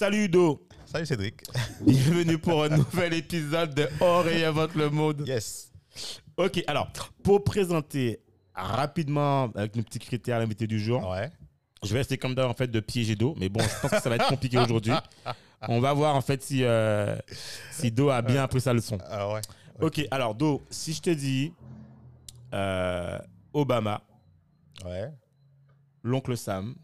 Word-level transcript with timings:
Salut 0.00 0.24
Udo, 0.24 0.66
Salut 0.86 1.04
Cédric. 1.04 1.42
bienvenue 1.82 2.38
pour 2.38 2.64
un 2.64 2.70
nouvel 2.70 3.12
épisode 3.12 3.74
de 3.74 3.86
On 4.00 4.22
réinvente 4.22 4.74
le 4.74 4.88
monde. 4.88 5.24
Yes. 5.28 5.70
Ok, 6.38 6.64
alors, 6.66 6.90
pour 7.22 7.44
présenter 7.44 8.18
rapidement 8.54 9.50
avec 9.54 9.76
nos 9.76 9.82
petits 9.82 9.98
critères 9.98 10.38
l'invité 10.38 10.66
du 10.66 10.80
jour, 10.80 11.06
Ouais. 11.06 11.30
je 11.84 11.92
vais 11.92 11.98
rester 11.98 12.16
comme 12.16 12.34
d'hab 12.34 12.48
en 12.48 12.54
fait 12.54 12.68
de 12.68 12.80
pied 12.80 13.10
et 13.10 13.14
d'eau, 13.14 13.34
mais 13.38 13.50
bon, 13.50 13.60
je 13.60 13.78
pense 13.82 13.90
que 13.90 14.00
ça 14.00 14.08
va 14.08 14.16
être 14.16 14.26
compliqué 14.26 14.56
aujourd'hui. 14.56 14.94
On 15.68 15.80
va 15.80 15.92
voir 15.92 16.16
en 16.16 16.22
fait 16.22 16.42
si, 16.42 16.64
euh, 16.64 17.14
si 17.70 17.92
Do 17.92 18.08
a 18.08 18.22
bien 18.22 18.42
appris 18.42 18.62
sa 18.62 18.72
leçon. 18.72 18.96
Ah 19.04 19.30
ouais. 19.34 19.42
Ok, 19.82 20.00
alors 20.10 20.34
Do, 20.34 20.62
si 20.70 20.94
je 20.94 21.02
te 21.02 21.10
dis 21.10 21.52
euh, 22.54 23.18
Obama, 23.52 24.00
Ouais. 24.82 25.10
l'oncle 26.02 26.38
Sam, 26.38 26.74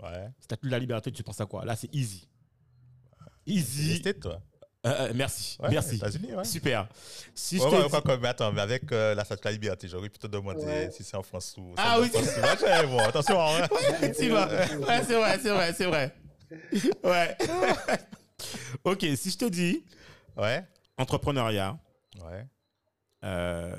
Ouais. 0.00 0.28
statut 0.38 0.66
de 0.66 0.70
la 0.70 0.78
liberté, 0.78 1.10
tu 1.10 1.24
penses 1.24 1.40
à 1.40 1.46
quoi? 1.46 1.64
Là, 1.64 1.74
c'est 1.74 1.92
easy. 1.92 2.28
Easy. 3.46 3.96
C'était 3.96 4.14
toi. 4.14 4.40
Euh, 4.86 5.08
euh, 5.08 5.12
merci, 5.14 5.56
Ouais, 5.60 5.70
merci. 5.70 5.96
États-unis, 5.96 6.34
ouais. 6.34 6.44
Super. 6.44 6.86
Si 7.34 7.56
je 7.56 7.62
Ouais, 7.62 7.70
te 7.70 7.74
ouais, 7.74 7.82
dis- 7.84 7.88
quoi, 7.90 8.02
quoi, 8.02 8.18
mais 8.18 8.28
attends, 8.28 8.52
mais 8.52 8.60
avec 8.60 8.92
euh, 8.92 9.14
la 9.14 9.24
statue 9.24 9.40
de 9.42 9.48
la 9.48 9.52
liberté, 9.52 9.88
j'aurais 9.88 10.10
plutôt 10.10 10.28
demandé 10.28 10.62
Ouais. 10.62 10.90
si 10.92 11.02
c'est 11.02 11.16
en 11.16 11.22
France 11.22 11.54
ou. 11.56 11.72
Ah 11.78 11.98
oui. 12.00 12.10
Ouais, 12.14 12.86
bon, 12.86 12.98
attention. 12.98 13.40
Hein. 13.40 13.66
Ouais, 14.02 14.12
c'est 14.12 14.28
vrai, 14.28 15.38
c'est 15.42 15.50
vrai, 15.50 15.72
c'est 15.72 15.86
vrai. 15.86 16.14
Ouais. 17.02 17.36
ok, 18.84 19.06
si 19.16 19.30
je 19.30 19.38
te 19.38 19.44
dis 19.46 19.84
Ouais. 20.36 20.62
entrepreneuriat, 20.98 21.78
Ouais. 22.22 22.44
euh, 23.24 23.74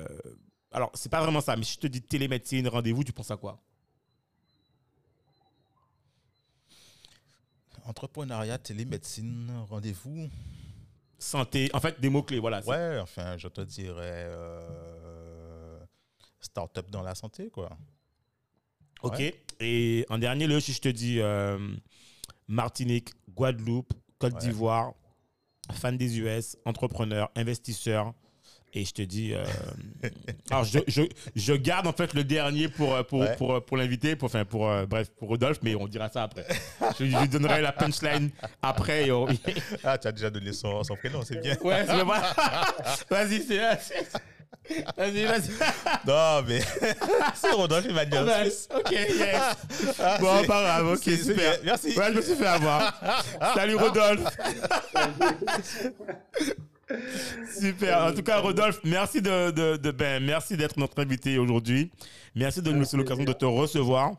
alors 0.72 0.90
c'est 0.94 1.08
pas 1.10 1.22
vraiment 1.22 1.40
ça, 1.40 1.54
mais 1.56 1.62
si 1.64 1.74
je 1.74 1.78
te 1.80 1.86
dis 1.86 2.02
télémédecine, 2.02 2.66
rendez-vous, 2.68 3.04
tu 3.04 3.12
penses 3.12 3.30
à 3.30 3.36
quoi? 3.36 3.62
Entrepreneuriat, 7.86 8.58
télémédecine, 8.58 9.50
rendez-vous. 9.70 10.28
Santé, 11.18 11.70
en 11.72 11.80
fait, 11.80 12.00
des 12.00 12.08
mots-clés, 12.08 12.40
voilà. 12.40 12.62
Ouais, 12.66 12.98
enfin, 13.00 13.36
je 13.38 13.48
te 13.48 13.60
dirais. 13.60 14.24
Euh, 14.26 15.78
Start-up 16.40 16.90
dans 16.90 17.02
la 17.02 17.14
santé, 17.14 17.48
quoi. 17.48 17.70
Ok. 19.02 19.18
Ouais. 19.18 19.40
Et 19.60 20.04
en 20.10 20.18
dernier 20.18 20.46
lieu, 20.46 20.60
si 20.60 20.72
je 20.72 20.80
te 20.80 20.88
dis 20.88 21.20
euh, 21.20 21.58
Martinique, 22.48 23.10
Guadeloupe, 23.34 23.92
Côte 24.18 24.34
Ouais. 24.34 24.40
d'Ivoire, 24.40 24.92
fan 25.72 25.96
des 25.96 26.18
US, 26.18 26.56
entrepreneur, 26.64 27.30
investisseur. 27.36 28.14
Et 28.78 28.84
je 28.84 28.92
te 28.92 29.00
dis. 29.00 29.32
euh, 29.32 29.42
alors, 30.50 30.64
je, 30.64 30.80
je, 30.86 31.00
je 31.34 31.52
garde 31.54 31.86
en 31.86 31.92
fait 31.94 32.12
le 32.12 32.24
dernier 32.24 32.68
pour, 32.68 32.94
euh, 32.94 33.02
pour, 33.02 33.20
Ouais. 33.20 33.34
pour, 33.36 33.48
pour, 33.54 33.64
pour 33.64 33.76
l'invité, 33.78 34.16
pour, 34.16 34.26
enfin, 34.26 34.44
pour, 34.44 34.68
euh, 34.70 34.84
bref, 34.84 35.08
pour 35.18 35.28
Rodolphe, 35.30 35.60
mais 35.62 35.74
on 35.74 35.88
dira 35.88 36.10
ça 36.10 36.24
après. 36.24 36.44
Je, 36.98 37.04
lui 37.04 37.28
donnerai 37.28 37.62
la 37.62 37.72
punchline 37.72 38.28
après. 38.60 39.06
et 39.06 39.12
on- 39.12 39.26
Ah, 39.82 39.96
tu 39.96 40.08
as 40.08 40.12
déjà 40.12 40.28
donné 40.28 40.52
son, 40.52 40.84
son 40.84 40.94
prénom, 40.94 41.22
c'est 41.24 41.40
bien. 41.40 41.56
ouais, 41.64 41.86
c'est 41.86 42.04
bon. 42.04 42.12
Vas-y, 43.10 43.42
c'est. 43.42 43.58
Vas-y, 44.96 45.24
vas-y. 45.24 45.50
Non, 46.06 46.42
mais. 46.46 46.60
c'est 47.34 47.52
Rodolphe, 47.52 47.86
il 47.88 47.94
va 47.94 48.04
dire. 48.04 48.24
Nice. 48.26 48.68
Ok, 48.76 48.90
yes. 48.92 49.96
Ah, 50.02 50.18
Bon, 50.20 50.44
pas 50.44 50.62
grave, 50.62 50.86
ok, 50.88 51.02
super. 51.02 51.58
Merci. 51.64 51.96
Ouais, 51.98 52.12
je 52.12 52.16
me 52.18 52.20
suis 52.20 52.34
fait 52.34 52.46
avoir. 52.46 53.00
Salut 53.54 53.76
Rodolphe. 53.76 54.24
Super. 57.58 58.04
En 58.04 58.12
tout 58.14 58.22
cas, 58.22 58.38
Rodolphe, 58.38 58.80
merci 58.84 59.20
de, 59.20 59.50
de, 59.50 59.76
de- 59.76 59.90
ben, 59.90 60.24
merci 60.24 60.56
d'être 60.56 60.76
notre 60.78 61.00
invité 61.02 61.38
aujourd'hui. 61.38 61.90
Merci 62.34 62.62
de 62.62 62.70
nous 62.70 62.80
laisser 62.80 62.96
l'occasion 62.96 63.24
de 63.24 63.32
te 63.32 63.44
recevoir 63.44 64.12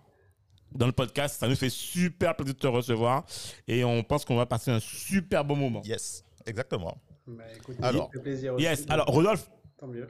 dans 0.74 0.86
le 0.86 0.92
podcast. 0.92 1.40
Ça 1.40 1.48
nous 1.48 1.56
fait 1.56 1.70
super 1.70 2.36
plaisir 2.36 2.54
de 2.56 2.60
te 2.60 2.68
recevoir 2.68 3.26
et 3.68 3.84
on 3.84 4.04
pense 4.04 4.26
qu'on 4.26 4.36
va 4.36 4.46
passer 4.46 4.72
un 4.72 4.80
super 4.80 5.46
bon 5.46 5.56
moment. 5.56 5.82
Yes, 5.86 6.26
exactement. 6.46 6.98
Bah, 7.26 7.44
écoute, 7.56 7.76
Alors, 7.82 8.06
ça 8.08 8.12
fait 8.14 8.24
plaisir 8.24 8.54
aussi. 8.54 8.64
Yes. 8.64 8.86
Alors, 8.90 9.06
Rodolphe, 9.08 9.50
Tant 9.78 9.88
mieux. 9.88 10.08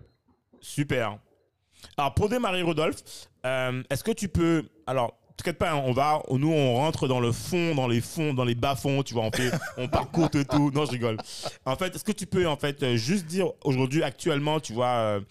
Super. 0.62 1.20
Alors, 1.98 2.14
pour 2.16 2.30
démarrer, 2.30 2.62
Rodolphe, 2.64 3.04
euh, 3.46 3.84
est-ce 3.90 4.04
que 4.04 4.12
tu 4.12 4.30
peux. 4.30 4.64
Alors, 4.88 5.20
t'inquiète 5.38 5.58
pas, 5.58 5.76
on 5.76 5.94
va. 5.94 6.22
Nous, 6.32 6.52
on 6.52 6.76
rentre 6.76 7.08
dans 7.08 7.20
le 7.20 7.32
fond, 7.32 7.76
dans 7.76 7.88
les 7.88 8.02
fonds, 8.02 8.34
dans 8.34 8.44
les 8.44 8.56
bas-fonds, 8.56 9.04
tu 9.04 9.14
vois, 9.14 9.24
on, 9.24 9.32
fait, 9.32 9.52
on 9.78 9.88
parcourt 9.88 10.30
tout, 10.30 10.44
tout. 10.44 10.72
Non, 10.72 10.86
je 10.86 10.92
rigole. 10.92 11.18
En 11.66 11.76
fait, 11.76 11.96
est-ce 11.96 12.04
que 12.04 12.12
tu 12.12 12.26
peux, 12.26 12.48
en 12.48 12.58
fait, 12.58 12.96
juste 12.96 13.26
dire 13.26 13.52
aujourd'hui, 13.64 14.04
actuellement, 14.04 14.60
tu 14.60 14.74
vois, 14.74 14.88
euh, 14.88 15.22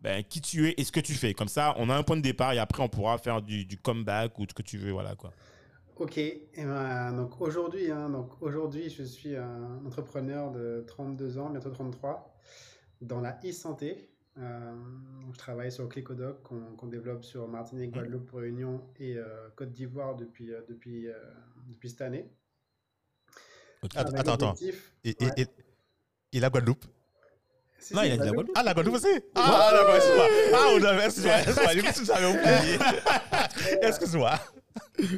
ben, 0.00 0.22
qui 0.22 0.40
tu 0.40 0.68
es 0.68 0.74
et 0.76 0.84
ce 0.84 0.92
que 0.92 1.00
tu 1.00 1.14
fais? 1.14 1.34
Comme 1.34 1.48
ça, 1.48 1.74
on 1.78 1.90
a 1.90 1.94
un 1.96 2.02
point 2.02 2.16
de 2.16 2.22
départ 2.22 2.52
et 2.52 2.58
après, 2.58 2.82
on 2.82 2.88
pourra 2.88 3.18
faire 3.18 3.42
du, 3.42 3.64
du 3.64 3.76
comeback 3.76 4.38
ou 4.38 4.44
ce 4.48 4.54
que 4.54 4.62
tu 4.62 4.78
veux, 4.78 4.92
voilà, 4.92 5.14
quoi. 5.14 5.32
Ok, 5.98 6.18
et 6.18 6.42
ben, 6.56 7.12
donc 7.12 7.40
aujourd'hui, 7.40 7.90
hein, 7.90 8.10
donc 8.10 8.30
aujourd'hui, 8.42 8.90
je 8.90 9.02
suis 9.02 9.34
un 9.34 9.80
entrepreneur 9.86 10.50
de 10.52 10.84
32 10.86 11.38
ans, 11.38 11.48
bientôt 11.48 11.70
33, 11.70 12.36
dans 13.00 13.20
la 13.20 13.38
e-santé. 13.42 14.10
Euh, 14.38 14.74
je 15.32 15.38
travaille 15.38 15.72
sur 15.72 15.88
Clicodoc 15.88 16.42
qu'on 16.42 16.60
qu'on 16.76 16.86
développe 16.88 17.24
sur 17.24 17.48
Martinique, 17.48 17.92
Guadeloupe, 17.92 18.30
Réunion 18.32 18.82
et 19.00 19.16
euh, 19.16 19.48
Côte 19.56 19.72
d'Ivoire 19.72 20.14
depuis, 20.14 20.52
euh, 20.52 20.60
depuis, 20.68 21.08
euh, 21.08 21.14
depuis 21.68 21.88
cette 21.90 22.02
année. 22.02 22.28
Ok. 23.82 23.96
Avec 23.96 24.14
Attends, 24.18 24.32
attends. 24.34 24.46
l'objectif- 24.52 24.92
Et, 25.04 25.10
et, 25.10 25.24
Ouais. 25.24 25.32
et, 25.38 25.46
et 26.36 26.40
la 26.40 26.50
Guadeloupe? 26.50 26.84
Si, 27.78 27.94
Non, 27.94 28.02
si, 28.02 28.08
il 28.08 28.12
a 28.12 28.16
dit 28.16 28.24
la 28.26 28.32
Guadeloupe. 28.32 28.56
Ah, 28.58 28.62
la 28.62 28.74
Guadeloupe 28.74 28.96
aussi? 28.96 29.20
Ah, 29.34 29.70
d'accord, 29.72 29.96
excuse-moi. 29.96 30.26
Ah, 30.52 30.66
on 30.74 30.84
a- 30.84 31.04
excuse-moi, 31.06 31.38
excuse-moi, 31.38 31.74
du 31.74 31.82
coup, 31.82 31.92
tu 31.94 32.04
savais 32.04 32.26
oublié. 32.26 32.78
Excuse-moi. 33.82 34.32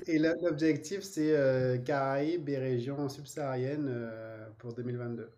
Et 0.06 0.18
l'objectif, 0.18 1.00
c'est 1.02 1.34
euh, 1.36 1.78
Caraïbes 1.78 2.48
et 2.48 2.58
régions 2.58 3.08
subsahariennes 3.08 3.88
euh, 3.88 4.48
pour 4.58 4.74
2022. 4.74 5.30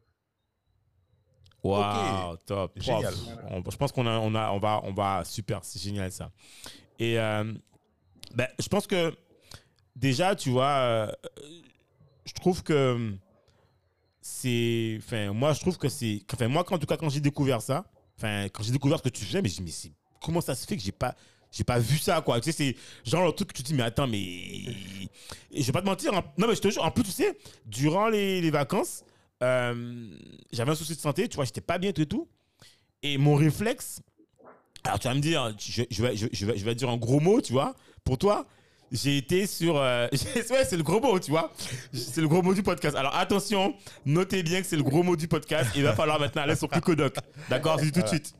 Waouh, 1.62 2.36
top. 2.46 2.72
Génial. 2.80 3.14
On- 3.50 3.70
je 3.70 3.76
pense 3.76 3.92
qu'on 3.92 4.06
a, 4.06 4.18
on 4.18 4.34
a, 4.34 4.50
on 4.52 4.58
va, 4.58 4.80
on 4.84 4.92
va, 4.92 5.22
super, 5.24 5.60
c'est 5.64 5.80
génial 5.80 6.10
ça. 6.10 6.30
Et 6.98 7.18
euh, 7.18 7.52
ben, 8.34 8.48
je 8.58 8.68
pense 8.68 8.86
que 8.86 9.14
déjà, 9.96 10.34
tu 10.34 10.50
vois, 10.50 10.68
euh, 10.70 11.12
je 12.24 12.32
trouve 12.32 12.62
que 12.62 13.14
c'est, 14.20 14.96
enfin, 14.98 15.32
moi, 15.32 15.52
je 15.52 15.60
trouve 15.60 15.78
que 15.78 15.88
c'est, 15.88 16.22
enfin, 16.32 16.48
moi, 16.48 16.64
en 16.70 16.78
tout 16.78 16.86
cas, 16.86 16.96
quand 16.96 17.08
j'ai 17.08 17.20
découvert 17.20 17.62
ça, 17.62 17.84
enfin, 18.18 18.44
quand 18.52 18.62
j'ai 18.62 18.72
découvert 18.72 18.98
ce 18.98 19.02
que 19.04 19.08
tu 19.08 19.24
faisais, 19.24 19.42
mais 19.42 19.48
je 19.48 19.62
me 19.62 19.68
c'est- 19.68 19.92
comment 20.22 20.40
ça 20.40 20.54
se 20.54 20.66
fait 20.66 20.76
que 20.76 20.82
j'ai 20.82 20.92
pas, 20.92 21.14
j'ai 21.50 21.64
pas 21.64 21.78
vu 21.78 21.98
ça, 21.98 22.20
quoi? 22.20 22.40
Tu 22.40 22.52
sais, 22.52 22.74
c'est 23.04 23.10
genre 23.10 23.24
le 23.26 23.32
truc 23.32 23.48
que 23.48 23.56
tu 23.56 23.62
te 23.62 23.68
dis, 23.68 23.74
mais 23.74 23.82
attends, 23.82 24.06
mais. 24.06 24.20
Et 24.20 25.60
je 25.60 25.64
vais 25.66 25.72
pas 25.72 25.80
te 25.80 25.86
mentir, 25.86 26.14
hein. 26.14 26.22
non, 26.38 26.46
mais 26.46 26.54
je 26.54 26.60
te 26.60 26.68
jure, 26.70 26.84
en 26.84 26.90
plus, 26.90 27.02
tu 27.04 27.10
sais, 27.10 27.36
durant 27.66 28.08
les, 28.08 28.40
les 28.40 28.50
vacances, 28.50 29.04
euh, 29.42 30.10
j'avais 30.52 30.70
un 30.72 30.74
souci 30.74 30.94
de 30.94 31.00
santé, 31.00 31.28
tu 31.28 31.36
vois, 31.36 31.44
j'étais 31.44 31.60
pas 31.60 31.78
bien 31.78 31.92
tout 31.92 32.02
et 32.02 32.06
tout. 32.06 32.28
Et 33.02 33.16
mon 33.18 33.34
réflexe, 33.34 34.00
alors 34.84 34.98
tu 34.98 35.08
vas 35.08 35.14
me 35.14 35.20
dire, 35.20 35.54
je, 35.58 35.82
je 35.90 36.02
vais, 36.02 36.16
je, 36.16 36.26
je 36.32 36.46
vais, 36.46 36.56
je 36.58 36.64
vais 36.64 36.74
dire 36.74 36.88
un 36.90 36.96
gros 36.96 37.20
mot, 37.20 37.40
tu 37.40 37.52
vois, 37.52 37.74
pour 38.04 38.18
toi, 38.18 38.46
j'ai 38.92 39.16
été 39.16 39.46
sur. 39.46 39.76
euh, 39.76 40.08
ouais, 40.50 40.64
c'est 40.64 40.76
le 40.76 40.82
gros 40.82 41.00
mot, 41.00 41.18
tu 41.20 41.30
vois. 41.30 41.52
C'est 41.92 42.20
le 42.20 42.28
gros 42.28 42.42
mot 42.42 42.52
du 42.54 42.62
podcast. 42.62 42.96
Alors 42.96 43.14
attention, 43.16 43.74
notez 44.04 44.42
bien 44.42 44.60
que 44.60 44.66
c'est 44.66 44.76
le 44.76 44.82
gros 44.82 45.02
mot 45.02 45.16
du 45.16 45.28
podcast. 45.28 45.70
Il 45.76 45.82
va 45.84 45.94
falloir 45.94 46.18
maintenant 46.18 46.42
aller 46.42 46.56
sur 46.56 46.68
Clicodoc. 46.68 47.14
D'accord, 47.48 47.78
je 47.78 47.84
dis 47.84 47.92
tout 47.92 48.02
de 48.02 48.08
suite. 48.08 48.34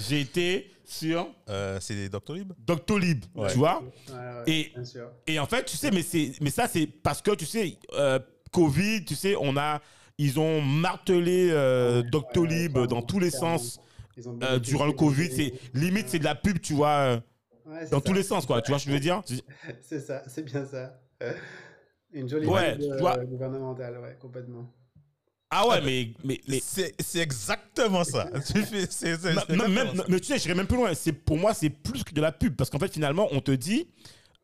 J'ai 0.00 0.20
été 0.20 0.70
sur 0.84 1.28
Euh, 1.48 1.78
c'est 1.80 2.08
Doctolib? 2.10 2.52
Doctolib, 2.58 3.24
Ouais. 3.34 3.50
tu 3.50 3.56
vois. 3.58 3.80
Ouais, 4.08 4.14
ouais, 4.14 4.42
Et- 4.46 4.72
bien 4.74 4.84
sûr. 4.84 5.08
Et 5.26 5.38
en 5.38 5.46
fait, 5.46 5.64
tu 5.64 5.76
sais, 5.76 5.90
mais, 5.90 6.02
c'est, 6.02 6.32
mais 6.42 6.50
ça, 6.50 6.68
c'est 6.68 6.86
parce 6.86 7.22
que, 7.22 7.30
tu 7.34 7.46
sais, 7.46 7.78
euh, 7.94 8.18
Covid, 8.50 9.04
tu 9.06 9.14
sais, 9.14 9.34
on 9.40 9.56
a, 9.56 9.80
ils 10.18 10.38
ont 10.40 10.60
martelé 10.60 11.48
euh, 11.50 12.02
Doctolib 12.02 12.78
dans 12.86 13.02
tous 13.02 13.18
les 13.18 13.30
sens 13.30 13.80
euh, 14.42 14.58
durant 14.58 14.86
le 14.86 14.92
Covid. 14.92 15.30
C'est, 15.30 15.52
limite, 15.74 16.08
c'est 16.08 16.18
de 16.18 16.24
la 16.24 16.34
pub, 16.34 16.60
tu 16.60 16.74
vois, 16.74 16.88
euh, 16.90 17.20
Ouais, 17.64 17.84
dans 17.90 17.98
ça. 17.98 18.04
tous 18.04 18.12
les 18.12 18.22
sens, 18.24 18.44
quoi. 18.44 18.60
Tu 18.60 18.70
vois 18.72 18.78
ce 18.80 18.84
que 18.86 18.90
je 18.90 18.94
veux 18.96 19.00
dire? 19.00 19.22
C'est 19.82 20.00
ça, 20.00 20.22
c'est 20.26 20.42
bien 20.42 20.66
ça. 20.66 20.98
Une 22.12 22.28
jolie 22.28 22.46
Ouais, 22.46 22.76
tu 22.76 22.88
vois. 22.98 23.16
gouvernementale, 23.24 23.98
ouais, 23.98 24.16
complètement. 24.20 24.68
Ah 25.48 25.68
ouais, 25.68 25.80
mais, 25.82 26.12
mais, 26.24 26.40
mais 26.48 26.60
C'est 26.60 26.94
exactement 27.20 28.04
ça. 28.04 28.28
C'est- 28.44 28.72
mais 30.08 30.18
tu 30.20 30.24
sais, 30.26 30.38
j'irai 30.38 30.54
même 30.54 30.66
plus 30.66 30.76
loin. 30.76 30.92
C'est, 30.94 31.12
pour 31.12 31.36
moi, 31.38 31.54
c'est 31.54 31.70
plus 31.70 32.02
que 32.04 32.12
de 32.14 32.20
la 32.20 32.32
pub. 32.32 32.56
Parce 32.56 32.68
qu'en 32.70 32.78
fait, 32.78 32.92
finalement, 32.92 33.28
on 33.32 33.40
te 33.40 33.52
dit 33.52 33.86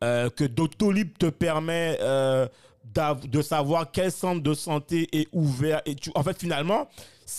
euh, 0.04 0.30
que 0.30 0.44
Doctolib 0.44 1.16
te 1.18 1.26
permet 1.26 1.98
euh, 2.00 2.46
de 2.94 3.42
savoir 3.42 3.90
quel 3.90 4.10
centre 4.10 4.42
de 4.42 4.54
santé 4.54 5.08
est 5.12 5.28
ouvert. 5.32 5.82
Et 5.86 5.94
tu, 5.94 6.10
en 6.14 6.22
fait, 6.22 6.38
finalement, 6.38 6.88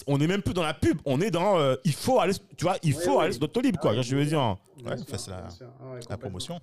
on 0.07 0.18
n'est 0.18 0.28
même 0.28 0.42
plus 0.42 0.54
dans 0.54 0.63
la 0.63 0.74
pub. 0.74 1.00
On 1.06 1.19
est 1.22 1.31
dans. 1.31 1.57
euh, 1.60 1.75
il 1.84 1.94
faut 1.94 2.19
aller, 2.19 2.34
tu 2.56 2.63
vois, 2.66 2.78
il 2.84 2.96
Oui, 2.96 3.01
faut 3.04 3.18
oui. 3.18 3.24
aller 3.24 3.34
sur 3.34 3.42
Doctolib, 3.42 3.78
quoi. 3.78 3.92
Ah 3.92 3.98
oui, 3.98 4.04
je 4.04 4.16
veux 4.16 4.25
dire. 4.25 4.57
Ouais, 4.86 4.96
c'est 5.18 5.28
la-. 5.31 5.48
Ah 5.81 5.92
ouais, 5.94 6.00
La 6.10 6.18
promotion. 6.18 6.60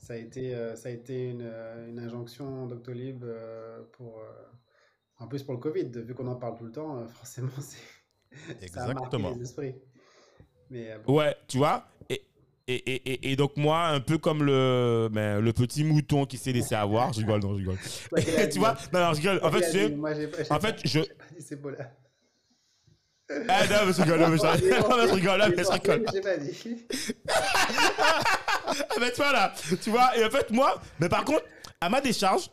Ça 0.00 0.12
a 0.14 0.16
été, 0.16 0.54
euh, 0.54 0.74
ça 0.76 0.88
a 0.88 0.92
été 0.92 1.30
une, 1.30 1.42
euh, 1.42 1.88
une 1.88 1.98
injonction 1.98 2.66
Doctolib 2.66 3.24
euh, 3.24 3.82
pour, 3.92 4.18
euh, 4.18 4.48
en 5.18 5.26
plus 5.28 5.42
pour 5.42 5.54
le 5.54 5.60
Covid, 5.60 5.88
vu 5.94 6.14
qu'on 6.14 6.26
en 6.26 6.34
parle 6.34 6.56
tout 6.58 6.64
le 6.64 6.72
temps, 6.72 6.98
euh, 6.98 7.06
forcément, 7.06 7.48
c'est, 7.60 8.68
ça 8.68 8.82
a 8.82 8.86
marqué 8.92 9.04
Exactement. 9.16 9.30
les 9.36 9.42
esprits. 9.42 9.74
Mais 10.70 10.90
euh, 10.90 10.98
bon, 10.98 11.16
Ouais, 11.16 11.34
tu 11.46 11.56
vois. 11.58 11.86
Et, 12.70 12.74
et, 12.74 13.32
et, 13.32 13.36
donc, 13.36 13.56
moi, 13.56 13.86
un 13.86 14.00
peu 14.00 14.18
comme 14.18 14.42
le, 14.44 15.08
ben, 15.10 15.40
le 15.40 15.52
petit 15.54 15.84
mouton 15.84 16.26
qui 16.26 16.36
s'est 16.36 16.52
laissé 16.52 16.74
avoir. 16.74 17.14
Je 17.14 17.20
rigole, 17.20 17.40
non, 17.40 17.54
je 17.54 17.58
rigole. 17.60 17.78
Toi, 18.10 18.46
tu 18.52 18.58
vois 18.58 18.76
Non, 18.92 19.00
non, 19.00 19.14
je 19.14 19.18
rigole. 19.20 19.40
En 19.42 19.50
fait, 19.50 19.60
tu 19.62 19.70
sais. 19.72 19.88
moi, 19.88 20.10
En 20.50 20.60
fait, 20.60 20.76
je. 20.84 21.00
Ah 23.48 23.66
non, 23.66 23.86
mais 23.86 23.92
je 23.92 24.02
rigole, 24.02 24.30
mais 24.30 24.36
je 24.36 24.46
rigole. 24.46 24.60
Mais 24.98 25.08
je 25.08 25.12
rigole, 25.14 25.38
non, 25.40 25.48
mais 25.48 25.64
je 25.64 25.70
rigole. 25.70 26.04
J'ai 26.12 26.20
pas 26.20 26.36
dit. 26.36 26.86
Ah 27.26 29.00
ben 29.00 29.10
tu 29.10 29.16
vois 29.16 29.32
là, 29.32 29.54
tu 29.82 29.90
vois, 29.90 30.16
et 30.18 30.24
en 30.24 30.30
fait 30.30 30.50
moi, 30.50 30.80
mais 31.00 31.08
par 31.08 31.24
contre, 31.24 31.44
à 31.80 31.88
ma 31.88 32.00
décharge, 32.00 32.50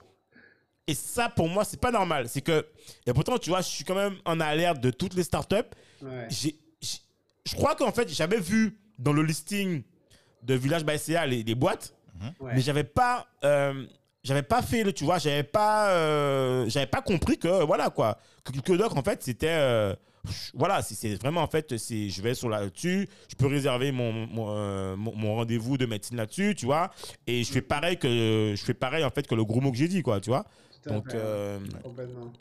et 0.87 0.93
ça 0.93 1.29
pour 1.29 1.47
moi 1.49 1.63
c'est 1.65 1.79
pas 1.79 1.91
normal, 1.91 2.27
c'est 2.29 2.41
que, 2.41 2.65
et 3.05 3.13
pourtant 3.13 3.37
tu 3.37 3.49
vois, 3.49 3.61
je 3.61 3.67
suis 3.67 3.83
quand 3.83 3.95
même 3.95 4.15
en 4.25 4.39
alerte 4.39 4.79
de 4.81 4.91
toutes 4.91 5.13
les 5.13 5.23
startups, 5.23 5.55
Ouais. 6.01 6.27
j'ai, 6.29 6.55
j'ai- 6.81 6.99
je 7.45 7.55
crois 7.55 7.75
qu'en 7.75 7.91
fait 7.91 8.07
j'avais 8.09 8.39
vu 8.39 8.77
dans 8.99 9.13
le 9.13 9.23
listing 9.23 9.83
de 10.45 10.53
Village 10.53 10.85
by 10.85 10.97
CA 10.99 11.25
les, 11.25 11.43
les 11.43 11.55
boîtes, 11.55 11.93
Ouais. 12.39 12.53
mais 12.55 12.61
j'avais 12.61 12.83
pas, 12.85 13.27
euh, 13.43 13.85
j'avais 14.23 14.41
pas 14.43 14.61
fait 14.61 14.83
le, 14.83 14.93
tu 14.93 15.03
vois, 15.03 15.17
j'avais 15.17 15.43
pas, 15.43 15.89
euh, 15.89 16.65
j'avais 16.69 16.85
pas 16.87 17.01
compris 17.01 17.37
que 17.37 17.63
voilà 17.65 17.89
quoi, 17.89 18.17
que 18.43 18.51
Clicodoc 18.53 18.95
en 18.95 19.03
fait 19.03 19.21
c'était, 19.21 19.47
euh, 19.49 19.93
voilà, 20.53 20.81
c'est- 20.81 20.95
c'est 20.95 21.15
vraiment 21.15 21.41
en 21.41 21.47
fait, 21.47 21.77
c'est, 21.77 22.09
je 22.09 22.21
vais 22.21 22.33
sur 22.33 22.47
là-dessus, 22.49 23.07
je 23.29 23.35
peux 23.35 23.47
réserver 23.47 23.91
mon, 23.91 24.11
mon, 24.27 24.45
euh, 24.49 24.95
mon- 24.95 25.13
mon 25.15 25.35
rendez-vous 25.35 25.77
de 25.77 25.85
médecine 25.85 26.15
là-dessus, 26.17 26.55
tu 26.55 26.65
vois, 26.65 26.89
et 27.27 27.43
je 27.43 27.51
fais 27.51 27.61
pareil 27.61 27.97
que, 27.97 28.53
je 28.55 28.63
fais 28.63 28.73
pareil 28.73 29.03
en 29.03 29.09
fait 29.11 29.27
que 29.27 29.35
le 29.35 29.43
gros 29.43 29.59
mot 29.61 29.71
que 29.71 29.77
j'ai 29.77 29.87
dit 29.89 30.01
quoi, 30.01 30.19
tu 30.21 30.29
vois. 30.29 30.45
Donc, 30.87 31.05
Complètement. 31.83 32.31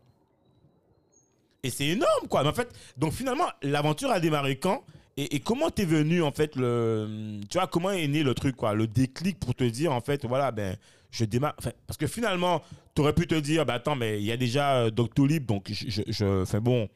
et 1.62 1.70
c'est 1.70 1.86
énorme, 1.86 2.28
quoi. 2.28 2.42
Mais 2.42 2.50
en 2.50 2.54
fait, 2.54 2.68
donc 2.96 3.12
finalement, 3.12 3.46
l'aventure 3.62 4.10
a 4.10 4.20
démarré 4.20 4.56
quand? 4.58 4.84
Et, 5.16 5.36
et 5.36 5.40
comment 5.40 5.70
t'es 5.70 5.84
venu, 5.84 6.22
en 6.22 6.32
fait, 6.32 6.56
le. 6.56 7.40
Tu 7.48 7.58
vois, 7.58 7.66
comment 7.66 7.90
est 7.90 8.06
né 8.08 8.22
le 8.22 8.34
truc, 8.34 8.56
quoi? 8.56 8.74
Le 8.74 8.86
déclic 8.86 9.38
pour 9.38 9.54
te 9.54 9.64
dire, 9.64 9.92
en 9.92 10.00
fait, 10.00 10.24
voilà, 10.26 10.50
ben, 10.50 10.76
je 11.10 11.24
démarre. 11.24 11.54
Enfin, 11.58 11.70
parce 11.86 11.96
que 11.96 12.06
finalement, 12.06 12.62
t'aurais 12.94 13.12
pu 13.12 13.26
te 13.26 13.34
dire, 13.36 13.64
bah 13.64 13.74
attends, 13.74 13.94
mais 13.96 14.18
il 14.20 14.24
y 14.24 14.32
a 14.32 14.36
déjà 14.36 14.76
euh, 14.76 14.90
Doctolib, 14.90 15.46
donc 15.46 15.66
je. 15.70 15.88
je, 15.88 16.02
je- 16.08 16.42
enfin, 16.42 16.60
bon. 16.60 16.88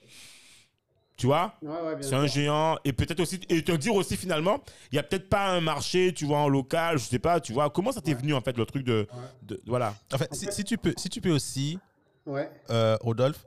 Tu 1.16 1.26
vois? 1.26 1.54
Ouais, 1.62 1.70
ouais, 1.70 1.96
bien 1.96 2.08
c'est 2.08 2.14
un 2.14 2.28
géant 2.28 2.76
et 2.84 2.92
peut-être 2.92 3.18
aussi 3.18 3.40
et 3.48 3.64
te 3.64 3.72
dire 3.72 3.92
aussi 3.92 4.16
finalement 4.16 4.62
il 4.92 4.94
y 4.94 4.98
a 5.00 5.02
peut-être 5.02 5.28
pas 5.28 5.48
un 5.48 5.60
marché 5.60 6.14
tu 6.14 6.24
vois 6.26 6.38
en 6.38 6.48
local 6.48 6.96
je 6.96 7.02
sais 7.06 7.18
pas 7.18 7.40
tu 7.40 7.52
vois 7.52 7.70
comment 7.70 7.90
ça 7.90 8.00
t'est 8.00 8.14
venu 8.14 8.34
en 8.34 8.40
fait 8.40 8.56
le 8.56 8.64
truc 8.64 8.84
de, 8.84 9.08
Ouais. 9.12 9.18
de- 9.42 9.60
voilà? 9.66 9.96
En 10.14 10.18
fait, 10.18 10.32
si, 10.32 10.46
si 10.52 10.62
tu 10.62 10.78
peux, 10.78 10.94
si 10.96 11.08
tu 11.08 11.20
peux 11.20 11.32
aussi, 11.32 11.76
Ouais. 12.24 12.48
euh, 12.70 12.96
Rodolphe, 13.00 13.44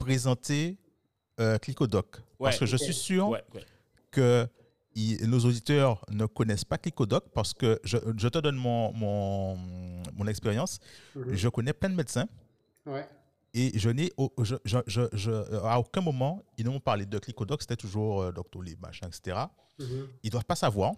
présenter 0.00 0.76
euh, 1.40 1.56
Clicodoc. 1.58 2.16
Parce 2.40 2.58
que 2.58 2.66
je 2.66 2.76
suis 2.76 2.92
sûr 2.94 3.28
ouais, 3.28 3.44
ouais. 3.54 3.64
Que 4.14 4.46
il- 4.94 5.28
nos 5.28 5.40
auditeurs 5.48 6.04
ne 6.10 6.26
connaissent 6.26 6.64
pas 6.64 6.78
Clicodoc 6.78 7.24
parce 7.34 7.52
que 7.52 7.80
je, 7.84 7.96
je 8.16 8.28
te 8.28 8.38
donne 8.38 8.56
mon, 8.56 8.92
mon, 8.92 9.56
mon 10.18 10.26
expérience. 10.28 10.78
Mhm. 11.16 11.34
Je 11.34 11.48
connais 11.48 11.72
plein 11.72 11.90
de 11.90 11.96
médecins 11.96 12.28
Ouais. 12.86 13.08
et 13.54 13.76
je 13.78 13.90
n'ai 13.90 14.12
je, 14.42 14.56
je, 14.64 14.78
je- 14.86 15.08
je- 15.12 15.56
à 15.64 15.78
aucun 15.80 16.00
moment 16.00 16.42
ils 16.58 16.64
n'ont 16.64 16.80
parlé 16.80 17.06
de 17.06 17.18
Clicodoc, 17.18 17.62
c'était 17.62 17.76
toujours 17.86 18.22
euh, 18.22 18.32
Doctolib, 18.32 18.80
machin, 18.80 19.08
etc. 19.08 19.20
Mhm. 19.80 20.06
Ils 20.22 20.30
doivent 20.30 20.44
pas 20.44 20.56
savoir 20.66 20.92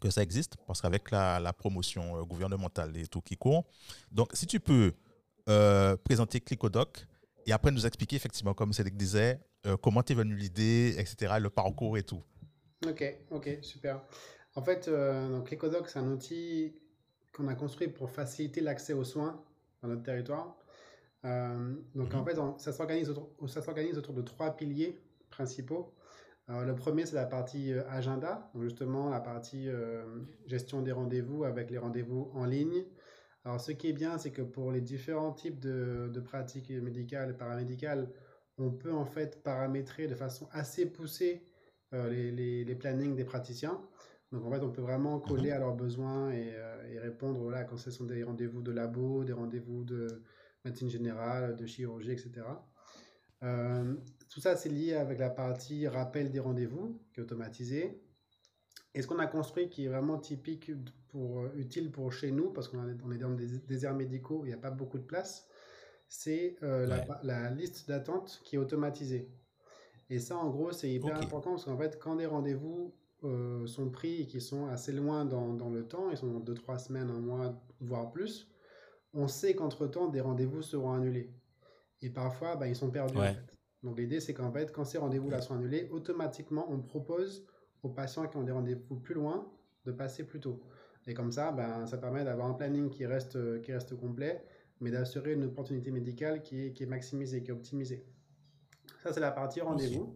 que 0.00 0.10
ça 0.10 0.22
existe 0.22 0.56
parce 0.66 0.80
qu'avec 0.80 1.10
la, 1.10 1.38
la 1.40 1.52
promotion 1.52 2.04
euh, 2.18 2.24
gouvernementale 2.24 2.96
et 2.96 3.06
tout 3.06 3.20
qui 3.20 3.36
court. 3.36 3.64
Donc, 4.12 4.30
si 4.34 4.46
tu 4.46 4.60
peux 4.60 4.92
euh, 5.48 5.96
présenter 6.08 6.40
Clicodoc 6.40 7.06
et 7.46 7.52
après 7.52 7.70
nous 7.70 7.86
expliquer 7.86 8.16
effectivement, 8.16 8.54
comme 8.54 8.72
Cédric 8.72 8.96
disait, 8.96 9.40
euh, 9.68 9.76
comment 9.76 10.02
t'es 10.02 10.14
venu 10.14 10.34
l'idée, 10.34 10.94
etc., 10.98 11.38
le 11.40 11.50
parcours 11.50 11.96
et 11.98 12.02
tout. 12.02 12.22
Ok, 12.86 13.04
ok, 13.30 13.58
super. 13.62 14.02
En 14.54 14.62
fait, 14.62 14.88
euh, 14.88 15.28
donc 15.28 15.50
l'Ecodoc, 15.50 15.88
c'est 15.88 15.98
un 15.98 16.10
outil 16.10 16.74
qu'on 17.32 17.48
a 17.48 17.54
construit 17.54 17.88
pour 17.88 18.10
faciliter 18.10 18.60
l'accès 18.60 18.92
aux 18.92 19.04
soins 19.04 19.42
dans 19.82 19.88
notre 19.88 20.02
territoire. 20.02 20.56
Euh, 21.24 21.74
donc 21.94 22.14
en 22.14 22.24
fait, 22.24 22.38
on- 22.38 22.58
ça 22.58 22.72
s'organise 22.72 23.08
autour, 23.10 23.30
autour 23.40 24.14
de 24.14 24.22
trois 24.22 24.56
piliers 24.56 25.00
principaux. 25.30 25.92
Alors, 26.46 26.62
le 26.64 26.74
premier, 26.74 27.04
c'est 27.04 27.16
la 27.16 27.26
partie 27.26 27.72
euh, 27.72 27.82
agenda, 27.90 28.50
donc 28.54 28.62
justement 28.64 29.10
la 29.10 29.20
partie 29.20 29.68
euh, 29.68 30.04
gestion 30.46 30.80
des 30.80 30.92
rendez-vous 30.92 31.44
avec 31.44 31.70
les 31.70 31.78
rendez-vous 31.78 32.30
en 32.34 32.44
ligne. 32.44 32.84
Alors 33.44 33.60
ce 33.60 33.72
qui 33.72 33.88
est 33.88 33.92
bien, 33.92 34.18
c'est 34.18 34.30
que 34.30 34.42
pour 34.42 34.72
les 34.72 34.80
différents 34.80 35.32
types 35.32 35.58
de, 35.60 36.08
de 36.12 36.20
pratiques 36.20 36.70
médicales 36.70 37.30
et 37.30 37.34
paramédicales, 37.34 38.10
on 38.58 38.70
peut 38.70 38.92
en 38.92 39.04
fait 39.04 39.42
paramétrer 39.42 40.06
de 40.08 40.14
façon 40.14 40.48
assez 40.52 40.86
poussée 40.86 41.44
euh, 41.94 42.10
les, 42.10 42.30
les- 42.32 42.64
les 42.64 42.74
plannings 42.74 43.14
des 43.16 43.24
praticiens. 43.24 43.80
Donc 44.32 44.44
en 44.44 44.50
fait, 44.50 44.60
on 44.60 44.70
peut 44.70 44.82
vraiment 44.82 45.20
coller 45.20 45.50
à 45.52 45.58
leurs 45.58 45.74
besoins 45.74 46.30
et, 46.32 46.50
euh, 46.54 46.92
et 46.92 46.98
répondre 46.98 47.40
voilà, 47.40 47.64
quand 47.64 47.78
ce 47.78 47.90
sont 47.90 48.04
des 48.04 48.22
rendez-vous 48.24 48.60
de 48.62 48.72
labo, 48.72 49.24
des 49.24 49.32
rendez-vous 49.32 49.84
de 49.84 50.22
médecine 50.64 50.90
générale, 50.90 51.56
de 51.56 51.64
chirurgie, 51.66 52.10
etc. 52.12 52.46
Euh, 53.44 53.94
tout 54.28 54.40
ça, 54.40 54.56
c'est 54.56 54.68
lié 54.68 54.94
avec 54.94 55.18
la 55.18 55.30
partie 55.30 55.86
rappel 55.88 56.30
des 56.30 56.40
rendez-vous, 56.40 57.00
qui 57.14 57.20
est 57.20 57.22
automatisée. 57.22 58.02
Et 58.94 59.02
ce 59.02 59.06
qu'on 59.06 59.18
a 59.18 59.26
construit 59.26 59.68
qui 59.70 59.84
est 59.84 59.88
vraiment 59.88 60.18
typique 60.18 60.72
pour, 61.08 61.46
utile 61.54 61.90
pour 61.90 62.12
chez 62.12 62.30
nous, 62.32 62.50
parce 62.52 62.68
qu'on 62.68 62.86
est- 62.88 63.00
on 63.04 63.10
est 63.12 63.18
dans 63.18 63.30
des 63.30 63.58
déserts 63.60 63.94
médicaux, 63.94 64.42
il 64.44 64.48
n'y 64.48 64.54
a 64.54 64.58
pas 64.58 64.70
beaucoup 64.70 64.98
de 64.98 65.04
place, 65.04 65.48
c'est 66.08 66.56
euh, 66.62 66.86
la, 66.86 66.96
Ouais. 66.98 67.06
la 67.22 67.50
liste 67.50 67.88
d'attente 67.88 68.40
qui 68.44 68.56
est 68.56 68.58
automatisée. 68.58 69.28
Et 70.10 70.18
ça, 70.18 70.36
en 70.36 70.48
gros, 70.50 70.72
c'est 70.72 70.90
hyper 70.90 71.16
important 71.16 71.50
parce 71.50 71.64
qu'en 71.66 71.76
fait, 71.76 71.98
quand 71.98 72.16
des 72.16 72.26
rendez-vous 72.26 72.94
euh, 73.24 73.66
sont 73.66 73.90
pris 73.90 74.22
et 74.22 74.26
qui 74.26 74.40
sont 74.40 74.66
assez 74.68 74.92
loin 74.92 75.24
dans, 75.24 75.52
dans 75.52 75.68
le 75.70 75.86
temps, 75.86 76.10
ils 76.10 76.16
sont 76.16 76.28
dans 76.28 76.40
2-3 76.40 76.78
semaines, 76.78 77.10
un 77.10 77.20
mois, 77.20 77.60
voire 77.80 78.10
plus, 78.10 78.50
on 79.12 79.28
sait 79.28 79.54
qu'entre-temps, 79.54 80.08
des 80.08 80.20
rendez-vous 80.20 80.62
seront 80.62 80.92
annulés. 80.92 81.30
Et 82.00 82.10
parfois, 82.10 82.56
bah, 82.56 82.68
ils 82.68 82.76
sont 82.76 82.90
perdus. 82.90 83.16
en 83.18 83.20
Ouais. 83.20 83.34
fait. 83.34 83.54
Donc 83.82 83.98
l'idée, 83.98 84.20
c'est 84.20 84.34
qu'en 84.34 84.50
fait, 84.50 84.72
quand 84.72 84.84
ces 84.84 84.98
rendez-vous-là 84.98 85.40
sont 85.42 85.54
annulés, 85.54 85.88
automatiquement, 85.90 86.66
on 86.70 86.80
propose 86.80 87.46
aux 87.82 87.90
patients 87.90 88.26
qui 88.28 88.36
ont 88.36 88.42
des 88.44 88.52
rendez-vous 88.52 88.96
plus 88.96 89.14
loin 89.14 89.46
de 89.84 89.92
passer 89.92 90.24
plus 90.24 90.40
tôt. 90.40 90.60
Et 91.06 91.14
comme 91.14 91.32
ça, 91.32 91.52
ben, 91.52 91.86
ça 91.86 91.96
permet 91.98 92.24
d'avoir 92.24 92.48
un 92.48 92.54
planning 92.54 92.88
qui 92.90 93.04
reste, 93.06 93.36
euh, 93.36 93.60
qui 93.60 93.72
reste 93.72 93.94
complet, 93.98 94.42
mais 94.80 94.90
d'assurer 94.90 95.32
une 95.34 95.44
opportunité 95.44 95.90
médicale 95.90 96.42
qui 96.42 96.66
est, 96.66 96.72
qui 96.72 96.82
est 96.84 96.86
maximisée, 96.86 97.42
qui 97.42 97.50
est 97.50 97.54
optimisée. 97.54 98.04
Ça, 99.02 99.12
c'est 99.12 99.20
la 99.20 99.30
partie 99.30 99.60
rendez-vous. 99.60 100.14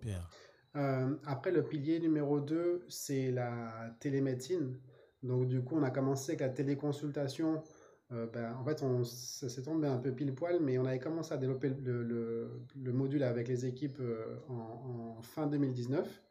Euh, 0.76 1.14
après, 1.26 1.50
le 1.52 1.62
pilier 1.62 2.00
numéro 2.00 2.40
2, 2.40 2.84
c'est 2.88 3.30
la 3.30 3.94
télémédecine. 4.00 4.78
Donc, 5.22 5.46
du 5.48 5.62
coup, 5.62 5.76
on 5.76 5.82
a 5.82 5.90
commencé 5.90 6.32
avec 6.32 6.40
la 6.40 6.48
téléconsultation. 6.48 7.62
Euh, 8.10 8.26
ben, 8.26 8.54
en 8.54 8.64
fait, 8.64 8.82
on, 8.82 9.04
ça 9.04 9.48
s'est 9.48 9.62
tombé 9.62 9.86
un 9.88 9.98
peu 9.98 10.12
pile 10.12 10.34
poil, 10.34 10.60
mais 10.60 10.78
on 10.78 10.84
avait 10.84 10.98
commencé 10.98 11.32
à 11.32 11.36
développer 11.36 11.68
le, 11.70 12.02
le- 12.02 12.62
le 12.76 12.92
module 12.92 13.22
avec 13.22 13.48
les 13.48 13.64
équipes 13.66 13.98
euh, 14.00 14.38
en, 14.48 15.16
en 15.18 15.22
fin 15.22 15.46
2019. 15.46 16.22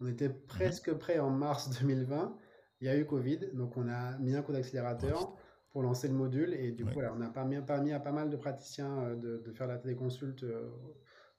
On 0.00 0.06
était 0.06 0.30
presque 0.30 0.92
prêt 0.94 1.18
en 1.18 1.30
mars 1.30 1.70
2020. 1.80 2.36
Il 2.80 2.86
y 2.86 2.88
a 2.90 2.96
eu 2.96 3.04
Covid, 3.04 3.50
donc 3.52 3.76
on 3.76 3.88
a 3.88 4.18
mis 4.18 4.34
un 4.34 4.42
coup 4.42 4.52
d'accélérateur 4.52 5.36
pour 5.72 5.82
lancer 5.82 6.06
le 6.08 6.14
module. 6.14 6.54
Et 6.54 6.70
du 6.72 6.84
coup, 6.84 6.90
voilà, 6.94 7.12
on 7.16 7.20
a 7.22 7.28
permis, 7.28 7.60
permis 7.62 7.92
à 7.92 8.00
pas 8.00 8.12
mal 8.12 8.30
de 8.30 8.36
praticiens 8.36 8.98
euh, 9.00 9.16
de, 9.16 9.38
de 9.38 9.52
faire 9.52 9.66
la 9.66 9.78
téléconsulte, 9.78 10.44
euh, 10.44 10.68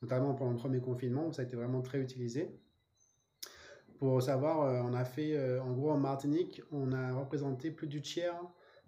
notamment 0.01 0.33
pendant 0.33 0.51
le 0.51 0.57
premier 0.57 0.79
confinement, 0.81 1.27
où 1.27 1.33
ça 1.33 1.43
a 1.43 1.45
été 1.45 1.55
vraiment 1.55 1.81
très 1.81 1.99
utilisé. 1.99 2.49
Pour 3.99 4.21
savoir, 4.21 4.61
euh, 4.63 4.81
on 4.83 4.93
a 4.93 5.05
fait, 5.05 5.59
en 5.59 5.71
gros, 5.71 5.91
en 5.91 5.97
Martinique, 5.97 6.61
on 6.71 6.91
a 6.91 7.13
représenté 7.13 7.71
plus 7.71 7.87
du 7.87 8.01
tiers 8.01 8.35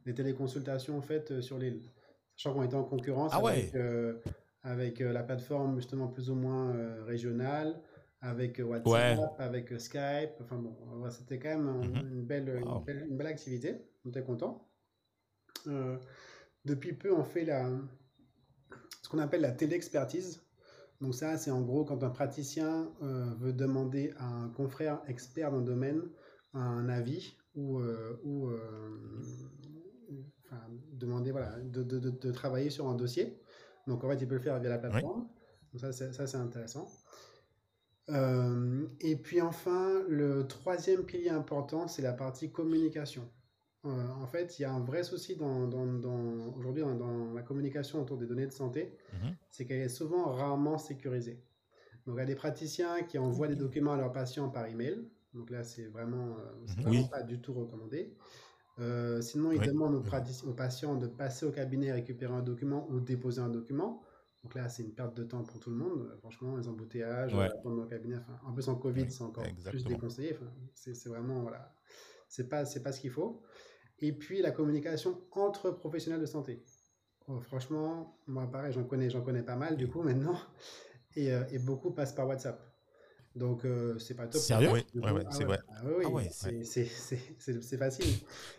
des 0.05 0.13
téléconsultations 0.13 0.99
faites 1.01 1.41
sur 1.41 1.57
l'île. 1.57 1.81
Sachant 2.35 2.53
qu'on 2.53 2.63
était 2.63 2.75
en 2.75 2.83
concurrence 2.83 3.31
Ah 3.33 3.41
ouais. 3.41 3.51
avec, 3.51 3.75
euh, 3.75 4.13
avec 4.63 4.99
la 4.99 5.23
plateforme 5.23 5.77
justement 5.77 6.07
plus 6.07 6.29
ou 6.29 6.35
moins 6.35 6.75
euh, 6.75 7.03
régionale, 7.05 7.79
avec 8.19 8.59
WhatsApp, 8.63 9.17
Ouais. 9.19 9.25
avec 9.39 9.79
Skype. 9.79 10.31
Enfin 10.41 10.57
bon, 10.57 10.75
c'était 11.09 11.39
quand 11.39 11.49
même 11.49 11.77
Mhm. 11.77 11.95
une, 12.11 12.21
belle, 12.25 12.49
une 12.65 12.83
belle- 12.83 13.05
une 13.09 13.15
belle 13.17 13.27
activité. 13.27 13.77
On 14.03 14.09
était 14.09 14.23
content. 14.23 14.64
Euh, 15.67 15.97
depuis 16.65 16.93
peu, 16.93 17.13
on 17.13 17.23
fait 17.23 17.45
la, 17.45 17.69
ce 19.01 19.09
qu'on 19.09 19.19
appelle 19.19 19.41
la 19.41 19.51
téléexpertise. 19.51 20.41
Donc 21.01 21.13
ça, 21.13 21.37
c'est 21.37 21.51
en 21.51 21.61
gros 21.61 21.83
quand 21.85 22.03
un 22.03 22.09
praticien 22.09 22.91
euh, 23.03 23.25
veut 23.39 23.53
demander 23.53 24.13
à 24.17 24.25
un 24.25 24.49
confrère 24.49 25.01
expert 25.07 25.51
dans 25.51 25.59
le 25.59 25.65
domaine 25.65 26.01
un 26.53 26.87
avis 26.87 27.37
ou, 27.53 27.79
euh, 27.79 28.17
ou 28.23 28.49
enfin, 30.45 30.61
demander 30.93 31.31
voilà, 31.31 31.59
de, 31.59 31.83
de, 31.83 31.99
de, 31.99 32.31
travailler 32.31 32.69
sur 32.69 32.87
un 32.87 32.95
dossier. 32.95 33.41
Donc 33.87 34.03
en 34.03 34.09
fait, 34.09 34.15
il 34.21 34.27
peut 34.27 34.35
le 34.35 34.41
faire 34.41 34.59
via 34.59 34.69
la 34.69 34.77
plateforme. 34.77 35.27
Donc 35.73 35.81
ça, 35.81 35.91
c'est 35.91 36.37
intéressant. 36.37 36.87
Euh, 38.09 38.87
et 38.99 39.15
puis 39.15 39.41
enfin, 39.41 40.03
le 40.07 40.47
troisième 40.47 41.03
pilier 41.03 41.29
important, 41.29 41.87
c'est 41.87 42.01
la 42.01 42.13
partie 42.13 42.51
communication. 42.51 43.29
Euh, 43.85 44.07
en 44.21 44.27
fait, 44.27 44.57
il 44.57 44.63
y 44.63 44.65
a 44.65 44.71
un 44.71 44.79
vrai 44.79 45.03
souci 45.03 45.35
dans, 45.35 45.67
dans, 45.67 45.85
dans 45.85 46.53
aujourd'hui 46.57 46.83
dans, 46.83 47.33
la 47.33 47.41
communication 47.41 48.01
autour 48.01 48.17
des 48.17 48.25
données 48.25 48.47
de 48.47 48.51
santé, 48.51 48.97
mhm. 49.13 49.35
c'est 49.51 49.65
qu'elle 49.65 49.81
est 49.81 49.89
souvent 49.89 50.31
rarement 50.31 50.77
sécurisée. 50.77 51.39
Donc, 52.05 52.15
il 52.17 52.19
y 52.19 52.23
a 52.23 52.25
des 52.25 52.35
praticiens 52.35 53.03
qui 53.03 53.17
envoient 53.17 53.47
des 53.47 53.55
documents 53.55 53.93
à 53.93 53.97
leurs 53.97 54.11
patients 54.11 54.49
par 54.49 54.65
email. 54.67 54.97
Donc 55.33 55.49
là, 55.49 55.63
c'est 55.63 55.85
vraiment, 55.87 56.37
euh, 56.37 56.89
mhm. 56.89 57.09
pas 57.09 57.21
du 57.21 57.39
tout 57.39 57.53
recommandé. 57.53 58.13
Euh, 58.79 59.21
sinon, 59.21 59.51
ils 59.51 59.61
demandent 59.61 59.95
aux, 59.95 60.47
aux, 60.49 60.53
patients 60.53 60.95
de 60.95 61.07
passer 61.07 61.45
au 61.45 61.51
cabinet, 61.51 61.91
récupérer 61.91 62.33
un 62.33 62.41
document 62.41 62.87
ou 62.89 62.99
déposer 62.99 63.41
un 63.41 63.49
document. 63.49 64.01
Donc 64.43 64.53
là, 64.53 64.69
c'est 64.69 64.83
une 64.83 64.93
perte 64.93 65.15
de 65.15 65.23
temps 65.23 65.43
pour 65.43 65.59
tout 65.59 65.69
le 65.71 65.77
monde. 65.77 66.07
Franchement, 66.19 66.57
les 66.57 66.67
embouteillages, 66.67 67.33
ouais. 67.33 67.49
au 67.63 67.85
cabinet. 67.85 68.17
en 68.45 68.53
plus, 68.53 68.67
en 68.67 68.75
Covid, 68.75 69.09
c'est 69.09 69.23
encore 69.23 69.45
plus 69.65 69.83
déconseillé. 69.83 70.37
c'est 70.73 71.07
vraiment, 71.07 71.41
voilà, 71.41 71.73
c'est 72.27 72.47
pas, 72.47 72.65
c'est 72.65 72.83
pas 72.83 72.91
ce 72.91 73.01
qu'il 73.01 73.11
faut. 73.11 73.41
Et 73.99 74.11
puis 74.11 74.41
la 74.41 74.51
communication 74.51 75.21
entre 75.31 75.71
professionnels 75.71 76.21
de 76.21 76.25
santé. 76.25 76.63
Oh, 77.27 77.39
franchement, 77.39 78.19
moi 78.27 78.49
pareil, 78.51 78.71
j'en 78.73 78.83
connais, 78.83 79.09
j'en 79.09 79.21
connais 79.21 79.43
pas 79.43 79.55
mal 79.55 79.77
du 79.77 79.87
coup 79.87 80.01
maintenant, 80.01 80.37
et, 81.15 81.33
euh, 81.33 81.43
et 81.51 81.59
beaucoup 81.59 81.91
passent 81.91 82.13
par 82.13 82.27
WhatsApp. 82.27 82.61
Donc 83.35 83.65
euh, 83.65 83.97
c'est 83.99 84.13
pas 84.13 84.27
top. 84.27 84.41
Sérieux? 84.41 84.69
Oui, 84.71 84.85
c'est 85.31 85.43
vrai. 85.43 85.59
oui, 86.07 86.27
c'est 86.31 87.77
facile. 87.77 88.13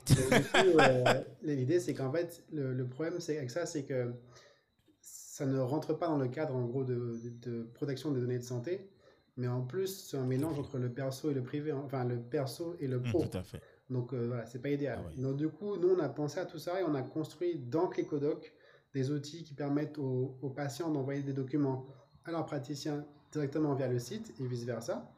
Euh, 0.57 1.23
l'idée 1.43 1.81
c'est 1.81 1.95
qu'en 1.95 2.13
fait, 2.13 2.43
le, 2.53 2.75
le 2.75 2.89
problème 2.89 3.21
c'est 3.21 3.39
avec 3.39 3.51
ça, 3.51 3.67
c'est 3.67 3.85
que 3.85 4.13
ça 5.01 5.47
ne 5.47 5.59
rentre 5.59 5.95
pas 5.95 6.09
dans 6.09 6.19
le 6.19 6.29
cadre 6.29 6.55
en 6.55 6.65
gros 6.65 6.85
de, 6.85 7.21
de, 7.43 7.63
protection 7.75 8.11
des 8.11 8.21
données 8.21 8.39
de 8.39 8.45
santé, 8.45 8.91
mais 9.37 9.49
en 9.49 9.63
plus 9.63 10.09
c'est 10.09 10.17
un 10.17 10.25
mélange 10.25 10.59
entre 10.59 10.79
le 10.79 10.91
perso 10.91 11.31
et 11.31 11.35
le 11.35 11.43
privé, 11.43 11.73
enfin 11.73 12.05
le 12.05 12.19
perso 12.19 12.77
et 12.81 12.87
le 12.87 12.99
mmh, 12.99 13.03
pro. 13.05 13.25
tout 13.25 13.39
à 13.39 13.43
fait. 13.43 13.61
Donc 13.91 14.13
euh, 14.13 14.27
voilà, 14.27 14.47
c'est 14.47 14.61
pas 14.61 14.71
idéal. 14.71 14.99
Ah 15.05 15.21
Donc 15.21 15.37
du 15.37 15.49
coup, 15.49 15.77
nous 15.77 15.91
on 15.91 15.99
a 15.99 16.09
pensé 16.09 16.41
à 16.41 16.45
tout 16.45 16.59
ça 16.59 16.81
et 16.81 16.85
on 16.85 16.95
a 16.95 17.03
construit 17.03 17.57
dans 17.57 17.87
Clécodoc 17.89 18.53
des 18.95 19.11
outils 19.11 19.45
qui 19.45 19.55
permettent 19.55 19.99
aux, 19.99 20.53
patients 20.55 20.91
d'envoyer 20.91 21.23
des 21.23 21.33
documents 21.33 21.87
à 22.25 22.31
leurs 22.31 22.47
praticiens 22.47 23.05
directement 23.31 23.75
via 23.75 23.89
le 23.89 23.99
site 23.99 24.35
et 24.41 24.47
vice 24.47 24.65
versa. 24.65 25.09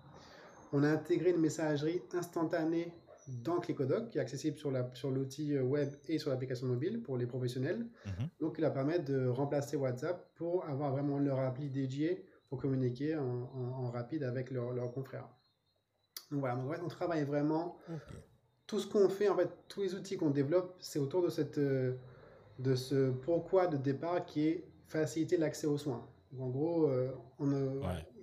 On 0.72 0.82
a 0.82 0.90
intégré 0.90 1.30
une 1.30 1.40
messagerie 1.40 2.02
instantanée 2.12 2.92
dans 3.28 3.60
Clécodoc 3.60 4.10
qui 4.10 4.18
est 4.18 4.20
accessible 4.20 4.58
sur 4.58 4.70
l'outil 5.10 5.48
sur 5.48 5.60
euh, 5.60 5.62
web 5.62 5.90
et 6.08 6.18
sur 6.18 6.30
l'application 6.30 6.66
mobile 6.66 7.02
pour 7.02 7.16
les 7.16 7.26
professionnels. 7.26 7.86
Mhm. 8.06 8.28
Donc 8.40 8.54
il 8.58 8.62
va 8.62 8.70
permettre 8.70 9.04
de 9.04 9.28
remplacer 9.28 9.76
WhatsApp 9.76 10.34
pour 10.34 10.64
avoir 10.66 10.92
vraiment 10.92 11.18
leur 11.18 11.38
appli 11.38 11.70
dédié 11.70 12.24
pour 12.48 12.60
communiquer 12.60 13.16
en, 13.16 13.90
rapide 13.90 14.22
avec 14.22 14.50
leurs 14.50 14.90
confrères. 14.92 15.28
Donc 16.30 16.40
voilà, 16.40 16.56
donc, 16.56 16.70
on 16.82 16.88
travaille 16.88 17.24
vraiment 17.24 17.78
tout 18.68 18.78
ce 18.78 18.86
qu'on 18.86 19.08
fait, 19.08 19.28
en 19.28 19.34
fait, 19.34 19.48
tous 19.66 19.80
les 19.80 19.94
outils 19.94 20.16
qu'on 20.16 20.30
développe, 20.30 20.76
c'est 20.78 20.98
autour 20.98 21.22
de, 21.22 21.30
cette, 21.30 21.56
euh, 21.56 21.94
de 22.58 22.76
ce 22.76 23.10
pourquoi 23.10 23.66
de 23.66 23.78
départ 23.78 24.24
qui 24.26 24.46
est 24.46 24.64
faciliter 24.86 25.38
l'accès 25.38 25.66
aux 25.66 25.78
soins. 25.78 26.06
en 26.38 26.48
gros, 26.48 26.84
euh, 26.84 27.10
on, 27.40 27.50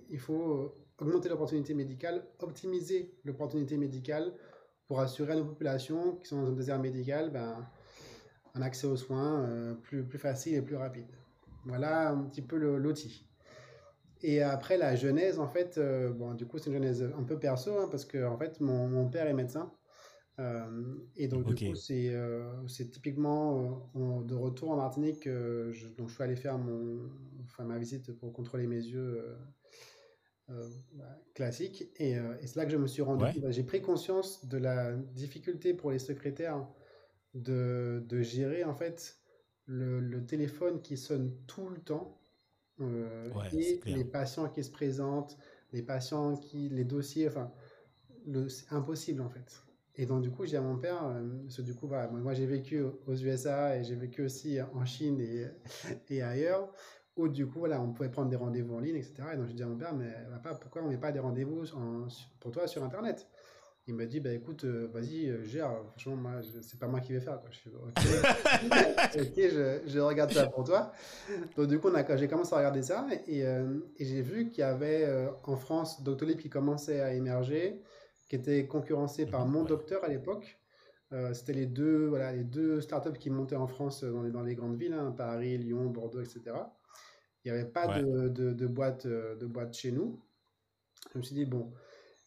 il 0.08 0.20
faut 0.20 0.72
augmenter 0.98 1.28
l'opportunité 1.28 1.74
médicale, 1.74 2.24
optimiser 2.38 3.12
l'opportunité 3.24 3.76
médicale 3.76 4.32
pour 4.86 5.00
assurer 5.00 5.32
à 5.32 5.36
nos 5.36 5.44
populations 5.44 6.14
qui 6.16 6.28
sont 6.28 6.40
dans 6.40 6.48
un 6.48 6.52
désert 6.52 6.78
médical 6.78 7.30
ben, 7.30 7.66
un 8.54 8.62
accès 8.62 8.86
aux 8.86 8.96
soins 8.96 9.40
euh, 9.40 9.74
plus, 9.74 10.04
plus 10.04 10.18
facile 10.18 10.54
et 10.54 10.62
plus 10.62 10.76
rapide. 10.76 11.08
Voilà 11.64 12.10
un 12.10 12.22
petit 12.22 12.42
peu 12.42 12.56
l'outil. 12.56 13.26
Et 14.22 14.42
après, 14.42 14.78
la 14.78 14.94
genèse, 14.94 15.40
en 15.40 15.48
fait, 15.48 15.80
bon, 16.14 16.34
du 16.34 16.46
coup, 16.46 16.58
c'est 16.58 16.70
une 16.70 16.74
genèse 16.74 17.02
un 17.02 17.24
peu 17.24 17.36
perso, 17.36 17.76
hein, 17.76 17.88
parce 17.90 18.04
que 18.04 18.24
en 18.24 18.38
fait, 18.38 18.60
mon, 18.60 18.86
mon 18.86 19.08
père 19.08 19.26
est 19.26 19.34
médecin. 19.34 19.72
Euh, 20.38 20.96
et 21.16 21.28
donc, 21.28 21.46
du 21.46 21.70
coup, 21.70 21.74
c'est 21.74 22.10
euh, 22.10 22.66
c'est 22.68 22.90
typiquement 22.90 23.88
euh, 23.96 24.22
de 24.22 24.34
retour 24.34 24.70
en 24.70 24.76
Martinique. 24.76 25.24
Je, 25.24 25.88
donc, 25.96 26.08
je 26.08 26.14
suis 26.14 26.22
allé 26.22 26.36
faire 26.36 26.58
mon, 26.58 27.10
enfin, 27.44 27.64
ma 27.64 27.78
visite 27.78 28.12
pour 28.12 28.32
contrôler 28.32 28.66
mes 28.66 28.76
yeux 28.76 29.24
bah, 30.48 31.18
classique. 31.34 31.88
Et, 31.96 32.12
et 32.12 32.46
c'est 32.46 32.56
là 32.56 32.66
que 32.66 32.72
je 32.72 32.76
me 32.76 32.86
suis 32.86 33.02
rendu 33.02 33.40
bah, 33.40 33.50
J'ai 33.50 33.64
pris 33.64 33.80
conscience 33.80 34.46
de 34.46 34.58
la 34.58 34.92
difficulté 34.92 35.74
pour 35.74 35.90
les 35.90 35.98
secrétaires 35.98 36.66
de, 37.34 38.04
de 38.06 38.22
gérer 38.22 38.64
en 38.64 38.74
fait 38.74 39.18
le, 39.66 40.00
le, 40.00 40.24
téléphone 40.24 40.80
qui 40.80 40.96
sonne 40.96 41.34
tout 41.46 41.68
le 41.68 41.78
temps 41.78 42.18
et 42.80 43.78
les 43.86 44.04
patients 44.04 44.48
qui 44.48 44.62
se 44.62 44.70
présentent, 44.70 45.36
les 45.72 45.82
patients 45.82 46.36
qui, 46.36 46.68
les 46.68 46.84
dossiers, 46.84 47.26
enfin, 47.26 47.50
c'est 48.48 48.72
impossible 48.72 49.22
en 49.22 49.30
fait. 49.30 49.65
Et 49.98 50.06
donc, 50.06 50.22
du 50.22 50.30
coup, 50.30 50.44
j'ai 50.44 50.58
à 50.58 50.60
mon 50.60 50.76
père, 50.76 51.04
euh, 51.06 51.62
du 51.62 51.74
coup, 51.74 51.88
voilà, 51.88 52.08
moi, 52.08 52.34
j'ai 52.34 52.46
vécu 52.46 52.82
aux 53.06 53.14
USA 53.14 53.76
et 53.76 53.84
j'ai 53.84 53.94
vécu 53.94 54.22
aussi 54.22 54.58
en 54.74 54.84
Chine 54.84 55.20
et, 55.20 55.46
et 56.10 56.22
ailleurs, 56.22 56.70
où 57.16 57.28
du 57.28 57.46
coup, 57.46 57.60
voilà, 57.60 57.80
on 57.80 57.92
pouvait 57.92 58.10
prendre 58.10 58.28
des 58.28 58.36
rendez-vous 58.36 58.74
en 58.74 58.80
ligne, 58.80 58.96
etc. 58.96 59.14
Et 59.32 59.36
donc, 59.36 59.48
je 59.48 59.54
dis 59.54 59.62
à 59.62 59.66
mon 59.66 59.78
père, 59.78 59.94
mais 59.94 60.12
papa, 60.30 60.58
pourquoi 60.60 60.82
on 60.82 60.90
met 60.90 60.98
pas 60.98 61.12
des 61.12 61.18
rendez-vous 61.18 61.64
pour 62.40 62.50
toi 62.52 62.66
sur 62.66 62.84
Internet? 62.84 63.26
Il 63.88 63.94
me 63.94 64.04
dit, 64.04 64.18
bah 64.18 64.32
écoute, 64.32 64.64
euh, 64.64 64.88
vas-y, 64.92 65.28
euh, 65.28 65.44
gère. 65.44 65.70
Franchement, 65.92 66.16
moi, 66.16 66.32
c'est 66.60 66.78
pas 66.78 66.88
moi 66.88 66.98
qui 66.98 67.12
vais 67.12 67.20
faire. 67.20 67.40
Quoi. 67.40 67.50
Je 67.52 67.58
fais, 67.58 67.70
ok, 67.70 69.20
okay 69.28 69.48
je, 69.48 69.88
je, 69.88 70.00
regarde 70.00 70.32
ça 70.32 70.48
pour 70.48 70.64
toi. 70.64 70.90
Donc, 71.56 71.68
du 71.68 71.78
coup, 71.78 71.88
j'ai 72.16 72.26
commencé 72.26 72.52
à 72.52 72.58
regarder 72.58 72.82
ça 72.82 73.06
et, 73.28 73.42
et 73.42 74.04
j'ai 74.04 74.22
vu 74.22 74.48
qu'il 74.48 74.58
y 74.58 74.64
avait 74.64 75.08
en 75.44 75.56
France 75.56 76.02
Doctolib 76.02 76.36
qui 76.36 76.50
commençait 76.50 77.00
à 77.00 77.14
émerger 77.14 77.80
qui 78.28 78.36
était 78.36 78.66
concurrencé 78.66 79.26
par 79.26 79.46
Mon 79.46 79.64
Docteur 79.64 80.04
à 80.04 80.08
l'époque. 80.08 80.58
Euh, 81.12 81.32
c'était 81.34 81.52
les 81.52 81.66
deux, 81.66 82.06
voilà, 82.06 82.32
les 82.32 82.44
deux 82.44 82.80
startups 82.80 83.18
qui 83.18 83.30
montaient 83.30 83.56
en 83.56 83.68
France 83.68 84.02
dans 84.02 84.22
les, 84.22 84.30
dans 84.30 84.42
les 84.42 84.56
grandes 84.56 84.76
villes, 84.76 84.92
hein, 84.92 85.14
Paris, 85.16 85.56
Lyon, 85.56 85.86
Bordeaux, 85.86 86.20
etc. 86.20 86.42
Il 87.44 87.52
n'y 87.52 87.58
avait 87.58 87.68
pas 87.68 88.00
de, 88.00 88.28
de, 88.28 88.52
de, 88.52 88.66
boîte, 88.66 89.06
euh, 89.06 89.36
de 89.36 89.46
boîte 89.46 89.74
chez 89.74 89.92
nous. 89.92 90.20
Je 91.12 91.18
me 91.18 91.22
suis 91.22 91.36
dit, 91.36 91.44
bon, 91.44 91.72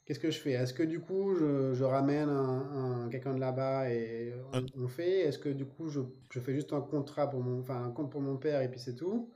qu'est-ce 0.05 0.19
que 0.19 0.31
je 0.31 0.39
fais? 0.39 0.51
Est-ce 0.51 0.73
que 0.73 0.83
du 0.83 1.01
coup, 1.01 1.35
je, 1.35 1.73
je 1.73 1.83
ramène 1.83 2.29
un, 2.29 3.09
quelqu'un 3.11 3.33
de 3.33 3.39
là-bas 3.41 3.91
et 3.91 4.33
on, 4.77 4.87
fait? 4.87 5.19
Est-ce 5.19 5.37
que 5.37 5.49
du 5.49 5.65
coup, 5.65 5.89
je, 5.89 5.99
je, 6.31 6.39
fais 6.39 6.53
juste 6.53 6.71
un 6.71 6.79
contrat 6.79 7.29
pour 7.29 7.41
mon, 7.41 7.59
enfin, 7.59 7.83
un 7.83 7.91
compte 7.91 8.11
pour 8.11 8.21
mon 8.21 8.37
père 8.37 8.61
et 8.61 8.71
puis 8.71 8.79
c'est 8.79 8.95
tout? 8.95 9.29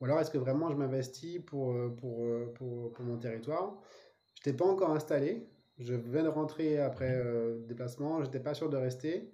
Ou 0.00 0.04
alors 0.06 0.18
est-ce 0.18 0.30
que 0.30 0.38
vraiment 0.38 0.70
je 0.70 0.76
m'investis 0.76 1.40
pour, 1.46 1.72
euh, 1.72 1.88
pour, 1.96 2.26
pour, 2.54 2.92
pour, 2.92 3.04
mon 3.04 3.16
territoire? 3.16 3.80
Je 4.34 4.40
n'étais 4.40 4.56
pas 4.56 4.66
encore 4.66 4.90
installé. 4.90 5.48
Je 5.78 5.94
viens 5.94 6.24
de 6.24 6.28
rentrer 6.28 6.80
après 6.80 7.14
euh, 7.14 7.60
déplacement, 7.66 8.22
j'étais 8.22 8.40
pas 8.40 8.54
sûr 8.54 8.68
de 8.68 8.76
rester. 8.76 9.30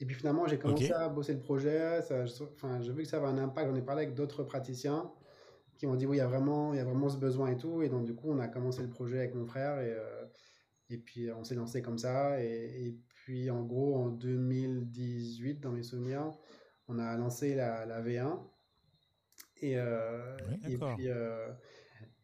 Et 0.00 0.06
puis 0.06 0.14
finalement, 0.14 0.46
j'ai 0.46 0.58
commencé 0.58 0.92
à 0.92 1.08
bosser 1.08 1.34
le 1.34 1.40
projet. 1.40 2.02
Ça, 2.02 2.24
enfin, 2.52 2.80
j'ai 2.80 2.92
vu 2.92 3.02
que 3.02 3.08
ça 3.08 3.18
avait 3.18 3.26
un 3.26 3.38
impact. 3.38 3.68
J'en 3.68 3.76
ai 3.76 3.82
parlé 3.82 4.04
avec 4.04 4.14
d'autres 4.14 4.44
praticiens 4.44 5.10
qui 5.76 5.86
m'ont 5.86 5.96
dit 5.96 6.06
oui, 6.06 6.16
il 6.16 6.20
y 6.20 6.22
a 6.22 6.26
vraiment, 6.26 6.72
il 6.72 6.76
y 6.76 6.80
a 6.80 6.84
vraiment 6.84 7.08
ce 7.08 7.16
besoin 7.16 7.48
et 7.48 7.56
tout. 7.56 7.82
Et 7.82 7.88
donc 7.88 8.04
du 8.04 8.14
coup, 8.14 8.30
on 8.30 8.38
a 8.38 8.48
commencé 8.48 8.82
le 8.82 8.88
projet 8.88 9.18
avec 9.18 9.34
mon 9.34 9.46
frère 9.46 9.80
et 9.80 9.92
euh, 9.92 10.24
et 10.90 10.98
puis 10.98 11.30
on 11.32 11.44
s'est 11.44 11.54
lancé 11.54 11.82
comme 11.82 11.98
ça. 11.98 12.42
Et, 12.42 12.86
et, 12.86 12.98
puis 13.08 13.50
en 13.50 13.62
gros, 13.62 13.96
en 13.96 14.08
2018, 14.08 15.60
dans 15.60 15.70
mes 15.70 15.82
souvenirs, 15.82 16.32
on 16.88 16.98
a 16.98 17.14
lancé 17.16 17.54
la, 17.54 17.84
la 17.84 18.00
V1. 18.00 18.38
Et, 19.60 19.76
euh, 19.76 20.36
et 20.66 20.78
puis 20.78 21.08
euh, 21.08 21.48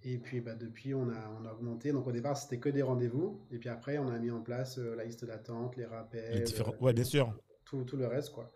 et 0.05 0.19
puis 0.19 0.41
bah, 0.41 0.55
depuis, 0.55 0.95
on 0.95 1.09
a, 1.09 1.41
on 1.41 1.47
a 1.47 1.53
augmenté. 1.53 1.93
Donc 1.93 2.07
au 2.07 2.13
départ, 2.13 2.37
c'était 2.37 2.59
que 2.59 2.69
des 2.69 2.83
rendez-vous. 2.83 3.41
Et 3.51 3.59
puis 3.59 3.71
après, 3.71 3.97
on 3.99 4.09
a 4.09 4.19
mis 4.19 4.31
en 4.31 4.43
place 4.43 4.79
euh, 4.79 4.95
la 4.95 5.05
liste 5.05 5.25
d'attente, 5.25 5.77
les 5.77 5.87
rappels. 5.87 6.45
différents... 6.45 6.75
Ouais, 6.81 6.93
bien 6.93 7.05
sûr. 7.05 7.35
Tout, 7.65 7.85
tout, 7.85 7.97
le 7.97 8.07
reste, 8.07 8.31
quoi. 8.31 8.53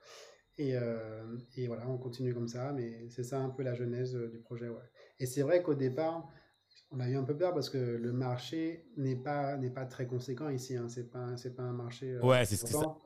Et, 0.59 0.77
euh, 0.77 1.39
et, 1.57 1.67
voilà, 1.67 1.89
on 1.89 1.97
continue 1.97 2.35
comme 2.35 2.49
ça. 2.49 2.73
Mais 2.73 3.09
c'est 3.09 3.23
ça 3.23 3.41
un 3.41 3.49
peu 3.49 3.63
la 3.63 3.73
genèse 3.73 4.15
euh, 4.15 4.29
du 4.29 4.39
projet, 4.41 4.69
ouais. 4.69 4.77
Et 5.19 5.27
c'est 5.27 5.41
vrai 5.41 5.63
qu'au 5.63 5.75
départ, 5.75 6.29
on 6.91 7.01
a 7.01 7.09
eu 7.09 7.17
un 7.17 7.25
peu 7.25 7.37
peur 7.37 7.55
parce 7.55 7.71
que 7.71 7.79
le 7.79 8.13
marché 8.13 8.87
n'est 8.99 9.17
pas, 9.17 9.57
n'est 9.57 9.71
pas 9.71 9.87
très 9.87 10.07
conséquent 10.07 10.51
ici. 10.51 10.77
Hein. 10.77 10.89
C'est 10.91 11.11
pas, 11.11 11.35
c'est 11.39 11.57
pas 11.57 11.63
un 11.63 11.73
marché. 11.73 12.19
ouais, 12.21 12.45
c'est 12.45 12.57
ça. 12.57 12.97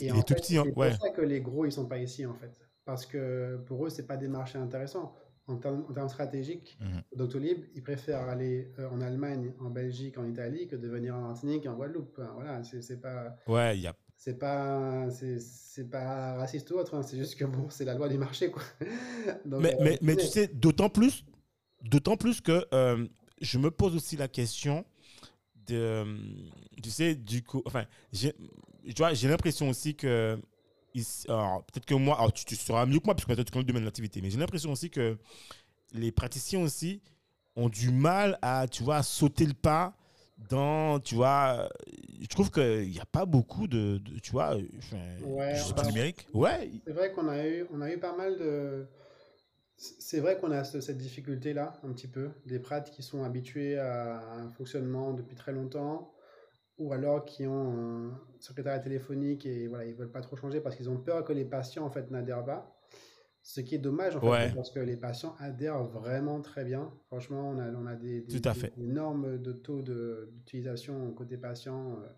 Et 0.00 0.06
il 0.06 0.16
est 0.16 0.26
tout 0.26 0.34
petit. 0.34 0.56
Hein. 0.56 0.62
C'est 0.64 0.72
pour 0.72 0.84
ça 0.84 1.10
que 1.10 1.22
les 1.22 1.42
gros, 1.42 1.66
ils 1.66 1.72
sont 1.72 1.86
pas 1.86 1.98
ici, 1.98 2.24
en 2.24 2.34
fait. 2.34 2.58
Parce 2.86 3.04
que 3.04 3.58
pour 3.66 3.84
eux, 3.84 3.90
c'est 3.90 4.06
pas 4.06 4.16
des 4.16 4.28
marchés 4.28 4.58
intéressants 4.58 5.14
en 5.46 5.56
termes, 5.56 6.08
stratégiques, 6.08 6.78
mmh. 6.80 7.16
Doctolib, 7.16 7.64
ils 7.74 7.82
préfèrent 7.82 8.28
aller 8.28 8.72
euh, 8.78 8.88
en 8.88 9.00
Allemagne, 9.00 9.52
en 9.60 9.70
Belgique, 9.70 10.16
en 10.16 10.24
Italie 10.24 10.66
que 10.66 10.76
de 10.76 10.88
venir 10.88 11.14
en 11.14 11.20
Martinique 11.20 11.66
en 11.66 11.74
Guadeloupe. 11.74 12.20
Voilà, 12.34 12.62
c'est 12.64 13.00
pas. 13.00 13.36
Ouais, 13.46 13.78
il. 13.78 13.90
C'est 14.16 14.38
pas, 14.38 15.08
c'est 15.10 15.90
pas 15.90 16.36
raciste 16.36 16.70
ou 16.70 16.76
autre, 16.76 16.94
hein, 16.94 17.02
c'est 17.02 17.18
juste 17.18 17.34
que 17.34 17.44
bon, 17.44 17.68
c'est 17.68 17.84
la 17.84 17.94
loi 17.94 18.08
du 18.08 18.16
marché, 18.16 18.50
quoi. 18.50 18.62
mais, 19.44 19.74
euh, 19.74 19.78
mais, 19.82 19.98
mais, 20.00 20.16
tu 20.16 20.26
sais, 20.26 20.46
d'autant 20.46 20.88
plus, 20.88 21.26
d'autant 21.82 22.16
plus 22.16 22.40
que 22.40 22.64
euh, 22.72 23.06
je 23.42 23.58
me 23.58 23.70
pose 23.70 23.94
aussi 23.94 24.16
la 24.16 24.28
question 24.28 24.86
de, 25.66 26.04
tu 26.82 26.90
sais, 26.90 27.14
du 27.14 27.42
coup, 27.42 27.60
enfin, 27.66 27.84
j'ai 28.12 29.28
l'impression 29.28 29.68
aussi 29.68 29.94
que 29.94 30.38
peut-être 30.94 31.86
que 31.86 31.94
moi, 31.94 32.30
tu, 32.34 32.44
tu, 32.44 32.56
seras 32.56 32.86
mieux 32.86 33.00
que 33.00 33.06
moi, 33.06 33.14
parce 33.14 33.24
que 33.24 33.42
tu 33.42 33.50
connais 33.50 33.62
le 33.62 33.66
domaine 33.66 33.82
de 33.82 33.86
l'activité, 33.86 34.20
mais 34.22 34.30
j'ai 34.30 34.38
l'impression 34.38 34.72
aussi 34.72 34.90
que 34.90 35.18
les 35.92 36.12
praticiens 36.12 36.60
aussi 36.60 37.02
ont 37.56 37.68
du 37.68 37.90
mal 37.90 38.38
à, 38.42 38.66
tu 38.68 38.82
vois, 38.82 39.02
sauter 39.02 39.46
le 39.46 39.54
pas 39.54 39.96
dans, 40.50 40.98
tu 41.00 41.14
vois, 41.14 41.68
je 42.20 42.26
trouve 42.26 42.50
qu'il 42.50 42.90
n'y 42.90 43.00
a 43.00 43.06
pas 43.06 43.24
beaucoup 43.24 43.66
de, 43.66 44.00
tu 44.22 44.32
vois, 44.32 44.56
ouais, 44.56 45.54
je 45.54 45.62
sais 45.62 45.74
pas, 45.74 45.84
numérique. 45.84 46.26
Ouais. 46.34 46.70
C'est 46.86 46.92
vrai 46.92 47.12
qu'on 47.12 47.28
a 47.28 47.46
eu, 47.46 47.66
on 47.72 47.80
a 47.80 47.90
eu 47.90 47.98
pas 47.98 48.16
mal 48.16 48.38
de. 48.38 48.86
C'est 49.76 50.20
vrai 50.20 50.38
qu'on 50.38 50.52
a 50.52 50.62
cette 50.64 50.98
difficulté-là, 50.98 51.80
un 51.82 51.92
petit 51.92 52.06
peu, 52.06 52.30
des 52.46 52.60
prates 52.60 52.90
qui 52.90 53.02
sont 53.02 53.24
habitués 53.24 53.76
à 53.78 54.20
un 54.34 54.48
fonctionnement 54.50 55.12
depuis 55.12 55.34
très 55.34 55.52
longtemps, 55.52 56.13
ou 56.78 56.92
alors 56.92 57.24
qui 57.24 57.46
ont 57.46 58.08
un 58.08 58.20
secrétariat 58.40 58.80
téléphonique 58.80 59.46
et 59.46 59.68
voilà, 59.68 59.84
ils 59.84 59.94
veulent 59.94 60.10
pas 60.10 60.20
trop 60.20 60.36
changer 60.36 60.60
parce 60.60 60.76
qu'ils 60.76 60.90
ont 60.90 60.96
peur 60.96 61.24
que 61.24 61.32
les 61.32 61.44
patients 61.44 61.84
en 61.84 61.90
fait 61.90 62.10
n'adhèrent 62.10 62.44
pas. 62.44 62.76
Ce 63.42 63.60
qui 63.60 63.74
est 63.74 63.78
dommage 63.78 64.16
en 64.16 64.20
fait, 64.20 64.54
parce 64.54 64.70
que 64.70 64.80
les 64.80 64.96
patients 64.96 65.34
adhèrent 65.38 65.84
vraiment 65.84 66.40
très 66.40 66.64
bien. 66.64 66.90
Franchement, 67.08 67.50
on 67.50 67.58
a, 67.58 67.70
on 67.72 67.86
a 67.86 67.94
des, 67.94 68.22
des, 68.22 68.40
normes 68.78 69.38
de 69.38 69.52
taux 69.52 69.82
d'utilisation 69.82 71.12
côté 71.12 71.36
patient. 71.36 71.98
Euh, 72.00 72.08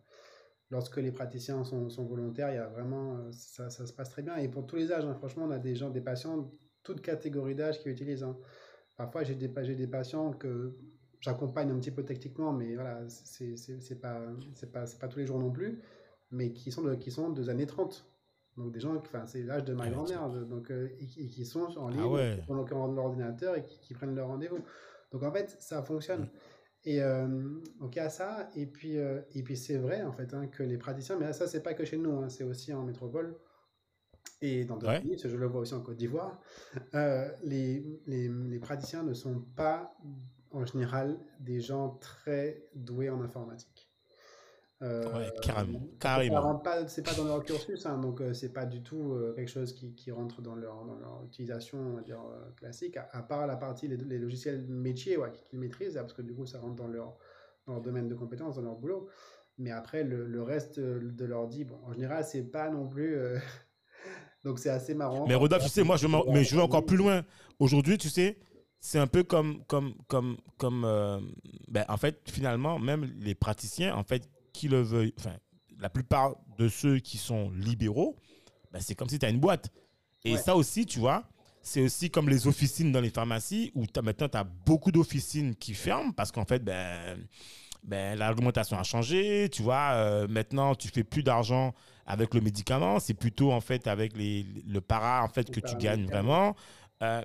lorsque 0.71 0.99
les 0.99 1.11
praticiens 1.11 1.65
sont, 1.65 1.89
sont, 1.89 2.05
volontaires, 2.05 2.51
il 2.51 2.55
y 2.55 2.59
a 2.59 2.69
vraiment, 2.69 3.17
euh, 3.17 3.33
ça, 3.33 3.71
ça, 3.71 3.87
se 3.87 3.93
passe 3.93 4.11
très 4.11 4.23
bien. 4.23 4.37
Et 4.37 4.49
pour 4.49 4.67
tous 4.67 4.77
les 4.77 4.93
âges, 4.93 5.05
hein, 5.05 5.15
franchement, 5.15 5.45
on 5.47 5.51
a 5.51 5.59
des 5.59 5.75
gens, 5.75 5.91
des 5.91 6.01
patients, 6.01 6.53
toutes 6.85 7.01
catégories 7.01 7.57
d'âge 7.57 7.81
qui 7.81 7.89
utilisent. 7.89 8.23
Hein. 8.23 8.37
Parfois, 8.97 9.25
j'ai 9.25 9.35
des, 9.35 9.49
des 9.49 9.87
patients 9.89 10.33
que 10.33 10.77
j'accompagne 11.27 11.71
un 11.71 11.79
petit 11.79 11.91
peu 11.91 12.05
techniquement, 12.05 12.53
mais 12.53 12.77
voilà, 12.77 13.01
c'est 13.09 14.01
pas, 14.01 14.21
pas, 14.73 14.85
pas 15.01 15.09
tous 15.09 15.19
les 15.19 15.27
jours 15.27 15.41
non 15.41 15.51
plus, 15.51 15.83
mais 16.31 16.53
qui 16.53 16.71
sont 16.71 16.83
de, 16.83 16.95
qui 16.95 17.11
sont 17.11 17.31
des 17.31 17.49
années 17.49 17.67
30. 17.67 18.07
Donc 18.57 18.73
des 18.73 18.81
gens, 18.81 18.97
enfin 18.97 19.27
c'est 19.27 19.43
l'âge 19.43 19.65
de 19.65 19.75
ma 19.75 19.91
grand-mère, 19.91 20.31
donc 20.31 20.71
euh, 20.71 20.89
et, 20.99 21.07
qui 21.07 21.45
sont 21.45 21.67
en 21.77 21.89
ligne, 21.89 22.01
ah 22.01 22.65
qui 22.65 22.73
ont 22.73 22.93
leur 22.93 23.05
ordinateur 23.05 23.57
et 23.57 23.65
qui, 23.65 23.93
prennent 23.93 24.15
leur 24.15 24.29
rendez-vous. 24.29 24.61
Donc 25.13 25.25
en 25.25 25.33
fait, 25.33 25.57
ça 25.61 25.83
fonctionne. 25.83 26.29
Et 26.85 27.03
euh, 27.03 27.27
donc 27.81 27.97
il 27.97 27.99
y 27.99 28.03
a 28.03 28.09
ça, 28.09 28.49
et 28.55 28.67
puis, 28.67 28.97
euh, 28.97 29.21
et 29.35 29.43
puis 29.43 29.57
c'est 29.57 29.77
vrai 29.77 30.03
en 30.03 30.13
fait 30.13 30.33
hein, 30.33 30.47
que 30.47 30.63
les 30.63 30.79
praticiens, 30.79 31.19
mais 31.19 31.33
ça 31.33 31.49
c'est 31.49 31.63
pas 31.63 31.75
que 31.75 31.85
chez 31.85 31.99
nous, 31.99 32.23
hein, 32.23 32.29
c'est 32.29 32.45
aussi 32.45 32.73
en 32.73 32.85
métropole 32.85 33.37
et 34.41 34.65
dans 34.65 34.77
d'autres 34.77 35.01
pays, 35.01 35.19
je 35.19 35.37
le 35.37 35.47
vois 35.47 35.63
aussi 35.63 35.75
en 35.75 35.81
Côte 35.81 35.97
d'Ivoire, 35.97 36.41
les, 37.43 37.83
les, 38.07 38.29
les, 38.29 38.59
praticiens 38.59 39.03
ne 39.03 39.15
sont 39.15 39.41
pas 39.57 39.97
en 40.57 40.65
général 40.65 41.19
des 41.41 41.61
gens 41.61 41.99
très 42.01 42.65
doués 42.75 43.11
en 43.11 43.21
informatique. 43.21 43.91
Euh, 44.83 45.05
ouais, 45.15 45.33
carrément. 45.43 45.81
carrément. 45.99 46.63
C'est 46.87 47.03
pas, 47.03 47.15
dans 47.15 47.25
leur 47.25 47.43
cursus, 47.43 47.87
hein, 47.87 47.97
donc 47.97 48.21
euh, 48.21 48.35
c'est 48.35 48.53
pas 48.53 48.67
du 48.67 48.83
tout 48.83 49.15
euh, 49.15 49.33
quelque 49.35 49.49
chose 49.49 49.73
qui, 49.73 49.95
qui, 49.95 50.11
rentre 50.11 50.43
dans 50.43 50.55
leur, 50.55 50.85
dans 50.85 50.97
leur 50.97 51.25
utilisation 51.25 51.79
on 51.79 51.95
va 51.95 52.03
dire, 52.03 52.21
classique, 52.57 52.99
à, 52.99 53.23
part 53.23 53.47
la 53.47 53.57
partie 53.57 53.89
les, 53.89 53.97
les 53.97 54.19
logiciels 54.19 54.67
métiers 54.69 55.17
ouais, 55.17 55.33
qu'ils 55.33 55.59
maîtrisent, 55.59 55.95
parce 55.95 56.13
que 56.13 56.21
du 56.21 56.35
coup 56.35 56.45
ça 56.45 56.61
rentre 56.61 56.75
dans 56.75 56.89
leur, 56.89 57.17
dans 57.67 57.75
leur 57.75 57.83
domaine 57.83 58.07
de 58.07 58.15
compétences, 58.15 58.57
dans 58.57 58.63
leur 58.63 58.77
boulot. 58.77 59.09
Mais 59.59 59.71
après, 59.71 60.05
le, 60.05 60.27
le 60.27 60.43
reste 60.43 60.79
de 60.79 61.25
l'ordi, 61.25 61.65
bon, 61.65 61.79
en 61.87 61.95
général, 61.95 62.23
c'est 62.25 62.43
pas 62.43 62.69
non 62.69 62.87
plus. 62.87 63.17
donc 64.45 64.59
c'est 64.59 64.69
assez 64.69 64.93
marrant. 64.93 65.27
Mais 65.27 65.35
Rodolphe, 65.35 65.65
tu 65.65 65.71
sais, 65.71 65.85
moi, 65.85 65.97
je, 65.97 66.07
mais 66.31 66.45
je 66.45 66.55
vais 66.55 66.61
encore 66.61 66.85
plus 66.85 66.99
loin. 66.99 67.25
Aujourd'hui, 67.59 67.97
tu 67.97 68.11
sais, 68.11 68.37
c'est 68.81 68.99
un 68.99 69.07
peu 69.07 69.23
comme, 69.25 69.65
comme, 69.65 69.95
comme, 70.07 70.37
comme 70.59 70.83
ben, 71.69 71.85
en 71.89 71.97
fait, 71.97 72.21
finalement, 72.31 72.79
même 72.79 73.13
les 73.19 73.35
praticiens, 73.35 73.95
en 73.97 74.05
fait, 74.05 74.29
qui 74.53 74.69
le 74.69 74.81
veuillent, 74.81 75.15
enfin, 75.19 75.37
la 75.79 75.91
plupart 75.91 76.37
de 76.59 76.69
ceux 76.69 76.99
qui 76.99 77.19
sont 77.19 77.51
libéraux, 77.51 78.17
ben, 78.73 78.81
c'est 78.81 78.95
comme 78.95 79.09
si 79.09 79.19
tu 79.19 79.27
as 79.27 79.31
une 79.31 79.41
boîte. 79.41 79.71
Et 80.25 80.37
ça 80.37 80.57
aussi, 80.57 80.87
tu 80.87 80.99
vois, 80.99 81.29
c'est 81.63 81.81
aussi 81.81 82.11
comme 82.11 82.29
les 82.29 82.47
officines 82.47 82.93
dans 82.93 83.01
les 83.01 83.11
pharmacies 83.11 83.73
où 83.75 83.85
as, 83.97 84.03
maintenant 84.03 84.29
tu 84.29 84.37
as 84.37 84.45
beaucoup 84.45 84.93
d'officines 84.93 85.55
qui 85.55 85.75
ferment 85.75 86.13
parce 86.13 86.31
qu'en 86.33 86.45
fait, 86.45 86.63
ben, 86.63 87.19
ben, 87.83 88.19
l'argumentation 88.19 88.79
a 88.79 88.83
changé. 88.83 89.49
Tu 89.51 89.63
vois, 89.63 89.93
euh, 89.95 90.29
maintenant, 90.29 90.75
tu 90.75 90.89
fais 90.89 91.05
plus 91.05 91.23
d'argent 91.23 91.75
avec 92.07 92.35
le 92.35 92.41
médicament. 92.41 92.99
C'est 92.99 93.15
plutôt 93.15 93.53
en 93.53 93.61
fait 93.61 93.87
avec 93.87 94.17
les, 94.17 94.47
le 94.67 94.81
para 94.81 95.23
en 95.25 95.29
fait, 95.29 95.51
que 95.51 95.61
tu 95.61 95.77
gagnes 95.77 96.07
vraiment. 96.07 96.57
Euh, 97.03 97.23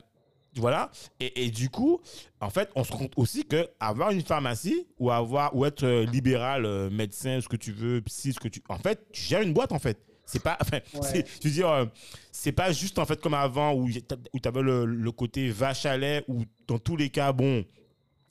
voilà. 0.55 0.91
Et, 1.19 1.45
et, 1.45 1.51
du 1.51 1.69
coup, 1.69 2.01
en 2.41 2.49
fait, 2.49 2.69
on 2.75 2.83
se 2.83 2.91
rend 2.91 2.99
compte 2.99 3.13
aussi 3.15 3.45
que 3.45 3.69
avoir 3.79 4.11
une 4.11 4.21
pharmacie 4.21 4.85
ou 4.99 5.09
avoir 5.09 5.55
ou 5.55 5.65
être 5.65 5.83
euh, 5.83 6.05
libéral, 6.05 6.65
euh, 6.65 6.89
médecin, 6.89 7.39
ce 7.39 7.47
que 7.47 7.55
tu 7.55 7.71
veux, 7.71 8.01
psy, 8.01 8.33
ce 8.33 8.39
que 8.39 8.49
tu, 8.49 8.61
en 8.67 8.77
fait, 8.77 8.99
tu 9.11 9.21
gères 9.21 9.41
une 9.41 9.53
boîte 9.53 9.71
en 9.71 9.79
fait. 9.79 9.97
C'est 10.25 10.43
pas, 10.43 10.57
enfin, 10.61 10.79
je 10.93 11.47
veux 11.47 11.53
dire, 11.53 11.69
euh, 11.69 11.85
c'est 12.31 12.51
pas 12.51 12.71
juste 12.73 12.99
en 12.99 13.05
fait 13.05 13.21
comme 13.21 13.33
avant 13.33 13.73
où 13.73 13.89
tu 13.89 14.01
avais 14.43 14.61
le, 14.61 14.85
le, 14.85 15.11
côté 15.11 15.49
vache 15.49 15.85
à 15.85 15.97
lait 15.97 16.23
où 16.27 16.43
dans 16.67 16.79
tous 16.79 16.97
les 16.97 17.09
cas, 17.09 17.31
bon, 17.31 17.63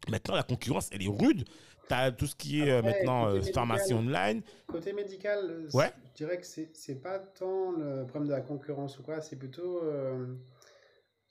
maintenant 0.09 0.35
la 0.35 0.42
concurrence 0.42 0.88
elle 0.92 1.02
est 1.02 1.09
rude. 1.09 1.44
Tu 1.88 1.94
as 1.94 2.12
tout 2.12 2.26
ce 2.26 2.37
qui 2.37 2.61
est 2.61 2.83
maintenant 2.83 3.35
pharmacie 3.52 3.94
online. 3.94 4.42
Côté 4.68 4.92
médical, 4.92 5.66
ouais. 5.72 5.90
je 6.12 6.24
dirais 6.24 6.38
que 6.38 6.46
c'est 6.46 7.02
pas 7.02 7.18
tant 7.18 7.72
le 7.72 8.06
problème 8.06 8.28
de 8.28 8.35
la 8.35 8.42
concurrence 8.42 8.96
ou 9.00 9.02
quoi, 9.02 9.20
c'est 9.20 9.35
plutôt 9.35 9.80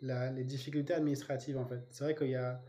les 0.01 0.43
difficultés 0.43 0.93
administratives 0.93 1.57
en 1.57 1.65
fait. 1.65 1.85
C'est 1.89 2.03
vrai 2.03 2.15
qu'il 2.15 2.29
y 2.29 2.35
a 2.35 2.61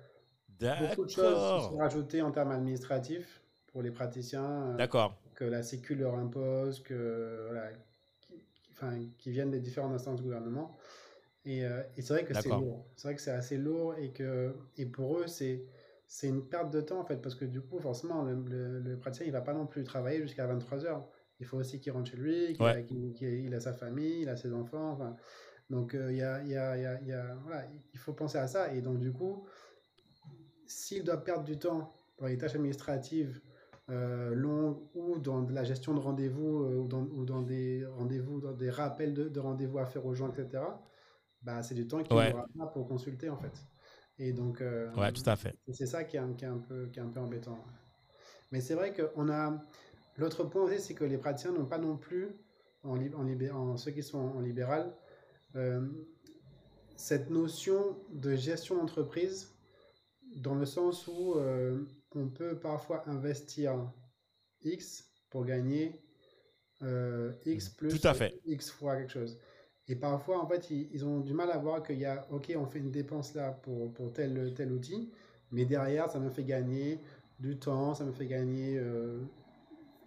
beaucoup 0.58 1.04
de 1.04 1.10
choses 1.10 1.62
qui 1.62 1.68
sont 1.68 1.76
rajoutées 1.76 2.22
en 2.22 2.30
termes 2.30 2.50
administratifs 2.50 3.42
pour 3.68 3.82
les 3.82 3.90
praticiens. 3.90 4.70
Euh, 4.70 4.76
D'accord. 4.76 5.20
Que 5.34 5.44
la 5.44 5.62
Sécu 5.62 5.94
leur 5.94 6.16
impose, 6.16 6.82
que, 6.82 7.46
voilà, 7.46 7.70
qui, 8.20 8.34
enfin, 8.72 8.98
qui 9.16 9.30
viennent 9.30 9.50
des 9.50 9.60
différentes 9.60 9.94
instances 9.94 10.16
du 10.16 10.24
gouvernement. 10.24 10.76
Et, 11.46 11.64
euh, 11.64 11.82
et 11.96 12.02
c'est 12.02 12.12
vrai 12.12 12.24
que 12.24 12.34
c'est 12.34 12.48
lourd. 12.48 12.84
C'est 12.96 13.08
vrai 13.08 13.14
que 13.14 13.22
c'est 13.22 13.30
assez 13.30 13.56
lourd 13.56 13.94
et 13.96 14.10
que 14.10 14.54
et 14.76 14.84
pour 14.84 15.18
eux, 15.18 15.26
c'est 15.26 15.64
c'est 16.06 16.28
une 16.28 16.44
perte 16.44 16.72
de 16.72 16.80
temps 16.80 16.98
en 16.98 17.04
fait 17.04 17.22
parce 17.22 17.36
que 17.36 17.44
du 17.44 17.60
coup 17.60 17.78
forcément 17.78 18.24
le, 18.24 18.80
le, 18.80 18.96
praticien 18.96 19.26
il 19.26 19.32
va 19.32 19.42
pas 19.42 19.52
non 19.52 19.64
plus 19.64 19.84
travailler 19.84 20.20
jusqu'à 20.20 20.44
23 20.44 20.84
heures 20.84 21.08
il 21.38 21.46
faut 21.46 21.56
aussi 21.56 21.78
qu'il 21.78 21.92
rentre 21.92 22.10
chez 22.10 22.16
lui 22.16 22.52
qu'il 23.14 23.54
a 23.54 23.60
sa 23.60 23.72
famille 23.72 24.22
il 24.22 24.28
a 24.28 24.36
ses 24.36 24.52
enfants 24.52 24.90
enfin 24.90 25.14
donc, 25.70 25.94
il 25.94 26.16
y 26.16 26.22
a, 26.22 26.42
y 26.44 26.56
a, 26.56 26.76
y 26.76 27.12
a, 27.12 27.35
voilà, 27.44 27.64
il 27.92 27.98
faut 27.98 28.12
penser 28.12 28.38
à 28.38 28.48
ça. 28.48 28.74
Et 28.74 28.83
donc, 28.83 28.98
du 28.98 29.12
coup, 29.12 29.46
s'il 30.66 31.04
doit 31.04 31.22
perdre 31.22 31.44
du 31.44 31.59
temps 31.59 31.92
dans 32.18 32.26
les 32.26 32.37
tâches 32.37 32.54
administratives 32.54 33.40
euh, 33.88 34.35
longues 34.35 34.78
ou 34.94 35.18
dans 35.18 35.42
de 35.42 35.52
la 35.52 35.64
gestion 35.64 35.94
de 35.94 35.98
rendez-vous 35.98 36.64
euh, 36.64 36.76
ou, 36.76 36.87
dans, 36.87 37.02
ou 37.02 37.24
dans 37.24 37.42
des 37.42 37.85
rendez-vous, 37.87 38.40
dans 38.40 38.52
des 38.52 38.70
rappels 38.70 39.14
de, 39.14 39.28
de 39.28 39.40
rendez-vous 39.40 39.78
à 39.78 39.87
faire 39.87 40.06
aux 40.06 40.14
gens, 40.14 40.28
etc., 40.28 40.62
bah, 41.42 41.62
c'est 41.62 41.74
du 41.74 41.88
temps 41.88 42.02
qu'il 42.02 42.16
ouais. 42.16 42.33
aura 42.33 42.46
pas 42.56 42.66
pour 42.66 42.87
consulter, 42.87 43.30
en 43.30 43.37
fait. 43.37 43.52
Et 44.18 44.33
donc, 44.33 44.61
euh, 44.61 44.94
ouais, 44.94 45.11
tout 45.12 45.22
à 45.26 45.35
fait. 45.35 45.56
C'est 45.72 45.87
ça 45.87 46.04
qui 46.04 46.18
est, 46.18 46.37
qui, 46.37 46.44
est 46.44 46.48
un 46.48 46.59
peu, 46.59 46.87
qui 46.88 46.98
est 46.98 47.02
un 47.02 47.09
peu 47.09 47.18
embêtant. 47.18 47.59
Mais 48.52 48.61
c'est 48.61 48.74
vrai 48.74 48.92
qu'on 48.92 49.28
a. 49.30 49.64
L'autre 50.16 50.44
point 50.44 50.62
aussi, 50.62 50.80
c'est 50.80 50.94
que 50.94 51.04
les 51.04 51.16
praticiens 51.16 51.52
n'ont 51.52 51.64
pas 51.64 51.78
non 51.78 51.96
plus, 51.96 52.28
en, 52.85 52.96
en, 52.96 53.50
en, 53.54 53.76
ceux 53.76 53.90
qui 53.90 54.02
sont 54.02 54.18
en 54.18 54.40
libéral, 54.40 54.92
cette 57.00 57.30
notion 57.30 57.96
de 58.10 58.36
gestion 58.36 58.76
d'entreprise 58.76 59.54
dans 60.36 60.54
le 60.54 60.66
sens 60.66 61.06
où 61.08 61.34
euh, 61.34 61.82
on 62.14 62.28
peut 62.28 62.58
parfois 62.58 63.08
investir 63.08 63.90
X 64.62 65.10
pour 65.30 65.44
gagner 65.44 66.00
euh, 66.82 67.32
X 67.46 67.70
plus 67.70 67.98
Tout 67.98 68.06
à 68.06 68.14
fait. 68.14 68.38
X 68.44 68.70
fois 68.70 68.96
quelque 68.96 69.12
chose. 69.12 69.38
Et 69.88 69.96
parfois, 69.96 70.40
en 70.40 70.46
fait, 70.46 70.70
ils, 70.70 71.04
ont 71.04 71.20
du 71.20 71.32
mal 71.32 71.50
à 71.50 71.58
voir 71.58 71.82
qu'il 71.82 71.98
y 71.98 72.04
a, 72.04 72.26
OK, 72.30 72.52
on 72.54 72.66
fait 72.66 72.78
une 72.78 72.92
dépense 72.92 73.34
là 73.34 73.50
pour, 73.50 73.92
pour 73.92 74.12
tel, 74.12 74.52
tel 74.54 74.70
outil, 74.70 75.10
mais 75.50 75.64
derrière, 75.64 76.08
ça 76.08 76.20
me 76.20 76.30
fait 76.30 76.44
gagner 76.44 77.00
du 77.40 77.58
temps, 77.58 77.94
ça 77.94 78.04
me 78.04 78.12
fait 78.12 78.26
gagner 78.26 78.80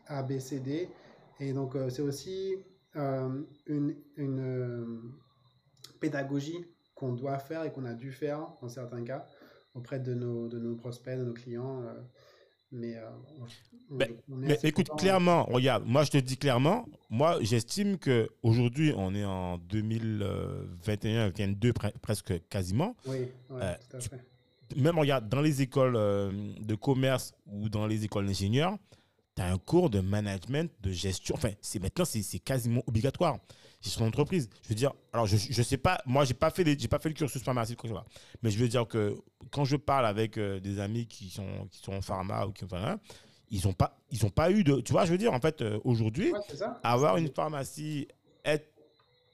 A, 0.07 0.23
B, 0.23 0.39
C, 0.39 0.61
D. 0.61 0.87
Et 1.41 1.51
donc, 1.51 1.75
c'est 1.89 2.01
aussi 2.01 2.55
une, 2.95 3.95
une 4.15 5.11
pédagogie 6.03 6.65
qu'on 6.95 7.13
doit 7.13 7.39
faire 7.39 7.63
et 7.63 7.71
qu'on 7.71 7.85
a 7.85 7.93
dû 7.93 8.11
faire 8.11 8.39
dans 8.61 8.67
certains 8.67 9.03
cas 9.05 9.25
auprès 9.73 9.99
de 9.99 10.13
nos, 10.13 10.49
de 10.49 10.59
nos 10.59 10.75
prospects, 10.75 11.17
de 11.17 11.23
nos 11.23 11.33
clients. 11.33 11.81
Euh, 11.81 11.93
mais, 12.73 12.97
euh, 12.97 13.03
ben, 13.89 14.09
mais 14.27 14.57
écoute, 14.63 14.89
clairement, 14.97 15.45
regarde, 15.45 15.83
moi 15.85 16.03
je 16.03 16.11
te 16.11 16.17
dis 16.17 16.37
clairement, 16.37 16.85
moi 17.09 17.37
j'estime 17.41 17.97
qu'aujourd'hui 17.97 18.93
on 18.97 19.13
est 19.15 19.23
en 19.23 19.59
2021, 19.59 21.29
2022 21.29 21.73
presque 22.01 22.33
quasiment. 22.49 22.95
Oui, 23.05 23.29
euh, 23.51 23.73
tout 23.89 23.97
à 23.97 23.99
fait. 24.01 24.19
Même 24.75 24.97
regarde, 24.97 25.29
dans 25.29 25.41
les 25.41 25.61
écoles 25.61 25.93
de 25.93 26.75
commerce 26.75 27.33
ou 27.45 27.69
dans 27.69 27.85
les 27.85 28.03
écoles 28.05 28.25
d'ingénieurs, 28.25 28.75
tu 29.35 29.41
as 29.41 29.51
un 29.51 29.59
cours 29.59 29.91
de 29.91 29.99
management, 29.99 30.71
de 30.81 30.91
gestion. 30.91 31.35
Enfin, 31.35 31.51
c'est 31.61 31.79
maintenant, 31.79 32.05
c'est 32.05 32.39
quasiment 32.39 32.81
obligatoire. 32.87 33.37
C'est 33.83 33.89
son 33.89 34.05
entreprise. 34.05 34.49
Je 34.63 34.69
veux 34.69 34.75
dire, 34.75 34.93
alors 35.11 35.25
je 35.25 35.35
ne 35.35 35.63
sais 35.63 35.77
pas, 35.77 36.01
moi, 36.05 36.23
je 36.23 36.29
n'ai 36.29 36.39
pas, 36.39 36.49
fait 36.49 36.63
pas 36.87 36.99
fait 36.99 37.09
le 37.09 37.15
cursus 37.15 37.43
pharmaceutique, 37.43 37.81
mais 38.41 38.49
je 38.49 38.57
veux 38.57 38.69
dire 38.69 38.87
que 38.87 39.17
quand 39.51 39.65
je 39.65 39.75
parle 39.75 40.05
avec 40.05 40.37
euh, 40.37 40.61
des 40.61 40.79
amis 40.79 41.05
qui 41.05 41.29
sont, 41.29 41.67
qui 41.69 41.79
sont 41.83 41.91
en 41.91 42.01
pharma 42.01 42.45
ou 42.45 42.53
qui 42.53 42.63
enfin, 42.63 42.97
ils 43.49 43.67
n'ont 43.67 43.73
pas, 43.73 43.99
ils 44.09 44.31
pas 44.31 44.51
eu 44.51 44.63
de. 44.63 44.79
Tu 44.79 44.93
vois, 44.93 45.03
je 45.03 45.11
veux 45.11 45.17
dire, 45.17 45.33
en 45.33 45.41
fait, 45.41 45.61
euh, 45.61 45.79
aujourd'hui, 45.83 46.31
avoir 46.81 47.17
une 47.17 47.27
pharmacie, 47.27 48.07
être 48.45 48.69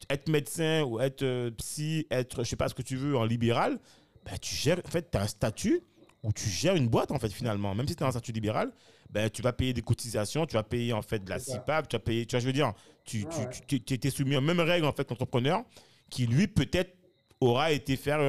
être 0.10 0.30
médecin 0.30 0.84
ou 0.84 1.00
être 1.00 1.50
psy, 1.58 2.08
être, 2.10 2.44
je 2.44 2.50
sais 2.50 2.56
pas 2.56 2.70
ce 2.70 2.74
que 2.74 2.82
tu 2.82 2.96
veux, 2.96 3.16
en 3.18 3.26
libéral, 3.26 3.80
ben, 4.26 4.38
tu 4.40 4.56
gères, 4.56 4.80
en 4.84 4.90
fait, 4.90 5.12
tu 5.12 5.18
as 5.18 5.22
un 5.22 5.28
statut 5.28 5.82
où 6.24 6.34
tu 6.34 6.50
gères 6.50 6.76
une 6.76 6.88
boîte, 6.88 7.12
en 7.12 7.20
fait, 7.20 7.30
finalement. 7.30 7.76
Même 7.76 7.88
si 7.88 7.96
tu 7.96 8.04
es 8.04 8.06
un 8.06 8.12
statut 8.12 8.32
libéral, 8.32 8.72
ben, 9.10 9.30
tu 9.30 9.41
vas 9.41 9.54
payer 9.54 9.74
des 9.74 9.82
cotisations, 9.82 10.45
tu 10.45 10.54
vas 10.54 10.63
payer, 10.63 10.93
en 10.93 11.02
fait, 11.02 11.24
de 11.24 11.30
la 11.30 11.39
CIPAP, 11.39 11.88
tu 11.88 11.95
vas 11.95 12.00
payer, 12.00 12.26
tu 12.26 12.36
vois, 12.36 12.39
je 12.39 12.45
veux 12.45 12.54
dire, 12.54 12.74
tu, 13.06 13.26
tu, 13.67 13.82
tu, 13.82 14.08
es 14.08 14.12
soumis 14.12 14.36
aux 14.36 14.41
mêmes 14.41 14.60
règles, 14.60 14.86
en 14.86 14.93
fait, 14.93 15.06
qu'entrepreneur, 15.06 15.63
qui, 16.10 16.28
lui, 16.28 16.48
peut-être, 16.48 16.95
aura 17.41 17.72
été 17.72 17.95
faire, 17.95 18.19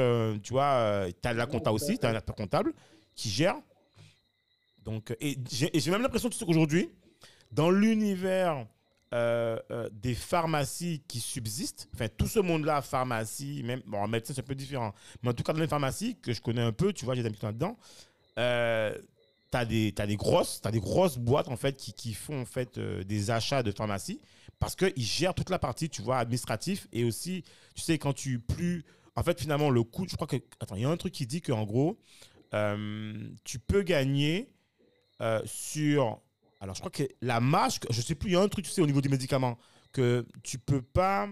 tu 0.41 0.53
vois, 0.53 1.07
tu 1.21 1.29
as 1.29 1.33
la 1.33 1.47
compta 1.47 1.73
aussi, 1.73 1.99
tu 1.99 2.07
as 2.07 2.11
un 2.11 2.15
acteur 2.15 2.37
comptable 2.37 2.73
qui 3.15 3.29
gère. 3.29 3.57
Donc, 4.85 5.15
et 5.21 5.37
j'ai 5.51 5.91
même 5.91 6.03
l'impression 6.03 6.31
qu'aujourd'hui, 6.31 6.91
dans 7.53 7.71
l'univers 7.71 8.67
euh, 9.13 9.59
euh, 9.71 9.89
des 9.93 10.15
pharmacies 10.15 11.03
qui 11.09 11.21
subsistent, 11.21 11.89
enfin 11.95 12.07
tout 12.09 12.29
ce 12.29 12.39
monde-là, 12.39 12.81
pharmacie, 12.81 13.63
même, 13.65 13.83
bon, 13.87 13.99
en 13.99 14.09
médecine 14.09 14.35
c'est 14.35 14.41
un 14.41 14.45
peu 14.45 14.55
différent, 14.55 14.95
mais 15.23 15.31
en 15.31 15.33
tout 15.33 15.43
cas 15.43 15.53
dans 15.53 15.61
les 15.61 15.67
pharmacies 15.67 16.17
que 16.21 16.33
je 16.33 16.41
connais 16.41 16.63
un 16.63 16.73
peu, 16.73 16.93
tu 16.93 17.05
vois, 17.05 17.15
j'ai 17.15 17.23
des 17.23 17.29
amis 17.29 17.39
là-dedans, 17.43 17.77
euh, 19.55 19.59
tu 19.59 19.59
as 19.59 19.65
des, 19.65 19.95
as 19.99 20.07
des 20.07 20.17
grosses, 20.17 20.61
as 20.65 20.71
des 20.71 20.81
grosses 20.81 21.19
boîtes 21.19 21.49
en 21.49 21.57
fait 21.57 21.77
qui, 21.77 21.93
qui 21.93 22.15
font 22.15 22.43
en 22.43 22.45
fait 22.45 22.79
euh, 22.79 23.05
des 23.05 23.31
achats 23.31 23.63
de 23.63 23.71
pharmacie 23.71 24.21
parce 24.59 24.77
qu'ils 24.77 25.03
gèrent 25.03 25.35
toute 25.35 25.51
la 25.51 25.59
partie, 25.59 25.89
tu 25.89 26.03
vois, 26.03 26.19
administratif 26.19 26.87
et 26.93 27.05
aussi, 27.05 27.45
tu 27.75 27.83
sais, 27.83 27.99
quand 27.99 28.13
tu 28.13 28.41
plus, 28.41 28.85
en 29.17 29.23
fait 29.23 29.41
finalement 29.41 29.71
le 29.71 29.83
coût, 29.83 30.07
je 30.09 30.17
crois 30.17 30.27
que, 30.27 30.37
attends, 30.61 30.77
il 30.77 30.83
y 30.83 30.85
a 30.85 30.91
un 30.91 30.97
truc 30.97 31.15
qui 31.15 31.27
dit 31.27 31.41
qu'en 31.41 31.65
gros, 31.65 31.99
tu 33.45 33.59
peux 33.59 33.83
gagner 33.83 34.53
sur 35.47 36.21
alors, 36.61 36.75
je 36.75 36.81
crois 36.81 36.91
que 36.91 37.05
la 37.23 37.41
marge, 37.41 37.81
je 37.89 37.97
ne 37.97 38.03
sais 38.03 38.15
plus, 38.15 38.31
il 38.31 38.33
y 38.35 38.37
a 38.37 38.41
un 38.41 38.49
truc, 38.49 38.67
tu 38.67 38.71
sais, 38.71 38.83
au 38.83 38.87
niveau 38.87 39.01
des 39.01 39.09
médicaments, 39.09 39.59
que 39.93 40.27
tu 40.43 40.59
peux 40.59 40.83
pas. 40.83 41.27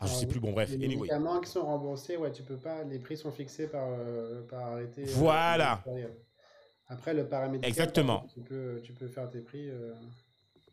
Ah, 0.00 0.06
je 0.06 0.14
ne 0.14 0.18
sais 0.18 0.26
plus, 0.26 0.40
bon, 0.40 0.50
bref. 0.50 0.70
Les 0.70 0.88
médicaments 0.88 1.40
qui 1.40 1.48
sont 1.48 1.64
remboursés, 1.64 2.16
ouais, 2.16 2.32
tu 2.32 2.42
peux 2.42 2.56
pas. 2.56 2.82
Les 2.82 2.98
prix 2.98 3.16
sont 3.16 3.30
fixés 3.30 3.68
par, 3.68 3.86
euh, 3.86 4.42
par 4.48 4.72
arrêté. 4.72 5.02
Euh, 5.02 5.12
voilà. 5.14 5.84
Après, 6.92 7.14
le 7.14 7.26
paramédical, 7.26 7.68
Exactement. 7.68 8.26
Tu 8.34 8.40
peux, 8.40 8.80
tu 8.84 8.92
peux 8.92 9.08
faire 9.08 9.28
tes 9.30 9.40
prix. 9.40 9.68
Euh. 9.68 9.92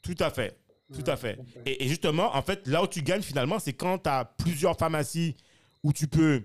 Tout 0.01 0.15
à 0.19 0.29
fait. 0.29 0.57
Tout 0.93 1.03
à 1.09 1.15
fait. 1.15 1.37
Et, 1.65 1.85
et, 1.85 1.87
justement, 1.87 2.35
en 2.35 2.41
fait, 2.41 2.67
là 2.67 2.83
où 2.83 2.87
tu 2.87 3.01
gagnes 3.03 3.21
finalement, 3.21 3.59
c'est 3.59 3.73
quand 3.73 3.99
tu 3.99 4.09
as 4.09 4.25
plusieurs 4.25 4.75
pharmacies 4.75 5.35
où 5.83 5.93
tu 5.93 6.07
peux 6.07 6.41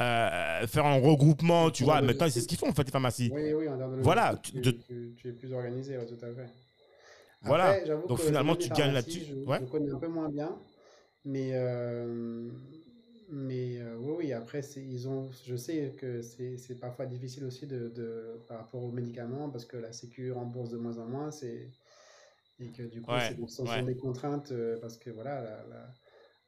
euh, 0.00 0.66
faire 0.66 0.86
un 0.86 0.98
regroupement, 0.98 1.70
tu 1.70 1.84
vois. 1.84 2.00
Maintenant, 2.00 2.28
c'est 2.30 2.40
ce 2.40 2.48
qu'ils 2.48 2.58
font 2.58 2.68
en 2.68 2.72
fait, 2.72 2.84
les 2.84 2.90
pharmacies. 2.90 3.30
Oui, 3.32 3.52
oui, 3.52 3.66
voilà. 4.00 4.34
Tu, 4.42 4.60
tu, 4.60 5.28
es 5.28 5.32
plus 5.32 5.52
organisé, 5.52 5.98
tout 6.06 6.24
à 6.24 6.30
fait. 6.30 6.48
voilà. 7.42 7.76
Donc 8.08 8.20
finalement, 8.20 8.56
tu 8.56 8.68
gagnes 8.70 8.94
là-dessus. 8.94 9.26
Ouais. 9.46 9.58
je, 9.60 9.66
connais 9.66 9.90
un 9.92 9.98
peu 9.98 10.08
moins 10.08 10.28
bien. 10.28 10.56
Mais, 11.24 11.50
euh, 11.52 12.48
mais 13.32 13.78
euh, 13.78 13.96
oui, 13.98 14.14
oui, 14.18 14.32
après, 14.32 14.60
ils 14.76 15.08
ont, 15.08 15.30
je 15.46 15.56
sais 15.56 15.94
que 15.98 16.22
c'est 16.22 16.78
parfois 16.78 17.06
difficile 17.06 17.44
aussi 17.44 17.66
de, 17.66 17.88
de, 17.88 18.38
par 18.46 18.58
rapport 18.58 18.82
aux 18.82 18.92
médicaments 18.92 19.48
parce 19.50 19.64
que 19.64 19.76
la 19.76 19.92
Sécu 19.92 20.30
rembourse 20.30 20.70
de 20.70 20.76
moins 20.76 20.98
en 20.98 21.06
moins. 21.06 21.30
Et 22.60 22.68
que 22.76 22.82
du 22.82 23.02
coup, 23.02 23.10
ouais, 23.10 23.34
ce 23.48 23.64
sont 23.66 23.82
des 23.82 23.96
contraintes 23.96 24.52
parce 24.80 24.96
que 24.96 25.10
voilà, 25.10 25.42
la, 25.42 25.64
la, 25.68 25.94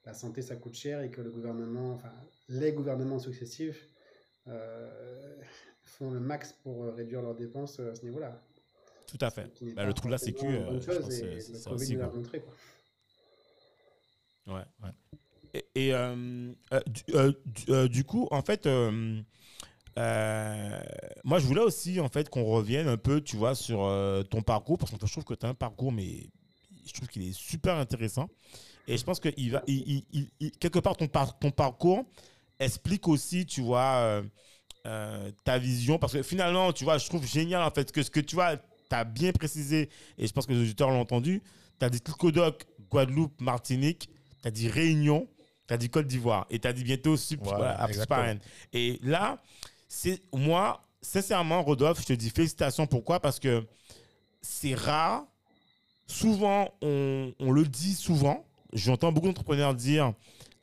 la 0.04 0.14
santé, 0.14 0.42
ça 0.42 0.54
coûte 0.56 0.74
cher 0.74 1.00
et 1.00 1.10
que 1.10 1.20
le 1.20 1.30
gouvernement, 1.30 1.94
enfin, 1.94 2.12
les 2.48 2.72
gouvernements 2.72 3.18
successifs 3.18 3.88
euh, 4.46 5.36
font 5.82 6.10
le 6.10 6.20
max 6.20 6.52
pour 6.52 6.84
réduire 6.94 7.22
leurs 7.22 7.34
dépenses 7.34 7.80
à 7.80 7.94
ce 7.94 8.04
niveau-là. 8.04 8.40
Tout 9.06 9.18
à 9.20 9.30
fait. 9.30 9.50
Bah, 9.74 9.84
le 9.84 9.92
trou 9.94 10.08
de 10.08 10.12
la 10.12 10.18
sécu, 10.18 10.46
euh, 10.46 10.80
c'est 10.80 11.40
ça 11.40 11.72
aussi. 11.72 11.96
Quoi. 11.96 12.08
Quoi. 12.08 12.54
Ouais, 14.46 14.64
ouais. 14.82 14.90
Et, 15.74 15.88
et 15.88 15.94
euh, 15.94 16.52
euh, 17.68 17.88
du, 17.88 18.04
coup, 18.04 18.28
en 18.30 18.42
fait, 18.42 18.66
moi, 18.66 19.24
je 21.38 21.46
voulais 21.46 21.62
aussi 21.62 22.00
en 22.00 22.08
fait 22.08 22.28
qu'on 22.28 22.44
revienne 22.44 22.88
un 22.88 22.96
peu, 22.96 23.20
tu 23.20 23.36
vois, 23.36 23.54
sur 23.54 23.78
ton 24.30 24.42
parcours 24.42 24.78
parce 24.78 24.90
que 24.90 25.06
je 25.06 25.12
trouve 25.12 25.24
que 25.24 25.34
tu 25.34 25.46
as 25.46 25.50
un 25.50 25.54
parcours, 25.54 25.92
mais 25.92 26.28
je 26.86 26.92
trouve 26.92 27.08
qu'il 27.08 27.22
est 27.22 27.32
super 27.32 27.76
intéressant. 27.76 28.28
Et 28.86 28.98
je 28.98 29.04
pense 29.04 29.18
que 29.18 29.30
quelque 30.58 30.78
part, 30.78 30.96
ton, 30.96 31.08
ton 31.08 31.50
parcours 31.50 32.04
explique 32.58 33.08
aussi, 33.08 33.46
tu 33.46 33.60
vois, 33.60 33.96
euh, 33.96 34.22
euh, 34.86 35.30
ta 35.44 35.58
vision. 35.58 35.98
Parce 35.98 36.12
que 36.12 36.22
finalement, 36.22 36.72
tu 36.72 36.84
vois, 36.84 36.98
je 36.98 37.06
trouve 37.06 37.26
génial, 37.26 37.62
en 37.62 37.70
fait, 37.70 37.92
que 37.92 38.02
ce 38.02 38.10
que 38.10 38.20
tu 38.20 38.34
vois, 38.34 38.56
tu 38.56 38.62
as 38.90 39.04
bien 39.04 39.32
précisé, 39.32 39.88
et 40.18 40.26
je 40.26 40.32
pense 40.32 40.46
que 40.46 40.52
les 40.52 40.60
auditeurs 40.60 40.90
l'ont 40.90 41.00
entendu, 41.00 41.42
tu 41.78 41.84
as 41.84 41.90
dit 41.90 42.00
Codoc, 42.00 42.66
Guadeloupe, 42.90 43.40
Martinique, 43.40 44.10
tu 44.42 44.48
as 44.48 44.50
dit 44.50 44.68
Réunion, 44.68 45.28
tu 45.66 45.74
as 45.74 45.76
dit 45.76 45.88
Côte 45.90 46.06
d'Ivoire, 46.06 46.46
et 46.50 46.58
tu 46.58 46.68
as 46.68 46.72
dit 46.72 46.84
bientôt 46.84 47.16
voilà, 47.40 47.86
Et 48.72 48.98
là, 49.02 49.42
c'est 49.88 50.22
moi, 50.32 50.84
sincèrement, 51.00 51.62
Rodolphe, 51.62 52.00
je 52.00 52.06
te 52.06 52.12
dis 52.12 52.30
félicitations. 52.30 52.86
Pourquoi? 52.86 53.20
Parce 53.20 53.38
que 53.38 53.66
c'est 54.42 54.74
rare. 54.74 55.24
Souvent, 56.06 56.68
on, 56.82 57.32
on 57.40 57.50
le 57.50 57.64
dit 57.64 57.94
souvent, 57.94 58.44
J'entends 58.74 59.12
beaucoup 59.12 59.28
d'entrepreneurs 59.28 59.74
dire 59.74 60.12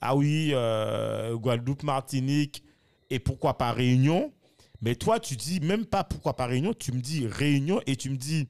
Ah 0.02 0.16
oui, 0.16 0.52
euh, 0.54 1.36
Guadeloupe, 1.38 1.84
Martinique, 1.84 2.64
et 3.10 3.20
pourquoi 3.20 3.58
pas 3.58 3.72
Réunion 3.72 4.34
Mais 4.82 4.96
toi, 4.96 5.20
tu 5.20 5.38
dis 5.38 5.62
même 5.62 5.86
pas 5.86 6.04
pourquoi 6.04 6.36
pas 6.36 6.46
Réunion, 6.46 6.74
tu 6.74 6.92
me 6.92 7.00
dis 7.00 7.26
Réunion 7.26 7.82
et 7.88 7.96
tu 7.96 8.10
me 8.10 8.18
dis 8.18 8.48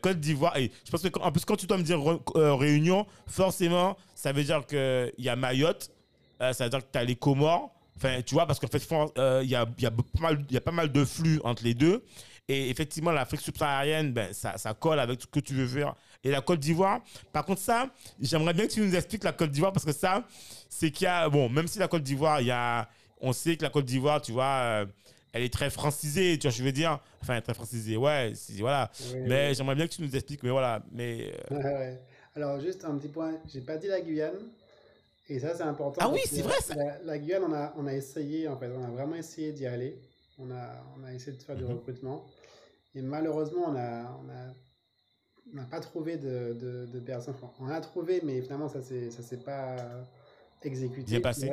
Côte 0.00 0.20
d'Ivoire. 0.20 0.56
Et 0.56 0.70
je 0.84 0.90
pense 0.90 1.02
que, 1.02 1.18
en 1.20 1.30
plus, 1.30 1.44
quand 1.44 1.56
tu 1.56 1.66
dois 1.66 1.78
me 1.78 1.82
dire 1.82 2.00
euh, 2.36 2.54
Réunion, 2.54 3.06
forcément, 3.26 3.96
ça 4.14 4.32
veut 4.32 4.44
dire 4.44 4.66
qu'il 4.66 5.12
y 5.18 5.28
a 5.28 5.36
Mayotte, 5.36 5.90
ça 6.40 6.64
veut 6.64 6.70
dire 6.70 6.80
que 6.80 6.92
tu 6.92 6.98
as 6.98 7.04
les 7.04 7.16
Comores. 7.16 7.70
Enfin, 7.96 8.22
tu 8.22 8.34
vois, 8.34 8.46
parce 8.46 8.58
qu'en 8.58 8.66
fait, 8.66 8.82
il 9.42 9.48
y, 9.48 9.54
a, 9.54 10.60
pas 10.60 10.72
mal 10.72 10.92
de 10.92 11.04
flux 11.04 11.40
entre 11.44 11.64
les 11.64 11.74
deux. 11.74 12.02
Et 12.48 12.68
effectivement, 12.68 13.10
l'Afrique 13.10 13.40
subsaharienne, 13.40 14.12
ben, 14.12 14.32
ça, 14.32 14.74
colle 14.74 15.00
avec 15.00 15.22
ce 15.22 15.26
que 15.26 15.40
tu 15.40 15.54
veux 15.54 15.66
faire. 15.66 15.94
Et 16.22 16.30
la 16.30 16.42
Côte 16.42 16.60
d'Ivoire, 16.60 17.00
par 17.32 17.44
contre, 17.44 17.60
ça, 17.60 17.88
j'aimerais 18.20 18.52
bien 18.52 18.66
que 18.66 18.72
tu 18.72 18.80
nous 18.80 18.94
expliques 18.94 19.24
la 19.24 19.32
Côte 19.32 19.50
d'Ivoire 19.50 19.72
parce 19.72 19.84
que 19.84 19.92
ça, 19.92 20.24
c'est 20.68 20.90
qu'il 20.90 21.04
y 21.04 21.08
a, 21.08 21.28
bon, 21.28 21.48
même 21.48 21.66
si 21.66 21.78
la 21.78 21.88
Côte 21.88 22.02
d'Ivoire, 22.02 22.40
on 23.20 23.32
sait 23.32 23.56
que 23.56 23.62
la 23.62 23.70
Côte 23.70 23.86
d'Ivoire, 23.86 24.20
tu 24.20 24.32
vois, 24.32 24.44
euh, 24.44 24.86
elle 25.34 25.42
est 25.42 25.52
très 25.52 25.68
francisée, 25.68 26.38
tu 26.38 26.46
vois, 26.46 26.56
je 26.56 26.62
veux 26.62 26.70
dire? 26.70 27.00
Enfin, 27.20 27.40
très 27.40 27.54
francisée, 27.54 27.96
ouais, 27.96 28.32
voilà. 28.60 28.90
mais 29.26 29.52
j'aimerais 29.52 29.74
bien 29.74 29.88
que 29.88 29.92
tu 29.92 30.02
nous 30.02 30.14
expliques, 30.14 30.44
mais 30.44 30.50
voilà. 30.50 30.80
Mais, 30.92 31.32
euh, 31.50 31.56
ouais, 31.62 32.00
Alors, 32.36 32.60
juste 32.60 32.84
un 32.84 32.96
petit 32.96 33.08
point, 33.08 33.32
j'ai 33.52 33.60
pas 33.60 33.76
dit 33.76 33.88
la 33.88 34.00
Guyane. 34.00 34.38
Et 35.28 35.40
ça, 35.40 35.56
c'est 35.56 35.64
important. 35.64 36.00
Ah 36.04 36.08
oui, 36.08 36.20
c'est 36.24 36.42
vrai 36.42 36.60
ça. 36.60 36.76
La, 37.02 37.18
Guyane, 37.18 37.42
on 37.42 37.52
a, 37.52 37.74
on 37.76 37.86
a 37.88 37.94
essayé, 37.94 38.46
en 38.46 38.56
fait, 38.56 38.70
on 38.70 38.84
a 38.84 38.90
vraiment 38.90 39.16
essayé 39.16 39.50
d'y 39.52 39.66
aller. 39.66 39.98
On 40.38 40.50
a, 40.52 40.84
on 40.96 41.04
a 41.04 41.12
essayé 41.12 41.36
de 41.36 41.42
faire 41.42 41.56
du 41.56 41.64
mhm. 41.64 41.72
recrutement. 41.72 42.24
Et 42.94 43.02
malheureusement, 43.02 43.64
on 43.68 43.72
n'a 43.72 44.16
on 45.52 45.58
a, 45.58 45.64
pas 45.64 45.80
trouvé 45.80 46.16
de, 46.16 46.86
de, 46.92 47.00
personnes. 47.00 47.34
on 47.58 47.68
a 47.68 47.80
trouvé, 47.80 48.20
mais 48.22 48.40
finalement, 48.40 48.68
ça 48.68 48.78
ne 48.78 49.10
s'est 49.10 49.36
pas 49.38 49.76
exécuté. 50.62 51.10
Bien 51.10 51.20
passé. 51.20 51.50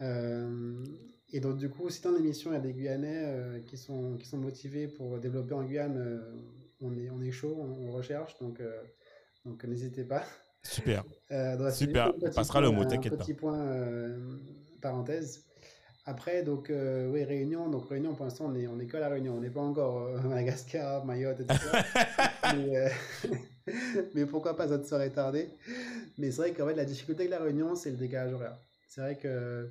Euh, 0.00 0.84
et 1.32 1.40
donc, 1.40 1.56
du 1.56 1.68
coup, 1.68 1.88
si 1.90 2.02
dans 2.02 2.12
l'émission, 2.12 2.50
il 2.50 2.54
y 2.54 2.56
a 2.56 2.60
des 2.60 2.72
Guyanais 2.72 3.22
euh, 3.24 3.60
qui, 3.60 3.76
sont, 3.76 4.16
qui 4.16 4.26
sont 4.26 4.38
motivés 4.38 4.88
pour 4.88 5.18
développer 5.18 5.54
en 5.54 5.62
Guyane, 5.62 5.96
euh, 5.96 6.18
on, 6.80 6.96
est, 6.96 7.10
on 7.10 7.20
est 7.22 7.30
chaud, 7.30 7.56
on, 7.58 7.90
recherche. 7.92 8.38
Donc, 8.40 8.60
donc 9.44 9.64
n'hésitez 9.64 10.04
pas. 10.04 10.24
Super. 10.62 11.04
Super. 11.72 12.12
On 12.22 12.30
passera 12.30 12.60
le 12.60 12.70
mot, 12.70 12.84
t'inquiète 12.84 13.16
pas. 13.16 13.24
Petit 13.24 13.34
point 13.34 13.66
parenthèse. 14.80 15.44
Après, 16.06 16.42
donc, 16.42 16.70
euh, 16.70 17.08
oui, 17.08 17.24
Réunion. 17.24 17.68
Donc, 17.68 17.88
Réunion, 17.88 18.14
pour 18.14 18.24
l'instant, 18.24 18.46
on 18.48 18.54
est, 18.54 18.66
on 18.66 18.80
est 18.80 18.86
que 18.86 18.96
à 18.96 19.00
la 19.00 19.08
Réunion. 19.08 19.34
On 19.36 19.40
n'est 19.40 19.50
pas 19.50 19.60
encore 19.60 20.02
euh, 20.02 20.20
Madagascar, 20.22 21.04
Mayotte, 21.04 21.40
etc. 21.40 21.60
mais, 22.56 22.76
euh, 22.76 22.88
mais, 24.14 24.26
pourquoi 24.26 24.56
pas, 24.56 24.68
ça 24.68 24.82
serait 24.82 25.10
tardé. 25.10 25.50
Mais 26.18 26.30
c'est 26.30 26.38
vrai 26.38 26.52
qu'en 26.52 26.66
fait, 26.66 26.74
la 26.74 26.84
difficulté 26.84 27.22
avec 27.22 27.30
la 27.30 27.44
Réunion, 27.44 27.74
c'est 27.74 27.90
le 27.90 27.96
décalage 27.96 28.32
horaire. 28.32 28.58
C'est 28.88 29.02
vrai 29.02 29.16
que 29.16 29.70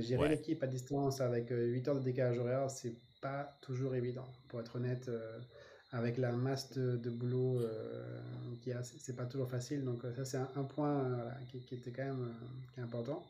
gérer 0.00 0.28
l'équipe 0.28 0.62
à 0.62 0.66
distance 0.66 1.20
avec 1.20 1.50
8 1.50 1.88
heures 1.88 1.94
de 1.96 2.00
décalage 2.00 2.38
horaire, 2.38 2.70
c'est 2.70 2.94
pas 3.20 3.56
toujours 3.60 3.94
évident. 3.94 4.26
Pour 4.48 4.60
être 4.60 4.76
honnête, 4.76 5.10
avec 5.92 6.18
la 6.18 6.32
masse 6.32 6.72
de, 6.76 7.10
boulot 7.10 7.60
qu'il 8.60 8.72
y 8.72 8.74
a, 8.74 8.82
c'est 8.82 9.16
pas 9.16 9.26
toujours 9.26 9.48
facile. 9.48 9.84
Donc, 9.84 10.02
ça, 10.16 10.24
c'est 10.24 10.38
un, 10.38 10.64
point 10.64 11.04
qui, 11.50 11.60
qui, 11.60 11.76
était 11.76 11.92
quand 11.92 12.04
même 12.04 12.34
qui 12.74 12.80
est 12.80 12.82
important. 12.82 13.24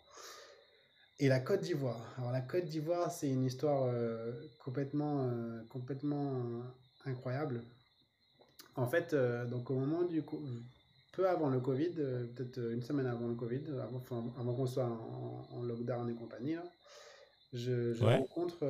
Et 1.23 1.29
la 1.29 1.39
Côte 1.39 1.61
d'Ivoire. 1.61 2.05
Alors 2.19 2.33
la 2.33 2.41
Côte 2.41 2.65
d'Ivoire, 2.65 3.13
c'est 3.13 3.29
une 3.29 3.45
histoire 3.45 3.85
euh, 3.85 4.33
complètement, 4.59 5.29
euh, 5.31 5.63
complètement 5.69 6.35
euh, 6.35 6.63
incroyable. 7.05 7.63
En 8.75 8.89
fait, 8.89 9.15
donc 9.49 9.71
au 9.71 9.75
moment 9.75 10.03
du 10.03 10.25
peu 11.13 11.29
avant 11.29 11.51
le 11.51 11.61
Covid, 11.61 11.91
peut-être 12.35 12.59
une 12.59 12.83
semaine 12.83 13.07
avant 13.07 13.29
le 13.29 13.35
Covid, 13.35 13.63
avant, 13.83 14.03
avant 14.39 14.55
qu'on 14.55 14.67
soit 14.67 14.87
en, 14.87 15.63
lockdown 15.63 16.09
et 16.11 16.15
compagnie, 16.15 16.57
je, 17.53 18.03
rencontre 18.03 18.65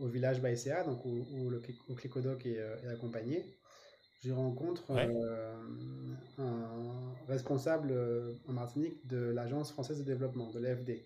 au 0.00 0.06
village 0.06 0.40
Baïséa, 0.40 0.84
donc 0.84 1.04
où, 1.04 1.50
le, 1.50 1.60
Clicodok 1.94 2.44
est, 2.46 2.60
accompagné, 2.88 3.44
j'y 4.22 4.32
rencontre 4.32 4.90
Ouais. 4.90 5.08
euh, 5.08 5.54
un 6.38 7.14
responsable 7.28 7.90
euh, 7.92 8.32
en 8.48 8.52
Martinique 8.52 9.06
de 9.06 9.30
l'Agence 9.30 9.72
française 9.72 9.98
de 9.98 10.04
développement, 10.04 10.50
de 10.50 10.58
l'AFD. 10.58 11.02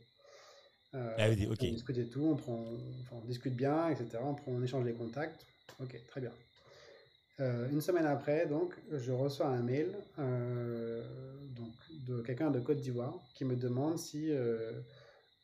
Euh. 0.94 1.34
On 1.48 1.54
discute 1.54 1.98
et 1.98 2.08
tout, 2.08 2.24
on, 2.24 2.36
prend, 2.36 2.64
enfin, 3.02 3.16
on 3.22 3.26
discute 3.26 3.54
bien, 3.54 3.90
etc. 3.90 4.18
On, 4.22 4.34
prend, 4.34 4.52
on 4.52 4.62
échange 4.62 4.84
les 4.84 4.94
contacts. 4.94 5.46
Ok, 5.80 6.00
très 6.08 6.20
bien. 6.20 6.32
Euh, 7.40 7.68
une 7.70 7.80
semaine 7.80 8.06
après, 8.06 8.46
donc, 8.46 8.74
je 8.92 9.12
reçois 9.12 9.46
un 9.46 9.62
mail 9.62 9.88
euh, 10.18 11.02
donc, 11.56 11.72
de 12.06 12.20
quelqu'un 12.20 12.50
de 12.50 12.60
Côte 12.60 12.78
d'Ivoire 12.78 13.18
qui 13.34 13.44
me 13.44 13.56
demande 13.56 13.98
si 13.98 14.30
euh, 14.30 14.72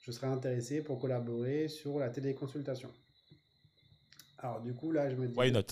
je 0.02 0.12
serais 0.12 0.26
intéressé 0.26 0.82
pour 0.82 0.98
collaborer 0.98 1.68
sur 1.68 1.98
la 1.98 2.10
téléconsultation. 2.10 2.90
Alors 4.38 4.60
du 4.60 4.74
coup, 4.74 4.92
là, 4.92 5.08
je 5.08 5.16
me 5.16 5.26
dis... 5.26 5.38
Why 5.38 5.50
not? 5.50 5.62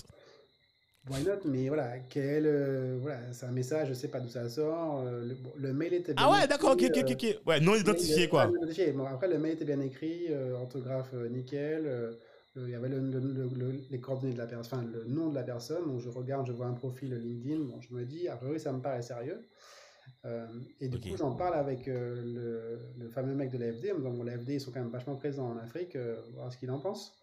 Why 1.07 1.23
not? 1.23 1.41
Mais 1.45 1.67
voilà, 1.67 1.99
quel, 2.09 2.97
voilà, 2.99 3.19
c'est 3.31 3.45
un 3.45 3.51
message, 3.51 3.89
je 3.89 3.93
sais 3.93 4.07
pas 4.07 4.19
d'où 4.19 4.29
ça 4.29 4.49
sort. 4.49 5.03
le, 5.05 5.73
mail 5.73 5.93
était 5.93 6.15
bien 6.15 6.25
Ah 6.25 6.31
ouais, 6.31 6.47
d'accord, 6.47 6.71
ok, 6.71 6.83
ok, 6.83 7.11
ok. 7.11 7.41
Ouais, 7.45 7.59
non 7.59 7.75
identifié, 7.75 8.27
quoi. 8.27 8.47
Bon, 8.47 9.05
après, 9.05 9.27
le 9.27 9.37
mail 9.37 9.53
était 9.53 9.65
bien 9.65 9.79
écrit, 9.81 10.33
orthographe 10.55 11.13
nickel. 11.29 12.17
Euh, 12.57 12.67
il 12.67 12.71
y 12.71 12.75
avait 12.75 12.89
le- 12.89 12.99
le- 12.99 13.19
le- 13.19 13.49
le- 13.49 13.85
les 13.89 13.99
coordonnées 14.01 14.33
de 14.33 14.37
la 14.37 14.47
personne, 14.47 14.79
enfin 14.79 14.87
le 14.91 15.05
nom 15.05 15.29
de 15.29 15.35
la 15.35 15.43
personne. 15.43 15.85
Donc 15.87 15.99
je 15.99 16.09
regarde, 16.09 16.47
je 16.47 16.53
vois 16.53 16.67
un 16.67 16.73
profil 16.73 17.13
LinkedIn. 17.13 17.63
Bon, 17.65 17.81
je 17.81 17.93
me 17.93 18.05
dis, 18.05 18.27
a 18.27 18.37
priori, 18.37 18.59
ça 18.59 18.71
me 18.73 18.81
paraît 18.81 19.01
sérieux. 19.01 19.47
Euh, 20.25 20.47
et 20.79 20.89
du 20.89 20.99
coup, 21.01 21.17
j'en 21.17 21.35
parle 21.35 21.55
avec 21.55 21.87
euh, 21.87 22.81
le, 22.97 23.09
fameux 23.09 23.35
mec 23.35 23.51
de 23.51 23.57
l'AFD. 23.57 23.91
En 23.91 23.95
me 23.95 23.99
disant, 23.99 24.13
bon, 24.13 24.23
l'AFD, 24.23 24.55
ils 24.55 24.61
sont 24.61 24.71
quand 24.71 24.81
même 24.81 24.91
vachement 24.91 25.15
présents 25.15 25.49
en 25.51 25.57
Afrique, 25.57 25.95
euh, 25.95 26.21
voir 26.33 26.51
ce 26.51 26.57
qu'il 26.57 26.71
en 26.71 26.79
pense. 26.79 27.17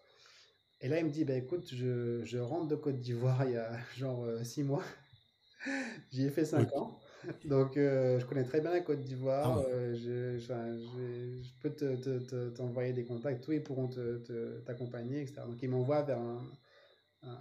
Et 0.81 0.89
là, 0.89 0.99
il 0.99 1.05
me 1.05 1.11
dit, 1.11 1.25
bah, 1.25 1.35
écoute, 1.35 1.69
je, 1.73 2.23
je 2.25 2.37
rentre 2.39 2.67
de 2.67 2.75
Côte 2.75 2.99
d'Ivoire 2.99 3.45
il 3.45 3.53
y 3.53 3.57
a 3.57 3.77
genre 3.97 4.25
euh, 4.25 4.43
six 4.43 4.63
mois. 4.63 4.83
J'y 6.11 6.25
ai 6.25 6.29
fait 6.31 6.45
cinq 6.45 6.67
Ok. 6.67 6.73
ans. 6.75 6.99
Donc, 7.45 7.77
euh, 7.77 8.19
je 8.19 8.25
connais 8.25 8.43
très 8.43 8.61
bien 8.61 8.71
la 8.71 8.81
Côte 8.81 9.01
d'Ivoire. 9.01 9.57
Ah 9.57 9.59
ouais. 9.59 9.65
euh, 9.67 9.95
je, 9.95 10.37
je, 10.39 11.43
je- 11.43 11.59
peux 11.61 11.69
te- 11.75 11.95
te- 11.95 12.19
te- 12.19 12.49
t'envoyer 12.49 12.93
des 12.93 13.05
contacts. 13.05 13.43
Tous, 13.43 13.53
ils 13.53 13.63
pourront 13.63 13.87
te- 13.87 14.17
te- 14.19 14.59
t'accompagner, 14.61 15.21
etc. 15.21 15.41
Donc, 15.47 15.61
il 15.61 15.69
m'envoie 15.69 16.01
vers 16.03 16.19
un, 16.19 16.41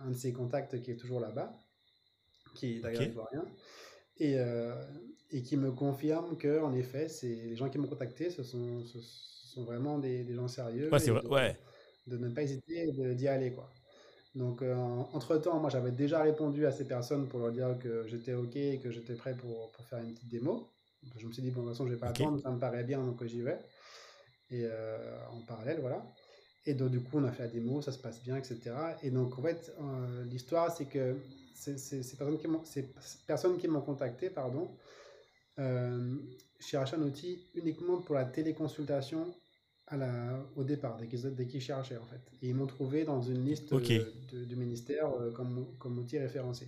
de 0.09 0.15
ses 0.15 0.33
contacts 0.33 0.81
qui 0.83 0.91
est 0.93 0.97
toujours 0.97 1.21
là-bas, 1.21 1.59
qui 2.55 2.77
est 2.77 2.81
d'ailleurs 2.81 3.03
Ok. 3.03 3.09
ivoirien, 3.09 3.45
et, 4.19 4.39
euh, 4.39 4.75
et 5.31 5.43
qui 5.43 5.57
me 5.57 5.73
confirme 5.73 6.37
que, 6.37 6.61
en 6.61 6.75
effet, 6.75 7.09
les 7.23 7.57
gens 7.57 7.69
qui 7.71 7.79
m'ont 7.79 7.89
contacté, 7.89 8.31
ce 8.31 8.43
sont, 8.43 8.85
ce 8.85 9.01
sont 9.01 9.65
vraiment 9.65 9.99
des, 9.99 10.25
des 10.25 10.35
gens 10.35 10.49
sérieux. 10.49 10.91
Ouais, 10.93 10.99
c'est 10.99 11.11
vrai. 11.11 11.23
de- 11.23 11.29
Ouais. 11.29 11.57
de 12.07 12.19
ne 12.19 12.29
pas 12.31 12.43
hésiter 12.43 12.93
d'y 13.15 13.29
aller 13.29 13.53
quoi. 13.53 13.73
Donc 14.35 14.63
euh, 14.63 14.75
en- 14.75 15.11
entre-temps, 15.13 15.59
moi 15.61 15.69
j'avais 15.71 15.91
déjà 15.93 16.23
répondu 16.23 16.67
à 16.67 16.73
ces 16.73 16.87
personnes 16.87 17.29
pour 17.29 17.41
leur 17.41 17.53
dire 17.53 17.79
que 17.79 18.07
j'étais 18.07 18.35
OK 18.35 18.57
et 18.57 18.79
que 18.79 18.91
j'étais 18.91 19.15
prêt 19.15 19.35
pour, 19.37 19.71
pour 19.73 19.85
faire 19.87 19.99
une 20.01 20.15
petite 20.15 20.29
démo. 20.29 20.69
Je 21.19 21.27
me 21.27 21.33
suis 21.33 21.43
dit, 21.43 21.51
bon, 21.51 21.63
de 21.63 21.67
toute 21.67 21.75
façon, 21.75 21.87
je 21.87 21.93
vais 21.95 21.99
pas 21.99 22.13
attendre, 22.25 22.41
ça 22.41 22.51
me 22.51 22.59
paraît 22.61 22.85
bien, 22.85 23.05
donc 23.05 23.23
j'y 23.25 23.43
vais. 23.43 23.59
Et 24.51 24.65
euh, 24.65 24.99
en 25.31 25.41
parallèle, 25.41 25.81
voilà. 25.81 26.05
Et 26.65 26.75
donc 26.75 26.91
du 26.91 27.01
coup, 27.01 27.19
on 27.19 27.25
a 27.25 27.33
fait 27.33 27.43
la 27.45 27.49
démo, 27.49 27.83
ça 27.83 27.93
se 27.93 27.99
passe 27.99 28.23
bien, 28.23 28.37
etc. 28.37 28.71
Et 29.03 29.11
donc 29.11 29.37
en 29.39 29.43
fait, 29.43 29.73
euh, 29.81 30.25
l'histoire, 30.25 30.75
c'est 30.75 30.85
que 30.87 31.17
ces, 31.55 31.77
ces- 31.77 32.03
ces 32.03 32.17
personnes 32.17 32.39
qui 32.39 32.49
m'ont 32.49 32.65
ces 32.65 32.89
personnes 33.27 33.59
qui 33.59 33.69
m'ont 33.69 33.81
contacté, 33.81 34.31
pardon, 34.31 34.69
cherchaient 36.61 36.97
un 36.97 37.03
outil 37.03 37.39
uniquement 37.55 37.99
pour 37.99 38.15
la 38.15 38.25
téléconsultation 38.25 39.27
à 39.93 39.97
la, 39.97 40.13
au 40.57 40.65
départ, 40.65 40.97
dès 40.99 41.07
qu'ils, 41.07 41.47
qu'ils 41.51 41.61
cherchaient 41.61 41.99
en 41.99 42.07
fait. 42.13 42.23
Et 42.41 42.49
ils 42.51 42.55
m'ont 42.55 42.67
trouvé 42.77 43.05
dans 43.05 43.21
une 43.33 43.45
liste 43.45 43.71
euh, 43.73 44.13
de- 44.33 44.45
du 44.51 44.57
ministère 44.57 45.09
euh, 45.21 45.31
comme, 45.37 45.55
comme 45.79 45.99
outil 45.99 46.19
référencé. 46.19 46.67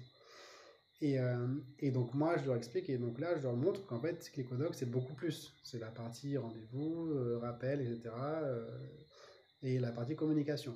Et, 1.00 1.18
euh, 1.18 1.46
et 1.78 1.90
donc 1.90 2.14
moi, 2.14 2.36
je 2.38 2.44
leur 2.46 2.56
explique, 2.56 2.88
et 2.88 2.98
donc 2.98 3.18
là, 3.18 3.36
je 3.36 3.42
leur 3.42 3.56
montre 3.56 3.84
qu'en 3.86 4.00
fait, 4.00 4.30
ClickOdoc, 4.32 4.74
c'est 4.74 4.90
beaucoup 4.90 5.14
plus. 5.14 5.54
C'est 5.62 5.78
la 5.78 5.90
partie 6.02 6.36
rendez-vous, 6.36 7.08
euh, 7.12 7.38
rappel, 7.40 7.80
etc. 7.80 8.14
euh, 8.42 8.68
et 9.62 9.78
la 9.78 9.90
partie 9.90 10.14
communication. 10.14 10.74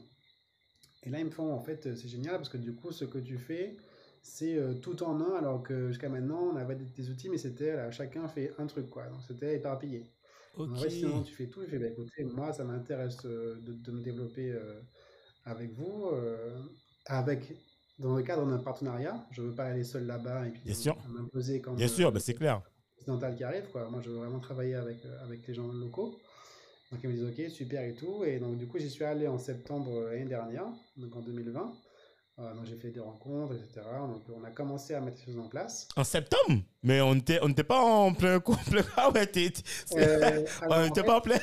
Et 1.04 1.10
là, 1.10 1.18
ils 1.20 1.26
me 1.26 1.30
font, 1.30 1.52
en 1.52 1.60
fait, 1.60 1.94
c'est 1.96 2.08
génial, 2.08 2.36
parce 2.36 2.48
que 2.48 2.56
du 2.58 2.74
coup, 2.74 2.90
ce 2.92 3.04
que 3.04 3.18
tu 3.18 3.38
fais, 3.38 3.76
c'est 4.22 4.58
tout 4.82 5.02
en 5.02 5.20
un, 5.20 5.34
alors 5.36 5.62
que 5.62 5.88
jusqu'à 5.88 6.08
maintenant, 6.08 6.50
on 6.52 6.56
avait 6.56 6.74
des, 6.74 6.86
des 6.86 7.10
outils, 7.10 7.28
mais 7.28 7.38
c'était, 7.38 7.76
là, 7.76 7.90
chacun 7.90 8.26
fait 8.28 8.52
un 8.58 8.66
truc, 8.66 8.88
quoi. 8.90 9.06
Donc 9.06 9.20
c'était 9.26 9.54
éparpillé. 9.56 10.02
Sinon, 10.88 11.22
tu 11.22 11.34
fais 11.34 11.46
tout. 11.46 11.62
Je 11.62 11.66
fais, 11.68 11.78
bah, 11.78 11.86
écoutez, 11.88 12.24
moi, 12.24 12.52
ça 12.52 12.64
m'intéresse 12.64 13.18
euh, 13.24 13.56
de, 13.60 13.72
de 13.72 13.90
me 13.92 14.02
développer 14.02 14.50
euh, 14.52 14.80
avec 15.44 15.72
vous, 15.72 16.06
euh, 16.12 16.60
avec, 17.06 17.54
dans 17.98 18.16
le 18.16 18.22
cadre 18.22 18.46
d'un 18.46 18.58
partenariat. 18.58 19.26
Je 19.30 19.42
veux 19.42 19.54
pas 19.54 19.64
aller 19.64 19.84
seul 19.84 20.06
là-bas 20.06 20.46
et 20.46 20.50
puis 20.50 20.62
Bien 20.64 20.74
sûr. 20.74 20.96
m'imposer 21.08 21.60
comme 21.60 21.76
Bien 21.76 21.88
sûr, 21.88 22.12
bah, 22.12 22.20
c'est 22.20 22.34
clair. 22.34 22.62
occidental 22.96 23.36
qui 23.36 23.44
arrive. 23.44 23.68
Quoi. 23.72 23.88
Moi, 23.90 24.00
je 24.02 24.10
veux 24.10 24.16
vraiment 24.18 24.40
travailler 24.40 24.74
avec, 24.74 24.98
avec 25.22 25.46
les 25.46 25.54
gens 25.54 25.68
locaux. 25.68 26.18
Donc, 26.90 27.00
ils 27.04 27.10
me 27.10 27.14
disent, 27.14 27.24
OK, 27.24 27.50
super 27.50 27.82
et 27.82 27.94
tout. 27.94 28.24
Et 28.24 28.38
donc, 28.38 28.56
du 28.56 28.66
coup, 28.66 28.78
j'y 28.78 28.88
suis 28.90 29.04
allé 29.04 29.26
en 29.28 29.38
septembre 29.38 30.08
l'année 30.10 30.24
dernière, 30.24 30.66
donc 30.96 31.14
en 31.16 31.20
2020. 31.20 31.72
Euh, 32.40 32.54
donc, 32.54 32.66
j'ai 32.66 32.76
fait 32.76 32.90
des 32.90 33.00
rencontres, 33.00 33.54
etc. 33.54 33.84
Donc, 34.06 34.22
on 34.40 34.44
a 34.44 34.50
commencé 34.50 34.94
à 34.94 35.00
mettre 35.00 35.18
les 35.26 35.32
choses 35.32 35.42
en 35.42 35.48
place. 35.48 35.88
En 35.96 36.04
septembre? 36.04 36.62
Mais 36.84 37.00
on 37.00 37.16
n'était 37.16 37.40
on 37.42 37.52
pas 37.52 37.80
en 37.80 38.14
plein 38.14 38.38
couple. 38.40 38.84
Ah 38.96 39.10
ouais, 39.10 39.26
t'es- 39.26 39.50
t'es- 39.50 39.62
Euh, 39.98 40.44
on 40.70 40.84
n'était 40.84 41.02
pas 41.02 41.16
en 41.18 41.20
plein. 41.20 41.38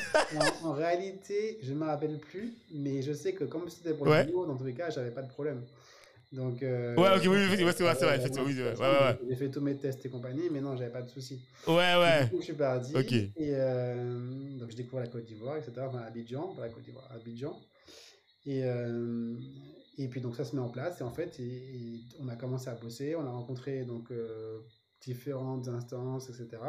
En, 0.64 0.70
en 0.70 0.74
réalité, 0.74 1.60
je 1.62 1.74
ne 1.74 1.80
me 1.80 1.86
rappelle 1.86 2.18
plus, 2.18 2.54
mais 2.74 3.02
je 3.02 3.12
sais 3.12 3.34
que 3.34 3.44
comme 3.44 3.68
c'était 3.70 3.94
pour 3.94 4.08
Ouais. 4.08 4.24
le 4.26 4.32
boulot, 4.32 4.46
dans 4.46 4.56
tous 4.56 4.64
les 4.64 4.74
cas, 4.74 4.90
j'avais 4.90 5.12
pas 5.12 5.22
de 5.22 5.28
problème. 5.28 5.66
Donc, 6.32 6.64
euh, 6.64 6.96
Ouais, 6.96 7.10
ok, 7.16 7.24
oui, 7.28 7.46
oui, 7.50 7.56
c'est 7.58 7.64
vrai, 7.64 7.74
c'est 7.76 7.84
vrai, 8.06 8.14
euh, 8.14 8.16
effectivement, 8.18 8.48
oui, 8.48 8.58
ouais. 8.62 9.18
J'ai 9.30 9.36
fait 9.36 9.50
tous 9.52 9.62
mes 9.62 9.76
tests 9.76 10.06
et 10.06 10.10
compagnie, 10.10 10.50
mais 10.50 10.62
non, 10.62 10.78
j'avais 10.78 10.92
pas 10.92 11.02
de 11.02 11.10
soucis. 11.10 11.42
Ouais, 11.68 11.94
Du 11.94 12.00
ouais. 12.00 12.28
coup, 12.30 12.38
je 12.40 12.44
suis 12.46 12.54
parti. 12.54 12.96
Ok. 12.96 13.12
Et 13.12 13.32
euh, 13.54 14.58
donc, 14.60 14.72
je 14.72 14.76
découvre 14.78 15.02
la 15.02 15.08
Côte 15.08 15.26
d'Ivoire, 15.26 15.58
etc. 15.58 15.74
Enfin, 15.88 16.00
Abidjan, 16.08 16.56
pas 16.56 16.64
la 16.64 16.70
Côte 16.70 16.84
d'Ivoire, 16.84 17.10
Abidjan. 17.14 17.60
Et, 18.48 18.64
euh, 18.64 19.36
et 19.98 20.08
puis, 20.10 20.22
donc, 20.22 20.36
ça 20.36 20.46
se 20.46 20.56
met 20.56 20.62
en 20.62 20.70
place. 20.70 21.00
Et 21.02 21.04
en 21.04 21.12
fait, 21.12 21.40
et- 21.40 21.96
et 21.96 22.02
on 22.20 22.28
a 22.28 22.36
commencé 22.36 22.70
à 22.70 22.76
bosser. 22.76 23.16
On 23.16 23.26
a 23.26 23.30
rencontré 23.32 23.86
donc, 23.86 24.12
euh, 24.12 24.60
différentes 25.02 25.68
instances, 25.68 26.30
etc. 26.30 26.62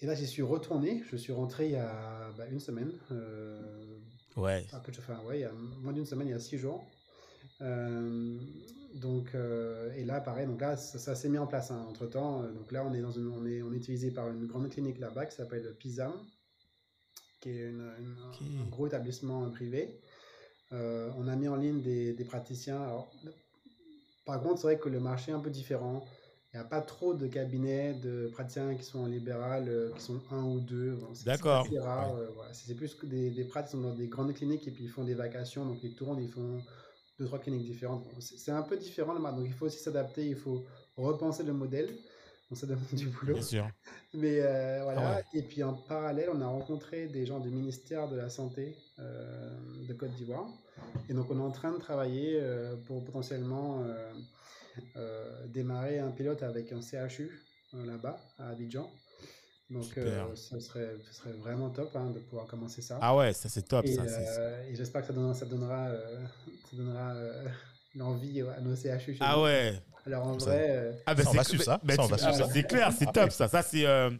Et 0.00 0.06
là, 0.06 0.14
j'y 0.14 0.26
suis 0.26 0.42
retourné. 0.42 1.02
Je 1.10 1.16
suis 1.16 1.32
rentré 1.32 1.66
il 1.66 1.72
y 1.72 1.76
a 1.76 2.30
bah, 2.36 2.46
une 2.48 2.60
semaine. 2.60 2.92
euh, 3.12 3.98
Ouais. 4.36 4.66
un 4.72 4.80
peu 4.80 4.92
de 4.92 4.98
enfin, 4.98 5.18
ouais, 5.24 5.38
il 5.38 5.40
y 5.40 5.44
a 5.44 5.52
moins 5.52 5.94
d'une 5.94 6.04
semaine, 6.04 6.28
il 6.28 6.32
y 6.32 6.34
a 6.34 6.38
six 6.38 6.58
jours. 6.58 6.84
Euh, 7.62 8.38
donc, 8.94 9.34
euh, 9.34 9.90
et 9.94 10.04
là, 10.04 10.20
pareil, 10.20 10.46
donc 10.46 10.60
là, 10.60 10.76
ça, 10.76 10.98
ça 10.98 11.14
s'est 11.14 11.28
mis 11.30 11.38
en 11.38 11.46
place 11.46 11.70
entre 11.70 12.06
temps. 12.06 12.42
Donc 12.52 12.70
là, 12.72 12.84
on 12.86 12.92
est, 12.92 13.00
dans 13.00 13.12
une, 13.12 13.28
on, 13.28 13.46
est, 13.46 13.62
on 13.62 13.72
est 13.72 13.76
utilisé 13.76 14.10
par 14.10 14.28
une 14.30 14.46
grande 14.46 14.68
clinique 14.68 14.98
là-bas 14.98 15.24
qui 15.26 15.34
s'appelle 15.36 15.74
PISAM, 15.78 16.12
qui 17.40 17.50
est 17.50 17.68
une- 17.70 17.90
une- 17.98 18.16
Ok. 18.28 18.42
un 18.66 18.68
gros 18.68 18.86
établissement 18.86 19.48
privé. 19.50 19.98
Euh, 20.72 21.10
on 21.16 21.28
a 21.28 21.36
mis 21.36 21.48
en 21.48 21.56
ligne 21.56 21.80
des, 21.82 22.12
des 22.12 22.24
praticiens. 22.24 22.80
Alors, 22.82 23.12
par 24.24 24.40
contre, 24.42 24.56
c'est 24.60 24.66
vrai 24.66 24.78
que 24.78 24.88
le 24.88 25.00
marché 25.00 25.30
est 25.30 25.34
un 25.34 25.40
peu 25.40 25.50
différent. 25.50 26.04
Il 26.52 26.56
n'y 26.58 26.62
a 26.62 26.64
pas 26.68 26.80
trop 26.80 27.14
de 27.14 27.26
cabinets 27.26 27.94
de 27.94 28.28
praticiens 28.32 28.74
qui 28.74 28.82
sont 28.84 29.00
en 29.00 29.06
libéral, 29.06 29.68
euh, 29.68 29.92
qui 29.92 30.02
sont 30.02 30.20
un 30.30 30.42
ou 30.44 30.60
deux. 30.60 30.94
Bon, 30.96 31.14
c'est- 31.14 31.26
D'accord. 31.26 31.66
assez 31.66 31.78
rare. 31.78 32.14
euh, 32.16 32.28
voilà. 32.34 32.52
C'est 32.54 32.74
plus 32.74 32.94
que 32.94 33.06
des, 33.06 33.30
des 33.30 33.44
praticiens 33.44 33.78
qui 33.78 33.84
sont 33.84 33.90
dans 33.90 33.94
des 33.96 34.08
grandes 34.08 34.32
cliniques 34.34 34.66
et 34.66 34.70
puis 34.70 34.84
ils 34.84 34.88
font 34.90 35.04
des 35.04 35.14
vacations, 35.14 35.64
donc 35.66 35.82
ils 35.82 35.94
tournent, 35.94 36.20
ils 36.20 36.28
font 36.30 36.64
deux, 37.18 37.26
trois 37.26 37.38
cliniques 37.38 37.64
différentes. 37.64 38.04
Bon, 38.04 38.20
c'est 38.20 38.36
c'est 38.38 38.52
un 38.52 38.62
peu 38.62 38.76
différent 38.76 39.14
là 39.14 39.32
donc 39.32 39.46
il 39.46 39.52
faut 39.52 39.66
aussi 39.66 39.78
s'adapter, 39.80 40.26
il 40.28 40.36
faut 40.36 40.64
repenser 40.96 41.42
le 41.44 41.52
modèle. 41.52 41.98
Donc 42.50 42.58
ça 42.58 42.66
demande 42.66 42.86
du 42.92 43.08
boulot. 43.08 43.34
Bien 43.34 43.42
sûr. 43.42 43.70
Mais 44.14 44.40
euh, 44.40 44.80
voilà. 44.84 45.00
Ah 45.00 45.16
ouais. 45.16 45.38
Et 45.38 45.42
puis 45.42 45.62
en 45.62 45.74
parallèle, 45.74 46.28
on 46.32 46.40
a 46.40 46.46
rencontré 46.46 47.06
des 47.06 47.26
gens 47.26 47.40
du 47.40 47.50
ministère 47.50 48.08
de 48.08 48.16
la 48.16 48.30
Santé 48.30 48.76
euh, 48.98 49.50
de 49.86 49.92
Côte 49.94 50.12
d'Ivoire. 50.12 50.48
Et 51.08 51.14
donc 51.14 51.30
on 51.30 51.38
est 51.38 51.42
en 51.42 51.50
train 51.50 51.72
de 51.72 51.78
travailler 51.78 52.38
euh, 52.40 52.76
pour 52.86 53.04
potentiellement 53.04 53.84
démarrer 55.46 55.98
un 55.98 56.10
pilote 56.10 56.42
avec 56.42 56.70
un 56.70 56.82
CHU 56.82 57.30
là-bas, 57.72 58.18
à 58.38 58.50
Abidjan. 58.50 58.90
Donc 59.70 59.84
ce, 59.84 60.60
serait, 60.60 60.96
serait 61.10 61.32
vraiment 61.32 61.70
top 61.70 61.96
hein, 61.96 62.10
de 62.10 62.20
pouvoir 62.20 62.46
commencer 62.46 62.82
ça. 62.82 62.98
Ah 63.00 63.16
ouais, 63.16 63.32
ça 63.32 63.48
c'est 63.48 63.66
top. 63.66 63.84
et 63.84 63.94
ça, 63.94 64.04
et 64.68 64.76
j'espère 64.76 65.00
que 65.00 65.08
ça 65.08 65.12
donnera, 65.12 65.34
ça 65.34 65.46
donnera, 65.46 65.90
ça 66.70 66.76
donnera 66.76 67.14
l'envie 67.96 68.40
à 68.42 68.60
nos 68.60 68.76
CHU. 68.76 69.14
chez 69.14 69.16
Ah 69.20 69.34
nous. 69.36 69.42
ouais. 69.44 69.74
Alors 70.06 70.26
en 70.26 70.38
Ça- 70.38 70.50
vrai, 70.50 70.66
euh, 70.70 70.92
Ah 71.06 71.14
ben 71.14 71.22
Ça, 71.24 71.28
on 71.28 71.32
c'est 71.32 71.38
va 71.38 71.44
suivre 71.44 71.64
ça. 71.64 71.80
ben 71.82 71.96
ah, 71.98 72.06
ben, 72.08 72.48
c'est 72.52 72.62
clair, 72.66 72.92
c'est 72.96 73.12
top 73.12 73.32
ça. 73.32 73.48
Ça 73.48 73.62
c'est 73.62 73.84
euh, 73.86 74.10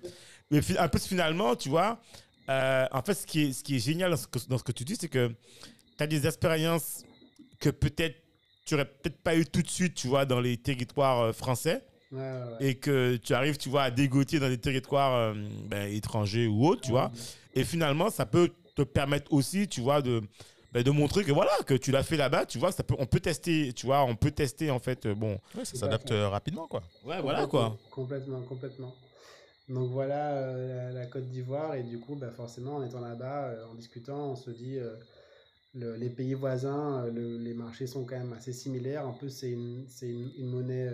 mais 0.51 0.61
un 0.79 0.89
peu 0.89 0.99
finalement, 0.99 1.55
tu 1.55 1.69
vois. 1.69 2.01
euh, 2.49 2.87
en 2.91 3.03
fait, 3.03 3.15
ce 3.15 3.27
qui 3.27 3.43
est 3.45 3.53
ce 3.53 3.62
qui 3.62 3.77
est 3.77 3.79
génial 3.81 4.11
dans 4.11 4.17
ce 4.17 4.27
que, 4.27 4.39
dans 4.49 4.59
ce 4.59 4.65
que 4.65 4.73
tu 4.73 4.85
dis, 4.85 4.97
c'est 4.97 5.09
que 5.09 5.29
tu 5.97 6.03
as 6.03 6.07
des 6.07 6.27
expériences 6.27 7.05
que 7.61 7.71
peut-être 7.71 8.17
tu 8.65 8.75
aurais 8.75 8.85
peut-être 8.85 9.19
pas 9.23 9.37
eu 9.37 9.45
tout 9.47 9.62
de 9.62 9.69
suite, 9.69 9.95
tu 9.95 10.09
vois, 10.09 10.25
dans 10.27 10.41
les 10.41 10.57
territoires 10.57 11.21
euh, 11.21 11.33
français, 11.33 11.85
ouais, 12.11 12.19
ouais, 12.19 12.25
ouais. 12.61 12.67
et 12.71 12.75
que 12.75 13.17
tu 13.17 13.33
arrives, 13.33 13.57
tu 13.59 13.69
vois, 13.69 13.85
à 13.85 13.91
dégoter 13.93 14.41
dans 14.41 14.49
des 14.49 14.59
territoires 14.59 15.15
euh, 15.15 15.35
ben, 15.67 15.89
étrangers 15.93 16.49
ou 16.49 16.67
autres, 16.67 16.81
tu 16.83 16.91
vois. 16.91 17.12
Et 17.55 17.62
finalement, 17.62 18.11
ça 18.11 18.27
peut 18.27 18.51
te 18.75 18.83
permettre 18.83 19.33
aussi, 19.33 19.69
tu 19.69 19.81
vois, 19.81 20.03
de, 20.03 20.21
bah, 20.77 20.83
de 20.83 20.91
montrer 20.91 21.25
que 21.25 21.33
voilà, 21.33 21.53
que 21.67 21.73
tu 21.73 21.91
l'as 21.91 22.03
fait 22.03 22.19
là-bas, 22.19 22.45
tu 22.45 22.59
vois, 22.59 22.71
ça 22.71 22.83
peut, 22.83 22.95
on 22.99 23.07
peut 23.07 23.19
tester, 23.19 23.73
tu 23.73 23.87
vois, 23.87 24.05
on 24.05 24.15
peut 24.15 24.31
tester 24.31 24.71
en 24.71 24.79
fait, 24.79 25.07
euh, 25.07 25.15
bon. 25.15 25.39
Ouais, 25.57 25.65
ça 25.65 25.75
s'adapte 25.79 26.11
euh, 26.12 26.29
rapidement, 26.29 26.67
quoi. 26.67 26.83
Ouais, 27.03 27.19
voilà 27.23 27.47
quoi. 27.47 27.79
Complètement, 27.91 28.43
complètement. 28.43 28.95
Donc 29.71 29.89
voilà 29.91 30.37
euh, 30.37 30.93
la, 30.93 31.01
la 31.01 31.07
Côte 31.07 31.31
d'Ivoire 31.31 31.77
et 31.77 31.83
du 31.83 31.99
coup, 31.99 32.15
bah, 32.15 32.31
forcément, 32.31 32.77
en 32.77 32.83
étant 32.85 33.01
là-bas, 33.01 33.47
euh, 33.47 33.67
en 33.71 33.75
discutant, 33.75 34.33
on 34.33 34.37
se 34.37 34.51
dit 34.51 34.77
euh, 34.79 34.97
le- 35.73 35.97
les 35.97 36.11
pays 36.11 36.35
voisins, 36.35 37.05
euh, 37.07 37.11
le- 37.11 37.39
les 37.39 37.55
marchés 37.55 37.87
sont 37.87 38.05
quand 38.05 38.19
même 38.19 38.35
assez 38.35 38.53
similaires. 38.53 39.09
En 39.09 39.15
plus, 39.15 39.31
c'est 39.31 39.51
une, 39.51 39.87
c'est 39.89 40.11
une, 40.11 40.31
une 40.37 40.49
monnaie 40.51 40.91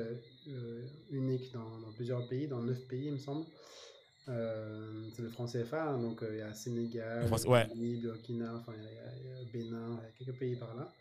unique 1.10 1.52
dans, 1.52 1.78
dans 1.80 1.90
plusieurs 1.92 2.24
pays, 2.28 2.46
dans 2.46 2.62
neuf 2.62 2.86
pays, 2.86 3.06
il 3.06 3.12
me 3.14 3.18
semble. 3.18 3.46
Euh, 4.28 5.08
c'est 5.14 5.22
le 5.22 5.30
franc 5.30 5.46
CFA, 5.46 5.82
hein, 5.84 5.98
donc 5.98 6.22
euh, 6.22 6.28
il 6.32 6.38
y 6.38 6.42
a 6.42 6.54
Sénégal, 6.54 7.22
Le 7.22 7.26
franc- 7.26 7.44
ouais. 7.50 7.66
Burkina, 8.00 8.54
enfin 8.54 8.72
il 8.76 8.84
y, 8.84 8.86
a- 8.86 9.16
il 9.20 9.26
y 9.26 9.32
a 9.32 9.44
Bénin, 9.52 9.98
il 9.98 10.04
y 10.04 10.06
a 10.06 10.10
quelques 10.26 10.38
pays 10.38 10.56
par 10.56 10.74
là. 10.76 10.92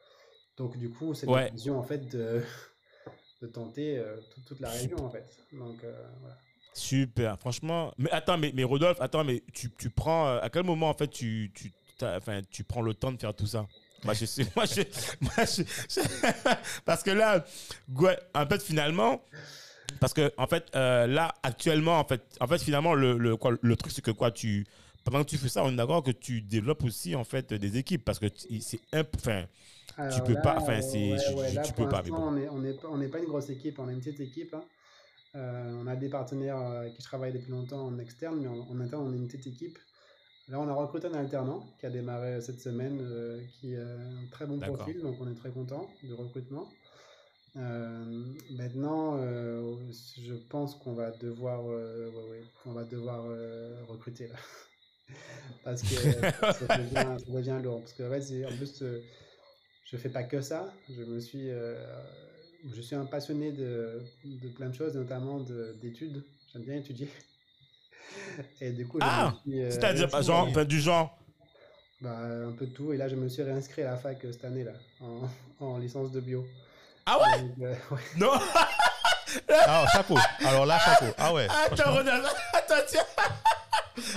Donc 0.58 0.76
du 0.78 0.90
coup, 0.90 1.14
c'est 1.14 1.28
Ouais. 1.28 1.46
l'occasion 1.46 1.78
en 1.78 1.84
fait 1.84 2.08
de, 2.08 2.42
de 3.42 3.48
tenter 3.48 4.00
euh, 4.00 4.18
toute- 4.32 4.46
toute 4.46 4.60
la 4.60 4.70
région 4.70 4.98
en 5.06 5.10
fait. 5.12 5.38
Donc 5.54 5.84
euh, 5.84 6.04
voilà. 6.20 6.38
Super, 6.74 7.38
franchement. 7.40 7.94
Mais 7.98 8.10
attends, 8.12 8.38
mais, 8.40 8.52
mais 8.56 8.64
Rodolphe, 8.64 9.00
attends, 9.02 9.24
mais 9.24 9.44
tu, 9.54 9.70
tu 9.78 9.90
prends. 9.92 10.28
euh, 10.28 10.40
à 10.42 10.50
quel 10.50 10.64
moment, 10.64 10.90
en 10.90 10.94
fait, 10.96 11.10
tu, 11.10 11.52
tu, 11.54 11.72
enfin, 12.02 12.42
tu 12.50 12.64
prends 12.64 12.82
le 12.82 12.94
temps 12.94 13.12
de 13.12 13.20
faire 13.20 13.36
tout 13.36 13.46
ça? 13.46 13.68
Moi, 14.04 14.14
je 14.16 14.26
sais. 14.26 14.48
Moi, 14.56 14.66
je, 14.66 14.82
moi, 15.20 15.46
je- 15.46 15.62
je- 15.90 16.82
parce 16.86 17.04
que 17.04 17.12
là, 17.12 17.46
en 18.34 18.46
fait, 18.48 18.64
finalement. 18.64 19.22
Parce 19.99 20.13
que, 20.13 20.32
en 20.38 20.47
fait, 20.47 20.65
euh, 20.75 21.08
là, 21.08 21.34
actuellement, 21.43 21.99
en 21.99 22.04
fait, 22.06 22.21
en 22.39 22.47
fait 22.47 22.60
finalement, 22.62 22.93
le, 22.93 23.17
le, 23.17 23.38
quoi, 23.38 23.51
le 23.62 23.75
truc, 23.75 23.91
c'est 23.91 24.01
que 24.04 24.12
quoi, 24.12 24.32
tu. 24.32 24.65
Pendant 25.04 25.23
que 25.23 25.30
tu 25.30 25.38
fais 25.38 25.49
ça, 25.49 25.63
on 25.63 25.71
est 25.71 25.75
d'accord 25.75 26.04
que 26.04 26.12
tu 26.12 26.41
développes 26.41 26.84
aussi, 26.84 27.15
en 27.15 27.23
fait, 27.23 27.54
des 27.54 27.77
équipes. 27.77 28.06
Parce 28.06 28.19
que 28.19 28.27
tu- 28.27 28.62
c'est 28.62 28.80
un. 28.93 29.04
Enfin, 29.15 29.45
Alors 29.97 30.23
peux 30.23 30.34
là, 30.34 30.41
pas, 30.41 30.58
enfin, 30.60 30.80
c'est- 30.82 31.12
ouais, 31.12 31.17
tu- 31.27 31.34
ouais, 31.34 31.51
tu- 31.56 31.62
tu 31.69 31.73
peux 31.73 31.89
pas, 31.89 32.01
mais 32.04 32.10
bon. 32.12 32.17
On 32.17 32.32
n'est 32.32 32.49
on 32.49 32.63
est, 32.63 32.73
pas- 32.73 32.88
on 32.89 32.97
n'est 32.97 33.08
pas 33.10 33.19
une 33.19 33.25
grosse 33.25 33.49
équipe, 33.49 33.80
on 33.80 33.89
est 33.89 33.93
une 33.93 33.99
petite 33.99 34.19
équipe. 34.19 34.54
hein. 34.54 34.63
Euh, 35.36 35.82
on 35.82 35.88
a 35.88 35.95
des 35.95 36.10
partenaires 36.10 36.58
euh, 36.60 36.89
qui 36.89 37.01
travaillent 37.01 37.32
depuis 37.34 37.51
longtemps 37.51 37.86
en 37.86 37.97
externe, 37.99 38.39
mais 38.41 38.47
en, 38.47 38.67
en 38.69 38.80
interne, 38.82 39.04
on 39.08 39.13
est 39.13 39.17
une 39.17 39.27
petite 39.27 39.47
équipe. 39.47 39.77
Là, 40.49 40.60
on 40.60 40.67
a 40.67 40.73
recruté 40.73 41.08
un 41.08 41.13
alternant 41.13 41.65
qui 41.80 41.86
a 41.86 41.89
démarré 41.89 42.41
cette 42.41 42.60
semaine, 42.60 42.99
euh, 43.01 43.39
qui 43.60 43.75
a 43.75 43.82
un 43.82 44.27
très 44.30 44.45
bon 44.45 44.60
profil, 44.75 45.01
donc 45.01 45.15
on 45.21 45.32
est 45.32 45.36
très 45.36 45.51
content 45.51 45.88
du 46.04 46.13
recrutement. 46.13 46.67
Euh, 47.58 48.34
maintenant, 48.50 49.18
euh, 49.18 49.76
je 50.18 50.34
pense 50.36 50.76
qu'on 50.76 50.94
va 50.94 51.12
devoir, 51.12 51.62
euh, 51.70 52.10
ouais, 52.10 52.24
ouais, 52.40 52.46
on 52.66 52.72
va 52.72 52.86
devoir 52.86 53.26
euh, 53.28 53.84
recruter 53.88 54.28
là. 54.28 54.36
Parce 55.64 55.84
que 55.84 55.96
ça 56.50 56.68
devient, 56.68 57.18
ça 57.20 57.32
devient 57.32 57.60
lourd. 57.64 57.82
Parce 57.82 57.94
que, 57.94 58.04
ouais, 58.10 58.46
en 58.46 58.56
plus, 58.56 58.84
je 59.84 59.98
fais 59.98 60.10
pas 60.10 60.24
que 60.24 60.42
ça. 60.42 60.74
Je 60.90 61.04
me 61.04 61.20
suis, 61.20 61.50
je 62.72 62.82
suis 62.82 62.96
un 62.96 63.06
passionné 63.06 63.52
de, 63.52 64.02
de 64.24 64.50
plein 64.50 64.70
de 64.70 64.76
choses, 64.76 64.96
notamment 64.96 65.40
de- 65.40 65.74
d'études. 65.82 66.24
J'aime 66.48 66.64
bien 66.64 66.76
étudier. 66.76 67.10
Et 68.62 68.72
du 68.72 68.88
coup, 68.88 69.00
Ah, 69.00 69.34
c'est-à-dire, 69.70 70.10
genre, 70.22 70.52
du 70.66 70.80
genre? 70.80 71.18
bah, 72.02 72.18
un 72.48 72.52
peu 72.52 72.68
de 72.68 72.72
tout. 72.74 72.94
Et 72.94 72.98
là, 72.98 73.08
je 73.08 73.16
me 73.16 73.28
suis 73.30 73.44
réinscrit 73.44 73.84
à 73.84 73.92
la 73.92 73.98
fac 73.98 74.20
cette 74.22 74.44
année 74.46 74.64
là, 74.64 74.74
en, 75.00 75.22
en 75.60 75.78
licence 75.78 76.12
de 76.12 76.20
bio. 76.20 76.46
Ah 77.06 77.18
ouais? 77.20 77.52
Euh, 77.62 77.76
ouais. 77.92 78.02
Non 78.18 78.32
Ah, 79.50 79.86
chapeau. 79.94 80.18
Alors 80.46 80.66
là, 80.66 80.80
chapeau. 80.80 81.14
Ah 81.18 81.34
ouais. 81.34 81.48
Attends. 81.50 81.94
Rodolphe, 81.94 82.34
attends, 82.54 82.76
tiens. 82.88 83.04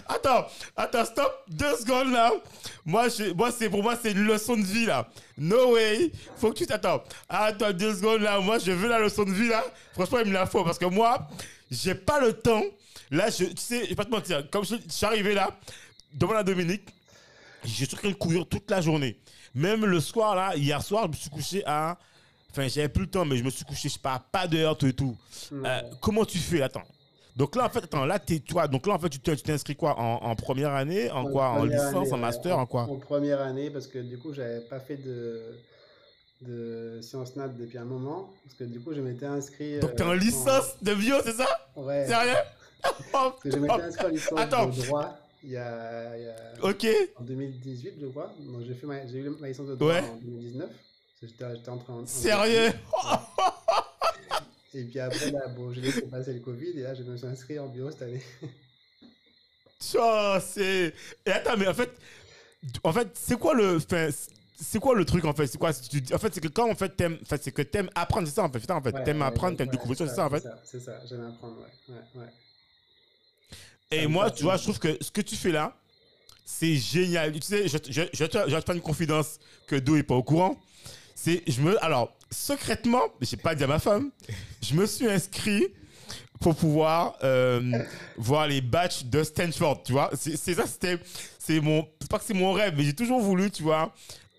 Attends, 0.09 0.47
attends, 0.77 1.05
stop, 1.05 1.45
deux 1.49 1.77
secondes 1.77 2.13
là. 2.13 2.31
Moi, 2.85 3.09
je, 3.09 3.33
moi 3.33 3.51
c'est 3.51 3.69
pour 3.69 3.83
moi, 3.83 3.97
c'est 4.01 4.13
une 4.13 4.25
leçon 4.27 4.57
de 4.57 4.63
vie 4.63 4.87
là. 4.87 5.09
No 5.37 5.75
way. 5.75 6.13
Faut 6.37 6.51
que 6.53 6.59
tu 6.59 6.67
t'attends. 6.67 7.03
Attends, 7.29 7.73
deux 7.73 7.95
secondes 7.95 8.23
là. 8.23 8.39
Moi, 8.41 8.59
je 8.59 8.71
veux 8.71 8.89
la 8.89 8.99
leçon 8.99 9.25
de 9.25 9.33
vie 9.33 9.49
là. 9.49 9.65
Franchement, 9.93 10.19
il 10.21 10.29
me 10.29 10.33
la 10.33 10.47
faut 10.47 10.65
parce 10.65 10.79
que 10.79 10.87
moi, 10.87 11.29
j'ai 11.71 11.95
pas 11.95 12.21
le 12.21 12.33
temps. 12.33 12.63
Là, 13.11 13.29
je, 13.31 13.45
tu 13.45 13.57
sais, 13.59 13.85
je 13.85 13.89
vais 13.91 13.95
pas 13.95 14.05
te 14.05 14.11
mentir. 14.11 14.49
Comme 14.51 14.65
je, 14.65 14.77
je 14.77 14.93
suis 14.93 15.07
arrivé 15.07 15.35
là, 15.35 15.51
devant 16.13 16.35
la 16.35 16.43
Dominique, 16.43 16.89
j'ai 17.65 17.85
suis 17.87 17.95
en 17.95 17.99
train 17.99 18.09
de 18.09 18.15
courir 18.15 18.47
toute 18.49 18.71
la 18.71 18.81
journée. 18.81 19.19
Même 19.55 19.85
le 19.85 20.01
soir 20.01 20.35
là, 20.35 20.57
hier 20.57 20.83
soir, 20.83 21.05
je 21.05 21.09
me 21.09 21.15
suis 21.15 21.31
couché 21.31 21.63
à. 21.67 21.97
Enfin, 22.57 22.69
j'avais 22.69 22.89
plus 22.89 23.03
le 23.03 23.11
temps, 23.11 23.25
mais 23.25 23.37
je 23.37 23.43
me 23.43 23.51
suis 23.51 23.65
couché, 23.65 23.89
je 23.89 23.95
sais 23.95 23.99
pas, 24.01 24.23
pas 24.31 24.47
d'heure, 24.47 24.79
tout 24.79 24.87
et 24.87 24.93
tout. 24.93 25.17
Euh, 25.53 25.81
comment 26.01 26.25
tu 26.25 26.39
fais? 26.39 26.63
Attends. 26.63 26.85
Donc 27.35 27.57
là, 27.57 27.65
en 27.67 27.69
fait, 27.69 27.81
attends, 27.83 28.05
là, 28.05 28.21
t'es 28.21 28.39
toi. 28.39 28.69
Donc 28.69 28.87
là, 28.87 28.95
en 28.95 28.99
fait, 29.01 29.09
tu 29.09 29.19
t'inscris 29.19 29.75
quoi? 29.75 29.99
En, 29.99 30.23
en 30.23 30.37
première 30.37 30.71
année? 30.71 31.11
En 31.11 31.25
quoi? 31.27 31.49
En 31.49 31.65
licence? 31.65 31.95
année, 31.97 32.13
En 32.13 32.17
master? 32.19 32.57
En 32.57 32.67
quoi? 32.67 32.83
En 32.83 32.95
première 32.95 33.41
année, 33.41 33.71
parce 33.71 33.89
que 33.89 33.99
du 33.99 34.19
coup, 34.19 34.33
j'avais 34.33 34.61
pas 34.61 34.79
fait 34.79 34.99
de, 34.99 35.43
de 36.43 37.01
sciences 37.03 37.35
nat 37.35 37.49
depuis 37.49 37.79
un 37.79 37.85
moment. 37.85 38.31
Parce 38.45 38.55
que 38.57 38.63
du 38.65 38.79
coup, 38.79 38.95
je 38.95 39.01
m'étais 39.01 39.27
inscrit. 39.27 39.81
Donc 39.81 39.97
t'es 39.97 40.05
euh, 40.05 40.11
en 40.11 40.13
licence 40.13 40.77
de 40.81 40.95
bio, 40.95 41.17
c'est 41.25 41.33
ça? 41.33 41.49
Ouais. 41.75 42.07
Sérieux 42.07 42.35
Parce 43.13 43.41
que 43.43 43.51
je 43.51 43.57
m'étais 43.59 43.83
inscrit 43.83 44.07
en 44.07 44.11
licence 44.11 44.39
Attends. 44.39 44.67
de 44.67 44.83
droit 44.83 45.19
il 45.43 45.51
y 45.51 45.57
a, 45.59 46.17
il 46.17 46.23
y 46.23 46.29
a- 46.29 46.65
Ok. 46.71 46.87
en 47.19 47.23
2018, 47.25 47.95
je 48.01 48.07
crois. 48.07 48.33
Donc 48.39 48.63
j'ai 48.63 49.19
eu 49.19 49.29
ma 49.41 49.49
licence 49.49 49.67
de 49.67 49.75
droit 49.75 49.93
Ouais. 49.93 50.01
en 50.01 50.17
2019. 50.23 50.71
J'étais, 51.27 51.57
j'étais 51.57 51.69
entré 51.71 51.93
en. 51.93 52.03
en- 52.03 52.07
Sérieux? 52.07 52.73
Et 54.75 54.85
puis 54.85 54.99
après, 54.99 55.31
là, 55.31 55.47
bon, 55.57 55.73
j'ai 55.73 55.81
laissé 55.83 56.03
passer 56.03 56.33
le 56.33 56.41
Covid 56.41 56.71
et 56.71 56.83
là, 56.83 56.95
je 56.95 57.03
me 57.05 57.17
suis 57.17 57.27
inscrit 57.27 57.59
en 57.61 57.69
bio 57.69 57.91
cette 57.91 58.03
année. 58.03 58.23
Oh, 59.99 60.37
c'est. 60.41 60.95
Et 61.27 61.31
attends, 61.31 61.57
mais 61.59 61.69
en 61.69 61.75
fait, 61.75 61.91
en 62.83 62.93
fait, 62.93 63.09
c'est 63.15 63.39
quoi 63.39 63.55
le. 63.55 63.77
enfin, 63.77 64.09
c'est 64.59 64.79
quoi 64.81 64.95
le 64.95 65.05
truc 65.05 65.25
en 65.27 65.35
fait? 65.35 65.47
C'est 65.47 65.59
quoi 65.59 65.71
En 65.71 66.19
fait, 66.19 66.35
c'est 66.35 66.41
que 66.41 66.49
quand 66.49 66.71
en 66.71 66.75
fait 66.75 66.97
t'aimes, 66.97 67.19
enfin, 67.23 67.37
c'est 67.41 67.53
que 67.53 67.61
t'aimes 67.61 67.91
apprendre, 67.95 68.27
c'est 68.27 68.35
ça 68.35 68.45
en 68.45 68.51
fait. 68.51 68.61
Ça, 68.67 68.77
en 68.77 68.83
fait, 68.83 68.93
Ouais, 68.93 69.05
t'aimes 69.05 69.21
ouais, 69.21 69.27
apprendre, 69.27 69.59
t'aimes 69.59 69.67
ouais, 69.69 69.73
découvrir, 69.73 69.99
c'est 69.99 70.15
ça 70.15 70.27
en 70.27 70.31
fait. 70.31 70.43
C'est 70.65 70.81
ça, 70.81 71.01
ça, 71.01 71.07
j'aime 71.07 71.27
apprendre, 71.27 71.59
ouais. 71.89 72.25
Et 73.91 74.03
Ça 74.03 74.09
moi, 74.09 74.31
tu 74.31 74.45
vois, 74.45 74.57
je 74.57 74.63
trouve 74.63 74.79
que 74.79 74.97
ce 75.03 75.11
que 75.11 75.21
tu 75.21 75.37
fais 75.37 75.53
là, 75.53 75.77
c'est 76.47 76.77
génial. 76.77 77.33
Tu 77.33 77.43
sais, 77.43 77.69
je, 77.69 77.77
je, 77.91 78.03
je, 78.13 78.25
te- 78.25 78.39
je 78.49 78.55
vais 78.55 78.61
te 78.61 78.65
faire 78.67 78.75
une 78.75 78.81
confidence 78.81 79.39
que 79.67 79.77
Do 79.77 79.97
est 79.97 80.03
pas 80.03 80.15
au 80.15 80.23
courant. 80.23 80.59
C'est, 81.25 81.43
je 81.47 81.59
me, 81.63 81.83
alors, 81.83 82.15
secrètement, 82.31 83.01
j'ai 83.23 83.39
pas 83.39 83.55
dit 83.55 83.65
à 83.65 83.67
ma 83.67 83.79
femme, 83.79 84.11
je 84.61 84.75
me 84.75 84.85
suis 84.85 85.09
inscrit 85.09 85.69
pour 86.39 86.55
pouvoir 86.55 87.17
euh, 87.25 87.79
voir 88.19 88.47
les 88.47 88.61
batchs 88.61 89.05
de 89.05 89.23
Stanford, 89.23 89.83
tu 89.85 89.93
vois. 89.93 90.11
C'est 90.13 90.37
c'est 90.37 90.53
ça, 90.53 90.67
c'était, 90.67 90.99
c'est 91.39 91.61
mon, 91.61 91.89
c'est 91.99 92.11
pas 92.11 92.19
que 92.19 92.27
c'est 92.27 92.35
mon 92.35 92.53
rêve, 92.53 92.75
mais 92.77 92.85
j'ai 92.85 92.93
toujours 92.93 93.23
voulu, 93.23 93.51
tu 93.51 93.63
vois, 93.63 93.91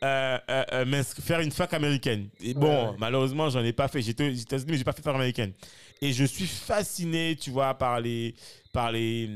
euh, 0.04 0.38
euh, 0.48 1.04
faire 1.24 1.40
une 1.40 1.50
fac 1.50 1.74
américaine. 1.74 2.28
Et 2.40 2.54
bon, 2.54 2.92
ouais. 2.92 2.96
malheureusement, 3.00 3.50
j'en 3.50 3.64
ai 3.64 3.74
pas 3.74 3.88
fait. 3.88 4.04
J'étais 4.04 4.30
aux 4.30 4.34
États-Unis, 4.34 4.74
mais 4.74 4.78
j'ai 4.78 4.84
pas 4.84 4.94
fait 4.94 5.02
fac 5.02 5.16
américaine. 5.16 5.54
Et 6.04 6.14
je 6.14 6.24
suis 6.24 6.46
fasciné, 6.46 7.36
tu 7.36 7.50
vois, 7.50 7.74
par 7.74 8.00
les, 8.00 8.36
par 8.72 8.92
les, 8.92 9.28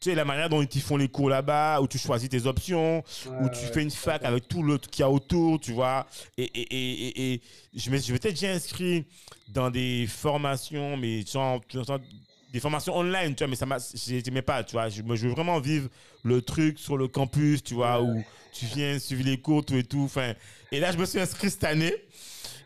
tu 0.00 0.10
sais, 0.10 0.14
la 0.14 0.24
manière 0.24 0.48
dont 0.48 0.62
ils 0.62 0.80
font 0.82 0.96
les 0.96 1.08
cours 1.08 1.30
là-bas, 1.30 1.80
où 1.80 1.88
tu 1.88 1.98
choisis 1.98 2.28
tes 2.28 2.46
options, 2.46 3.02
où 3.40 3.48
tu 3.48 3.64
ouais, 3.64 3.72
fais 3.72 3.82
une 3.82 3.90
fac 3.90 4.24
avec 4.24 4.46
tout 4.48 4.62
le 4.62 4.78
qu'il 4.78 5.00
y 5.00 5.02
a 5.04 5.10
autour, 5.10 5.58
tu 5.58 5.72
vois. 5.72 6.06
Et, 6.36 6.44
et, 6.44 6.60
et, 6.60 7.34
et, 7.34 7.40
je 7.74 7.90
me- 7.90 7.98
je 7.98 8.12
m'étais 8.12 8.30
déjà 8.30 8.50
inscrit 8.52 9.06
dans 9.48 9.70
des 9.70 10.06
formations, 10.06 10.96
mais 10.96 11.24
genre, 11.24 11.60
des 12.52 12.60
formations 12.60 12.96
online, 12.96 13.34
tu 13.34 13.42
vois, 13.44 13.48
mais 13.48 13.56
ça 13.56 13.66
m'a, 13.66 13.78
j'aimais 13.94 14.42
pas, 14.42 14.62
tu 14.64 14.72
vois. 14.72 14.88
Je, 14.88 15.02
veux 15.02 15.30
vraiment 15.30 15.60
vivre 15.60 15.88
le 16.22 16.42
truc 16.42 16.78
sur 16.78 16.96
le 16.96 17.08
campus, 17.08 17.62
tu 17.62 17.74
vois, 17.74 18.02
où 18.02 18.22
tu 18.52 18.66
viens 18.66 18.98
suivre 18.98 19.24
les 19.24 19.38
cours, 19.40 19.64
tout 19.64 19.76
et 19.76 19.84
tout. 19.84 20.02
Enfin, 20.04 20.34
et 20.72 20.80
là, 20.80 20.92
je 20.92 20.98
me 20.98 21.04
suis 21.06 21.18
inscrit 21.20 21.50
cette 21.50 21.64
année. 21.64 21.94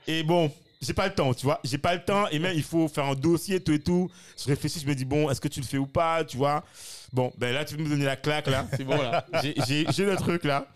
Et 0.07 0.23
bon, 0.23 0.51
j'ai 0.83 0.95
pas 0.95 1.07
le 1.09 1.15
temps, 1.15 1.35
tu 1.35 1.45
vois. 1.45 1.61
J'ai 1.63 1.77
pas 1.79 1.95
le 1.95 2.03
temps. 2.03 2.27
Et 2.29 2.39
même, 2.39 2.55
il 2.57 2.63
faut 2.63 2.89
faire 2.89 3.05
un 3.05 3.15
dossier, 3.15 3.61
tout 3.61 3.73
et 3.73 3.79
tout. 3.79 4.11
Je 4.39 4.47
réfléchis, 4.47 4.81
je 4.81 4.87
me 4.87 4.95
dis, 4.95 5.05
bon, 5.05 5.29
est-ce 5.31 5.41
que 5.41 5.49
tu 5.49 5.61
le 5.61 5.67
fais 5.67 5.77
ou 5.77 5.87
pas, 5.87 6.25
tu 6.25 6.39
vois. 6.39 6.65
Bon, 7.13 7.31
ben 7.37 7.53
là, 7.53 7.65
tu 7.65 7.77
veux 7.77 7.83
me 7.85 7.89
donner 7.89 8.05
la 8.07 8.17
claque, 8.17 8.47
là. 8.47 8.67
C'est 8.77 8.85
bon, 8.85 8.97
là. 8.97 9.27
J'ai- 9.43 9.85
le 10.05 10.17
truc, 10.17 10.45
là. 10.45 10.67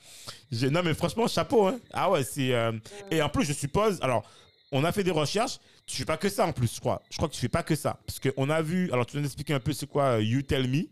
Non, 0.70 0.82
mais 0.84 0.92
franchement, 0.94 1.26
chapeau, 1.26 1.66
hein. 1.68 1.80
Ah 1.92 2.10
ouais, 2.10 2.22
c'est. 2.22 2.52
euh, 2.52 2.72
Et 3.10 3.22
en 3.22 3.28
plus, 3.30 3.44
je 3.46 3.52
suppose. 3.54 3.98
Alors, 4.02 4.28
on 4.72 4.84
a 4.84 4.92
fait 4.92 5.04
des 5.04 5.10
recherches. 5.10 5.58
Tu 5.86 5.96
fais 5.96 6.04
pas 6.04 6.16
que 6.18 6.28
ça, 6.28 6.46
en 6.46 6.52
plus, 6.52 6.74
je 6.74 6.80
crois. 6.80 7.02
Je 7.10 7.16
crois 7.16 7.28
que 7.28 7.34
tu 7.34 7.40
fais 7.40 7.48
pas 7.48 7.62
que 7.62 7.74
ça. 7.74 7.98
Parce 8.06 8.20
qu'on 8.20 8.50
a 8.50 8.60
vu. 8.62 8.90
Alors, 8.92 9.06
tu 9.06 9.12
viens 9.12 9.22
d'expliquer 9.22 9.54
un 9.54 9.60
peu 9.60 9.72
c'est 9.72 9.86
quoi 9.88 10.16
euh, 10.16 10.22
You 10.22 10.42
Tell 10.42 10.68
Me. 10.68 10.82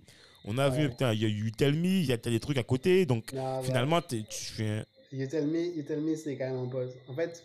On 0.45 0.57
a 0.59 0.69
vu, 0.71 0.89
putain, 0.89 1.13
il 1.13 1.21
y 1.23 1.25
a 1.25 1.29
You 1.29 1.51
Tell 1.57 1.75
Me, 1.75 1.87
il 1.87 2.05
y 2.07 2.13
a 2.13 2.17
des 2.17 2.41
trucs 2.41 2.59
à 2.59 2.63
côté. 2.63 3.05
Donc, 3.07 3.33
Non, 3.33 3.59
bah, 3.59 3.63
finalement, 3.63 4.01
tu 4.03 4.25
fais. 4.31 4.69
un- 4.69 4.85
You 5.13 5.27
tell 5.27 5.47
me, 5.47 5.61
you 5.77 5.83
tell 5.83 6.01
me, 6.01 6.17
c'est 6.17 6.37
quand 6.37 6.47
même 6.47 6.57
en 6.59 6.67
pause. 6.67 6.95
En 7.09 7.15
fait, 7.15 7.45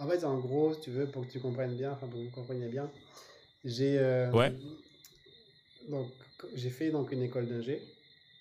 en 0.00 0.08
fait, 0.08 0.24
en 0.24 0.38
gros, 0.38 0.74
si 0.74 0.80
tu 0.80 0.90
veux, 0.90 1.06
pour 1.06 1.26
que 1.26 1.30
tu 1.30 1.40
comprennes 1.40 1.76
bien, 1.76 1.92
enfin 1.92 2.06
pour 2.08 2.18
que 2.18 2.24
vous 2.24 2.30
compreniez 2.30 2.68
bien, 2.68 2.90
j'ai 3.64 3.98
euh, 3.98 4.30
Ouais. 4.32 4.52
donc 5.88 6.08
j'ai 6.54 6.70
fait 6.70 6.90
donc 6.90 7.12
une 7.12 7.22
école 7.22 7.46
d'ingé 7.46 7.82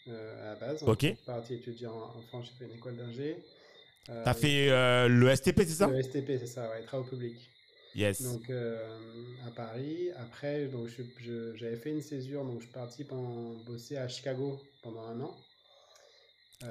euh, 0.08 0.42
à 0.42 0.46
la 0.54 0.56
base. 0.56 0.84
Ok. 0.84 1.02
Je 1.02 1.08
suis 1.08 1.16
parti 1.26 1.54
étudier 1.56 1.88
en, 1.88 1.98
en 1.98 2.22
France, 2.30 2.48
j'ai 2.48 2.58
fait 2.66 2.72
une 2.72 2.78
école 2.78 2.96
d'ingé. 2.96 3.38
Euh, 4.10 4.24
T'as 4.24 4.34
fait 4.34 4.70
euh, 4.72 5.08
le 5.08 5.36
STP, 5.36 5.60
c'est 5.60 5.76
ça? 5.76 5.88
Le 5.88 6.02
STP, 6.02 6.38
c'est 6.40 6.48
ça, 6.48 6.70
ouais, 6.70 6.84
travaux 6.84 7.04
publics. 7.04 7.38
Yes. 7.96 8.22
Donc 8.22 8.50
à 9.46 9.52
Paris. 9.52 10.10
Après, 10.18 10.68
donc 10.68 10.90
j'avais 11.56 11.76
fait 11.78 11.90
une 11.90 12.02
césure, 12.02 12.46
donc 12.46 12.60
je 12.60 12.66
suis 12.66 12.74
parti 12.74 13.04
pendant, 13.04 13.54
bosser 13.66 13.98
à 13.98 14.08
Chicago 14.08 14.60
pendant 14.82 15.04
un 15.08 15.20
an. 15.22 15.36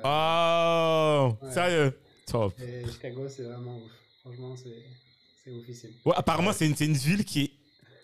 Oh, 0.04 1.44
Ouais. 1.44 1.52
sérieux? 1.52 1.92
Top. 2.26 2.54
Et 2.60 2.86
Chicago, 2.86 3.28
c'est 3.28 3.42
vraiment 3.42 3.76
ouf. 3.78 3.97
Franchement, 4.28 4.54
c'est. 4.56 5.90
Ouais, 6.04 6.12
apparemment, 6.14 6.52
c'est 6.52 6.66
une, 6.66 6.76
c'est 6.76 6.84
une 6.84 6.92
ville 6.96 7.24
qui 7.24 7.44
est 7.44 7.50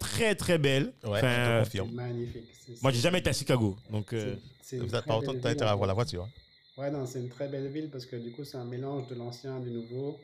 très 0.01 0.35
très 0.35 0.57
belle. 0.59 0.93
Ouais, 1.05 1.18
Enfin, 1.18 1.61
je 1.61 1.64
te 1.64 1.70
C'est 1.70 1.79
confirme. 1.79 1.91
magnifique. 1.95 2.49
Moi, 2.83 2.91
j'ai 2.93 3.01
jamais 3.01 3.18
été 3.18 3.29
à 3.31 3.33
Chicago. 3.35 3.77
Donc, 3.91 4.07
c'est- 4.11 4.39
c'est 4.62 4.77
une 4.77 4.85
Vous 4.87 4.93
n'êtes 4.93 5.05
pas 5.05 5.18
autant 5.18 5.33
intérêt 5.33 5.61
à 5.62 5.75
en 5.75 5.77
voir 5.77 5.87
la 5.89 5.93
voiture. 5.95 6.25
hein. 6.25 6.81
Ouais, 6.81 6.91
non, 6.91 7.05
c'est 7.07 7.20
une 7.20 7.29
très 7.29 7.49
belle 7.49 7.68
ville 7.68 7.91
parce 7.91 8.07
que 8.07 8.16
du 8.16 8.33
coup, 8.33 8.45
c'est 8.45 8.57
un 8.57 8.64
mélange 8.64 9.07
de 9.09 9.14
l'ancien 9.14 9.61
et 9.61 9.62
du 9.64 9.70
nouveau. 9.70 10.18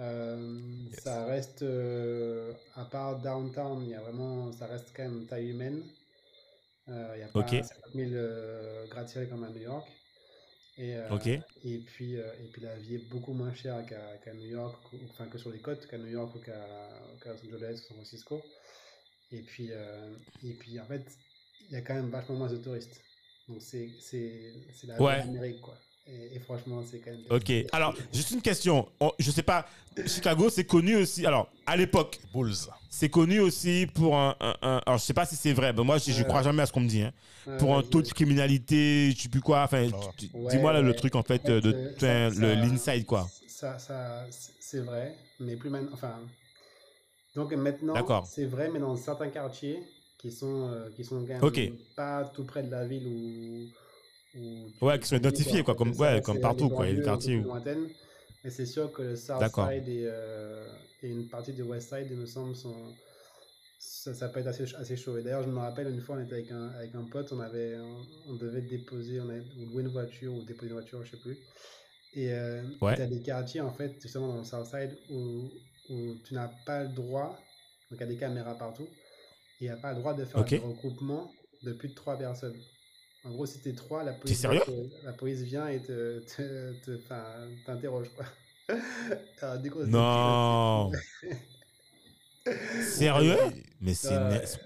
Euh, 0.00 0.58
Yes. 0.90 1.00
Ça 1.02 1.26
reste, 1.26 1.62
euh, 1.62 2.52
à 2.74 2.84
part 2.86 3.20
downtown, 3.20 3.82
il 3.84 3.90
y 3.90 3.94
a 3.94 4.00
vraiment, 4.00 4.50
ça 4.52 4.66
reste 4.66 4.92
quand 4.96 5.02
même 5.02 5.26
taille 5.26 5.50
humaine. 5.50 5.82
Euh, 6.88 7.12
il 7.14 7.18
n'y 7.18 7.22
a 7.24 7.28
pas 7.28 7.40
Ok. 7.40 7.50
50 7.50 7.94
000 7.94 8.10
euh, 8.14 8.86
gratte-ciel 8.88 9.28
comme 9.28 9.44
à 9.44 9.50
New 9.50 9.60
York. 9.60 9.86
Et, 10.80 10.94
euh, 10.96 11.18
et, 11.62 11.78
puis, 11.78 12.16
euh, 12.16 12.32
et 12.42 12.48
puis 12.48 12.62
la 12.62 12.74
vie 12.78 12.94
est 12.94 12.98
beaucoup 13.10 13.34
moins 13.34 13.52
chère 13.52 13.84
qu'à 13.84 14.16
qu'à 14.24 14.32
New 14.32 14.46
York, 14.46 14.82
enfin 15.10 15.26
que 15.28 15.36
sur 15.36 15.50
les 15.50 15.60
côtes, 15.60 15.86
qu'à 15.86 15.98
New 15.98 16.06
York 16.06 16.34
ou 16.34 16.38
qu'à 16.38 16.56
qu'à 17.22 17.34
Los 17.34 17.54
Angeles 17.54 17.80
ou 17.82 17.88
San 17.88 17.96
Francisco. 17.96 18.42
Et 19.30 19.42
puis, 19.42 19.68
euh, 19.72 20.16
et 20.42 20.54
puis 20.54 20.80
en 20.80 20.86
fait, 20.86 21.04
il 21.68 21.72
y 21.74 21.76
a 21.76 21.82
quand 21.82 21.94
même 21.94 22.08
vachement 22.08 22.36
moins 22.36 22.48
de 22.50 22.56
touristes. 22.56 23.04
Donc 23.46 23.60
c'est 23.60 23.90
la 24.84 25.02
Ouais. 25.02 25.20
Amérique, 25.20 25.60
quoi. 25.60 25.76
Et, 26.12 26.36
et 26.36 26.38
franchement, 26.40 26.82
c'est 26.90 26.98
quand 26.98 27.10
même... 27.12 27.20
ok. 27.30 27.52
Alors, 27.72 27.94
juste 28.12 28.30
une 28.32 28.42
question. 28.42 28.88
On- 29.00 29.12
je 29.18 29.30
sais 29.30 29.42
pas, 29.44 29.66
Chicago, 30.06 30.48
c'est 30.50 30.64
connu 30.64 30.96
aussi. 30.96 31.24
Alors, 31.26 31.48
à 31.66 31.76
l'époque, 31.76 32.18
Bulls. 32.34 32.52
c'est 32.88 33.08
connu 33.08 33.38
aussi 33.40 33.86
pour 33.94 34.16
un, 34.16 34.34
un- 34.40 34.56
un- 34.62 34.80
Alors, 34.86 34.98
je 34.98 35.04
sais 35.04 35.14
pas 35.14 35.24
si 35.26 35.36
c'est 35.36 35.52
vrai. 35.52 35.72
mais 35.72 35.84
moi, 35.84 35.98
je, 35.98 36.10
je 36.10 36.18
Ouais. 36.18 36.24
crois 36.28 36.42
jamais 36.42 36.62
à 36.62 36.66
ce 36.66 36.72
qu'on 36.72 36.80
me 36.80 36.88
dit. 36.88 37.02
hein. 37.02 37.12
Ouais, 37.46 37.56
Pour 37.58 37.76
un 37.76 37.82
taux 37.82 38.02
de 38.02 38.08
criminalité, 38.08 39.12
je 39.16 39.22
sais 39.22 39.28
plus 39.28 39.40
quoi. 39.40 39.62
Enfin, 39.62 39.88
Ah. 39.92 39.96
Ouais, 40.34 40.50
dis-moi 40.50 40.72
là 40.72 40.80
le 40.80 40.88
ouais. 40.90 40.94
truc 40.96 41.14
en 41.14 41.22
fait 41.22 41.44
de, 41.46 41.60
euh, 42.02 42.54
l'inside 42.56 43.06
quoi. 43.06 43.28
Ça, 43.46 43.78
ça, 43.78 44.26
c'est 44.58 44.80
vrai, 44.80 45.14
mais 45.38 45.56
plus 45.56 45.70
maintenant. 45.70 45.90
Enfin, 45.92 46.14
donc 47.34 47.52
maintenant, 47.54 47.94
c'est 48.24 48.46
vrai, 48.46 48.68
mais 48.72 48.78
dans 48.80 48.96
certains 48.96 49.28
quartiers 49.28 49.78
qui 50.18 50.32
sont, 50.32 50.68
euh, 50.70 50.90
qui 50.96 51.04
sont 51.04 51.24
quand 51.26 51.40
même 51.56 51.76
pas 51.96 52.24
tout 52.34 52.44
près 52.44 52.62
de 52.62 52.70
la 52.70 52.84
ville 52.86 53.06
ou. 53.06 53.64
ou 53.64 53.68
Ouais, 54.80 54.98
qui 54.98 55.08
sont 55.08 55.16
identifiés, 55.16 55.62
quoi, 55.62 55.74
comme- 55.74 55.92
ouais, 55.98 56.22
comme 56.22 56.40
partout, 56.40 56.68
quoi, 56.68 56.86
il 56.86 56.90
y 56.90 56.92
a 56.92 56.96
des 57.00 57.04
quartiers. 57.04 57.42
Mais 58.42 58.50
c'est 58.50 58.66
sûr 58.66 58.90
que 58.92 59.02
le 59.02 59.16
South. 59.16 59.42
Side 59.42 59.88
et, 59.88 60.04
euh, 60.06 60.66
et 61.02 61.08
une 61.08 61.28
partie 61.28 61.52
du 61.52 61.62
West 61.62 61.94
Side, 61.94 62.06
il 62.10 62.16
me 62.16 62.26
semble, 62.26 62.56
sont. 62.56 62.94
Ça, 63.78 64.14
ça 64.14 64.28
peut 64.28 64.40
être 64.40 64.46
assez, 64.46 64.64
assez 64.76 64.96
chaud. 64.96 65.16
Et 65.18 65.22
d'ailleurs, 65.22 65.42
je 65.42 65.48
me 65.48 65.58
rappelle, 65.58 65.88
une 65.88 66.00
fois, 66.00 66.16
on 66.16 66.20
était 66.24 66.34
avec 66.34 66.50
un, 66.50 66.68
avec 66.68 66.94
un 66.94 67.04
pote, 67.04 67.32
on, 67.32 67.40
avait, 67.40 67.76
on, 67.78 68.32
on 68.32 68.34
devait 68.34 68.62
déposer, 68.62 69.20
on 69.20 69.28
avait, 69.28 69.42
ou 69.58 69.66
louer 69.66 69.82
une 69.82 69.88
voiture, 69.88 70.34
ou 70.34 70.42
déposer 70.42 70.68
une 70.68 70.74
voiture, 70.74 71.02
je 71.04 71.10
sais 71.10 71.16
plus. 71.18 71.38
Et 72.14 72.32
euh, 72.32 72.62
Ouais. 72.80 72.94
tu 72.96 73.02
as 73.02 73.06
des 73.06 73.20
quartiers, 73.22 73.60
en 73.60 73.72
fait, 73.72 73.92
justement 74.00 74.28
dans 74.28 74.38
le 74.38 74.44
Southside, 74.44 74.96
où, 75.10 75.48
où 75.90 76.14
tu 76.24 76.34
n'as 76.34 76.50
pas 76.66 76.84
le 76.84 76.90
droit, 76.90 77.38
donc 77.90 77.98
il 77.98 78.00
y 78.00 78.02
a 78.04 78.06
des 78.06 78.16
caméras 78.16 78.56
partout, 78.56 78.84
et 78.84 79.64
il 79.64 79.64
n'y 79.64 79.70
a 79.70 79.76
pas 79.76 79.92
le 79.92 79.98
droit 79.98 80.14
de 80.14 80.24
faire 80.24 80.40
Ok. 80.40 80.52
un 80.52 80.66
regroupement 80.68 81.32
de 81.62 81.72
plus 81.72 81.88
de 81.88 81.94
trois 81.94 82.16
personnes. 82.16 82.56
En 83.24 83.30
gros, 83.30 83.46
t'es 83.46 83.74
trois, 83.74 84.02
la 84.02 84.12
police, 84.14 84.36
sérieux? 84.36 84.62
te- 84.64 85.04
la 85.04 85.12
police 85.12 85.42
vient 85.42 85.68
et 85.68 85.82
te, 85.82 86.20
te, 86.20 86.72
te- 86.74 86.96
enfin, 86.96 87.50
t'interroge, 87.64 88.10
quoi. 88.14 88.24
Alors, 89.42 89.58
du 89.58 89.70
coup, 89.70 89.80
Non. 89.82 90.90
Sérieux? 92.80 93.36
Mais 93.80 93.94
c'est 93.94 94.18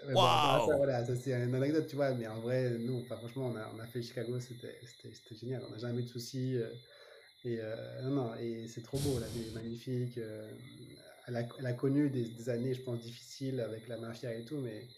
Ouais, 0.04 0.60
ça, 0.60 0.76
Waouh. 0.76 0.76
voilà, 0.76 1.04
ça 1.04 1.16
c'est 1.16 1.32
une 1.32 1.54
anecdote, 1.54 1.86
tu 1.88 1.96
vois, 1.96 2.14
mais 2.14 2.26
en 2.28 2.40
vrai, 2.40 2.70
nous, 2.78 3.00
enfin, 3.00 3.16
franchement, 3.16 3.46
on 3.46 3.56
a, 3.56 3.72
on 3.74 3.78
a 3.80 3.86
fait 3.86 4.02
Chicago, 4.02 4.38
c'était 4.38 4.78
c'était- 4.84 5.12
c'était 5.12 5.34
génial, 5.34 5.64
on 5.66 5.70
n'a 5.70 5.78
jamais 5.78 6.00
eu 6.00 6.04
de 6.04 6.08
soucis. 6.08 6.56
euh, 6.56 6.74
et 7.44 7.58
euh, 7.60 8.02
non, 8.02 8.10
non, 8.12 8.34
et 8.36 8.66
c'est 8.68 8.82
trop 8.82 8.98
beau, 9.00 9.18
la 9.18 9.28
ville 9.28 9.48
est 9.48 9.50
magnifique. 9.52 10.18
euh, 10.18 10.52
elle, 11.28 11.36
a, 11.36 11.48
elle 11.58 11.66
a 11.66 11.72
connu 11.74 12.10
des, 12.10 12.28
des 12.28 12.48
années, 12.50 12.74
je 12.74 12.82
pense, 12.82 13.00
difficiles 13.00 13.60
avec 13.60 13.88
la 13.88 13.98
mafia 13.98 14.34
et 14.34 14.44
tout, 14.44 14.58
mais, 14.60 14.88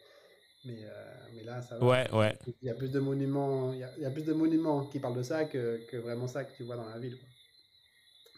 mais, 0.67 0.85
euh, 0.85 1.29
mais 1.35 1.45
là, 1.45 1.63
ça 1.63 1.79
va. 1.79 1.87
Ouais, 1.87 2.11
ouais. 2.13 2.37
Il 2.63 2.67
y 2.67 2.71
a 2.71 2.75
plus 2.75 2.91
de 2.91 3.01
monuments, 3.01 3.73
il 3.73 3.79
y 3.81 3.85
a, 3.85 3.91
il 3.97 4.03
y 4.03 4.07
a 4.07 4.11
plus 4.11 4.25
de 4.25 4.33
monuments 4.33 4.87
qui 4.87 5.01
parlent 5.01 5.17
de 5.17 5.23
ça 5.23 5.45
que, 5.45 5.85
que 5.89 5.97
vraiment 5.97 6.29
ça 6.29 6.45
que 6.45 6.55
tu 6.57 6.65
vois 6.65 6.77
dans 6.77 6.89
la 6.89 6.99
ville. 6.99 7.17
quoi. 7.17 7.29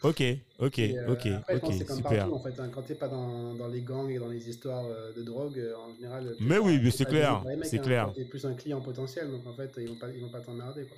Ok, 0.03 0.23
ok, 0.61 0.79
Et, 0.79 0.97
euh, 0.99 1.13
ok, 1.13 1.27
après, 1.27 1.57
ok, 1.57 1.73
c'est 1.77 1.85
comme 1.85 1.97
super. 1.97 2.29
partout, 2.29 2.35
en 2.35 2.43
fait, 2.43 2.61
hein, 2.61 2.71
quand 2.73 2.83
t'es 2.83 2.95
pas 2.95 3.09
dans, 3.09 3.55
dans 3.55 3.67
les 3.67 3.83
gangs 3.83 4.11
et 4.11 4.19
dans 4.19 4.29
les 4.29 4.49
histoires 4.49 4.85
euh, 4.87 5.13
de 5.13 5.23
drogue, 5.23 5.59
euh, 5.59 5.75
en 5.77 5.93
général. 5.95 6.37
Mais 6.41 6.59
oui, 6.59 6.79
mais 6.83 6.91
c'est 6.91 7.05
clair, 7.05 7.43
c'est 7.63 7.79
hein, 7.79 7.83
clair. 7.83 8.13
T'es 8.15 8.25
plus 8.25 8.45
un 8.47 8.55
client 8.55 8.81
potentiel, 8.81 9.31
donc 9.31 9.47
en 9.47 9.55
fait, 9.55 9.73
ils 9.79 9.89
vont 9.89 9.97
pas, 9.99 10.09
ils 10.11 10.21
vont 10.21 10.31
pas 10.31 10.41
t'emmerder, 10.41 10.87
quoi. 10.87 10.97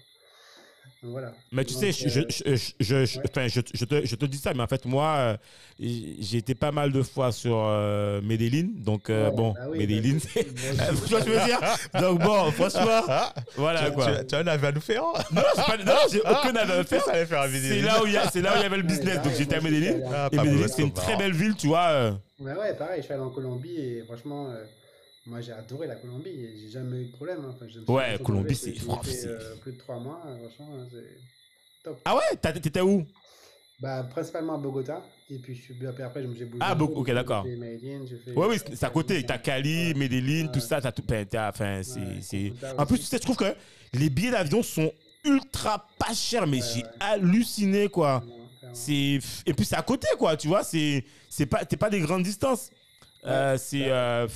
Voilà. 1.02 1.32
Mais 1.50 1.64
tu 1.64 1.72
Donc, 1.72 1.82
sais, 1.82 1.92
je, 1.92 2.08
je, 2.10 2.20
euh, 2.20 2.24
je, 2.28 2.44
je, 2.54 2.74
je- 2.80 3.04
je- 3.06 3.18
ouais. 3.18 3.24
enfin, 3.30 3.48
je, 3.48 3.60
je 3.72 3.84
te, 3.86 4.04
je 4.06 4.14
te 4.16 4.24
dis 4.26 4.36
ça, 4.36 4.52
mais 4.52 4.62
en 4.62 4.66
fait, 4.66 4.84
moi, 4.84 5.06
euh, 5.16 5.36
j'ai 5.78 6.36
été 6.38 6.54
pas 6.54 6.72
mal 6.72 6.92
de 6.92 7.02
fois 7.02 7.32
sur 7.32 7.56
euh, 7.56 8.20
Medellin. 8.22 8.68
Donc, 8.76 9.08
euh, 9.08 9.30
ouais, 9.30 9.34
bon, 9.34 9.52
bah 9.52 9.60
oui, 9.70 9.78
Medellin, 9.78 10.18
bah. 10.34 10.40
Tu 11.06 11.10
vois 11.10 11.20
ce 11.20 11.24
que 11.24 11.32
je 11.32 11.38
veux 11.38 11.44
dire? 11.46 11.58
Donc, 12.00 12.18
bon, 12.20 12.50
franchement, 12.52 13.02
Ah, 13.08 13.32
voilà 13.56 13.86
tu, 13.88 13.92
quoi. 13.92 14.16
tu- 14.18 14.26
tu 14.26 14.34
as 14.34 14.38
un 14.40 14.46
avis 14.46 14.66
à 14.66 14.72
nous 14.72 14.80
faire 14.82 15.02
hein? 15.02 15.22
Non, 15.32 15.42
pas- 15.56 15.76
non, 15.78 15.94
j'ai 16.12 16.20
aucun 16.20 16.54
avis 16.56 16.72
à 16.72 16.84
faire. 16.84 17.02
Ça 17.04 17.12
allait 17.12 17.24
faire. 17.26 17.44
C'est 17.50 17.80
là 17.80 18.02
où 18.02 18.06
il 18.06 18.12
y 18.12 18.16
a- 18.18 18.28
c'est 18.30 18.42
là 18.42 18.52
où 18.52 18.56
il 18.58 18.62
y 18.62 18.66
avait 18.66 18.76
le 18.76 18.82
Ouais, 18.82 18.88
business. 18.88 19.16
bah 19.16 19.22
Donc, 19.22 19.32
ouais, 19.32 19.38
j'étais 19.38 19.56
à 19.56 19.60
Medellin. 19.62 20.00
Ah, 20.12 20.28
Et 20.30 20.36
Pablo 20.36 20.50
Medellin, 20.52 20.68
c'est 20.68 20.82
une 20.82 20.92
très 20.92 21.16
belle 21.16 21.32
ville, 21.32 21.54
tu 21.56 21.68
vois. 21.68 21.88
euh. 21.88 22.12
Ouais, 22.40 22.52
ouais, 22.54 22.74
pareil, 22.74 22.98
je 22.98 23.04
suis 23.04 23.12
allé 23.14 23.22
en 23.22 23.30
Colombie 23.30 23.74
et 23.76 24.02
franchement, 24.06 24.48
euh, 24.50 24.64
moi 25.30 25.40
j'ai 25.40 25.52
adoré 25.52 25.86
la 25.86 25.96
Colombie 25.96 26.28
et 26.30 26.56
j'ai 26.58 26.68
jamais 26.68 26.98
eu 26.98 27.04
de 27.06 27.12
problème. 27.12 27.44
hein. 27.44 27.52
Enfin, 27.54 27.66
je 27.68 27.78
me 27.78 27.84
suis 27.84 27.92
Ouais, 27.94 28.18
Colombie, 28.22 28.54
c'est- 28.54 28.72
fait, 29.02 29.26
euh, 29.26 29.56
plus 29.56 29.72
de 29.72 29.78
trois 29.78 29.98
mois, 29.98 30.20
euh, 30.26 30.48
franchement, 30.50 30.84
c'est 30.90 31.20
top. 31.82 32.00
Ah 32.04 32.16
ouais? 32.16 32.36
T'étais 32.60 32.80
où? 32.80 33.06
Bah, 33.78 34.02
principalement 34.10 34.56
à 34.56 34.58
Bogota, 34.58 35.02
et 35.30 35.38
puis 35.38 35.54
je 35.54 35.62
suis 35.62 35.86
après, 35.86 36.02
après 36.02 36.20
j'ai 36.34 36.44
bougé. 36.44 36.58
Ah, 36.60 36.76
ok, 36.78 37.06
j'ai 37.06 37.14
d'accord. 37.14 37.44
fait 37.44 37.56
Medellin, 37.56 38.04
j'ai 38.06 38.18
fait, 38.18 38.32
Ouais, 38.32 38.46
oui, 38.48 38.56
c'est 38.74 38.84
à 38.84 38.90
côté. 38.90 39.24
T'as 39.24 39.38
Cali. 39.38 39.94
Medellin, 39.94 40.48
tout 40.48 40.60
ça. 40.60 40.80
T'as 40.82 40.92
tout. 40.92 41.02
ben, 41.02 41.26
Enfin, 41.34 41.80
c'est. 41.82 42.52
En 42.76 42.84
plus, 42.84 42.98
tu 42.98 43.04
sais, 43.06 43.16
je 43.16 43.22
trouve 43.22 43.36
que 43.36 43.54
les 43.94 44.10
billets 44.10 44.32
d'avion 44.32 44.62
sont 44.62 44.92
ultra 45.24 45.88
pas 45.98 46.12
chers, 46.12 46.46
mais 46.46 46.60
j'ai 46.60 46.84
halluciné, 46.98 47.88
quoi. 47.88 48.22
C'est 48.72 49.18
et 49.46 49.54
puis 49.54 49.64
c'est 49.64 49.76
à 49.76 49.82
côté 49.82 50.06
quoi, 50.18 50.36
tu 50.36 50.46
vois, 50.46 50.62
c'est 50.62 51.04
c'est 51.28 51.46
pas 51.46 51.64
t'es 51.64 51.76
pas 51.76 51.90
des 51.90 52.00
grandes 52.00 52.22
distances. 52.22 52.70
Euh, 53.24 53.58
c'est 53.58 53.90
euh, 53.90 54.28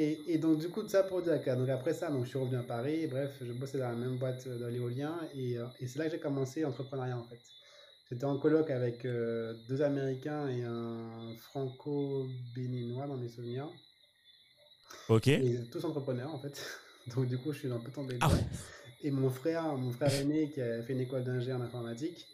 Et, 0.00 0.18
et 0.28 0.38
donc, 0.38 0.58
du 0.58 0.70
coup, 0.70 0.82
de 0.82 0.88
ça 0.88 1.02
pour 1.02 1.20
dire 1.20 1.42
que, 1.44 1.50
donc 1.50 1.68
après 1.68 1.92
ça, 1.92 2.08
donc, 2.08 2.24
je 2.24 2.30
suis 2.30 2.38
revenu 2.38 2.56
à 2.56 2.62
Paris, 2.62 3.06
bref, 3.06 3.32
je 3.42 3.52
bossais 3.52 3.76
dans 3.76 3.90
la 3.90 3.94
même 3.94 4.16
boîte 4.16 4.46
euh, 4.46 4.58
dans 4.58 4.68
l'éolien, 4.68 5.14
et, 5.34 5.58
euh, 5.58 5.66
et 5.78 5.86
c'est 5.86 5.98
là 5.98 6.06
que 6.06 6.12
j'ai 6.12 6.18
commencé 6.18 6.62
l'entrepreneuriat 6.62 7.18
en 7.18 7.24
fait. 7.24 7.40
J'étais 8.10 8.24
en 8.24 8.38
coloc 8.38 8.70
avec 8.70 9.04
euh, 9.04 9.52
deux 9.68 9.82
Américains 9.82 10.48
et 10.48 10.62
un 10.62 11.36
franco-béninois 11.36 13.08
dans 13.08 13.18
mes 13.18 13.28
souvenirs, 13.28 13.68
OK. 15.10 15.28
et 15.28 15.60
tous 15.70 15.84
entrepreneurs 15.84 16.34
en 16.34 16.38
fait. 16.38 16.64
Donc, 17.14 17.26
du 17.26 17.36
coup, 17.36 17.52
je 17.52 17.58
suis 17.58 17.70
un 17.70 17.78
peu 17.78 17.90
tombé 17.90 18.16
Ah. 18.22 18.30
Et 19.02 19.10
mon 19.10 19.28
frère, 19.28 19.76
mon 19.76 19.92
frère 19.92 20.14
aîné 20.14 20.48
qui 20.48 20.62
a 20.62 20.82
fait 20.82 20.94
une 20.94 21.00
école 21.00 21.24
d'ingé 21.24 21.52
en 21.52 21.60
informatique, 21.60 22.26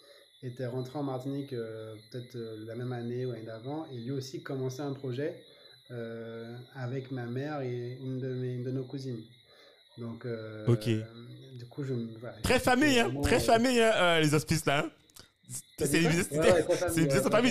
était 0.43 0.67
rentré 0.67 0.99
en 0.99 1.03
Martinique 1.03 1.53
euh, 1.53 1.95
peut-être 2.11 2.37
euh, 2.37 2.65
la 2.67 2.75
même 2.75 2.93
année 2.93 3.27
ou 3.27 3.33
l'année 3.33 3.47
d'avant, 3.47 3.87
et 3.91 3.97
lui 3.97 4.13
aussi 4.13 4.43
commençait 4.43 4.83
un 4.83 4.93
projet 4.93 5.43
avec 6.75 7.11
ma 7.11 7.27
mère 7.27 7.61
et 7.63 7.97
une 8.01 8.19
de, 8.19 8.29
mes, 8.29 8.55
une 8.55 8.65
de 8.65 8.71
nos 8.71 8.85
cousines. 8.85 9.23
Donc, 9.99 10.27
euh, 10.27 10.67
Ok. 10.67 10.89
du 11.59 11.65
coup, 11.71 11.83
je 11.85 11.95
me. 11.95 12.19
voilà, 12.19 12.37
Très 12.43 12.61
famille 12.61 12.99
hein, 13.01 13.11
très 13.23 13.37
euh, 13.37 13.41
famille 13.41 13.81
hein, 13.81 13.93
euh, 13.95 14.21
les 14.21 14.35
hospices 14.35 14.67
là. 14.67 14.81
hein. 14.81 14.91
C'est 15.79 16.03
une 16.03 16.09
business 16.09 16.29
c'est 16.31 16.41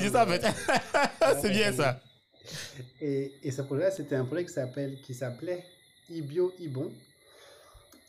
ça 0.10 0.24
en 0.26 0.28
fait. 0.28 0.46
c'est 1.42 1.50
bien 1.50 1.72
ça. 1.72 2.02
Et, 3.02 3.32
et 3.42 3.52
ce 3.52 3.62
projet-là, 3.62 3.90
c'était 3.92 4.16
un 4.16 4.26
projet 4.26 4.46
qui 4.46 4.54
s'appelle, 4.54 4.98
qui 5.02 5.14
s'appelait 5.14 5.64
Ibio 6.10 6.54
Ibon. 6.60 6.92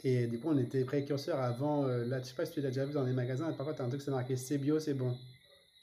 Et 0.05 0.27
du 0.27 0.39
coup, 0.39 0.51
on 0.51 0.59
était 0.59 0.85
précurseurs 0.85 1.41
avant. 1.41 1.87
euh, 1.87 2.05
là, 2.05 2.20
je 2.20 2.27
sais 2.27 2.35
pas 2.35 2.45
si 2.45 2.53
tu 2.53 2.61
l'as 2.61 2.68
déjà 2.68 2.85
vu 2.85 2.93
dans 2.93 3.05
les 3.05 3.12
magasins. 3.12 3.51
Parfois, 3.53 3.74
tu 3.74 3.83
as 3.83 3.85
un 3.85 3.89
truc, 3.89 4.03
c'est 4.03 4.11
marqué 4.11 4.37
c'est 4.37 4.59
bio, 4.59 4.79
c'est 4.81 4.95
bon. 4.95 5.16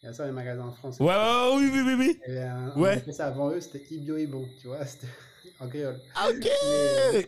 Il 0.04 0.08
y 0.08 0.10
a 0.10 0.14
ça 0.14 0.24
dans 0.24 0.30
les 0.30 0.36
magasins 0.36 0.66
en 0.68 0.74
France. 0.74 1.00
Ouais, 1.00 1.14
oui 1.56 1.70
oui 1.74 1.82
oui 1.86 1.96
oui. 1.98 2.20
Euh, 2.30 2.70
Ouais. 2.76 3.02
ça 3.14 3.28
avant 3.28 3.50
eux, 3.52 3.62
c'était 3.62 3.84
Ibio 3.90 4.18
Ibon, 4.18 4.46
tu 4.60 4.68
vois, 4.68 4.86
c'était 4.86 5.08
en 5.60 5.68
créole. 5.70 6.00
OK. 6.30 6.50
Mais, 7.14 7.20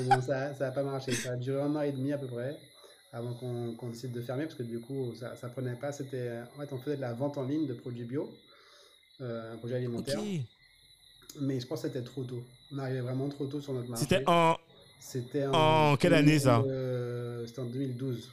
et 0.00 0.02
bon, 0.04 0.20
ça 0.20 0.50
n'a 0.58 0.70
pas 0.72 0.82
marché. 0.82 1.12
Ça 1.12 1.32
a 1.32 1.36
duré 1.36 1.60
un 1.62 1.74
an 1.76 1.82
et 1.82 1.92
demi 1.92 2.12
à 2.12 2.18
peu 2.18 2.26
près 2.26 2.56
avant 3.12 3.32
qu'on 3.34 3.88
décide 3.90 4.10
de 4.12 4.20
fermer 4.20 4.44
parce 4.44 4.56
que 4.56 4.64
du 4.64 4.80
coup, 4.80 5.14
ça, 5.14 5.36
ça 5.36 5.48
prenait 5.48 5.76
pas. 5.76 5.92
C'était, 5.92 6.30
en 6.56 6.60
fait, 6.60 6.72
on 6.72 6.78
faisait 6.78 6.96
de 6.96 7.00
la 7.00 7.12
vente 7.12 7.38
en 7.38 7.44
ligne 7.44 7.66
de 7.68 7.74
produits 7.74 8.04
bio, 8.04 8.28
euh, 9.20 9.52
un 9.54 9.56
projet 9.58 9.76
alimentaire. 9.76 10.18
Mais 11.40 11.60
je 11.60 11.66
pense 11.66 11.82
que 11.82 11.88
c'était 11.88 12.02
trop 12.02 12.24
tôt. 12.24 12.42
On 12.72 12.78
arrivait 12.78 13.00
vraiment 13.02 13.28
trop 13.28 13.46
tôt 13.46 13.60
sur 13.60 13.72
notre 13.72 13.88
marché. 13.88 14.04
C'était 14.08 14.24
en 14.26 14.56
C'était 14.98 15.46
en 15.46 15.96
quelle 15.96 16.14
année, 16.14 16.40
ça? 16.40 16.58
euh, 16.66 17.46
C'était 17.46 17.60
en 17.60 17.66
2012. 17.66 18.30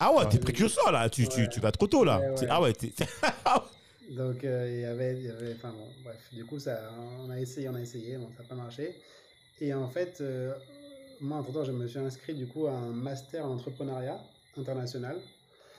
Ah 0.00 0.12
ouais, 0.12 0.28
t'es 0.28 0.38
précurseur 0.38 0.90
là, 0.92 1.08
tu, 1.08 1.26
tu, 1.28 1.40
Ouais. 1.42 1.48
tu 1.48 1.60
vas 1.60 1.72
trop 1.72 1.86
tôt 1.86 2.04
là. 2.04 2.18
Ouais, 2.20 2.28
ouais. 2.40 2.46
Ah 2.50 2.60
ouais, 2.60 2.72
t'es- 2.72 2.92
Donc, 4.10 4.44
euh, 4.44 4.70
il 4.70 4.80
y 4.80 4.84
avait, 4.84 5.20
y 5.22 5.30
avait, 5.30 5.54
enfin 5.54 5.70
bon, 5.72 5.88
bref, 6.02 6.28
du 6.32 6.44
coup, 6.44 6.58
ça, 6.58 6.78
on 7.20 7.30
a 7.30 7.40
essayé, 7.40 7.68
on 7.68 7.74
a 7.74 7.80
essayé, 7.80 8.18
bon, 8.18 8.28
ça 8.36 8.42
n'a 8.42 8.48
pas 8.48 8.54
marché. 8.54 9.00
Et 9.60 9.72
en 9.72 9.88
fait, 9.88 10.20
euh, 10.20 10.52
moi, 11.20 11.38
entre-temps, 11.38 11.64
je 11.64 11.72
me 11.72 11.86
suis 11.86 11.98
inscrit 11.98 12.34
du 12.34 12.46
coup 12.46 12.66
à 12.66 12.72
un 12.72 12.90
master 12.90 13.46
en 13.46 13.54
entrepreneuriat 13.54 14.20
international. 14.58 15.18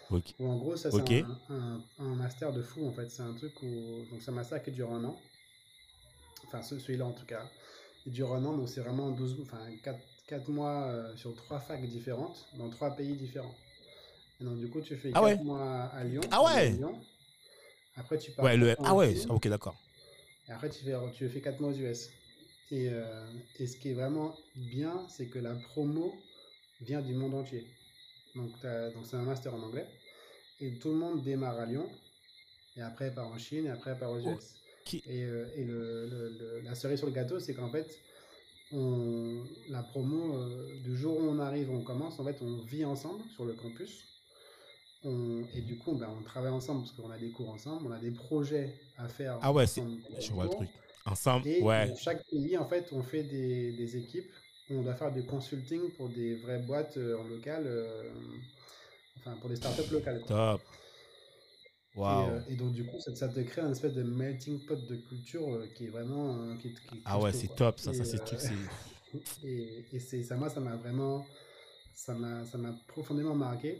Ok. 0.09 0.33
Où 0.39 0.47
en 0.49 0.57
gros, 0.57 0.75
ça, 0.75 0.89
c'est 0.91 0.97
Ok. 0.97 1.11
un, 1.49 1.53
un- 1.55 1.81
un 1.99 2.15
master 2.15 2.51
de 2.51 2.61
fou, 2.63 2.87
en 2.87 2.91
fait. 2.93 3.09
C'est 3.11 3.21
un 3.23 3.33
truc 3.33 3.53
où. 3.61 4.05
Donc, 4.11 4.21
c'est 4.21 4.31
un 4.31 4.35
master 4.35 4.63
qui 4.63 4.71
dure 4.71 4.91
un 4.91 5.03
an. 5.03 5.15
Enfin, 6.47 6.61
ce- 6.63 6.79
celui-là, 6.79 7.05
en 7.05 7.11
tout 7.11 7.25
cas. 7.25 7.43
Il 8.07 8.11
dure 8.13 8.33
un 8.33 8.43
an, 8.45 8.55
donc 8.55 8.69
c'est 8.69 8.81
vraiment 8.81 9.09
12, 9.11 9.35
enfin, 9.41 9.59
4, 10.27 10.49
mois 10.49 10.83
euh, 10.87 11.15
sur 11.15 11.33
trois 11.35 11.59
facs 11.59 11.87
différentes, 11.87 12.45
dans 12.57 12.69
trois 12.69 12.91
pays 12.91 13.15
différents. 13.15 13.53
Et 14.41 14.43
donc, 14.43 14.59
du 14.59 14.69
coup, 14.69 14.81
tu 14.81 14.95
fais 14.97 15.09
4 15.11 15.17
Ah 15.17 15.23
ouais. 15.23 15.37
mois 15.43 15.83
à 15.93 16.03
Lyon. 16.03 16.21
Ah 16.31 16.43
ouais. 16.43 16.51
à 16.51 16.65
Lyon. 16.69 16.99
Après, 17.95 18.17
tu 18.17 18.31
pars 18.31 18.43
Ouais, 18.45 18.57
le... 18.57 18.75
Ah 18.83 18.93
ouais, 18.95 19.15
ok, 19.29 19.47
d'accord. 19.47 19.75
Et 20.47 20.51
après, 20.51 20.69
tu 20.69 20.83
fais, 20.83 20.93
tu 21.13 21.29
fais 21.29 21.41
4 21.41 21.59
mois 21.61 21.69
aux 21.71 21.73
US. 21.75 22.09
Et, 22.71 22.89
euh, 22.89 23.25
et 23.59 23.67
ce 23.67 23.77
qui 23.77 23.89
est 23.91 23.93
vraiment 23.93 24.35
bien, 24.55 25.05
c'est 25.07 25.27
que 25.27 25.39
la 25.39 25.55
promo 25.55 26.13
vient 26.81 27.01
du 27.01 27.13
monde 27.13 27.33
entier. 27.35 27.65
Donc, 28.35 28.51
donc 28.93 29.05
c'est 29.05 29.15
un 29.15 29.21
master 29.23 29.53
en 29.53 29.61
anglais. 29.61 29.87
Et 30.59 30.73
tout 30.79 30.89
le 30.89 30.95
monde 30.95 31.23
démarre 31.23 31.59
à 31.59 31.65
Lyon. 31.65 31.87
Et 32.75 32.81
après, 32.81 33.13
part 33.13 33.27
en 33.27 33.37
Chine. 33.37 33.67
Et 33.67 33.69
après, 33.69 33.97
part 33.97 34.11
aux 34.11 34.19
US. 34.19 34.55
Ok. 34.85 34.95
Et, 34.95 35.23
euh, 35.23 35.47
et 35.55 35.63
le, 35.63 36.07
le- 36.07 36.29
le- 36.37 36.59
la 36.61 36.75
cerise 36.75 36.97
sur 36.99 37.07
le 37.07 37.13
gâteau, 37.13 37.39
c'est 37.39 37.53
qu'en 37.53 37.69
fait, 37.69 37.87
on, 38.73 39.43
la 39.69 39.83
promo, 39.83 40.35
euh, 40.37 40.79
du 40.83 40.97
jour 40.97 41.17
où 41.17 41.21
on 41.23 41.39
arrive, 41.39 41.69
on 41.71 41.81
commence, 41.81 42.19
en 42.19 42.25
fait, 42.25 42.37
on 42.41 42.57
vit 42.63 42.83
ensemble 42.83 43.23
sur 43.29 43.45
le 43.45 43.53
campus. 43.53 44.03
On- 45.05 45.45
et 45.55 45.61
du 45.61 45.77
coup, 45.77 45.93
ben, 45.95 46.09
on 46.19 46.23
travaille 46.23 46.51
ensemble 46.51 46.81
parce 46.81 46.91
qu'on 46.93 47.11
a 47.11 47.17
des 47.17 47.31
cours 47.31 47.49
ensemble, 47.49 47.87
on 47.87 47.91
a 47.91 47.99
des 47.99 48.11
projets 48.11 48.73
à 48.97 49.07
faire. 49.07 49.39
Ah 49.41 49.51
ouais, 49.53 49.65
ensemble 49.65 50.01
Je 50.19 50.33
vois 50.33 50.43
le 50.45 50.49
truc. 50.49 50.69
Ensemble, 51.05 51.45
Et 51.45 51.61
ouais. 51.61 51.87
dans 51.87 51.95
chaque 51.95 52.25
pays, 52.29 52.57
en 52.57 52.65
fait, 52.67 52.91
on 52.91 53.03
fait 53.03 53.23
des, 53.23 53.71
des 53.73 53.97
équipes. 53.97 54.31
On 54.69 54.81
doit 54.81 54.95
faire 54.95 55.11
du 55.13 55.23
consulting 55.25 55.91
pour 55.91 56.09
des 56.09 56.35
vraies 56.35 56.59
boîtes 56.59 56.97
euh, 56.97 57.17
en 57.19 57.23
local, 57.23 57.63
euh, 57.67 58.03
enfin 59.17 59.35
pour 59.37 59.49
des 59.49 59.55
startups 59.55 59.91
locales. 59.91 60.21
quoi. 60.21 60.33
Top. 60.33 60.61
Et, 62.07 62.23
Waouh. 62.23 62.25
euh, 62.25 62.39
et 62.47 62.55
donc, 62.55 62.73
du 62.73 62.85
coup, 62.85 62.99
ça, 62.99 63.15
ça 63.15 63.29
te 63.29 63.39
crée 63.39 63.61
un 63.61 63.71
espèce 63.71 63.93
de 63.93 64.03
melting 64.03 64.59
pot 64.65 64.75
de 64.85 64.95
culture 64.95 65.53
euh, 65.53 65.67
qui 65.73 65.85
est 65.85 65.89
vraiment. 65.89 66.55
qui, 66.57 66.73
Ah 67.05 67.19
ouais, 67.19 67.31
c'est 67.31 67.47
top, 67.55 67.79
ça. 67.79 67.91
Et, 67.91 67.93
ça 67.93 68.05
c'est 68.05 68.23
truc, 68.23 68.39
et, 69.43 69.85
et 69.91 69.99
c'est 69.99 70.23
ça, 70.23 70.35
moi, 70.35 70.49
ça 70.49 70.59
m'a 70.59 70.75
vraiment. 70.75 71.25
Ça 71.93 72.13
m'a 72.15 72.45
ça 72.45 72.57
m'a 72.57 72.73
profondément 72.87 73.35
marqué. 73.35 73.79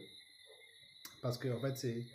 Parce 1.25 1.39
que, 1.39 1.47
en 1.47 1.57
fait, 1.57 1.73
c'est. 1.75 2.05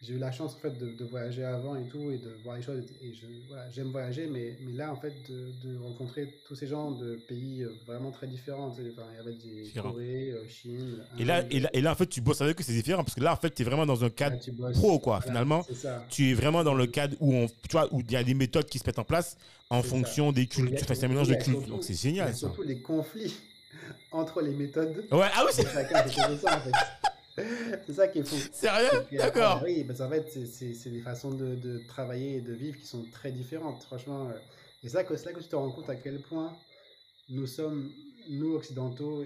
J'ai 0.00 0.14
eu 0.14 0.18
la 0.18 0.30
chance 0.30 0.54
en 0.54 0.58
fait 0.58 0.78
de, 0.78 0.92
de 0.92 1.04
voyager 1.04 1.42
avant 1.42 1.74
et 1.74 1.82
tout 1.88 2.12
et 2.12 2.18
de 2.18 2.30
voir 2.44 2.56
les 2.56 2.62
choses 2.62 2.84
et 3.02 3.12
je 3.12 3.26
voilà 3.48 3.68
j'aime 3.68 3.88
voyager 3.88 4.28
mais, 4.28 4.56
mais 4.60 4.70
là 4.70 4.92
en 4.92 4.96
fait 4.96 5.12
de, 5.28 5.50
de 5.64 5.76
rencontrer 5.76 6.36
tous 6.46 6.54
ces 6.54 6.68
gens 6.68 6.92
de 6.92 7.16
pays 7.28 7.64
euh, 7.64 7.72
vraiment 7.84 8.12
très 8.12 8.28
différents 8.28 8.68
enfin, 8.68 8.80
il 8.80 9.16
y 9.16 9.18
avait 9.18 9.32
des. 9.32 9.80
Corée 9.80 10.30
euh, 10.30 10.46
Chine 10.48 11.02
Et 11.18 11.24
là, 11.24 11.42
et, 11.50 11.58
là, 11.58 11.68
et 11.72 11.80
là, 11.80 11.90
en 11.90 11.94
fait, 11.96 12.06
tu 12.06 12.20
bosses 12.20 12.40
avec 12.40 12.60
eux, 12.60 12.62
c'est 12.62 12.72
différent 12.74 13.02
parce 13.02 13.16
que 13.16 13.20
là, 13.24 13.32
en 13.32 13.36
fait, 13.36 13.50
tu 13.52 13.62
es 13.62 13.64
vraiment 13.64 13.86
dans 13.86 14.04
un 14.04 14.06
là, 14.06 14.10
cadre 14.10 14.38
bosses. 14.52 14.78
pro, 14.78 15.00
quoi. 15.00 15.18
Voilà, 15.18 15.26
Finalement, 15.32 15.66
ça 15.74 16.06
tu 16.08 16.30
es 16.30 16.34
vraiment 16.34 16.62
dans 16.62 16.74
le 16.74 16.86
cadre 16.86 17.16
où 17.18 17.34
on, 17.34 17.48
tu 17.48 17.72
vois, 17.72 17.92
où 17.92 18.00
il 18.00 18.12
y 18.12 18.14
a 18.16 18.22
des 18.22 18.34
méthodes 18.34 18.66
qui 18.66 18.78
se 18.78 18.86
mettent 18.86 19.00
en 19.00 19.04
place 19.04 19.36
en 19.68 19.82
fonction 19.82 20.30
des 20.30 20.42
Il 20.42 20.44
y 20.44 20.48
cultures. 20.48 20.78
Enfin, 20.80 20.94
c'est 20.94 21.06
un 21.06 21.08
mélange 21.08 21.28
de 21.28 21.34
cultures. 21.34 21.66
Donc, 21.66 21.82
c'est 21.82 22.00
génial, 22.00 22.28
ça. 22.28 22.34
surtout 22.34 22.62
les 22.62 22.80
conflits 22.80 23.34
entre 24.12 24.42
les 24.42 24.52
méthodes 24.52 25.04
Ouais, 25.10 25.26
ah 25.34 25.42
oui, 25.44 25.50
c'est 25.52 25.64
que 25.64 25.70
ça 25.70 25.80
en 26.56 26.60
fait 26.60 26.97
c'est 27.86 27.92
ça 27.94 28.08
qui 28.08 28.20
est 28.20 28.22
fou 28.24 28.46
sérieux? 28.52 29.06
D'accord. 29.12 29.62
Oui, 29.64 29.84
parce 29.84 29.98
qu'en 30.00 30.08
fait, 30.10 30.28
c'est- 30.30 30.46
des 30.90 31.00
façons 31.00 31.32
de, 31.32 31.54
de 31.54 31.78
travailler 31.78 32.36
et 32.36 32.40
de 32.40 32.52
vivre 32.52 32.78
qui 32.78 32.86
sont 32.86 33.04
très 33.10 33.32
différentes, 33.32 33.82
franchement. 33.84 34.28
euh. 34.28 34.38
Et 34.84 34.88
c'est 34.88 34.96
là 34.98 35.04
que, 35.04 35.16
c'est 35.16 35.26
là 35.26 35.32
que 35.32 35.40
tu 35.40 35.48
te 35.48 35.56
rends 35.56 35.70
compte 35.72 35.88
à 35.90 35.96
quel 35.96 36.20
point 36.22 36.56
nous 37.30 37.46
sommes, 37.46 37.92
nous 38.30 38.54
occidentaux, 38.54 39.24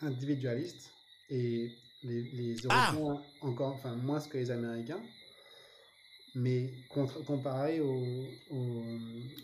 individualistes 0.00 0.90
et 1.30 1.72
les, 2.02 2.22
les 2.32 2.56
Ah 2.68 2.92
Européens 2.94 3.22
encore, 3.40 3.74
enfin 3.74 3.94
moins 3.96 4.20
que 4.20 4.38
les 4.38 4.50
Américains. 4.50 5.02
Mais 6.34 6.70
contre- 6.88 7.24
comparé 7.24 7.80
aux, 7.80 8.24
aux, 8.50 8.84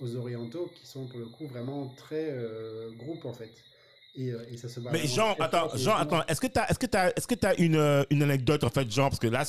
aux 0.01 0.17
Orientaux 0.17 0.71
qui 0.75 0.87
sont 0.87 1.07
pour 1.07 1.19
le 1.19 1.27
coup 1.27 1.47
vraiment 1.47 1.89
très 1.97 2.31
euh, 2.31 2.91
groupe 2.93 3.25
en 3.25 3.33
fait. 3.33 3.53
Et, 4.17 4.31
euh, 4.31 4.47
et 4.51 4.57
ça 4.57 4.69
se 4.69 4.81
voit 4.81 4.93
Mais 4.93 5.07
Jean, 5.07 5.35
attends, 5.39 5.69
Jean, 5.77 5.97
attends, 5.97 6.25
est-ce 6.27 6.41
que 6.41 6.47
tu 6.47 6.59
as, 6.59 6.71
est-ce 6.71 6.79
que 6.79 6.87
t'as, 6.87 7.11
est-ce 7.11 7.27
que 7.27 7.35
t'as 7.35 7.55
une, 7.57 7.77
euh, 7.77 8.03
une 8.11 8.23
anecdote, 8.23 8.65
en 8.65 8.71
fait, 8.71 8.91
Jean, 8.91 9.11
parce 9.11 9.19
que 9.19 9.27
là, 9.27 9.45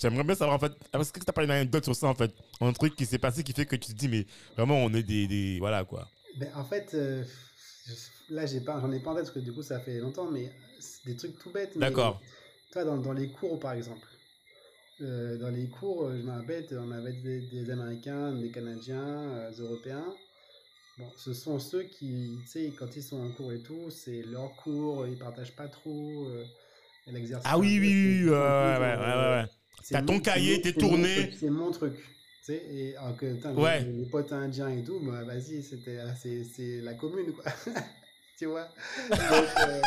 j'aimerais 0.00 0.22
bien 0.24 0.34
savoir, 0.36 0.56
en 0.56 0.60
fait, 0.60 0.72
est-ce 0.94 1.12
que 1.12 1.18
tu 1.18 1.32
pas 1.32 1.42
une 1.42 1.50
anecdote 1.50 1.82
sur 1.84 1.96
ça, 1.96 2.06
en 2.06 2.14
fait, 2.14 2.32
un 2.60 2.72
truc 2.72 2.94
qui 2.94 3.04
s'est 3.04 3.18
passé 3.18 3.42
qui 3.42 3.52
fait 3.52 3.66
que 3.66 3.74
tu 3.74 3.92
te 3.92 3.98
dis, 3.98 4.08
mais 4.08 4.26
vraiment, 4.56 4.76
on 4.76 4.94
est 4.94 5.02
des, 5.02 5.26
des 5.26 5.58
voilà, 5.58 5.84
quoi. 5.84 6.08
Ben, 6.36 6.50
en 6.54 6.64
fait, 6.64 6.94
euh, 6.94 7.24
là, 8.30 8.46
j'ai 8.46 8.60
pas, 8.60 8.80
j'en 8.80 8.92
ai 8.92 9.00
pas 9.00 9.10
en 9.10 9.14
tête 9.14 9.24
parce 9.24 9.34
que 9.34 9.40
du 9.40 9.52
coup, 9.52 9.62
ça 9.62 9.80
fait 9.80 9.98
longtemps, 9.98 10.30
mais 10.30 10.52
c'est 10.78 11.04
des 11.06 11.16
trucs 11.16 11.36
tout 11.40 11.50
bêtes. 11.50 11.76
D'accord. 11.76 12.20
Toi, 12.70 12.84
dans, 12.84 12.98
dans 12.98 13.12
les 13.12 13.32
cours, 13.32 13.58
par 13.58 13.72
exemple, 13.72 14.06
euh, 15.00 15.36
dans 15.38 15.50
les 15.50 15.68
cours, 15.68 16.10
je 16.10 16.22
me 16.22 16.30
rappelle, 16.30 16.66
on 16.72 16.92
avait 16.92 17.12
des, 17.12 17.40
des 17.40 17.70
Américains, 17.70 18.32
des 18.32 18.50
Canadiens, 18.50 19.04
euh, 19.04 19.50
des 19.50 19.60
Européens. 19.62 20.04
Bon, 20.98 21.06
ce 21.16 21.32
sont 21.32 21.58
ceux 21.60 21.84
qui, 21.84 22.40
tu 22.44 22.50
sais, 22.50 22.72
quand 22.76 22.96
ils 22.96 23.02
sont 23.02 23.20
en 23.20 23.30
cours 23.30 23.52
et 23.52 23.60
tout, 23.60 23.88
c'est 23.90 24.22
leur 24.22 24.56
cours, 24.56 25.06
ils 25.06 25.16
partagent 25.16 25.54
pas 25.54 25.68
trop 25.68 26.26
euh, 26.26 26.44
l'exercice. 27.12 27.48
Ah 27.48 27.56
oui, 27.58 27.78
un 27.78 27.80
oui, 27.80 28.22
oui, 28.24 28.30
ouais, 28.30 28.36
un 28.36 28.80
ouais, 28.80 28.80
ouais, 28.80 28.96
ouais, 28.96 29.42
ouais. 29.42 29.44
T'as 29.90 30.02
ton 30.02 30.18
cahier, 30.18 30.60
t'es 30.60 30.72
tourné. 30.72 31.30
C'est 31.38 31.50
mon 31.50 31.70
truc. 31.70 31.94
Et 32.48 32.96
alors 32.96 33.16
que 33.16 33.34
putain, 33.34 33.52
les- 33.52 33.62
Ouais. 33.62 33.84
les, 33.84 34.06
potes 34.06 34.32
indiens 34.32 34.70
et 34.70 34.82
tout, 34.82 34.98
bah 35.00 35.22
vas-y, 35.22 35.62
c'était 35.62 35.98
ah, 35.98 36.14
c'est 36.14 36.80
la 36.80 36.94
commune 36.94 37.32
quoi. 37.32 37.44
tu 38.38 38.46
vois? 38.46 38.68
Donc, 39.10 39.48
euh, 39.60 39.82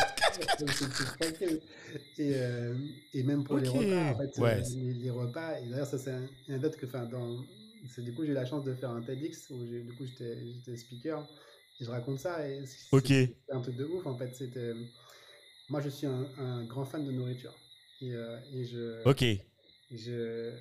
et, 2.18 2.34
euh, 2.36 2.74
et 3.12 3.22
même 3.24 3.42
pour 3.44 3.58
les 3.58 3.68
Ok. 3.68 3.74
repas, 3.74 4.12
en 4.12 4.18
fait, 4.18 4.40
Ouais. 4.40 4.56
euh, 4.58 4.62
les, 4.76 4.94
les 4.94 5.10
repas, 5.10 5.58
et 5.58 5.66
d'ailleurs, 5.68 5.86
ça 5.86 5.98
c'est 5.98 6.12
un- 6.12 6.28
une 6.46 6.54
anecdote 6.54 6.76
que, 6.76 6.86
enfin, 6.86 7.04
dans. 7.04 7.44
C'est- 7.88 8.02
Du 8.02 8.14
coup, 8.14 8.24
j'ai 8.24 8.30
eu 8.32 8.34
la 8.34 8.44
chance 8.46 8.64
de 8.64 8.74
faire 8.74 8.90
un 8.90 9.02
TEDx 9.02 9.50
où 9.50 9.64
du 9.64 9.92
coup 9.96 10.04
j'étais 10.06 10.76
speaker 10.76 11.26
et 11.80 11.84
je 11.84 11.90
raconte 11.90 12.18
ça 12.18 12.46
et 12.48 12.64
c'est 12.66 13.34
un 13.50 13.60
truc 13.60 13.76
de 13.76 13.84
ouf 13.84 14.06
en 14.06 14.16
fait. 14.16 14.34
C'était. 14.34 14.72
Moi, 15.68 15.80
je 15.80 15.88
suis 15.88 16.06
un, 16.06 16.26
un 16.38 16.64
grand 16.64 16.84
fan 16.84 17.04
de 17.06 17.12
nourriture 17.12 17.54
et, 18.00 18.12
euh, 18.12 18.38
et 18.52 18.64
je. 18.64 19.08
Ok. 19.08 19.24
Je, 19.90 20.52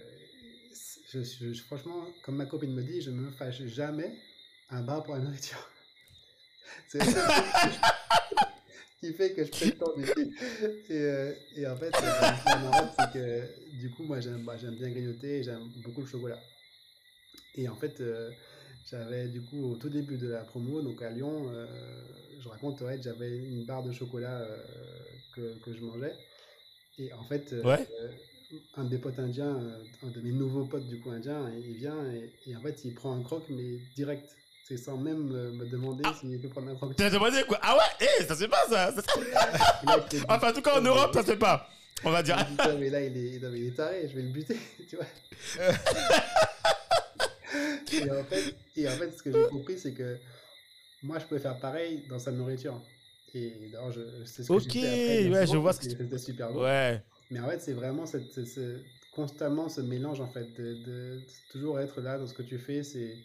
je, 1.09 1.23
je- 1.23 1.53
je- 1.53 1.63
franchement, 1.63 2.07
comme 2.23 2.35
ma 2.35 2.45
copine 2.45 2.73
me 2.73 2.83
dit, 2.83 3.01
je 3.01 3.11
me 3.11 3.29
fâche 3.31 3.63
jamais 3.65 4.17
un 4.69 4.81
bar 4.81 5.03
pour 5.03 5.13
la 5.15 5.21
nourriture. 5.21 5.69
C'est 6.87 6.99
le 6.99 7.05
qui 8.99 9.13
fait 9.13 9.33
que 9.33 9.43
je 9.43 9.51
prétends 9.51 9.93
du 9.95 10.03
et, 10.03 10.91
euh, 10.91 11.33
et 11.55 11.65
en 11.67 11.75
fait, 11.75 11.93
euh, 11.95 12.89
c'est 12.97 13.13
que 13.13 13.79
du 13.79 13.89
coup, 13.91 14.03
moi, 14.03 14.19
j'aime 14.19 14.43
bah, 14.45 14.55
j'aime 14.57 14.75
bien 14.75 14.89
grignoter 14.89 15.39
et 15.39 15.43
j'aime 15.43 15.69
beaucoup 15.83 16.01
le 16.01 16.07
chocolat. 16.07 16.39
Et 17.55 17.67
en 17.67 17.75
fait, 17.75 17.99
euh, 18.01 18.31
j'avais 18.89 19.27
du 19.27 19.41
coup, 19.41 19.63
au 19.71 19.75
tout 19.75 19.89
début 19.89 20.17
de 20.17 20.27
la 20.29 20.43
promo, 20.43 20.81
donc 20.81 21.01
à 21.01 21.09
Lyon, 21.09 21.49
euh, 21.53 21.65
je 22.39 22.47
raconte, 22.49 22.81
ouais, 22.81 22.99
j'avais 23.01 23.37
une 23.37 23.65
barre 23.65 23.83
de 23.83 23.91
chocolat 23.91 24.39
euh, 24.41 24.57
que, 25.35 25.59
que 25.59 25.73
je 25.73 25.81
mangeais. 25.81 26.15
Et 26.97 27.11
en 27.13 27.23
fait, 27.25 27.53
euh, 27.53 27.63
Ouais. 27.63 27.87
euh, 28.01 28.09
un 28.75 28.83
des 28.85 28.97
potes 28.97 29.19
indiens, 29.19 29.55
euh, 29.57 29.83
un 30.03 30.09
de 30.09 30.21
mes 30.21 30.31
nouveaux 30.31 30.65
potes 30.65 30.87
du 30.87 30.99
coup 30.99 31.09
indiens, 31.09 31.49
il 31.65 31.75
vient 31.75 32.05
et, 32.11 32.31
et 32.49 32.55
en 32.55 32.61
fait, 32.61 32.83
il 32.85 32.93
prend 32.93 33.13
un 33.13 33.23
croc, 33.23 33.43
mais 33.49 33.79
direct. 33.95 34.37
C'est 34.63 34.77
sans 34.77 34.95
même 34.97 35.27
me 35.51 35.65
demander 35.65 36.03
s'il 36.19 36.39
peut 36.39 36.47
prendre 36.47 36.69
un 36.69 36.75
croc. 36.75 36.95
T'as 36.95 37.09
demandé 37.09 37.43
quoi? 37.47 37.59
Ah 37.61 37.75
ouais? 37.75 38.07
Eh, 38.19 38.23
ça 38.23 38.35
se 38.35 38.43
fait 38.43 38.47
pas, 38.47 38.63
ça, 38.69 38.91
ça 38.93 39.01
se- 39.01 39.85
là, 39.85 40.05
Enfin, 40.29 40.51
en 40.51 40.53
tout 40.53 40.61
cas, 40.61 40.79
en 40.79 40.81
Europe, 40.81 41.13
ça 41.13 41.21
se 41.21 41.31
fait 41.31 41.37
pas. 41.37 41.67
On 42.05 42.11
va 42.11 42.23
dire. 42.23 42.37
mais 42.79 42.89
là, 42.89 43.01
il 43.01 43.17
est, 43.17 43.39
non, 43.39 43.49
mais 43.51 43.59
il 43.59 43.67
est 43.67 43.75
taré, 43.75 44.07
je 44.07 44.15
vais 44.15 44.21
le 44.21 44.29
buter, 44.29 44.55
tu 44.87 44.95
vois. 44.95 45.05
et, 47.93 48.11
en 48.11 48.23
fait, 48.23 48.55
et 48.77 48.87
en 48.87 48.91
fait, 48.91 49.11
ce 49.17 49.23
que 49.23 49.31
j'ai 49.31 49.47
compris, 49.49 49.77
c'est 49.79 49.93
que 49.93 50.17
moi, 51.03 51.19
je 51.19 51.25
pouvais 51.25 51.39
faire 51.39 51.59
pareil 51.59 52.03
dans 52.09 52.19
sa 52.19 52.31
nourriture. 52.31 52.81
Et 53.33 53.69
d'ailleurs, 53.71 53.91
je, 53.91 54.01
c'est 54.25 54.43
ce 54.43 54.47
que 54.49 54.53
Ok, 54.53 54.67
après, 54.67 55.29
ouais, 55.29 55.47
je 55.47 55.57
vois 55.57 55.73
ce 55.73 55.79
que 55.79 55.85
que 55.85 55.97
C'était 56.03 56.17
super 56.17 56.51
bon. 56.51 56.63
Ouais. 56.63 57.01
Mais 57.29 57.39
en 57.39 57.47
fait, 57.49 57.59
c'est 57.61 57.73
vraiment 57.73 58.05
cette, 58.05 58.29
ce- 58.31 58.43
ce- 58.45 58.77
constamment 59.15 59.69
ce 59.69 59.81
mélange, 59.81 60.19
en 60.21 60.27
fait, 60.27 60.53
de, 60.57 60.73
de 60.85 61.21
toujours 61.49 61.79
être 61.79 62.01
là 62.01 62.17
dans 62.17 62.27
ce 62.27 62.33
que 62.33 62.43
tu 62.43 62.57
fais. 62.57 62.83
C'est, 62.83 63.15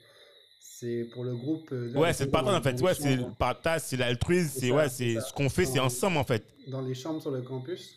c'est 0.61 1.05
pour 1.13 1.25
le 1.25 1.35
groupe. 1.35 1.69
euh, 1.73 1.93
Ouais, 1.95 2.13
c'est 2.13 2.27
le 2.27 2.31
partage, 2.31 2.55
en 2.55 2.63
fait. 2.63 2.81
Ouais, 2.81 2.95
c'est 2.95 3.17
le 3.17 3.25
partage, 3.37 3.81
c'est 3.85 3.97
l'altruisme, 3.97 4.59
C'est 4.61 4.71
ouais, 4.71 4.89
c'est 4.89 5.21
ce 5.21 5.33
qu'on 5.33 5.49
fait, 5.49 5.65
c'est 5.65 5.81
ensemble, 5.81 6.19
en 6.19 6.25
fait. 6.25 6.45
dans 6.69 6.83
les 6.83 6.95
chambres 6.95 7.21
sur 7.21 7.31
le 7.33 7.43
campus, 7.43 7.97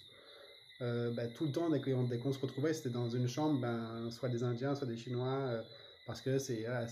euh, 0.81 1.11
bah, 1.11 1.27
tout 1.27 1.45
le 1.45 1.51
temps, 1.51 1.69
dès 1.69 1.81
qu'on, 1.81 2.03
dès 2.03 2.17
qu'on 2.17 2.31
se 2.33 2.39
retrouvait, 2.39 2.73
c'était 2.73 2.89
dans 2.89 3.09
une 3.09 3.27
chambre, 3.27 3.59
ben, 3.59 4.09
soit 4.11 4.29
des 4.29 4.43
Indiens, 4.43 4.73
soit 4.75 4.87
des 4.87 4.97
Chinois, 4.97 5.27
euh, 5.27 5.61
parce 6.09 6.21
que 6.21 6.39
c'est, 6.39 6.63
voilà, 6.63 6.87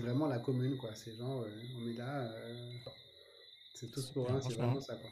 vraiment 0.00 0.26
la 0.26 0.38
commune, 0.38 0.78
quoi. 0.78 0.94
C'est 0.94 1.14
genre, 1.14 1.42
euh, 1.42 1.50
on 1.78 1.86
est 1.86 1.92
là, 1.92 2.22
euh, 2.32 2.72
c'est 3.74 3.90
tous 3.90 4.06
pour 4.12 4.30
un, 4.30 4.40
c'est 4.40 4.54
vraiment 4.54 4.80
ça, 4.80 4.94
quoi. 4.94 5.10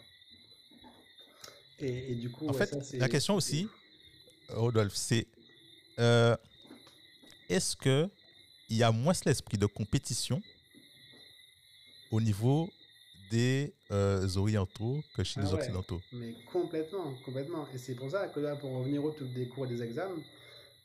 Et, 1.78 2.12
et 2.12 2.14
du 2.14 2.30
coup, 2.30 2.46
En 2.46 2.54
ouais, 2.54 2.64
fait, 2.64 2.82
ça, 2.82 2.96
la 2.98 3.08
question 3.10 3.34
aussi, 3.34 3.68
Rodolphe, 4.48 4.96
c'est 4.96 5.26
euh, 6.00 6.34
est-ce 7.50 7.76
que 7.76 8.08
il 8.70 8.78
y 8.78 8.82
a 8.82 8.90
moins 8.90 9.12
l'esprit 9.26 9.58
de 9.58 9.66
compétition 9.66 10.42
au 12.10 12.22
niveau 12.22 12.72
des 13.14 13.74
euh, 13.92 14.26
orientaux 14.36 15.04
que 15.12 15.22
chez 15.22 15.40
Ah 15.40 15.44
les 15.44 15.52
ouais. 15.52 15.60
occidentaux? 15.60 16.00
Mais 16.12 16.32
complètement, 16.46 17.14
complètement. 17.16 17.68
Et 17.74 17.76
c'est 17.78 17.94
pour 17.94 18.10
ça 18.10 18.28
que 18.28 18.40
là, 18.40 18.56
pour 18.56 18.70
revenir 18.72 19.04
au 19.04 19.10
truc 19.10 19.30
des 19.34 19.46
cours 19.46 19.66
et 19.66 19.68
des 19.68 19.82
examens, 19.82 20.22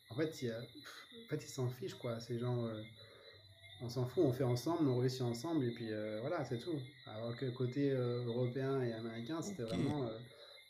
en 0.09 0.15
fait, 0.15 0.41
il 0.41 0.47
y 0.47 0.51
a- 0.51 0.61
en 1.25 1.27
fait, 1.29 1.43
ils 1.43 1.49
s'en 1.49 1.69
fichent, 1.69 1.95
quoi. 1.95 2.19
Ces 2.19 2.37
gens, 2.39 2.65
euh, 2.65 2.83
on 3.81 3.89
s'en 3.89 4.05
fout, 4.05 4.23
on 4.25 4.31
fait 4.31 4.43
ensemble, 4.43 4.89
on 4.89 4.97
réussit 4.97 5.21
ensemble, 5.21 5.65
et 5.65 5.71
puis 5.71 5.91
euh, 5.91 6.19
voilà, 6.21 6.43
c'est 6.45 6.59
tout. 6.59 6.81
Alors 7.05 7.35
que 7.35 7.45
côté 7.49 7.91
euh, 7.91 8.23
européen 8.25 8.81
et 8.81 8.93
américain, 8.93 9.41
c'était 9.41 9.63
vraiment, 9.63 10.09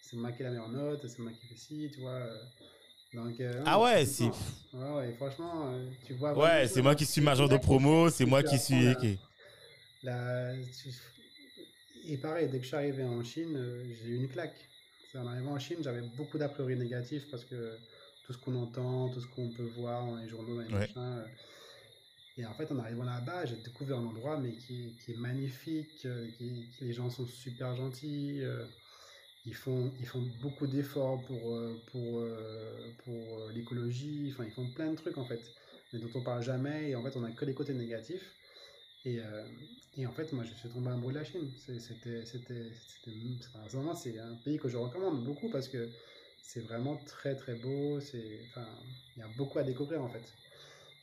c'est 0.02 0.16
moi 0.18 0.32
qui 0.32 0.42
ai 0.42 0.46
la 0.46 0.52
meilleure 0.52 0.70
note, 0.70 1.08
c'est 1.08 1.20
moi 1.20 1.32
qui 1.32 1.46
fais 1.48 1.56
ci, 1.56 1.90
tu 1.94 2.00
vois. 2.00 2.28
donc, 3.14 3.40
euh, 3.40 3.62
Ah 3.66 3.80
ouais, 3.80 4.06
c'est 4.06 4.30
Ouais, 4.74 4.92
ouais, 4.96 5.14
franchement, 5.14 5.72
euh, 5.74 5.90
tu 6.06 6.14
vois. 6.14 6.34
Ouais, 6.36 6.68
c'est 6.68 6.82
moi 6.82 6.96
qui 6.96 7.06
suis 7.06 7.22
major 7.22 7.48
de 7.48 7.58
promo, 7.58 8.10
c'est 8.10 8.26
moi 8.26 8.42
qui 8.44 8.58
suis. 8.58 8.88
la- 8.88 8.98
ok. 8.98 9.20
la- 10.04 10.54
Et 12.06 12.18
pareil, 12.18 12.50
dès 12.50 12.58
que 12.58 12.64
je 12.64 12.68
suis 12.68 12.76
arrivé 12.76 13.04
en 13.04 13.24
Chine, 13.24 13.56
euh, 13.56 13.86
j'ai 13.94 14.10
eu 14.10 14.16
une 14.16 14.28
claque. 14.28 14.70
En 15.16 15.28
arrivant 15.28 15.52
en 15.52 15.60
Chine, 15.60 15.78
j'avais 15.82 16.02
beaucoup 16.02 16.38
d'a 16.40 16.50
priori 16.50 16.76
négatifs 16.76 17.30
parce 17.30 17.46
que 17.46 17.78
tout 18.24 18.34
ce 18.34 18.40
qu'on 18.40 18.56
entend, 18.56 19.10
tout 19.10 19.20
ce 19.22 19.28
qu'on 19.28 19.52
peut 19.52 19.64
voir 19.66 20.06
dans 20.08 20.18
les 20.18 20.28
journaux, 20.30 20.56
dans 20.56 20.62
les 20.62 20.70
Ouais. 20.70 20.88
machins. 20.88 20.98
euh, 21.00 21.28
Et 22.36 22.46
en 22.46 22.54
fait, 22.56 22.72
en 22.72 22.80
arrivant 22.80 23.04
là-bas, 23.04 23.46
j'ai 23.46 23.58
découvert 23.58 24.00
un 24.00 24.06
endroit 24.06 24.38
mais 24.40 24.56
qui, 24.56 24.96
qui 24.98 25.12
est 25.12 25.16
magnifique, 25.16 26.06
euh, 26.06 26.30
qui, 26.32 26.68
qui- 26.72 26.84
les 26.86 26.92
gens 26.94 27.10
sont 27.10 27.26
super 27.28 27.76
gentils, 27.76 28.42
euh, 28.42 28.66
ils, 29.46 29.56
font, 29.56 29.94
ils 30.00 30.08
font 30.08 30.22
beaucoup 30.22 30.68
d'efforts 30.68 31.22
pour, 31.24 31.58
pour, 31.88 32.24
pour 32.98 33.50
l'écologie, 33.50 34.30
enfin, 34.34 34.46
ils 34.46 34.52
font 34.52 34.68
plein 34.70 34.92
de 34.92 34.96
trucs 34.96 35.18
en 35.18 35.26
fait, 35.26 35.54
mais 35.92 36.00
dont 36.00 36.10
on 36.16 36.22
parle 36.24 36.42
jamais, 36.42 36.90
et 36.92 36.96
en 36.96 37.04
fait, 37.04 37.16
on 37.18 37.22
n'a 37.22 37.32
que 37.32 37.46
les 37.46 37.54
côtés 37.54 37.74
négatifs. 37.74 38.36
Et, 39.06 39.20
euh, 39.20 39.48
et 39.96 40.06
en 40.08 40.14
fait, 40.14 40.32
moi, 40.32 40.44
je 40.46 40.54
suis 40.54 40.70
tombé 40.70 40.90
amoureux 40.92 41.12
de 41.14 41.18
la 41.18 41.24
Chine. 41.26 41.52
C'était, 41.58 41.80
c'était, 41.80 42.26
c'était, 42.26 42.72
c'est 43.96 44.20
un 44.20 44.36
pays 44.36 44.58
que 44.58 44.70
je 44.70 44.78
recommande 44.78 45.24
beaucoup 45.24 45.50
parce 45.50 45.68
que 45.68 45.92
c'est 46.44 46.62
vraiment 46.62 46.98
très, 46.98 47.36
très 47.36 47.56
beau. 47.56 48.02
C'est, 48.02 48.42
enfin, 48.50 48.68
il 49.16 49.22
y 49.22 49.24
a 49.24 49.30
beaucoup 49.30 49.60
à 49.60 49.64
découvrir 49.64 50.04
en 50.04 50.10
fait. 50.10 50.38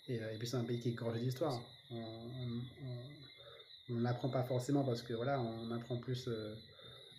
Et, 0.08 0.20
euh, 0.22 0.32
et 0.34 0.38
puis, 0.38 0.48
c'est 0.48 0.56
un 0.58 0.64
pays 0.64 0.80
qui 0.80 0.90
est 0.90 0.94
gorgé 0.94 1.20
d'histoire. 1.20 1.62
On 1.90 1.96
on- 1.96 2.62
on- 2.86 3.94
on 3.94 3.96
n'apprend 4.00 4.30
pas 4.30 4.44
forcément 4.44 4.84
parce 4.84 5.02
que 5.02 5.14
voilà, 5.14 5.40
on 5.40 5.70
apprend 5.72 5.98
plus 5.98 6.28
euh, 6.28 6.54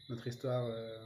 notre 0.09 0.27
histoire 0.27 0.65
euh, 0.67 0.99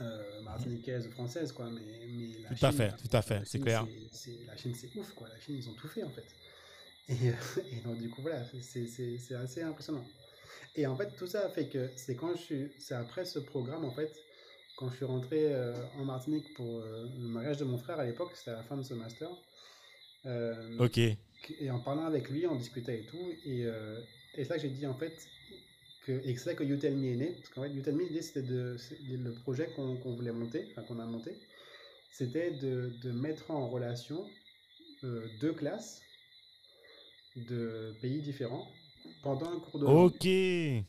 euh, 0.00 0.40
martiniquaise 0.42 1.06
ou 1.06 1.10
française, 1.10 1.52
quoi. 1.52 1.70
Mais, 1.70 2.06
mais 2.10 2.38
la 2.40 2.54
Tout 2.54 2.66
à 2.66 2.72
fait, 2.72 2.92
tout 2.96 3.16
à 3.16 3.22
fait, 3.22 3.42
c'est 3.44 3.60
clair. 3.60 3.86
c'est- 4.10 4.44
la 4.46 4.56
Chine, 4.56 4.74
c'est 4.74 4.90
ouf, 4.96 5.12
quoi. 5.12 5.28
La 5.28 5.38
Chine, 5.38 5.56
ils 5.56 5.68
ont 5.68 5.74
tout 5.74 5.88
fait, 5.88 6.02
en 6.02 6.10
fait. 6.10 6.34
Et, 7.08 7.14
et 7.72 7.80
donc, 7.82 7.98
du 7.98 8.10
coup, 8.10 8.22
voilà, 8.22 8.44
c'est 8.44 9.34
assez 9.34 9.62
impressionnant. 9.62 10.06
Et 10.76 10.86
en 10.86 10.96
fait, 10.96 11.14
tout 11.16 11.26
ça 11.26 11.48
fait 11.50 11.68
que 11.68 11.90
c'est 11.96 12.16
quand 12.16 12.34
je 12.36 12.42
suis, 12.42 12.72
c'est 12.78 12.94
après 12.94 13.24
ce 13.24 13.38
programme, 13.40 13.84
en 13.84 13.92
fait, 13.92 14.22
quand 14.76 14.88
je 14.90 14.96
suis 14.96 15.04
rentré 15.04 15.54
euh, 15.54 15.74
en 15.98 16.04
Martinique 16.04 16.52
pour 16.54 16.78
euh, 16.80 17.06
le 17.18 17.28
mariage 17.28 17.58
de 17.58 17.64
mon 17.64 17.78
frère 17.78 17.98
à 18.00 18.04
l'époque, 18.04 18.32
c'était 18.34 18.50
à 18.52 18.54
la 18.56 18.62
fin 18.62 18.76
de 18.76 18.82
ce 18.82 18.94
master. 18.94 19.28
euh, 20.26 20.78
Ok. 20.78 20.98
et 20.98 21.70
en 21.70 21.80
parlant 21.80 22.04
avec 22.06 22.28
lui, 22.30 22.46
on 22.46 22.56
discutait 22.56 23.00
et 23.00 23.06
tout. 23.06 23.32
Et, 23.44 23.60
et 23.62 24.44
c'est 24.44 24.48
là 24.48 24.56
que 24.56 24.62
j'ai 24.62 24.68
dit 24.70 24.86
en 24.86 24.94
fait 24.94 25.14
que, 26.04 26.12
et 26.24 26.36
c'est 26.36 26.50
là 26.50 26.54
que 26.56 26.64
You 26.64 26.76
Tell 26.76 26.96
Me 26.96 27.12
est 27.12 27.16
né. 27.16 27.32
Parce 27.38 27.48
qu'en 27.50 27.62
fait, 27.62 27.70
You 27.70 27.82
Tell 27.82 27.94
Me, 27.96 28.04
l'idée 28.04 28.22
c'était 28.22 28.42
de. 28.42 28.76
Le 29.10 29.32
projet 29.42 29.68
qu'on 29.76 29.94
voulait 30.14 30.32
monter, 30.32 30.68
enfin 30.70 30.82
qu'on 30.82 30.98
a 31.00 31.06
monté, 31.06 31.32
c'était 32.10 32.50
de, 32.52 32.92
de 33.02 33.10
mettre 33.12 33.50
en 33.50 33.68
relation 33.68 34.24
euh, 35.04 35.26
deux 35.40 35.52
classes 35.52 36.00
de 37.36 37.94
pays 38.00 38.20
différents 38.20 38.68
pendant 39.22 39.50
un 39.50 39.58
cours 39.60 39.80
de. 39.80 39.86
Ok. 39.86 40.86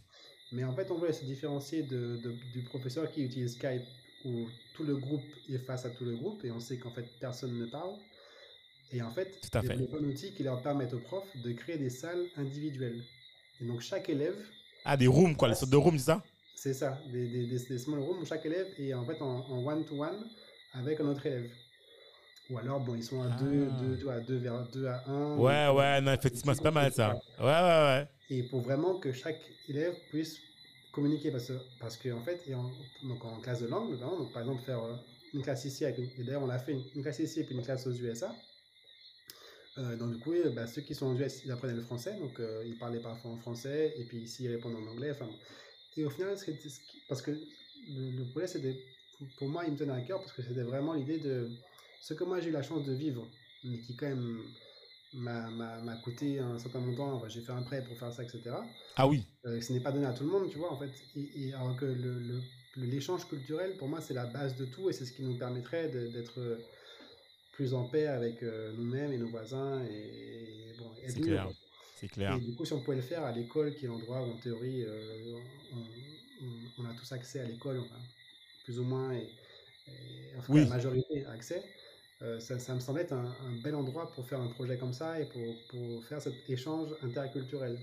Mais 0.54 0.64
en 0.64 0.74
fait, 0.74 0.92
on 0.92 0.96
voulait 0.96 1.14
se 1.14 1.26
différencier 1.26 1.84
de, 1.84 2.18
de- 2.24 2.36
du 2.54 2.62
professeur 2.62 3.12
qui 3.12 3.24
utilise 3.24 3.54
Skype 3.56 3.84
où 4.26 4.48
tout 4.74 4.84
le 4.84 4.96
groupe 4.96 5.24
est 5.50 5.58
face 5.58 5.86
à 5.86 5.90
tout 5.90 6.06
le 6.06 6.16
groupe 6.16 6.46
et 6.46 6.52
on 6.52 6.60
sait 6.60 6.78
qu'en 6.78 6.92
fait 6.92 7.06
personne 7.20 7.58
ne 7.58 7.66
parle. 7.66 7.96
Et 8.92 9.02
en 9.02 9.10
fait, 9.12 9.40
Tout 9.42 9.58
à 9.58 9.62
fait. 9.62 9.70
développer 9.70 9.98
un 9.98 10.08
outil 10.08 10.32
qui 10.34 10.44
leur 10.44 10.62
permet 10.62 10.94
aux 10.94 11.00
profs 11.00 11.36
de 11.44 11.52
créer 11.54 11.78
des 11.78 11.90
salles 11.90 12.26
individuelles. 12.38 13.04
Et 13.62 13.66
donc 13.66 13.82
chaque 13.82 14.10
élève, 14.10 14.38
Ah, 14.86 14.96
des 14.98 15.08
rooms, 15.08 15.36
quoi, 15.36 15.48
les 15.48 15.56
sortes 15.56 15.72
de 15.72 15.78
rooms, 15.78 15.98
c'est 15.98 16.06
ça? 16.06 16.24
C'est 16.56 16.74
ça, 16.74 17.02
des, 17.12 17.28
des, 17.28 17.46
des, 17.48 17.60
des 17.60 17.78
small 17.78 18.00
rooms 18.00 18.22
où 18.22 18.26
chaque 18.26 18.46
élève 18.46 18.68
est 18.78 18.94
en 18.94 19.04
fait 19.06 19.22
en 19.22 19.66
one-to-one 19.66 20.24
avec 20.74 21.00
un 21.02 21.08
autre 21.08 21.26
élève. 21.26 21.50
Ou 22.50 22.58
alors, 22.58 22.80
bon, 22.82 22.96
ils 22.96 23.04
sont 23.04 23.22
à 23.22 23.30
Ah. 23.32 23.38
deux, 23.42 23.72
deux, 23.72 23.98
tu 23.98 24.04
vois, 24.04 24.20
deux 24.20 24.38
vers 24.38 24.68
deux 24.70 24.86
à 24.86 25.04
un. 25.08 25.38
Ouais, 25.38 25.70
ouais, 25.70 26.02
non, 26.02 26.14
effectivement, 26.14 26.54
c'est 26.54 26.62
pas 26.62 26.72
mal 26.72 26.92
ça. 26.94 27.16
Ouais, 27.40 27.46
ouais, 27.46 27.52
ouais. 27.52 28.08
Et 28.30 28.44
pour 28.44 28.62
vraiment 28.62 29.00
que 29.00 29.12
chaque 29.12 29.42
élève 29.68 29.96
puisse 30.10 30.40
communiquer. 30.94 31.32
Parce 31.32 31.48
que, 31.48 31.54
parce 31.80 31.98
que 31.98 32.10
en 32.10 32.24
fait, 32.24 32.42
en, 32.54 32.72
donc 33.08 33.26
en 33.26 33.42
classe 33.42 33.62
de 33.62 33.68
langue, 33.68 33.92
notamment, 33.92 34.18
donc 34.18 34.32
par 34.32 34.44
exemple, 34.44 34.64
faire 34.64 34.84
euh, 34.84 34.96
une 35.34 35.42
classe 35.42 35.66
ici, 35.66 35.84
avec 35.84 35.98
une, 35.98 36.10
et 36.22 36.24
d'ailleurs, 36.24 36.44
on 36.44 36.48
l'a 36.48 36.60
fait, 36.60 36.74
une, 36.74 37.02
classe 37.02 37.20
ici 37.20 37.42
et 37.42 37.44
puis 37.44 37.56
une 37.56 37.64
classe 37.64 37.86
aux 37.88 37.94
USA. 37.94 38.34
Euh, 39.80 39.98
donc, 39.98 40.14
du 40.14 40.20
coup, 40.20 40.34
euh, 40.34 40.52
bah, 40.52 40.68
ceux 40.68 40.84
qui 40.84 40.94
sont 40.96 41.08
aux 41.08 41.16
US, 41.16 41.44
ils 41.44 41.52
apprenaient 41.52 41.74
le 41.74 41.82
français, 41.82 42.16
donc 42.20 42.40
euh, 42.40 42.64
ils 42.66 42.78
parlaient 42.78 43.02
parfois 43.02 43.32
en 43.32 43.38
français, 43.38 43.94
et 43.98 44.06
puis 44.06 44.20
ici, 44.20 44.44
ils 44.44 44.52
répondent 44.52 44.76
en 44.76 44.92
anglais. 44.92 45.12
Enfin, 45.12 45.30
et 45.98 46.06
au 46.06 46.10
final, 46.10 46.38
parce 47.10 47.22
que 47.22 47.32
le, 47.32 48.12
le 48.12 48.24
projet, 48.30 48.48
c'était, 48.48 48.78
pour 49.38 49.50
moi, 49.50 49.66
il 49.66 49.74
me 49.74 49.78
tenait 49.78 49.94
à 49.94 50.02
cœur, 50.02 50.20
parce 50.20 50.32
que 50.34 50.44
c'était 50.44 50.62
vraiment 50.62 50.94
l'idée 50.94 51.18
de 51.18 51.50
ce 52.02 52.14
que 52.14 52.24
moi, 52.24 52.40
j'ai 52.40 52.50
eu 52.50 52.54
la 52.54 52.64
chance 52.64 52.86
de 52.86 52.94
vivre, 52.94 53.28
mais 53.64 53.80
qui 53.80 53.96
quand 53.96 54.08
même 54.08 54.44
m'a, 55.14 55.96
coûté 56.04 56.40
un 56.40 56.58
certain 56.60 56.80
montant. 56.80 57.14
Enfin, 57.14 57.28
j'ai 57.30 57.42
fait 57.42 57.52
un 57.52 57.62
prêt 57.64 57.84
pour 57.84 57.98
faire 57.98 58.12
ça, 58.14 58.24
etc. 58.24 58.56
Ah 58.96 59.08
oui. 59.08 59.26
Euh, 59.46 59.62
ce 59.62 59.74
n'est 59.74 59.80
pas 59.80 59.92
donné 59.92 60.06
à 60.06 60.14
tout 60.14 60.24
le 60.24 60.30
monde, 60.32 60.50
tu 60.50 60.58
vois, 60.58 60.72
en 60.72 60.78
fait. 60.78 60.92
Et, 61.16 61.48
et 61.50 61.54
alors 61.54 61.76
que 61.76 61.86
le, 61.86 61.94
le- 62.20 62.42
le- 62.78 62.86
l'échange 62.86 63.28
culturel, 63.28 63.78
pour 63.78 63.88
moi, 63.88 64.02
c'est 64.02 64.14
la 64.16 64.26
base 64.26 64.56
de 64.56 64.66
tout 64.66 64.90
et 64.90 64.94
c'est 64.94 65.06
ce 65.06 65.12
qui 65.14 65.24
nous 65.24 65.38
permettrait 65.38 65.90
d'être 65.90 66.58
plus 67.52 67.74
en 67.74 67.84
paix 67.88 68.08
avec 68.08 68.42
euh, 68.44 68.74
nous-mêmes 68.78 69.12
et 69.14 69.18
nos 69.18 69.28
voisins 69.28 69.84
et, 69.84 70.72
et 70.72 70.74
bon, 70.80 70.90
C'est 71.08 71.22
clair. 71.22 71.50
C'est 71.96 72.08
clair. 72.08 72.36
Et 72.36 72.40
du 72.40 72.56
coup, 72.56 72.66
si 72.66 72.74
on 72.74 72.82
pouvait 72.82 72.98
le 72.98 73.04
faire 73.04 73.24
à 73.24 73.32
l'école, 73.32 73.76
qui 73.76 73.86
est 73.86 73.88
l'endroit 73.88 74.22
où, 74.22 74.32
en 74.32 74.38
théorie, 74.38 74.84
euh, 74.84 75.36
on, 75.74 75.78
on- 75.78 76.84
on 76.84 76.86
a 76.90 76.94
tous 76.96 77.12
accès 77.12 77.40
à 77.40 77.46
l'école, 77.46 77.82
plus 78.66 78.80
ou 78.80 78.84
moins, 78.84 79.14
et, 79.14 79.30
et 79.88 80.36
en 80.38 80.42
tout 80.42 80.48
cas, 80.54 80.54
Oui. 80.54 80.64
la 80.64 80.70
majorité 80.70 81.26
a 81.26 81.32
accès, 81.32 81.64
euh, 82.24 82.40
ça, 82.40 82.60
ça 82.60 82.74
me 82.76 82.80
semble 82.80 83.00
être 83.02 83.14
un, 83.14 83.36
un 83.42 83.54
bel 83.64 83.76
endroit 83.76 84.12
pour 84.12 84.26
faire 84.28 84.40
un 84.42 84.48
projet 84.50 84.78
comme 84.78 84.94
ça 84.94 85.20
et 85.20 85.26
pour, 85.26 85.68
pour 85.70 86.06
faire 86.06 86.22
cet 86.22 86.50
échange 86.50 86.96
interculturel. 87.02 87.78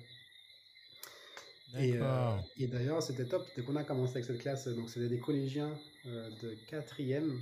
Et, 1.78 1.92
euh, 1.96 2.36
et 2.56 2.66
d'ailleurs, 2.66 3.02
c'était 3.02 3.26
top. 3.26 3.46
Dès 3.54 3.62
qu'on 3.62 3.76
a 3.76 3.84
commencé 3.84 4.12
avec 4.16 4.24
cette 4.24 4.38
classe, 4.38 4.66
donc 4.68 4.90
c'était 4.90 5.08
des 5.08 5.20
collégiens 5.20 5.78
euh, 6.06 6.30
de 6.42 6.54
quatrième 6.66 7.40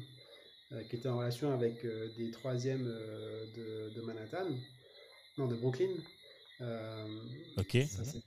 euh, 0.73 0.83
qui 0.85 0.97
étaient 0.97 1.09
en 1.09 1.19
relation 1.19 1.53
avec 1.53 1.85
des 2.17 2.31
troisièmes 2.31 2.85
de, 2.85 3.91
de 3.95 4.01
Manhattan, 4.03 4.49
non, 5.39 5.47
de 5.47 5.55
Brooklyn. 5.57 5.95
Ok. 7.57 7.77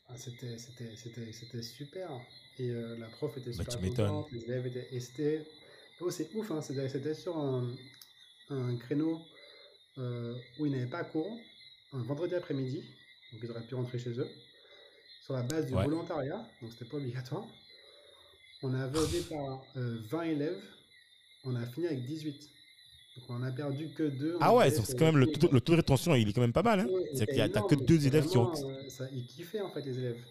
ah, 0.07 0.15
C'était 0.17 1.61
super. 1.61 2.09
Et 2.57 2.69
la 2.69 3.07
prof 3.09 3.37
était 3.37 3.51
Bah, 3.51 3.63
super 3.65 3.81
m'étonnes. 3.81 4.07
contente, 4.07 4.31
les 4.31 4.43
élèves 4.45 4.67
étaient... 4.67 4.87
Et 4.91 4.99
c'était... 4.99 5.45
Oh, 5.99 6.09
c'est 6.09 6.33
ouf, 6.33 6.49
hein, 6.51 6.61
c'était 6.61 7.13
sur 7.13 7.37
un, 7.37 7.67
un 8.51 8.75
créneau 8.77 9.21
euh, 9.97 10.35
où 10.59 10.65
ils 10.65 10.71
n'avaient 10.71 10.85
pas 10.89 11.03
cours, 11.03 11.37
un 11.93 12.03
vendredi 12.03 12.35
après-midi, 12.35 12.83
donc 13.31 13.41
ils 13.43 13.51
auraient 13.51 13.65
pu 13.65 13.75
rentrer 13.75 13.99
chez 13.99 14.11
eux, 14.19 14.27
sur 15.23 15.33
la 15.33 15.43
base 15.43 15.65
du 15.67 15.73
Ouais. 15.73 15.83
volontariat, 15.83 16.45
donc 16.61 16.71
c'était 16.71 16.85
pas 16.85 16.97
obligatoire. 16.97 17.45
On 18.63 18.73
avait 18.73 18.99
au 18.99 19.07
départ 19.07 19.63
euh, 19.77 19.97
20 20.09 20.21
élèves, 20.23 20.61
on 21.43 21.55
a 21.55 21.65
fini 21.65 21.87
avec 21.87 22.05
18. 22.05 22.49
Donc 23.17 23.25
on 23.29 23.43
a 23.43 23.51
perdu 23.51 23.89
que 23.89 24.03
deux. 24.03 24.37
Ah 24.39 24.55
ouais, 24.55 24.69
c'est 24.71 24.97
quand 24.97 25.05
même 25.05 25.17
le 25.17 25.27
taux, 25.27 25.47
quoi. 25.47 25.49
le 25.53 25.61
taux 25.61 25.71
de 25.73 25.77
rétention, 25.77 26.15
il 26.15 26.29
est 26.29 26.33
quand 26.33 26.41
même 26.41 26.53
pas 26.53 26.63
mal. 26.63 26.79
Hein 26.81 26.87
Ouais, 26.89 27.09
C'est 27.13 27.25
qu'il 27.27 27.37
y 27.37 27.41
a 27.41 27.49
que 27.49 27.75
deux 27.75 28.07
élèves 28.07 28.27
qui 28.27 28.37
ont. 28.37 28.49
euh, 28.53 28.89
ça, 28.89 29.05
ils 29.11 29.25
kiffaient 29.25 29.59
en 29.61 29.69
fait 29.71 29.81
les 29.81 29.97
élèves. 29.97 30.23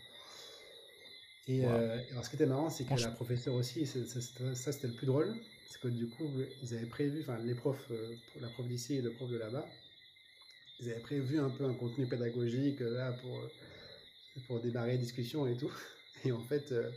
Et 1.48 1.60
Wow. 1.60 1.68
euh, 1.72 1.98
alors 2.12 2.24
ce 2.24 2.30
qui 2.30 2.36
était 2.36 2.46
marrant, 2.46 2.70
c'est 2.70 2.84
que 2.84 2.94
la 2.94 3.10
professeure 3.10 3.54
aussi, 3.54 3.84
c'est- 3.86 4.06
c'est- 4.06 4.54
ça 4.54 4.72
c'était 4.72 4.86
le 4.86 4.94
plus 4.94 5.06
drôle, 5.06 5.34
c'est 5.70 5.80
que 5.80 5.88
du 5.88 6.08
coup 6.08 6.28
ils 6.62 6.74
avaient 6.74 6.86
prévu, 6.86 7.22
enfin 7.22 7.38
les 7.42 7.54
profs, 7.54 7.90
euh, 7.90 8.14
la 8.40 8.48
prof 8.48 8.66
d'ici 8.66 8.96
et 8.96 9.02
le 9.02 9.12
prof 9.12 9.30
de 9.30 9.38
là-bas, 9.38 9.64
ils 10.80 10.90
avaient 10.90 11.00
prévu 11.00 11.38
un 11.38 11.48
peu 11.48 11.64
un 11.64 11.74
contenu 11.74 12.06
pédagogique 12.06 12.82
euh, 12.82 12.96
là 12.96 13.12
pour 13.12 13.38
euh, 13.38 13.48
pour 14.46 14.60
démarrer 14.60 14.92
les 14.92 14.98
discussions 14.98 15.46
et 15.46 15.56
tout. 15.56 15.72
Et 16.24 16.32
en 16.32 16.40
fait, 16.40 16.70
euh, 16.72 16.90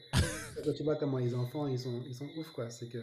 quand 0.65 0.73
tu 0.73 0.83
vois 0.83 0.97
comment 0.97 1.17
les 1.17 1.33
enfants 1.33 1.65
ils 1.67 1.79
sont 1.79 2.03
ils 2.05 2.15
sont 2.15 2.27
ouf 2.35 2.49
quoi, 2.51 2.69
c'est 2.69 2.89
que 2.89 2.97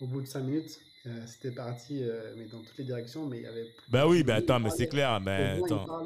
au 0.00 0.06
bout 0.06 0.20
de 0.20 0.26
cinq 0.26 0.42
minutes, 0.42 0.78
euh, 1.06 1.10
c'était 1.26 1.50
parti 1.50 2.02
euh, 2.02 2.32
mais 2.36 2.44
dans 2.44 2.60
toutes 2.60 2.78
les 2.78 2.84
directions, 2.84 3.26
mais 3.26 3.38
il 3.38 3.42
y 3.42 3.46
avait 3.46 3.74
Bah 3.88 4.06
oui, 4.06 4.22
bah 4.22 4.36
attends, 4.36 4.60
mais 4.60 4.70
c'est 4.70 4.86
clair. 4.86 5.20
Mais 5.20 5.58
attends. 5.64 6.04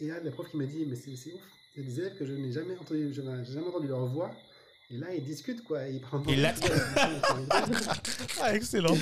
Et 0.00 0.08
là, 0.08 0.18
le 0.18 0.30
prof 0.32 0.50
qui 0.50 0.56
m'a 0.56 0.64
dit, 0.64 0.84
mais 0.86 0.96
c'est 0.96 1.14
c'est 1.14 1.32
ouf, 1.32 1.40
il 1.76 1.82
y 1.82 1.86
a 1.86 1.88
des 1.88 2.00
élèves 2.00 2.18
que 2.18 2.26
je 2.26 2.32
n'ai 2.32 2.50
jamais 2.50 2.76
entendu, 2.76 3.12
je 3.12 3.20
n'ai 3.20 3.44
jamais 3.44 3.68
entendu 3.68 3.86
leur 3.86 4.06
voix. 4.06 4.32
Et 4.92 4.98
là, 4.98 5.06
ils 5.14 5.24
discutent, 5.24 5.64
quoi. 5.64 5.88
Ils 5.88 6.00
parlent 6.00 6.28
Et 6.30 6.36
là- 6.36 6.54
Ah, 8.40 8.54
excellent. 8.54 8.96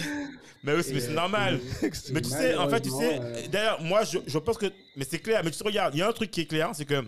Mais 0.63 0.75
oui, 0.75 0.83
c'est 0.85 1.09
euh, 1.09 1.13
normal. 1.15 1.61
et- 1.83 1.91
Mais 2.13 2.21
tu 2.23 2.29
sais, 2.31 2.55
en 2.55 2.69
fait, 2.69 2.81
tu 2.83 2.91
sais, 2.91 3.19
euh, 3.21 3.49
d'ailleurs, 3.49 3.81
moi, 3.83 4.05
je, 4.05 4.19
je 4.27 4.39
pense 4.39 4.57
que. 4.59 4.67
Mais 4.97 5.05
c'est 5.09 5.19
clair, 5.19 5.43
mais 5.43 5.51
tu 5.51 5.59
te 5.59 5.65
regardes, 5.65 5.95
il 5.95 5.99
y 5.99 6.03
a 6.03 6.09
un 6.09 6.13
truc 6.13 6.31
qui 6.31 6.43
est 6.43 6.47
clair, 6.47 6.71
c'est 6.75 6.85
que. 6.85 7.05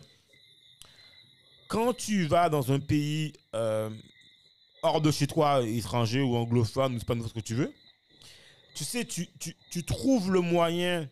quand 1.68 1.94
tu 1.94 2.26
vas 2.26 2.48
dans 2.48 2.72
un 2.72 2.80
pays 2.80 3.32
euh, 3.54 3.88
hors 4.82 5.00
de 5.00 5.10
chez 5.10 5.26
toi, 5.26 5.62
étranger 5.62 6.20
ou 6.20 6.34
anglophone, 6.36 6.96
ou 6.96 6.98
pas 7.00 7.14
ce 7.28 7.32
que 7.32 7.40
tu 7.40 7.54
veux, 7.54 7.72
tu 8.74 8.84
sais, 8.84 9.04
tu, 9.04 9.28
tu, 9.38 9.54
tu 9.70 9.84
trouves 9.84 10.32
le 10.32 10.40
moyen, 10.40 11.08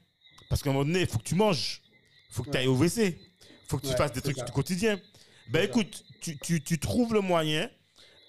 parce 0.49 0.63
qu'à 0.63 0.71
un 0.71 0.73
moment 0.73 0.85
donné, 0.85 1.01
il 1.03 1.07
faut 1.07 1.19
que 1.19 1.25
tu 1.25 1.35
manges, 1.35 1.83
il 2.31 2.35
faut 2.35 2.43
que 2.43 2.51
tu 2.51 2.57
ailles 2.57 2.67
au 2.67 2.75
WC, 2.77 3.19
il 3.21 3.49
faut 3.69 3.77
que 3.79 3.83
tu 3.87 3.89
Ouais, 3.93 3.97
fasses 3.97 4.13
des 4.13 4.21
trucs 4.23 4.39
ça. 4.39 4.45
du 4.45 4.53
quotidien. 4.53 4.99
Ben 5.51 5.65
écoute, 5.65 6.05
tu, 6.21 6.39
tu, 6.39 6.63
tu 6.63 6.79
trouves 6.79 7.13
le 7.15 7.21
moyen 7.21 7.69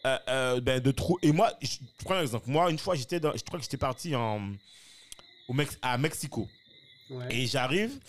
euh, 0.05 0.17
euh, 0.29 0.61
ben, 0.61 0.79
de 0.79 0.91
trouver. 0.91 1.19
Et 1.27 1.31
moi, 1.31 1.51
je 1.61 1.77
prends 2.03 2.15
un 2.15 2.21
exemple. 2.21 2.49
Moi, 2.49 2.69
une 2.71 2.79
fois, 2.79 2.95
j'étais 2.95 3.19
dans, 3.19 3.31
je 3.35 3.43
crois 3.43 3.59
que 3.59 3.63
j'étais 3.63 3.77
parti 3.77 4.15
en, 4.15 4.51
au 5.47 5.53
Mex- 5.53 5.77
à 5.81 5.97
Mexico. 5.97 6.47
Ouais. 7.09 7.25
Et 7.35 7.45
j'arrive, 7.47 7.99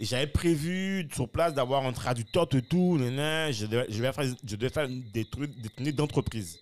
et 0.00 0.04
j'avais 0.04 0.26
prévu 0.26 1.08
sur 1.14 1.28
place 1.28 1.54
d'avoir 1.54 1.86
un 1.86 1.92
traducteur 1.92 2.46
de 2.46 2.60
tout. 2.60 2.98
nanana, 2.98 3.52
je, 3.52 3.66
devais, 3.66 3.86
je, 3.88 3.96
devais 3.96 4.12
faire, 4.12 4.24
je 4.44 4.56
devais 4.56 4.70
faire 4.72 4.88
des 4.88 5.24
trucs, 5.24 5.54
des 5.60 5.68
tournées 5.68 5.92
d'entreprise. 5.92 6.58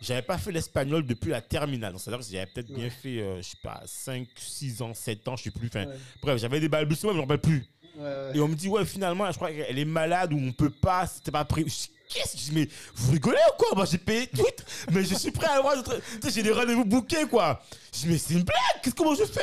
J'avais 0.00 0.22
pas 0.22 0.38
fait 0.38 0.50
l'espagnol 0.52 1.04
depuis 1.04 1.30
la 1.30 1.42
terminale. 1.42 1.92
Donc, 1.92 2.00
C'est-à-dire 2.00 2.24
que 2.26 2.32
j'avais 2.32 2.46
peut-être 2.46 2.72
bien 2.72 2.88
fait, 2.88 3.20
euh, 3.20 3.42
je 3.42 3.48
sais 3.50 3.58
pas, 3.62 3.82
5, 3.84 4.26
6 4.34 4.80
ans, 4.80 4.94
7 4.94 5.28
ans, 5.28 5.36
je 5.36 5.42
sais 5.42 5.50
plus. 5.50 5.66
Enfin, 5.68 5.84
Ouais. 5.84 5.94
Bref, 6.22 6.40
j'avais 6.40 6.58
des 6.60 6.70
balbutiements, 6.70 7.12
mais 7.12 7.18
je 7.20 7.22
me 7.26 7.28
rappelle 7.28 7.40
plus. 7.42 7.66
Ouais. 7.96 8.32
Et 8.34 8.40
on 8.40 8.48
me 8.48 8.54
dit, 8.54 8.68
ouais, 8.68 8.84
finalement, 8.84 9.30
je 9.30 9.36
crois 9.36 9.50
qu'elle 9.50 9.78
est 9.78 9.84
malade 9.84 10.32
ou 10.32 10.38
on 10.38 10.52
peut 10.52 10.70
pas, 10.70 11.06
c'était 11.06 11.30
pas 11.30 11.44
prévu. 11.44 11.70
Qu'est-ce? 12.08 12.32
Que 12.32 12.38
je 12.38 12.44
dis, 12.44 12.52
mais 12.52 12.68
vous 12.94 13.12
rigolez 13.12 13.38
ou 13.52 13.56
quoi? 13.56 13.68
Moi, 13.76 13.84
j'ai 13.84 13.98
payé 13.98 14.26
tout, 14.28 14.44
mais 14.92 15.04
je 15.04 15.14
suis 15.14 15.30
prêt 15.30 15.46
à 15.46 15.58
avoir. 15.58 15.82
Tu 15.82 15.90
sais, 16.22 16.30
j'ai 16.34 16.42
des 16.42 16.52
rendez-vous 16.52 16.84
bookés, 16.84 17.26
quoi. 17.28 17.62
Je 17.94 18.00
dis, 18.00 18.08
mais 18.08 18.18
c'est 18.18 18.34
une 18.34 18.42
blague, 18.42 18.82
qu'est-ce 18.82 18.94
comment 18.94 19.14
je 19.14 19.24
fais? 19.24 19.40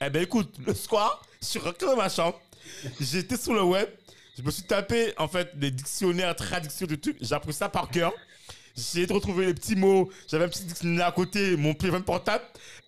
Eh 0.00 0.10
ben, 0.10 0.22
écoute, 0.22 0.54
le 0.64 0.74
soir, 0.74 1.22
je 1.40 1.46
suis 1.46 1.58
rentré 1.58 1.86
dans 1.86 1.96
ma 1.96 2.08
chambre, 2.08 2.40
j'étais 3.00 3.36
sur 3.36 3.54
le 3.54 3.62
web, 3.62 3.88
je 4.36 4.42
me 4.42 4.50
suis 4.50 4.64
tapé, 4.64 5.12
en 5.18 5.28
fait, 5.28 5.56
des 5.58 5.70
dictionnaires, 5.70 6.34
traductions 6.36 6.86
de 6.86 6.96
trucs, 6.96 7.16
j'ai 7.20 7.34
appris 7.34 7.52
ça 7.52 7.68
par 7.68 7.88
cœur. 7.88 8.12
J'ai 8.76 8.82
essayé 8.82 9.06
de 9.06 9.12
retrouver 9.12 9.46
les 9.46 9.54
petits 9.54 9.76
mots, 9.76 10.10
j'avais 10.28 10.46
un 10.46 10.48
petit 10.48 10.64
dictionnaire 10.64 11.06
à 11.06 11.12
côté, 11.12 11.56
mon 11.56 11.74
téléphone 11.74 12.02
portable. 12.02 12.42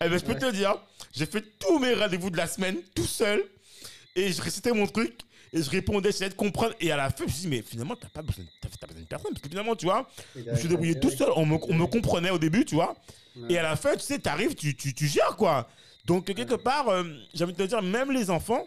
Eh 0.05 0.09
ben, 0.09 0.19
je 0.19 0.25
peux 0.25 0.33
Ouais. 0.33 0.39
te 0.41 0.51
dire, 0.51 0.75
j'ai 1.15 1.27
fait 1.27 1.45
tous 1.61 1.79
mes 1.79 1.95
rendez-vous 1.95 2.29
de 2.31 2.37
la 2.37 2.49
semaine, 2.49 2.77
tout 2.95 3.07
seul, 3.07 3.45
et 4.17 4.33
je 4.33 4.43
récitais 4.43 4.73
mon 4.73 4.87
truc 4.87 5.21
et 5.53 5.63
je 5.63 5.71
répondais, 5.71 6.11
j'essayais 6.11 6.31
de 6.31 6.35
comprendre. 6.35 6.75
Et 6.81 6.91
à 6.91 6.97
la 6.97 7.11
fin, 7.11 7.19
je 7.19 7.25
me 7.25 7.29
suis 7.29 7.41
dit, 7.43 7.49
mais 7.49 7.63
finalement, 7.63 7.95
t'as 7.95 8.09
pas 8.09 8.23
besoin, 8.23 8.45
t'as, 8.61 8.69
t'as 8.81 8.87
besoin 8.87 9.03
de 9.03 9.07
personne. 9.07 9.33
Parce 9.33 9.43
que 9.43 9.49
finalement, 9.49 9.77
tu 9.77 9.87
vois, 9.87 10.09
je 10.35 10.41
me 10.41 10.57
suis 10.57 10.69
débrouillé 10.69 10.99
tout 10.99 11.11
seul. 11.11 11.31
On 11.37 11.47
me, 11.47 11.57
on 11.69 11.75
me 11.75 11.87
comprenait 11.87 12.31
au 12.31 12.39
début, 12.39 12.65
tu 12.65 12.75
vois. 12.75 12.97
Ouais. 13.37 13.53
Et 13.53 13.59
à 13.59 13.63
la 13.63 13.77
fin, 13.77 13.95
tu 13.95 14.01
sais, 14.01 14.19
t'arrives, 14.19 14.55
tu, 14.55 14.75
tu, 14.75 14.93
tu 14.95 15.07
gères, 15.07 15.37
quoi. 15.37 15.69
Donc, 16.05 16.27
quelque 16.27 16.55
part, 16.55 16.89
euh, 16.89 17.05
j'ai 17.35 17.45
envie 17.45 17.53
de 17.53 17.59
te 17.59 17.63
dire, 17.65 17.83
même 17.83 18.11
les 18.11 18.31
enfants 18.31 18.67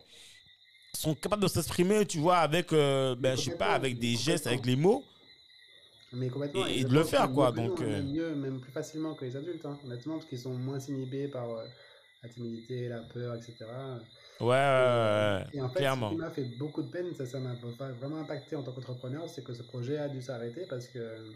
sont 0.93 1.15
capables 1.15 1.43
de 1.43 1.47
s'exprimer, 1.47 2.05
tu 2.05 2.19
vois, 2.19 2.37
avec, 2.37 2.71
euh, 2.73 3.15
ben, 3.15 3.35
je 3.35 3.43
sais 3.43 3.57
pas, 3.57 3.73
avec 3.73 3.99
des 3.99 4.15
gestes, 4.15 4.47
avec 4.47 4.65
les 4.65 4.75
mots. 4.75 5.03
Mais 6.13 6.29
complètement. 6.29 6.65
Et- 6.65 6.83
de 6.83 6.93
le 6.93 7.03
faire, 7.03 7.31
quoi, 7.31 7.51
que 7.51 7.57
donc, 7.57 7.81
euh. 7.81 8.01
mieux, 8.03 8.35
même 8.35 8.59
plus 8.59 8.71
facilement 8.71 9.13
que 9.15 9.25
les 9.25 9.35
adultes, 9.35 9.65
hein, 9.65 9.77
honnêtement, 9.85 10.15
parce 10.15 10.25
qu'ils 10.25 10.39
sont 10.39 10.53
moins 10.53 10.79
inhibés 10.79 11.27
par 11.27 11.47
la 12.23 12.29
timidité, 12.29 12.87
la 12.87 13.01
peur, 13.01 13.35
etc. 13.35 13.65
Ouais, 14.41 14.47
ouais, 14.47 15.43
Et 15.53 15.61
en 15.61 15.69
fait, 15.69 15.79
clairement. 15.79 16.09
ce 16.09 16.13
qui 16.15 16.19
m'a 16.19 16.31
fait 16.31 16.45
beaucoup 16.45 16.81
de 16.81 16.89
peine, 16.89 17.13
ça, 17.13 17.25
ça 17.25 17.39
m'a 17.39 17.53
vraiment 17.55 18.17
impacté 18.19 18.55
en 18.55 18.63
tant 18.63 18.71
qu'entrepreneur, 18.71 19.27
c'est 19.29 19.43
que 19.43 19.53
ce 19.53 19.63
projet 19.63 19.97
a 19.97 20.07
dû 20.07 20.21
s'arrêter 20.21 20.65
parce 20.65 20.87
que, 20.87 21.33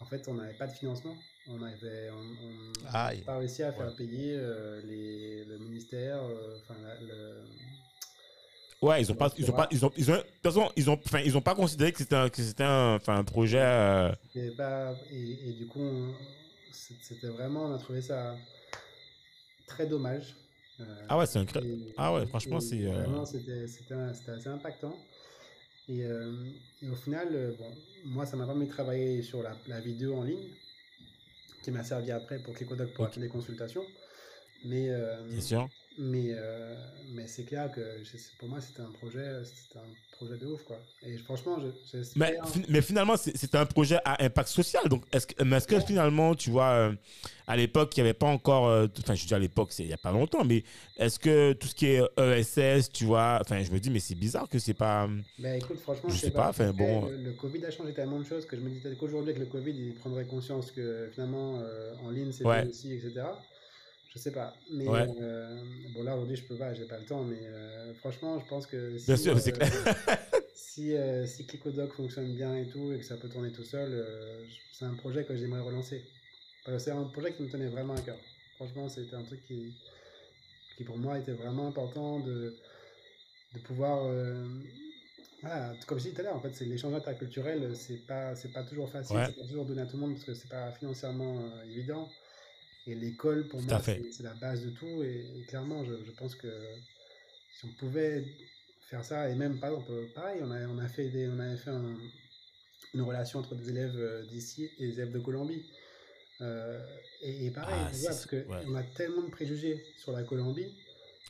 en 0.00 0.06
fait, 0.06 0.28
on 0.28 0.34
n'avait 0.34 0.54
pas 0.54 0.66
de 0.66 0.72
financement. 0.72 1.16
On 1.48 1.58
n'avait 1.58 2.10
on, 2.10 2.16
on 2.18 3.22
pas 3.24 3.38
réussi 3.38 3.62
à 3.62 3.72
faire 3.72 3.86
Ouais. 3.90 3.96
payer 3.96 4.34
euh, 4.36 4.80
les, 4.84 5.44
le 5.44 5.58
ministère, 5.58 6.22
euh, 6.24 6.58
enfin, 6.60 6.74
le, 7.00 7.44
Ouais, 8.82 9.00
ils 9.00 9.10
ont 9.10 9.14
pas, 9.14 9.32
ils 9.38 9.50
ont 9.50 9.54
pas, 9.54 9.68
ils 9.70 9.84
ont, 9.86 9.92
ils 9.96 10.10
ont, 10.10 10.14
de 10.16 10.20
toute 10.20 10.42
façon, 10.42 10.70
ils 10.76 10.90
ont, 10.90 11.00
enfin, 11.06 11.20
ils 11.20 11.36
ont 11.36 11.40
pas 11.40 11.54
considéré 11.54 11.92
que 11.92 11.98
c'était 11.98 12.14
un, 12.16 12.28
que 12.28 12.42
c'était 12.42 12.62
un, 12.64 12.96
enfin, 12.96 13.16
un 13.16 13.24
projet. 13.24 13.58
euh, 13.60 14.12
Et, 14.34 14.50
bah, 14.50 14.98
et, 15.10 15.48
et 15.48 15.52
du 15.54 15.66
coup, 15.66 16.14
c'était 16.70 17.28
vraiment, 17.28 17.64
on 17.64 17.74
a 17.74 17.78
trouvé 17.78 18.02
ça 18.02 18.38
très 19.66 19.86
dommage. 19.86 20.36
Euh, 20.80 20.84
Ah 21.08 21.18
ouais, 21.18 21.26
c'est 21.26 21.38
un 21.38 21.44
et- 21.62 21.94
ah 21.96 22.12
ouais, 22.12 22.26
franchement, 22.26 22.60
c'est, 22.60 22.84
euh, 22.84 22.92
Vraiment, 22.92 23.24
c'était 23.24 23.64
assez 24.30 24.48
impactant. 24.48 24.92
Et, 25.88 26.04
euh, 26.04 26.32
et 26.82 26.90
au 26.90 26.96
final, 26.96 27.28
euh, 27.32 27.52
bon, 27.58 27.76
moi, 28.04 28.26
ça 28.26 28.36
m'a 28.36 28.46
permis 28.46 28.66
de 28.66 28.70
travailler 28.70 29.22
sur 29.22 29.42
la, 29.42 29.56
la 29.68 29.80
vidéo 29.80 30.16
en 30.16 30.24
ligne, 30.24 30.48
qui 31.62 31.70
m'a 31.70 31.82
servi 31.82 32.10
après 32.10 32.38
pour 32.38 32.54
Clicodoc 32.54 32.92
pour 32.92 33.06
Ok. 33.06 33.16
les 33.18 33.28
consultations. 33.28 33.86
Mais, 34.64 34.88
euh, 34.90 35.22
Bien 35.28 35.40
sûr. 35.40 35.68
mais, 35.98 36.34
mais 37.08 37.26
c'est 37.26 37.44
clair 37.44 37.70
que 37.70 38.02
pour 38.38 38.48
moi, 38.48 38.60
c'était 38.60 38.80
un 38.82 38.90
projet, 38.90 39.44
c'était 39.44 39.78
un 39.78 39.94
projet 40.16 40.36
de 40.38 40.46
ouf, 40.46 40.62
quoi. 40.64 40.78
Et 41.02 41.16
franchement, 41.18 41.58
je- 41.60 41.98
Mais, 42.16 42.36
mais 42.68 42.80
finalement, 42.82 43.16
c'est- 43.16 43.54
un 43.54 43.66
projet 43.66 43.98
à 44.04 44.24
impact 44.24 44.48
social. 44.48 44.88
Donc, 44.88 45.04
est-ce 45.12 45.26
que, 45.26 45.54
est-ce 45.54 45.66
que 45.66 45.80
finalement, 45.80 46.34
tu 46.34 46.50
vois, 46.50 46.70
euh, 46.70 46.92
à 47.46 47.56
l'époque, 47.56 47.96
il 47.96 48.00
n'y 48.02 48.08
avait 48.08 48.14
pas 48.18 48.26
encore. 48.26 48.66
euh, 48.68 48.86
Enfin, 48.98 49.14
je 49.14 49.26
dis 49.26 49.34
à 49.34 49.38
l'époque, 49.38 49.68
c'est 49.72 49.82
il 49.84 49.88
n'y 49.88 49.92
a 49.92 49.98
pas 49.98 50.12
longtemps, 50.12 50.44
mais 50.44 50.64
est-ce 50.96 51.18
que 51.18 51.52
tout 51.52 51.66
ce 51.68 51.74
qui 51.74 51.86
est 51.86 52.02
ESS, 52.18 52.90
tu 52.90 53.04
vois, 53.04 53.38
enfin, 53.40 53.62
je 53.62 53.70
me 53.70 53.78
dis, 53.78 53.90
mais 53.90 54.00
c'est 54.00 54.14
bizarre 54.14 54.48
que 54.48 54.58
c'est 54.58 54.74
pas. 54.74 55.08
Ben 55.38 55.54
écoute, 55.62 55.78
franchement, 55.80 56.08
Je 56.08 56.16
sais 56.16 56.30
pas, 56.30 56.48
enfin, 56.48 56.68
Après, 56.70 56.84
bon. 56.84 57.06
Le, 57.08 57.16
le 57.18 57.32
Covid 57.32 57.64
a 57.66 57.70
changé 57.70 57.92
tellement 57.92 58.18
de 58.18 58.24
choses 58.24 58.46
que 58.46 58.56
je 58.56 58.62
me 58.62 58.70
dis 58.70 58.80
peut-être 58.80 58.98
qu'aujourd'hui, 58.98 59.30
avec 59.30 59.40
le 59.40 59.46
Covid, 59.46 59.72
ils 59.72 59.94
prendraient 59.94 60.26
conscience 60.26 60.70
que 60.72 61.08
finalement, 61.12 61.60
euh, 61.60 61.94
en 62.04 62.10
ligne, 62.10 62.32
c'est 62.32 62.44
Ouais. 62.44 62.66
aussi, 62.66 62.92
etc. 62.94 63.26
Je 64.16 64.20
sais 64.22 64.32
pas. 64.32 64.56
Mais 64.70 64.88
Ouais. 64.88 65.06
euh, 65.20 65.62
bon, 65.94 66.02
là, 66.02 66.14
aujourd'hui, 66.14 66.36
je 66.36 66.44
peux 66.44 66.56
pas, 66.56 66.72
j'ai 66.72 66.86
pas 66.86 66.98
le 66.98 67.04
temps. 67.04 67.22
Mais 67.22 67.38
euh, 67.42 67.92
franchement, 67.94 68.40
je 68.40 68.46
pense 68.46 68.66
que 68.66 68.96
si, 68.96 69.04
Bien 69.06 69.16
sûr, 69.16 69.38
c'est 69.38 69.52
euh, 69.52 69.56
clair. 69.56 69.70
si, 70.54 70.94
si 71.26 71.46
Clicodoc 71.46 71.92
fonctionne 71.92 72.34
bien 72.34 72.56
et 72.56 72.66
tout, 72.66 72.92
et 72.92 72.98
que 72.98 73.04
ça 73.04 73.18
peut 73.18 73.28
tourner 73.28 73.52
tout 73.52 73.62
seul, 73.64 74.06
c'est 74.72 74.86
un 74.86 74.94
projet 74.94 75.24
que 75.24 75.36
j'aimerais 75.36 75.60
relancer. 75.60 76.02
C'est 76.78 76.90
un 76.92 77.04
projet 77.04 77.34
qui 77.34 77.42
me 77.42 77.50
tenait 77.50 77.68
vraiment 77.68 77.94
à 77.94 78.00
cœur. 78.00 78.16
Franchement, 78.56 78.88
c'était 78.88 79.16
un 79.16 79.22
truc 79.22 79.42
qui, 79.42 79.74
qui 80.78 80.84
pour 80.84 80.96
moi 80.96 81.18
était 81.18 81.32
vraiment 81.32 81.68
important 81.68 82.20
de, 82.20 82.56
de 83.52 83.58
pouvoir. 83.60 84.10
voilà, 85.42 85.74
comme 85.86 85.98
je 85.98 86.04
disais 86.04 86.14
tout 86.14 86.20
à 86.22 86.24
l'heure, 86.24 86.36
en 86.36 86.40
fait, 86.40 86.54
c'est 86.54 86.64
l'échange 86.64 86.94
interculturel, 86.94 87.76
c'est 87.76 88.06
pas, 88.06 88.32
pas 88.54 88.62
toujours 88.62 88.88
facile, 88.88 89.16
Ouais. 89.16 89.26
c'est 89.26 89.38
pas 89.42 89.46
toujours 89.46 89.66
donné 89.66 89.82
à 89.82 89.86
tout 89.86 89.96
le 89.96 90.02
monde 90.04 90.14
parce 90.14 90.24
que 90.24 90.32
c'est 90.32 90.48
pas 90.48 90.72
financièrement 90.72 91.38
évident. 91.70 92.08
Et 92.86 92.94
l'école, 92.94 93.48
pour 93.48 93.60
Tout 93.60 93.62
moi, 93.62 93.80
c'est 93.82 94.22
la 94.22 94.34
base 94.34 94.64
de 94.64 94.70
tout. 94.70 95.02
Et, 95.02 95.26
et 95.40 95.44
clairement, 95.44 95.84
je, 95.84 96.04
je 96.04 96.12
pense 96.12 96.34
que 96.36 96.48
si 97.50 97.64
on 97.66 97.72
pouvait 97.74 98.24
faire 98.82 99.04
ça, 99.04 99.28
et 99.30 99.34
même 99.34 99.58
par 99.60 99.70
exemple, 99.70 99.92
pareil, 100.14 100.40
on 100.42 100.50
a, 100.50 100.66
on 100.68 100.78
a 100.78 100.88
fait, 100.88 101.10
des, 101.10 101.28
on 101.28 101.38
avait 101.38 101.56
fait 101.56 101.70
un- 101.70 101.96
une 102.94 103.02
relation 103.02 103.40
entre 103.40 103.54
des 103.54 103.70
élèves 103.70 103.96
euh, 103.96 104.24
d'ici 104.26 104.70
et 104.78 104.88
des 104.88 104.94
élèves 104.94 105.12
de 105.12 105.20
Colombie. 105.20 105.66
Euh, 106.42 106.80
et, 107.22 107.46
et 107.46 107.50
pareil, 107.50 107.86
Ah, 107.86 107.90
tu 107.90 107.96
vois, 107.98 108.10
parce 108.10 108.26
qu'on 108.26 108.36
ouais. 108.46 108.66
a 108.76 108.82
tellement 108.84 109.22
de 109.24 109.30
préjugés 109.30 109.84
sur 109.96 110.12
la 110.12 110.24
Colombie. 110.24 110.74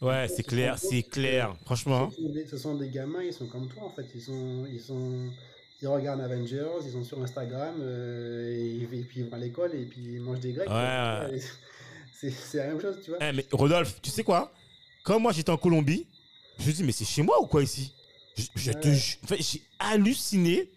Ouais, 0.01 0.27
Ce 0.27 0.35
c'est 0.35 0.43
clair, 0.43 0.79
c'est 0.79 1.03
clair. 1.03 1.55
Franchement. 1.65 2.11
Ce 2.11 2.23
sont, 2.23 2.29
des, 2.31 2.47
ce 2.47 2.57
sont 2.59 2.75
des 2.77 2.91
gamins, 2.91 3.23
ils 3.23 3.33
sont 3.33 3.49
comme 3.49 3.69
toi 3.69 3.85
en 3.85 3.91
fait. 3.91 4.07
Ils 4.15 4.21
sont, 4.23 4.67
ils 4.67 4.81
sont, 4.81 5.33
ils 5.83 5.89
regardent 5.89 6.21
Avengers, 6.23 6.67
ils 6.85 6.93
sont 6.93 7.05
sur 7.05 7.23
Instagram 7.23 7.75
euh, 7.81 8.51
et, 8.51 8.83
et 8.83 8.87
puis 8.87 9.21
ils 9.21 9.25
vont 9.25 9.37
à 9.37 9.39
l'école 9.39 9.75
et 9.75 9.85
puis 9.85 10.01
ils 10.15 10.21
mangent 10.21 10.41
des 10.41 10.53
grecs. 10.53 10.69
Ouais, 10.69 11.41
C'est 12.13 12.59
la 12.59 12.69
même 12.69 12.81
chose, 12.81 12.97
tu 13.05 13.11
vois. 13.11 13.19
Eh, 13.21 13.33
mais 13.33 13.45
Rodolphe, 13.53 14.01
tu 14.01 14.11
sais 14.11 14.25
quoi? 14.25 14.53
Quand 15.05 15.21
moi 15.21 15.33
j'étais 15.33 15.51
en 15.51 15.59
Colombie, 15.59 16.07
je 16.59 16.67
me 16.67 16.73
dis, 16.73 16.83
mais 16.83 16.93
c'est 16.93 17.05
chez 17.05 17.23
moi 17.23 17.41
ou 17.43 17.47
quoi 17.47 17.63
ici? 17.63 17.93
Te 18.35 18.43
Ouais. 18.89 18.99
en 19.23 19.27
fait, 19.27 19.37
j'ai 19.43 19.63
halluciné 19.79 20.69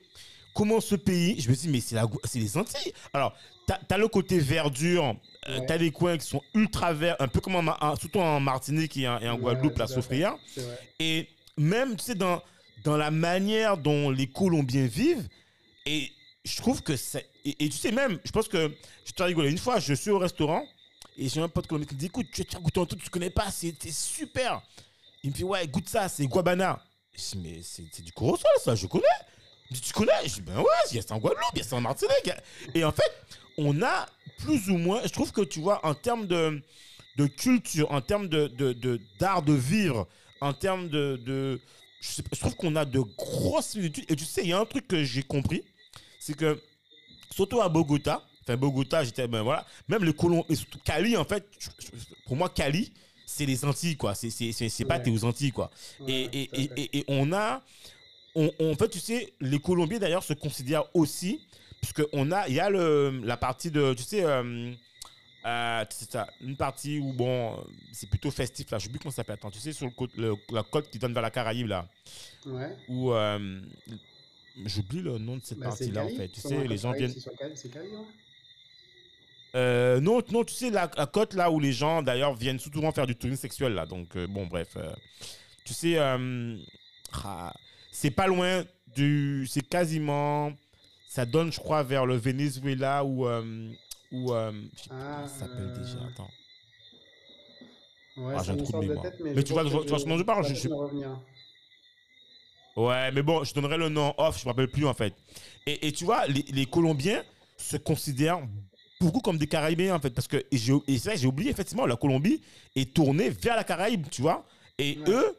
comment 0.53 0.79
ce 0.81 0.95
pays. 0.95 1.39
Je 1.39 1.49
me 1.49 1.55
dis, 1.55 1.67
mais 1.69 1.79
c'est 1.81 2.39
les 2.39 2.57
Antilles. 2.57 2.93
Alors, 3.13 3.33
t'as 3.65 3.79
as 3.89 3.97
le 3.97 4.07
côté 4.07 4.39
verdure. 4.39 5.15
euh, 5.47 5.59
Ouais. 5.59 5.65
T'as 5.65 5.77
des 5.77 5.91
coins 5.91 6.17
qui 6.17 6.27
sont 6.27 6.41
ultra 6.53 6.93
verts, 6.93 7.15
un 7.19 7.27
peu 7.27 7.39
comme 7.39 7.55
en, 7.55 7.95
surtout 7.95 8.19
en 8.19 8.39
Martinique 8.41 8.95
et 8.97 9.07
en, 9.07 9.19
et 9.19 9.29
en 9.29 9.35
Ouais, 9.35 9.39
Guadeloupe, 9.41 9.77
la. 9.77 9.87
Soufrière. 9.87 10.35
Et 10.99 11.27
même, 11.57 11.95
tu 11.95 12.03
sais, 12.05 12.15
dans, 12.15 12.41
dans 12.84 12.97
la 12.97 13.11
manière 13.11 13.77
dont 13.77 14.09
les 14.09 14.27
Colombiens 14.27 14.88
vivent, 14.88 15.27
et 15.86 16.11
je 16.45 16.57
trouve 16.57 16.82
que 16.82 16.95
c'est. 16.95 17.27
Et, 17.45 17.69
tu 17.69 17.77
sais, 17.77 17.91
même, 17.91 18.19
je 18.23 18.32
pense 18.32 18.47
que 18.47 18.71
je 19.05 19.11
te 19.11 19.23
rigolé. 19.23 19.49
Une 19.49 19.57
fois, 19.57 19.80
je 19.80 19.93
suis 19.93 20.09
au 20.11 20.19
restaurant 20.19 20.63
et 21.17 21.27
j'ai 21.30 21.41
un 21.41 21.49
pote 21.49 21.67
colombien 21.67 21.88
qui 21.88 21.95
me 21.95 21.99
dit 21.99 22.05
Écoute, 22.07 22.27
tu 22.32 22.41
as 22.41 22.59
goûté 22.59 22.80
un 22.80 22.86
truc 22.86 23.03
tu 23.03 23.09
connais 23.09 23.30
pas, 23.30 23.49
c'était 23.51 23.91
super. 23.91 24.61
Il 25.23 25.32
me 25.32 25.36
dit 25.36 25.43
Ouais, 25.43 25.67
goûte 25.67 25.89
ça, 25.89 26.07
c'est 26.09 26.25
guabana. 26.27 26.82
Je 27.13 27.21
dis 27.21 27.38
Mais 27.43 27.59
c'est 27.63 27.84
c'est 27.91 28.03
du 28.03 28.11
corosol, 28.11 28.45
ça, 28.63 28.75
je 28.75 28.88
connais. 28.88 29.03
Il 29.69 29.75
me 29.75 29.82
dit 29.82 29.88
Tu 29.88 29.93
connais? 29.93 30.11
Je 30.25 30.36
dis 30.36 30.41
Ben 30.41 30.57
ouais, 30.57 30.65
il 30.91 30.95
y 30.97 30.99
a 30.99 31.01
ça 31.01 31.15
en 31.15 31.19
Guadeloupe, 31.19 31.51
il 31.53 31.59
y 31.59 31.61
a 31.61 31.65
ça 31.65 31.75
en 31.75 31.82
Martinique. 31.82 32.32
Et 32.73 32.84
en 32.84 32.91
fait, 32.91 33.11
on 33.57 33.82
a 33.82 34.05
plus 34.39 34.69
ou 34.69 34.77
moins, 34.77 35.01
je 35.03 35.09
trouve 35.09 35.32
que 35.32 35.41
tu 35.41 35.59
vois, 35.59 35.86
en 35.86 35.93
termes 35.93 36.27
de, 36.27 36.61
de 37.17 37.27
culture, 37.27 37.91
en 37.91 38.01
termes 38.01 38.27
de, 38.30 38.47
de, 38.47 38.73
de- 38.73 39.01
d'art 39.19 39.41
de 39.41 39.53
vivre, 39.53 40.07
en 40.41 40.53
termes 40.53 40.88
de. 40.89 41.19
de 41.25 41.59
je, 42.01 42.21
trouve 42.39 42.55
qu'on 42.55 42.75
a 42.75 42.85
de 42.85 42.99
grosses 42.99 43.67
similitudes. 43.67 44.05
Et 44.09 44.15
tu 44.15 44.25
sais, 44.25 44.41
il 44.43 44.49
y 44.49 44.53
a 44.53 44.59
un 44.59 44.65
truc 44.65 44.87
que 44.87 45.03
j'ai 45.03 45.23
compris, 45.23 45.63
c'est 46.19 46.35
que, 46.35 46.59
surtout 47.31 47.61
à 47.61 47.69
Bogota, 47.69 48.23
enfin 48.41 48.57
Bogota, 48.57 49.03
j'étais, 49.03 49.27
ben 49.27 49.41
voilà, 49.41 49.65
même 49.87 50.03
les 50.03 50.13
colons, 50.13 50.45
et 50.49 50.55
surtout 50.55 50.79
Cali, 50.83 51.15
en 51.17 51.25
fait, 51.25 51.45
pour 52.25 52.35
moi, 52.35 52.49
Cali, 52.49 52.91
c'est 53.25 53.45
les 53.45 53.63
Antilles, 53.65 53.95
quoi. 53.97 54.15
C'est, 54.15 54.29
c'est, 54.31 54.85
pas 54.85 54.97
Ouais. 54.97 55.03
tes 55.03 55.11
aux 55.11 55.23
Antilles, 55.25 55.51
quoi. 55.51 55.69
Ouais, 55.99 56.11
Et, 56.11 56.41
et, 56.43 56.61
et, 56.61 56.69
et- 56.77 56.97
et 56.99 57.05
on 57.07 57.31
a. 57.33 57.61
on, 58.35 58.51
on- 58.59 58.71
en 58.71 58.75
fait, 58.75 58.89
tu 58.89 58.99
sais, 58.99 59.33
les 59.39 59.59
Colombiens 59.59 59.99
d'ailleurs 59.99 60.23
se 60.23 60.33
considèrent 60.33 60.85
aussi, 60.95 61.39
puisque 61.81 62.03
on 62.13 62.31
a, 62.31 62.47
il 62.47 62.55
y 62.55 62.59
a 62.59 62.69
le, 62.69 63.21
la 63.23 63.37
partie 63.37 63.69
de, 63.71 63.93
tu 63.93 64.03
sais, 64.03 64.23
euh, 64.23 64.73
euh, 65.45 65.85
c'est 65.89 66.11
ça, 66.11 66.27
une 66.41 66.55
partie 66.57 66.99
où 66.99 67.13
bon, 67.13 67.63
c'est 67.93 68.09
plutôt 68.09 68.31
festif 68.31 68.69
là. 68.71 68.77
Je 68.79 68.85
sais 68.85 68.89
plus 68.89 68.99
comment 68.99 69.11
ça 69.11 69.17
s'appelle. 69.17 69.35
Attends, 69.35 69.51
tu 69.51 69.59
sais, 69.59 69.71
sur 69.73 69.85
le 69.85 69.91
côte, 69.91 70.11
le- 70.17 70.35
la 70.51 70.63
côte 70.63 70.89
qui 70.89 70.99
donne 70.99 71.13
vers 71.13 71.21
la 71.23 71.31
Caraïbe 71.31 71.67
là, 71.67 71.87
Ouais. 72.45 72.75
où 72.89 73.13
euh, 73.13 73.61
j'oublie 74.65 75.01
le 75.01 75.17
nom 75.17 75.37
de 75.37 75.41
cette 75.43 75.59
Bah, 75.59 75.71
c'est 75.71 75.91
partie 75.91 75.91
là 75.91 76.03
en 76.05 76.09
fait. 76.17 76.27
Tu 76.29 76.41
sais, 76.41 76.67
les 76.67 76.77
gens 76.77 76.91
Caraïbe, 76.93 77.11
viennent. 77.15 77.55
C'est 77.55 77.69
Cali, 77.71 77.87
hein 77.95 78.05
Euh, 79.55 79.99
non, 79.99 80.21
non, 80.31 80.43
tu 80.43 80.53
sais, 80.53 80.69
la, 80.69 80.91
la 80.95 81.05
côte 81.07 81.33
là 81.33 81.49
où 81.49 81.59
les 81.59 81.73
gens 81.73 82.03
d'ailleurs 82.03 82.35
viennent 82.35 82.59
souvent 82.59 82.91
faire 82.91 83.07
du 83.07 83.15
tourisme 83.15 83.41
sexuel 83.41 83.73
là. 83.73 83.85
Donc, 83.85 84.15
euh, 84.15 84.27
bon, 84.27 84.45
bref. 84.45 84.77
tu 85.65 85.73
sais, 85.73 85.97
ah, 85.97 87.53
c'est 87.91 88.11
pas 88.11 88.27
loin 88.27 88.63
du. 88.95 89.47
C'est 89.49 89.67
quasiment. 89.67 90.51
Ça 91.07 91.25
donne, 91.25 91.51
je 91.51 91.59
crois, 91.59 91.81
vers 91.83 92.05
le 92.05 92.15
Venezuela 92.15 93.03
ou. 93.03 93.25
Ou 94.12 94.34
euh, 94.34 94.51
Ah, 94.89 95.26
ça 95.28 95.39
s'appelle 95.41 95.72
déjà. 95.72 95.99
Attends. 96.07 96.30
Ouais, 98.18 98.34
Ah, 98.36 98.39
ça 98.39 98.43
j'ai 98.45 98.51
un 98.51 98.64
trou 98.64 98.74
de 98.74 98.88
mémoire. 98.88 99.05
Mais 99.36 99.43
tu 99.43 99.53
vois- 99.53 99.64
tu 99.64 99.70
vois- 99.70 99.99
ce 99.99 100.05
dont 100.05 100.18
je 100.18 100.24
parle, 100.24 100.43
ça 100.45 100.53
je- 100.53 100.60
je-. 100.62 100.70
Ouais, 102.76 103.12
mais 103.12 103.22
bon, 103.22 103.43
je 103.43 103.53
donnerai 103.53 103.78
le 103.78 103.89
nom 103.89 104.14
off, 104.18 104.39
je 104.39 104.45
me 104.45 104.49
rappelle 104.49 104.70
plus 104.70 104.86
en 104.86 104.93
fait. 104.93 105.14
Et, 105.66 105.88
et 105.88 105.91
tu 105.91 106.05
vois, 106.05 106.26
les, 106.28 106.43
les 106.49 106.66
Colombiens 106.66 107.24
se 107.57 107.78
considèrent 107.78 108.41
beaucoup 109.01 109.20
comme 109.22 109.38
des 109.38 109.47
Caraïbéens 109.47 109.95
en 109.95 109.99
fait, 109.99 110.12
parce 110.12 110.28
que 110.28 110.38
et 110.38 110.97
vrai, 110.97 111.18
j'ai 111.18 111.28
oublié 111.28 111.51
effectivement, 111.51 111.86
la 111.86 111.95
Colombie 111.97 112.41
est 112.76 112.93
tournée 112.93 113.30
vers 113.30 113.55
la 113.55 113.64
Caraïbe, 113.64 114.07
tu 114.10 114.22
vois. 114.22 114.45
Et 114.78 114.97
Ouais. 115.05 115.12
eux, 115.14 115.38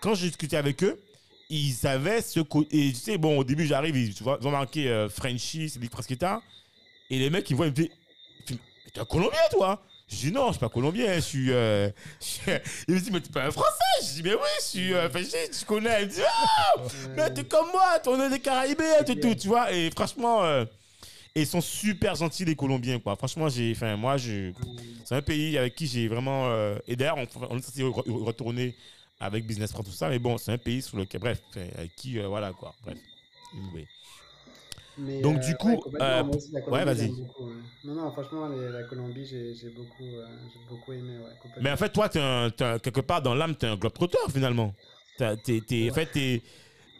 quand 0.00 0.14
j'ai 0.14 0.28
discuté 0.28 0.56
avec 0.56 0.82
eux, 0.82 1.00
ils 1.48 1.72
savaient 1.72 2.22
ce 2.22 2.40
côté. 2.40 2.88
Et 2.88 2.90
tu 2.90 2.96
sais, 2.98 3.18
bon, 3.18 3.38
au 3.38 3.44
début, 3.44 3.66
j'arrive, 3.66 3.96
ils, 3.96 4.14
tu 4.14 4.22
vois, 4.24 4.38
ils 4.40 4.46
ont 4.46 4.50
marqué 4.52 4.88
euh, 4.88 5.08
Frenchy, 5.08 5.68
c'est. 5.68 6.40
Et 7.10 7.18
les 7.18 7.30
mecs, 7.30 7.48
ils 7.50 7.56
voient, 7.56 7.66
ils 7.66 7.70
me 7.70 7.74
disent 7.74 7.90
t'es 8.92 9.00
un 9.00 9.04
Colombien, 9.04 9.38
toi? 9.50 9.82
Je 10.08 10.16
dis 10.16 10.32
non, 10.32 10.46
je 10.48 10.52
suis 10.52 10.60
pas 10.60 10.68
Colombien, 10.68 11.14
je 11.14 11.20
suis. 11.20 11.52
euh, 11.52 11.88
je 12.20 12.52
Il 12.88 12.94
me 12.94 13.00
dit 13.00 13.10
Mais 13.12 13.20
t'es 13.20 13.30
pas 13.30 13.44
un 13.46 13.50
Français? 13.50 13.70
Je 14.02 14.06
dis 14.14 14.22
Mais 14.22 14.34
oui, 14.34 14.40
je 14.60 14.64
suis. 14.64 14.94
Euh, 14.94 15.08
Frenchy, 15.08 15.36
tu 15.58 15.64
connais. 15.64 16.02
Il 16.02 16.08
me 16.08 16.12
dit 16.12 16.20
Ah 16.26 16.74
mais 17.16 17.32
t'es 17.32 17.44
comme 17.44 17.68
moi, 17.72 17.98
on 18.06 18.20
est 18.20 18.30
des 18.30 18.40
Caraïbéens, 18.40 19.04
tout, 19.04 19.14
tout, 19.14 19.34
tu 19.34 19.48
vois. 19.48 19.72
Et 19.72 19.90
franchement, 19.90 20.42
euh, 20.44 20.64
ils 21.36 21.46
sont 21.46 21.60
super 21.60 22.16
gentils, 22.16 22.44
les 22.44 22.56
Colombiens, 22.56 22.98
quoi. 22.98 23.14
Franchement, 23.16 23.48
j'ai. 23.48 23.72
Enfin, 23.76 23.96
moi, 23.96 24.16
je. 24.16 24.52
C'est 25.04 25.14
un 25.14 25.22
pays 25.22 25.56
avec 25.56 25.74
qui 25.76 25.86
j'ai 25.86 26.08
vraiment. 26.08 26.50
et 26.88 26.96
d'ailleurs, 26.96 27.18
on, 27.18 27.26
on 27.50 27.58
est 27.58 27.62
censé 27.62 27.82
re- 27.82 28.24
retourner 28.24 28.74
avec 29.20 29.46
Business 29.46 29.70
France, 29.70 29.86
tout 29.86 29.92
ça. 29.92 30.08
Mais 30.08 30.18
bon, 30.18 30.38
c'est 30.38 30.50
un 30.52 30.58
pays 30.58 30.82
sur 30.82 30.96
lequel. 30.96 31.20
Bref, 31.20 31.38
enfin, 31.50 31.66
avec 31.78 31.94
qui. 31.94 32.18
voilà, 32.18 32.52
quoi. 32.52 32.74
Bref. 32.84 32.98
Anyway. 33.54 33.86
Mais, 35.00 35.20
Donc, 35.22 35.36
euh, 35.36 35.40
du 35.40 35.54
coup, 35.56 35.68
ouais, 35.70 35.78
euh, 36.00 36.22
ouais, 36.70 36.84
vas-y. 36.84 37.10
ouais. 37.10 37.52
Non, 37.84 37.94
non, 37.94 38.10
franchement, 38.12 38.48
les- 38.48 38.70
la 38.70 38.82
Colombie, 38.84 39.24
j'ai 39.24 39.54
j'ai 39.54 39.70
beaucoup, 39.70 40.04
euh, 40.04 40.26
j'ai 40.52 40.60
beaucoup 40.68 40.92
aimé. 40.92 41.14
Ouais. 41.18 41.50
Mais 41.62 41.70
en 41.72 41.76
fait, 41.76 41.88
toi, 41.90 42.08
t'es 42.08 42.20
un- 42.20 42.50
quelque 42.50 43.00
part 43.00 43.22
dans 43.22 43.34
l'âme, 43.34 43.54
t'es 43.54 43.66
un 43.66 43.76
globe-trotteur, 43.76 44.30
finalement. 44.30 44.74
T'es- 45.16 45.60
t'es- 45.60 45.90
En 45.90 45.94
fait. 45.94 46.10
Tu 46.12 46.42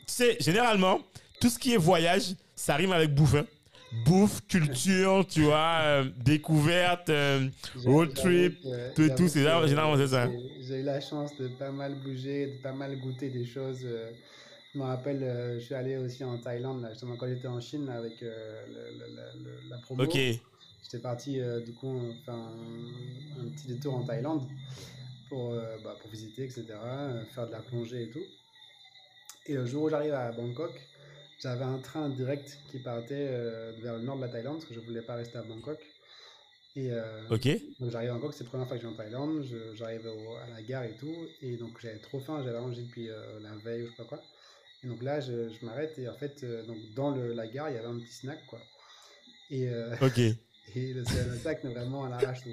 sais, 0.06 0.36
généralement, 0.40 1.00
tout 1.40 1.48
ce 1.48 1.58
qui 1.58 1.72
est 1.74 1.76
voyage, 1.76 2.34
ça 2.56 2.74
rime 2.76 2.92
avec 2.92 3.14
bouffe. 3.14 3.34
hein. 3.34 3.46
Bouffe, 4.04 4.40
culture, 4.46 5.26
tu 5.28 5.42
vois, 5.42 5.78
euh, 5.82 6.04
découverte. 6.24 7.08
euh, 7.10 7.48
road 7.84 8.14
trip, 8.14 8.60
tout 8.94 9.02
et 9.02 9.14
tout, 9.14 9.28
c'est 9.28 9.42
généralement, 9.68 9.96
c'est 9.96 10.06
ça. 10.08 10.28
J'ai 10.60 10.80
eu 10.80 10.82
la 10.84 11.00
chance 11.00 11.36
de 11.38 11.48
pas 11.48 11.70
mal 11.72 11.94
bouger, 11.96 12.46
de 12.56 12.62
pas 12.62 12.72
mal 12.72 12.96
goûter 13.00 13.30
des 13.30 13.44
choses. 13.44 13.84
Je 14.72 14.78
me 14.78 14.84
rappelle, 14.84 15.22
euh, 15.22 15.54
je 15.58 15.64
suis 15.64 15.74
allé 15.74 15.96
aussi 15.96 16.22
en 16.22 16.38
Thaïlande, 16.38 16.82
là, 16.82 16.90
justement, 16.90 17.16
quand 17.16 17.26
j'étais 17.28 17.48
en 17.48 17.60
Chine 17.60 17.86
là, 17.86 17.94
avec 17.94 18.22
euh, 18.22 18.66
le- 18.68 18.98
le- 18.98 19.14
le- 19.16 19.44
le- 19.44 19.68
la 19.68 19.78
promo. 19.78 20.02
Ok. 20.04 20.14
J'étais 20.84 20.98
parti, 21.02 21.40
euh, 21.40 21.60
du 21.60 21.72
coup, 21.74 22.00
faire 22.24 22.34
un, 22.34 22.56
un 23.40 23.48
petit 23.48 23.66
détour 23.68 23.94
en 23.94 24.04
Thaïlande 24.04 24.46
pour, 25.28 25.54
bah, 25.84 25.96
pour 26.00 26.10
visiter, 26.10 26.44
etc., 26.44 26.66
faire 27.34 27.46
de 27.46 27.52
la 27.52 27.60
plongée 27.60 28.04
et 28.04 28.10
tout. 28.10 28.22
Et 29.46 29.54
le 29.54 29.66
jour 29.66 29.84
où 29.84 29.88
j'arrive 29.90 30.14
à 30.14 30.30
Bangkok, 30.32 30.72
j'avais 31.40 31.64
un 31.64 31.78
train 31.78 32.08
direct 32.08 32.58
qui 32.70 32.78
partait 32.78 33.28
vers 33.82 33.96
le 33.96 34.02
nord 34.02 34.16
de 34.16 34.22
la 34.22 34.28
Thaïlande, 34.28 34.54
parce 34.58 34.66
que 34.66 34.74
je 34.74 34.80
voulais 34.80 35.02
pas 35.02 35.14
rester 35.16 35.38
à 35.38 35.42
Bangkok. 35.42 35.78
Et 36.76 36.92
euh, 36.92 37.26
donc 37.80 37.90
j'arrive 37.90 38.10
à 38.10 38.14
Bangkok, 38.14 38.34
c'est 38.34 38.44
la 38.44 38.50
première 38.50 38.68
fois 38.68 38.76
que 38.76 38.82
je 38.82 38.86
vais 38.88 38.92
en 38.94 38.96
Thaïlande, 38.96 39.44
j'arrive 39.74 40.08
à 40.46 40.50
la 40.50 40.62
gare 40.62 40.84
et 40.84 40.94
tout, 40.96 41.14
et 41.42 41.56
donc 41.56 41.80
j'avais 41.80 41.98
trop 41.98 42.20
faim, 42.20 42.42
j'avais 42.44 42.60
mangé 42.60 42.82
depuis 42.82 43.08
euh, 43.10 43.40
la 43.40 43.50
veille 43.56 43.82
ou 43.82 43.86
je 43.86 43.90
sais 43.90 43.96
pas 43.96 44.04
quoi. 44.04 44.22
Et 44.82 44.86
donc 44.86 45.02
là, 45.02 45.20
je, 45.20 45.50
je 45.50 45.64
m'arrête, 45.64 45.98
et 45.98 46.08
en 46.08 46.14
fait, 46.14 46.42
euh, 46.42 46.64
donc 46.64 46.78
dans 46.94 47.10
le, 47.10 47.32
la 47.34 47.46
gare, 47.46 47.70
il 47.70 47.74
y 47.76 47.78
avait 47.78 47.86
un 47.86 47.98
petit 47.98 48.12
snack, 48.12 48.44
quoi. 48.46 48.60
Et, 49.50 49.68
euh, 49.68 49.94
Ok. 50.00 50.18
et 50.74 50.94
le, 50.94 51.04
sac, 51.04 51.62
mais 51.64 51.70
vraiment 51.74 52.04
à 52.04 52.08
l'arrache. 52.08 52.46
où 52.46 52.50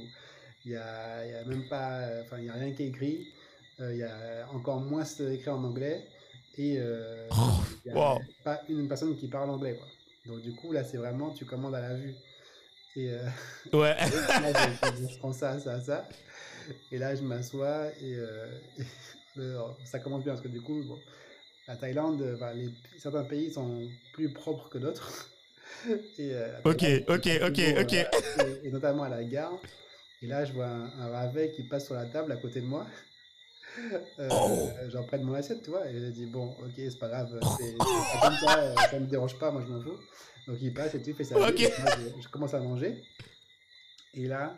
Il 0.65 0.71
n'y 0.71 0.77
a, 0.77 1.25
y 1.27 1.35
a 1.35 1.45
même 1.45 1.67
pas, 1.69 2.07
enfin, 2.23 2.39
il 2.39 2.45
y 2.45 2.49
a 2.49 2.53
rien 2.53 2.73
qui 2.73 2.83
est 2.83 2.87
écrit. 2.87 3.27
euh, 3.79 3.93
Il 3.93 3.99
y 3.99 4.03
a 4.03 4.47
encore 4.51 4.81
moins 4.81 5.03
écrit 5.05 5.49
en 5.49 5.63
anglais. 5.63 6.07
Et 6.57 6.77
euh, 6.79 7.29
il 7.85 7.89
y 7.89 7.91
a 7.91 7.97
wow. 7.97 8.19
pas 8.43 8.61
une 8.69 8.87
personne 8.87 9.15
qui 9.15 9.27
parle 9.27 9.49
anglais, 9.51 9.75
quoi. 9.77 9.87
Donc, 10.25 10.41
du 10.41 10.53
coup, 10.55 10.71
là, 10.73 10.83
c'est 10.83 10.97
vraiment, 10.97 11.31
tu 11.31 11.45
commandes 11.45 11.75
à 11.75 11.81
la 11.81 11.95
vue. 11.95 12.15
Et 12.95 13.11
euh, 13.11 13.23
Ouais. 13.73 13.95
là, 14.39 14.53
je, 14.53 15.07
je 15.07 15.17
prends 15.19 15.33
ça, 15.33 15.59
ça, 15.59 15.81
ça. 15.81 16.09
Et 16.91 16.97
là, 16.97 17.15
je 17.15 17.23
m'assois 17.23 17.89
et, 18.01 18.15
euh, 18.15 18.59
et 18.77 18.85
le- 19.35 19.57
ça 19.85 19.99
commence 19.99 20.23
bien 20.23 20.33
parce 20.33 20.43
que 20.43 20.47
du 20.49 20.61
coup, 20.61 20.83
bon, 20.83 20.99
la 21.67 21.75
Thaïlande, 21.75 22.21
euh, 22.21 22.53
les, 22.53 22.69
certains 22.97 23.23
pays 23.23 23.51
sont 23.51 23.87
plus 24.13 24.31
propres 24.31 24.69
que 24.69 24.77
d'autres. 24.77 25.29
Et, 26.17 26.31
euh, 26.33 26.57
Ok, 26.63 26.83
ok, 27.07 27.27
ok, 27.43 27.59
ok. 27.81 27.93
euh, 27.93 28.55
et, 28.63 28.67
et 28.67 28.71
notamment 28.71 29.03
à 29.03 29.09
la 29.09 29.23
gare. 29.23 29.53
Et 30.21 30.27
là, 30.27 30.43
je 30.45 30.53
vois 30.53 30.65
un, 30.65 30.85
un 30.99 31.09
ravet 31.11 31.51
qui 31.51 31.63
passe 31.63 31.85
sur 31.85 31.93
la 31.95 32.05
table 32.05 32.31
à 32.31 32.37
côté 32.37 32.61
de 32.61 32.65
moi. 32.65 32.85
Euh, 34.17 34.27
Oh. 34.31 34.69
J'en 34.87 35.03
prends 35.03 35.19
de 35.19 35.23
mon 35.23 35.35
assiette, 35.35 35.61
tu 35.61 35.69
vois. 35.69 35.87
Et 35.87 35.93
je 35.93 36.05
dis, 36.07 36.25
bon, 36.25 36.49
ok, 36.49 36.71
c'est 36.75 36.97
pas 36.97 37.09
grave, 37.09 37.39
c'est 37.59 37.77
comme 37.77 38.33
ça, 38.33 38.73
ça 38.89 38.99
me 38.99 39.05
dérange 39.05 39.37
pas, 39.37 39.51
moi 39.51 39.61
je 39.67 39.71
m'en 39.71 39.79
fous. 39.79 39.99
Donc 40.47 40.57
il 40.63 40.73
passe 40.73 40.95
et 40.95 41.01
tu 41.03 41.13
fais 41.13 41.23
ça. 41.23 41.37
Ok. 41.37 41.59
Et 41.59 41.71
moi, 41.83 41.91
je, 42.17 42.23
je 42.23 42.27
commence 42.29 42.55
à 42.55 42.59
manger. 42.59 43.03
Et 44.15 44.25
là, 44.25 44.55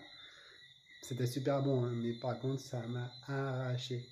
c'était 1.01 1.27
super 1.27 1.61
bon, 1.61 1.83
hein, 1.83 1.91
mais 2.01 2.13
par 2.13 2.39
contre, 2.39 2.61
ça 2.61 2.81
m'a 2.87 3.11
arraché. 3.27 4.07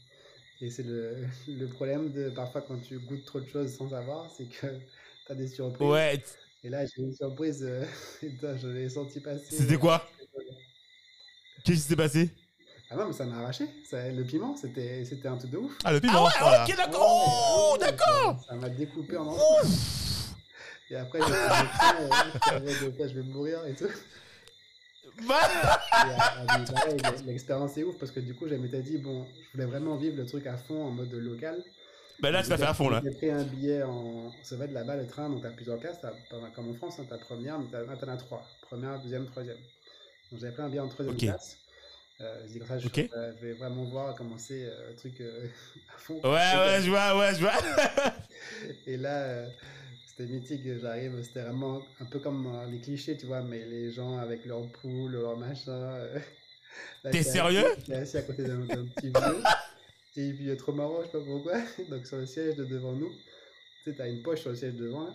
Et 0.61 0.69
c'est 0.71 0.83
le, 0.83 1.15
le 1.47 1.67
problème 1.67 2.11
de 2.11 2.29
parfois 2.29 2.61
quand 2.61 2.79
tu 2.79 2.97
goûtes 2.99 3.25
trop 3.25 3.39
de 3.39 3.47
choses 3.47 3.75
sans 3.75 3.89
savoir, 3.89 4.29
c'est 4.35 4.45
que 4.45 4.67
tu 5.25 5.31
as 5.31 5.35
des 5.35 5.47
surprises. 5.47 5.87
Ouais. 5.87 6.23
Et 6.63 6.69
là, 6.69 6.85
j'ai 6.85 7.01
eu 7.01 7.05
une 7.05 7.13
surprise, 7.13 7.63
euh, 7.63 7.85
putain, 8.19 8.57
je 8.57 8.67
l'ai 8.67 8.89
senti 8.89 9.19
passer. 9.19 9.55
C'était 9.55 9.77
quoi? 9.77 10.09
Qu'est-ce 11.63 11.81
qui 11.83 11.87
s'est 11.89 11.95
passé? 11.95 12.29
Ah 12.89 12.95
non, 12.95 13.07
mais 13.07 13.13
ça 13.13 13.25
m'a 13.25 13.39
arraché. 13.39 13.65
Ça, 13.83 14.09
le 14.09 14.23
piment, 14.23 14.55
c'était 14.55 15.03
c'était 15.03 15.27
un 15.27 15.37
truc 15.37 15.51
de 15.51 15.57
ouf. 15.57 15.77
Ah, 15.83 15.91
le 15.91 15.97
Ah 15.97 16.01
piment. 16.01 16.25
ouais, 16.25 16.31
voilà. 16.39 16.63
ok, 16.63 16.77
d'accord. 16.77 17.05
Oh, 17.27 17.73
Ouais, 17.73 17.79
d'accord. 17.85 18.39
Ça 18.41 18.47
ça 18.49 18.55
m'a 18.55 18.69
découpé 18.69 19.17
en 19.17 19.27
entier. 19.27 19.43
Et 20.89 20.95
après, 20.95 21.19
j'ai 21.19 21.25
fait 21.25 21.33
euh, 21.33 22.09
en 22.57 22.59
mode, 22.61 23.09
je 23.09 23.13
vais 23.19 23.23
mourir 23.23 23.65
et 23.65 23.75
tout. 23.75 23.85
Bah, 23.85 23.91
Et, 23.91 23.91
euh, 23.91 25.06
mais 25.06 25.06
pareil, 25.06 25.06
L'expérience 27.25 27.77
est 27.77 27.83
ouf 27.83 27.97
parce 27.97 28.11
que 28.11 28.19
du 28.19 28.35
coup, 28.35 28.47
je 28.47 28.55
m'étais 28.55 28.81
dit, 28.81 28.97
bon, 28.97 29.25
je 29.47 29.51
voulais 29.53 29.65
vraiment 29.65 29.95
vivre 29.97 30.17
le 30.17 30.25
truc 30.25 30.45
à 30.47 30.57
fond 30.57 30.85
en 30.85 30.91
mode 30.91 31.11
local. 31.13 31.63
bah 32.19 32.31
là, 32.31 32.43
tu 32.43 32.49
vas 32.49 32.57
faire 32.57 32.69
à 32.69 32.73
fond, 32.73 32.89
là. 32.89 33.01
J'ai 33.03 33.11
pris 33.11 33.29
un 33.29 33.43
billet 33.43 33.83
en. 33.83 34.31
Ça 34.43 34.55
va 34.55 34.67
de 34.67 34.73
là-bas, 34.73 34.95
le 34.95 35.07
train, 35.07 35.29
donc 35.29 35.41
t'as 35.41 35.51
plusieurs 35.51 35.79
classes, 35.79 35.99
comme 36.55 36.69
en 36.69 36.73
France, 36.73 36.99
hein, 36.99 37.05
t'as 37.09 37.17
première, 37.17 37.59
mais 37.59 37.67
ah, 37.73 37.95
t'en 37.97 38.07
as 38.09 38.17
trois. 38.17 38.43
Première, 38.61 38.99
deuxième, 39.01 39.25
troisième. 39.27 39.57
Donc 40.31 40.41
j'avais 40.41 40.53
pris 40.53 40.63
un 40.63 40.69
billet 40.69 40.81
en 40.81 40.89
troisième 40.89 41.17
classe. 41.17 41.57
Euh, 42.19 42.41
je 42.47 42.53
dis 42.53 42.59
comme 42.59 42.67
ça, 42.67 42.79
je, 42.79 42.87
Ok. 42.87 42.97
euh, 42.97 43.31
je 43.39 43.45
vais 43.45 43.53
vraiment 43.53 43.83
voir 43.85 44.15
comment 44.15 44.39
c'est 44.39 44.65
euh, 44.65 44.89
le 44.89 44.95
truc 44.95 45.21
euh, 45.21 45.45
à 45.95 45.99
fond. 45.99 46.19
Ouais, 46.23 46.29
ouais, 46.31 46.79
je 46.81 46.89
vois, 46.89 47.15
ouais, 47.17 47.35
je 47.35 47.41
vois. 47.41 47.53
Et 48.87 48.97
là, 48.97 49.17
euh, 49.21 49.47
c'était 50.17 50.31
mythique, 50.31 50.61
j'arrive, 50.81 51.21
c'était 51.21 51.43
vraiment 51.43 51.81
un 51.99 52.05
peu 52.05 52.19
comme 52.19 52.47
euh, 52.47 52.65
les 52.71 52.79
clichés, 52.79 53.15
tu 53.17 53.27
vois, 53.27 53.41
mais 53.41 53.65
les 53.65 53.91
gens 53.91 54.17
avec 54.17 54.45
leur 54.45 54.67
poule, 54.71 55.11
leur 55.11 55.37
machin. 55.37 55.71
euh, 55.71 56.19
T'es 57.11 57.21
sérieux 57.23 57.65
J'étais 57.79 57.93
assis 57.95 58.17
à 58.17 58.21
côté 58.23 58.43
d'un 58.43 58.65
petit 58.65 59.09
vieux. 59.09 59.43
Et 60.15 60.33
puis, 60.33 60.49
euh, 60.49 60.55
trop 60.55 60.71
marrant, 60.73 61.01
je 61.01 61.05
sais 61.05 61.11
pas 61.11 61.23
pourquoi. 61.23 61.61
Donc, 61.89 62.07
sur 62.07 62.17
le 62.17 62.25
siège 62.25 62.55
de 62.55 62.65
devant 62.65 62.93
nous, 62.93 63.11
tu 63.83 63.91
sais, 63.91 63.95
t'as 63.95 64.07
une 64.09 64.23
poche 64.23 64.41
sur 64.41 64.49
le 64.49 64.55
siège 64.55 64.73
devant, 64.73 65.05
là. 65.05 65.13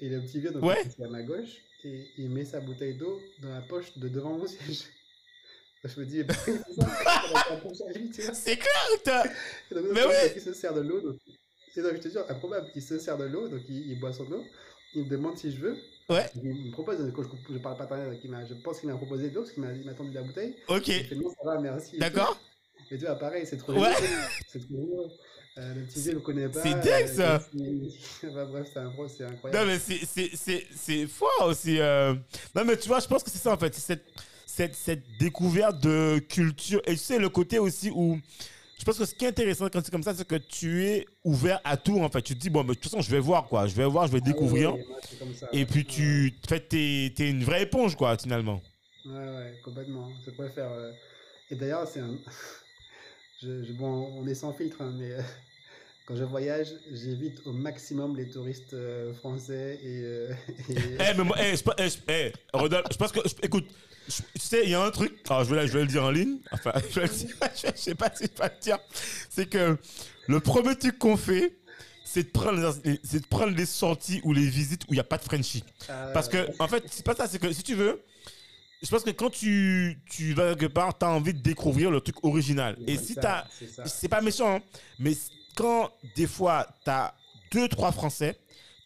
Et 0.00 0.08
le 0.08 0.20
petit 0.20 0.40
vieux, 0.40 0.50
donc, 0.50 0.64
Ouais. 0.64 0.82
il 0.98 1.02
est 1.02 1.06
à 1.06 1.10
ma 1.10 1.22
gauche, 1.22 1.58
et 1.84 2.06
il 2.18 2.30
met 2.30 2.44
sa 2.44 2.60
bouteille 2.60 2.94
d'eau 2.94 3.20
dans 3.40 3.50
la 3.50 3.60
poche 3.60 3.96
de 3.98 4.08
devant 4.08 4.32
mon 4.38 4.46
siège. 4.46 4.84
Je 5.84 6.00
me 6.00 6.06
dis, 6.06 6.22
bah, 6.22 6.34
c'est 8.32 8.52
il 8.52 8.58
clair, 8.58 9.26
Et 9.70 9.74
donc, 9.74 9.84
Mais 9.92 10.04
oui. 10.04 10.14
Il 10.36 10.40
se 10.40 10.54
sert 10.54 10.72
de 10.74 10.80
l'eau. 10.80 11.16
Et 11.76 11.82
donc, 11.82 11.92
je 11.94 11.98
te 12.00 12.08
jure, 12.08 12.24
improbable, 12.28 12.68
il 12.74 12.82
se 12.82 12.98
sert 12.98 13.16
de 13.16 13.24
l'eau, 13.24 13.48
donc 13.48 13.60
il, 13.68 13.90
il 13.90 13.98
boit 14.00 14.12
son 14.12 14.30
eau. 14.32 14.44
Il 14.94 15.04
me 15.04 15.08
demande 15.08 15.38
si 15.38 15.50
je 15.50 15.58
veux. 15.58 15.76
Ouais. 16.10 16.28
Il 16.42 16.66
me 16.66 16.72
propose, 16.72 16.96
quand 17.16 17.22
je, 17.22 17.28
je 17.54 17.58
parle 17.58 17.76
pas 17.78 17.84
italien, 17.84 18.08
donc 18.10 18.18
je 18.48 18.54
pense 18.62 18.80
qu'il 18.80 18.88
m'a 18.90 18.96
proposé 18.96 19.30
de 19.30 19.34
l'eau, 19.34 19.42
parce 19.42 19.52
qu'il 19.52 19.62
m'a 19.62 19.72
il 19.72 19.86
m'a 19.86 19.94
tendu 19.94 20.12
la 20.12 20.22
bouteille. 20.22 20.54
Ok, 20.68 20.88
Il 20.88 21.04
fait 21.04 21.14
non, 21.16 21.30
ça 21.30 21.44
va, 21.44 21.60
merci. 21.60 21.98
d'accord. 21.98 22.38
Et 22.90 22.98
tu 22.98 23.04
vois, 23.06 23.14
pareil, 23.14 23.46
c'est 23.46 23.56
trop 23.56 23.72
Ouais. 23.72 23.94
C'est 24.48 24.58
trop. 24.68 25.10
Euh, 25.58 25.74
le 25.74 25.84
petit 25.84 26.00
vieux 26.00 26.10
ne 26.10 26.14
le 26.16 26.20
connaît 26.20 26.48
pas. 26.48 26.62
C'est 26.62 26.74
dingue, 26.80 27.08
euh, 27.08 27.14
ça. 27.14 27.42
bref, 28.46 28.66
c'est 28.66 28.80
c'est 29.08 29.24
Non, 29.24 29.30
incroyable. 29.30 29.66
mais 29.70 29.78
c'est- 29.78 30.04
c'est- 30.06 30.30
c'est 30.34 30.66
c'est 30.74 31.06
fort 31.06 31.46
aussi. 31.46 31.78
euh. 31.78 32.14
Non, 32.54 32.64
mais 32.64 32.76
tu 32.76 32.88
vois, 32.88 33.00
je 33.00 33.06
pense 33.06 33.22
que 33.22 33.30
c'est 33.30 33.38
ça 33.38 33.52
en 33.52 33.58
fait. 33.58 33.74
C'est 33.74 33.80
cette, 33.82 34.04
cette, 34.46 34.74
cette 34.74 35.02
découverte 35.18 35.80
de 35.82 36.18
culture. 36.20 36.80
Et 36.86 36.92
tu 36.92 36.98
sais, 36.98 37.18
le 37.18 37.28
côté 37.28 37.58
aussi 37.58 37.90
où. 37.90 38.18
Je 38.82 38.84
pense 38.84 38.98
que 38.98 39.04
ce 39.04 39.14
qui 39.14 39.24
est 39.24 39.28
intéressant 39.28 39.68
quand 39.72 39.80
c'est 39.84 39.92
comme 39.92 40.02
ça, 40.02 40.12
c'est 40.12 40.26
que 40.26 40.34
tu 40.34 40.84
es 40.84 41.06
ouvert 41.22 41.60
à 41.62 41.76
tout 41.76 42.00
en 42.00 42.08
fait. 42.08 42.20
Tu 42.20 42.34
te 42.34 42.40
dis, 42.40 42.50
bon, 42.50 42.64
mais 42.64 42.70
de 42.70 42.80
toute 42.80 42.90
façon, 42.90 43.00
je 43.00 43.08
vais 43.12 43.20
voir 43.20 43.44
quoi. 43.46 43.68
Je 43.68 43.76
vais 43.76 43.84
voir, 43.84 44.08
je 44.08 44.12
vais 44.12 44.18
Ah 44.20 44.26
découvrir. 44.26 44.70
moi, 44.72 44.80
ça, 45.38 45.46
Et 45.52 45.58
ouais. 45.58 45.64
puis 45.66 45.84
tu. 45.84 46.34
En 46.44 46.48
fait, 46.48 46.68
t'es 46.68 47.14
es 47.16 47.30
une 47.30 47.44
vraie 47.44 47.62
éponge 47.62 47.94
quoi, 47.94 48.18
finalement. 48.18 48.60
Ouais, 49.06 49.12
ouais, 49.14 49.60
complètement. 49.64 50.10
Je 50.26 50.32
préfère. 50.32 50.68
euh, 50.72 50.90
Et 51.50 51.54
d'ailleurs, 51.54 51.86
c'est 51.86 52.00
un. 52.00 52.18
je, 53.40 53.62
je- 53.62 53.72
Bon, 53.74 54.10
on 54.16 54.26
est 54.26 54.34
sans 54.34 54.52
filtre, 54.52 54.78
hein, 54.80 54.92
mais 54.98 55.12
euh, 55.12 55.22
quand 56.06 56.16
je 56.16 56.24
voyage, 56.24 56.66
j'évite 56.90 57.40
au 57.46 57.52
maximum 57.52 58.16
les 58.16 58.28
touristes 58.30 58.74
euh, 58.74 59.14
français 59.14 59.78
et. 59.80 60.00
euh, 60.02 60.32
et- 60.70 60.74
Eh, 60.98 61.14
mais 61.16 61.22
moi, 61.22 61.36
eh, 61.40 61.54
je, 61.56 61.62
eh, 61.78 61.88
je- 61.88 62.12
eh, 62.12 62.32
Rodolphe, 62.52 62.86
je 62.90 62.96
pense 62.96 63.12
que. 63.12 63.20
je- 63.28 63.46
écoute, 63.46 63.66
je- 64.08 64.22
tu 64.34 64.46
sais, 64.46 64.60
il 64.64 64.70
y 64.70 64.74
a 64.74 64.82
un 64.82 64.90
truc. 64.90 65.12
Alors, 65.28 65.44
je 65.44 65.54
vais, 65.54 65.66
je 65.66 65.72
vais 65.72 65.80
le 65.82 65.86
dire 65.86 66.04
en 66.04 66.10
ligne. 66.10 66.38
Enfin, 66.52 66.72
je 66.90 67.00
vais 67.00 67.06
le 67.06 67.12
dire. 67.12 67.28
Je, 67.54 67.68
je 67.76 67.80
sais 67.80 67.94
pas 67.94 68.10
si 68.14 68.24
je 68.24 68.42
vais 68.42 68.48
le 68.48 68.60
dire. 68.62 68.78
C'est 69.30 69.48
que 69.48 69.76
le 70.28 70.40
premier 70.40 70.76
truc 70.76 70.98
qu'on 70.98 71.16
fait, 71.16 71.56
c'est 72.04 72.24
de 72.24 72.28
prendre 72.30 72.74
les, 72.84 73.00
c'est 73.04 73.20
de 73.20 73.26
prendre 73.26 73.56
les 73.56 73.66
sorties 73.66 74.20
ou 74.24 74.32
les 74.32 74.46
visites 74.46 74.82
où 74.84 74.88
il 74.90 74.94
n'y 74.94 75.00
a 75.00 75.04
pas 75.04 75.16
de 75.18 75.22
Frenchie. 75.22 75.64
Ah, 75.88 76.10
Parce 76.12 76.28
que, 76.28 76.46
en 76.58 76.68
fait, 76.68 76.84
c'est 76.90 77.04
pas 77.04 77.14
ça. 77.14 77.26
C'est 77.28 77.38
que 77.38 77.52
si 77.52 77.62
tu 77.62 77.74
veux. 77.74 78.02
Je 78.82 78.88
pense 78.90 79.04
que 79.04 79.10
quand 79.10 79.30
tu, 79.30 79.96
tu 80.10 80.34
vas 80.34 80.56
quelque 80.56 80.66
part, 80.72 80.98
tu 80.98 81.04
as 81.06 81.08
envie 81.10 81.32
de 81.32 81.38
découvrir 81.38 81.88
le 81.92 82.00
truc 82.00 82.16
original. 82.24 82.76
Et 82.88 82.96
si 82.98 83.14
ça, 83.14 83.46
tu 83.56 83.64
as 83.80 83.86
c'est 83.86 84.08
pas 84.08 84.20
méchant, 84.20 84.56
hein, 84.56 84.60
mais 84.98 85.12
quand 85.54 85.88
des 86.16 86.26
fois 86.26 86.66
tu 86.84 86.90
as 86.90 87.14
deux, 87.52 87.68
trois 87.68 87.92
Français, 87.92 88.36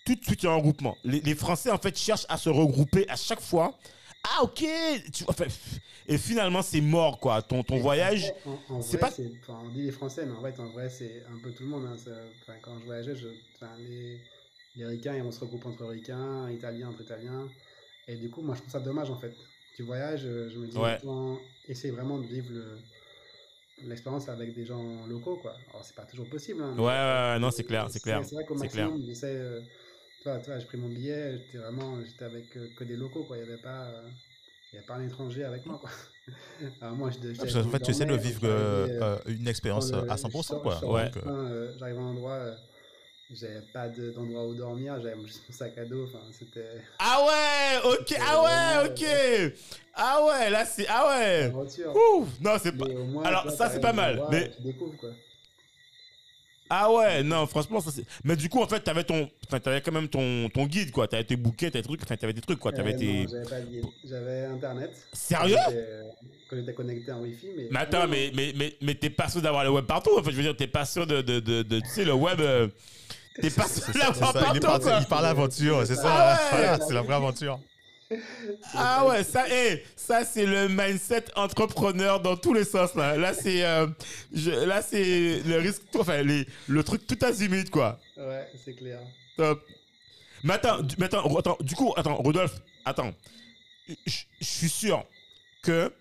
tout 0.04 0.14
de 0.14 0.22
suite 0.22 0.42
il 0.42 0.46
y 0.46 0.48
a 0.50 0.52
un 0.52 0.56
regroupement. 0.56 0.98
Les, 1.02 1.20
les 1.20 1.34
Français 1.34 1.70
en 1.70 1.78
fait 1.78 1.96
cherchent 1.98 2.26
à 2.28 2.36
se 2.36 2.50
regrouper 2.50 3.08
à 3.08 3.16
chaque 3.16 3.40
fois. 3.40 3.74
Ah 4.28 4.42
ok 4.42 4.64
tu 5.12 5.24
vois, 5.24 5.30
enfin, 5.34 5.44
Et 6.08 6.18
finalement 6.18 6.62
c'est 6.62 6.80
mort 6.80 7.18
quoi. 7.18 7.42
Ton, 7.42 7.62
ton 7.62 7.76
Et 7.76 7.80
voyage. 7.80 8.32
c'est 8.80 8.98
pas- 8.98 9.08
enfin, 9.42 9.60
on 9.64 9.68
dit 9.70 9.82
les 9.82 9.90
Français, 9.92 10.24
mais 10.26 10.32
en 10.32 10.42
fait, 10.42 10.58
en 10.60 10.66
vrai, 10.70 10.88
c'est 10.88 11.22
un 11.32 11.38
peu 11.42 11.52
tout 11.52 11.62
le 11.64 11.68
monde. 11.70 11.86
hein, 11.86 11.96
ça- 11.96 12.10
enfin, 12.42 12.54
quand 12.62 12.78
je 12.78 12.84
voyageais, 12.84 13.14
je, 13.16 13.28
les, 13.78 14.20
les 14.76 14.86
Ricains, 14.86 15.22
vont 15.22 15.30
se 15.32 15.40
regrouper 15.40 15.66
entre 15.68 15.84
Ricains, 15.86 16.50
Italiens 16.50 16.88
entre 16.90 17.02
Italiens. 17.02 17.48
Et 18.08 18.16
du 18.16 18.30
coup, 18.30 18.42
moi, 18.42 18.54
je 18.54 18.60
trouve 18.60 18.72
ça 18.72 18.80
dommage, 18.80 19.10
en 19.10 19.16
fait. 19.18 19.34
Tu 19.74 19.82
voyages, 19.82 20.24
euh, 20.24 20.48
je 20.52 20.58
me 20.58 20.66
dis, 20.68 20.76
Ouais. 20.78 20.98
essayer 21.68 21.92
vraiment 21.92 22.18
de 22.18 22.26
vivre 22.26 22.50
le- 22.52 22.78
l'expérience 23.84 24.28
avec 24.28 24.54
des 24.54 24.64
gens 24.64 25.06
locaux, 25.06 25.36
quoi. 25.36 25.54
Alors, 25.70 25.84
c'est 25.84 25.94
pas 25.96 26.04
toujours 26.04 26.28
possible. 26.28 26.62
hein, 26.62 26.74
Ouais, 26.78 26.84
ouais, 26.84 27.32
ouais, 27.34 27.38
non 27.40 27.50
c'est 27.50 27.64
clair, 27.64 27.88
c'est 27.90 28.00
clair. 28.00 28.22
C'est 28.24 28.34
vrai 28.34 28.44
qu'au 28.44 28.56
C'est 28.56 28.68
clair. 28.68 28.90
j'essaie. 29.06 29.26
euh, 29.34 29.60
tu 30.42 30.50
vois, 30.50 30.58
j'ai 30.58 30.66
pris 30.66 30.78
mon 30.78 30.88
billet, 30.88 31.38
j'étais 31.38 31.58
vraiment, 31.58 31.98
j'étais 32.04 32.24
avec 32.24 32.56
euh, 32.56 32.68
que 32.76 32.84
des 32.84 32.96
locaux, 32.96 33.24
quoi. 33.24 33.36
Il 33.36 33.44
n'y 33.44 33.48
avait 33.52 33.62
pas, 33.62 33.84
euh, 33.84 34.02
il 34.72 34.76
y 34.76 34.78
avait 34.78 34.86
pas 34.86 34.94
un 34.94 35.06
étranger 35.06 35.44
avec 35.44 35.64
moi, 35.66 35.78
quoi. 35.80 35.90
Alors 36.80 36.96
moi, 36.96 37.10
je, 37.10 37.36
Parce 37.36 37.52
qu'en 37.52 37.68
fait, 37.70 37.80
tu 37.80 37.90
essaies 37.92 38.04
de 38.06 38.16
vivre 38.16 38.40
euh, 38.44 38.86
euh, 39.02 39.18
une 39.26 39.46
expérience 39.48 39.92
le- 39.92 40.10
à 40.10 40.16
je 40.16 40.22
100%. 40.22 40.42
sors- 40.42 40.62
quoi. 40.62 40.78
Ouais. 40.84 41.10
J'arrive 41.78 41.96
à 41.98 42.00
un 42.00 42.04
endroit, 42.06 42.40
j'avais 43.32 43.62
pas 43.72 43.88
de- 43.88 44.10
d'endroit 44.12 44.46
où 44.46 44.54
dormir, 44.54 45.00
j'avais 45.02 45.20
juste 45.24 45.42
mon 45.48 45.54
sac 45.56 45.76
à 45.78 45.84
dos, 45.84 46.04
enfin 46.04 46.20
c'était 46.32 46.66
Ah 46.98 47.24
ouais, 47.26 47.90
ok, 47.92 48.16
ah 48.20 48.42
ouais, 48.42 48.88
ok. 48.90 49.52
Ah 49.94 50.24
ouais, 50.26 50.50
là 50.50 50.64
c'est. 50.64 50.86
Ah 50.88 51.08
ouais. 51.08 51.42
aventure. 51.44 51.94
Ouh, 51.94 52.26
non, 52.40 52.52
c'est 52.62 52.72
pas. 52.76 52.86
Moins, 52.88 53.24
Alors, 53.24 53.50
ça, 53.50 53.70
c'est 53.70 53.80
pas 53.80 53.92
mal, 53.92 54.22
mais- 54.30 54.50
Tu 54.56 54.62
découvres 54.62 54.96
quoi. 54.96 55.10
Ah 56.68 56.90
ouais, 56.92 57.22
non, 57.22 57.46
franchement, 57.46 57.80
ça 57.80 57.90
c'est. 57.94 58.04
Mais 58.24 58.34
du 58.36 58.48
coup, 58.48 58.60
en 58.62 58.66
fait, 58.66 58.80
t'avais 58.80 59.04
ton. 59.04 59.28
Enfin, 59.46 59.60
t'avais 59.60 59.80
quand 59.80 59.92
même 59.92 60.08
ton, 60.08 60.48
ton 60.48 60.66
guide, 60.66 60.90
quoi. 60.90 61.06
T'avais 61.06 61.24
tes 61.24 61.36
bouquets, 61.36 61.70
t'avais 61.70 61.82
tes 61.82 61.88
trucs. 61.88 62.02
Enfin, 62.02 62.16
t'avais 62.16 62.32
des 62.32 62.40
trucs, 62.40 62.58
quoi. 62.58 62.72
T'avais 62.72 62.94
Euh, 62.94 62.98
tes. 62.98 63.26
j'avais 63.28 63.44
pas 63.48 63.60
de 63.60 63.66
guide. 63.66 63.84
J'avais 64.04 64.44
internet. 64.46 64.90
Sérieux? 65.12 65.56
Quand 65.56 65.70
j'étais- 65.70 66.02
Quand 66.50 66.56
j'étais 66.56 66.74
connecté 66.74 67.12
en 67.12 67.20
Wi-Fi, 67.22 67.46
mais. 67.56 67.68
Mais 67.70 67.78
attends, 67.80 68.06
mais, 68.08 68.30
mais, 68.34 68.52
mais, 68.56 68.74
mais 68.80 68.94
t'es 68.94 69.10
pas 69.10 69.28
sûr 69.28 69.40
d'avoir 69.42 69.64
le 69.64 69.70
web 69.70 69.84
partout. 69.84 70.16
En 70.18 70.22
fait, 70.22 70.30
je 70.30 70.36
veux 70.36 70.42
dire, 70.42 70.56
t'es 70.56 70.66
pas 70.66 70.84
sûr 70.84 71.06
de. 71.06 71.20
de, 71.22 71.40
de, 71.40 71.62
de- 71.62 71.80
tu 71.80 71.88
sais, 71.88 72.04
le 72.04 72.14
web. 72.14 72.40
euh, 72.40 72.68
T'es 73.40 73.50
pas 73.50 73.68
sûr 73.68 73.82
c'est 73.84 73.98
d'avoir 73.98 74.32
ça, 74.32 74.38
il, 74.52 74.56
est 74.56 74.60
partout, 74.60 74.60
parti, 74.60 74.84
quoi. 74.86 74.98
il 75.00 75.06
parle 75.06 75.26
aventure, 75.26 75.86
c'est 75.86 75.94
ça. 75.96 76.02
Ah 76.06 76.32
ouais. 76.54 76.58
Voilà, 76.58 76.78
c'est 76.86 76.94
la 76.94 77.02
vraie 77.02 77.14
aventure. 77.16 77.60
Ah 78.74 79.06
ouais, 79.06 79.24
ça, 79.24 79.44
eh, 79.50 79.82
ça 79.96 80.24
c'est 80.24 80.46
le 80.46 80.68
mindset 80.68 81.24
entrepreneur 81.34 82.20
dans 82.20 82.36
tous 82.36 82.54
les 82.54 82.64
sens 82.64 82.94
là. 82.94 83.16
Là 83.16 83.34
c'est, 83.34 83.64
euh, 83.64 83.86
je- 84.32 84.50
là 84.50 84.80
c'est 84.82 85.40
le 85.44 85.56
risque, 85.58 85.82
enfin 85.98 86.22
les, 86.22 86.46
le 86.68 86.84
truc 86.84 87.06
tout 87.06 87.18
azimut 87.22 87.68
quoi. 87.70 87.98
Ouais, 88.16 88.48
c'est 88.64 88.74
clair. 88.74 89.00
Top. 89.36 89.62
Mais 90.44 90.54
attends, 90.54 90.78
mais 90.98 91.06
attends, 91.06 91.36
attends, 91.36 91.56
du 91.60 91.74
coup, 91.74 91.92
attends, 91.96 92.14
Rodolphe, 92.16 92.60
attends. 92.84 93.12
Je 93.88 93.94
je 94.40 94.44
suis 94.44 94.68
sûr 94.68 95.04
que 95.62 95.92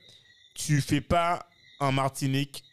tu 0.53 0.82
fais 0.82 1.01
pas 1.01 1.47
en 1.80 1.91
Martinique 1.91 2.64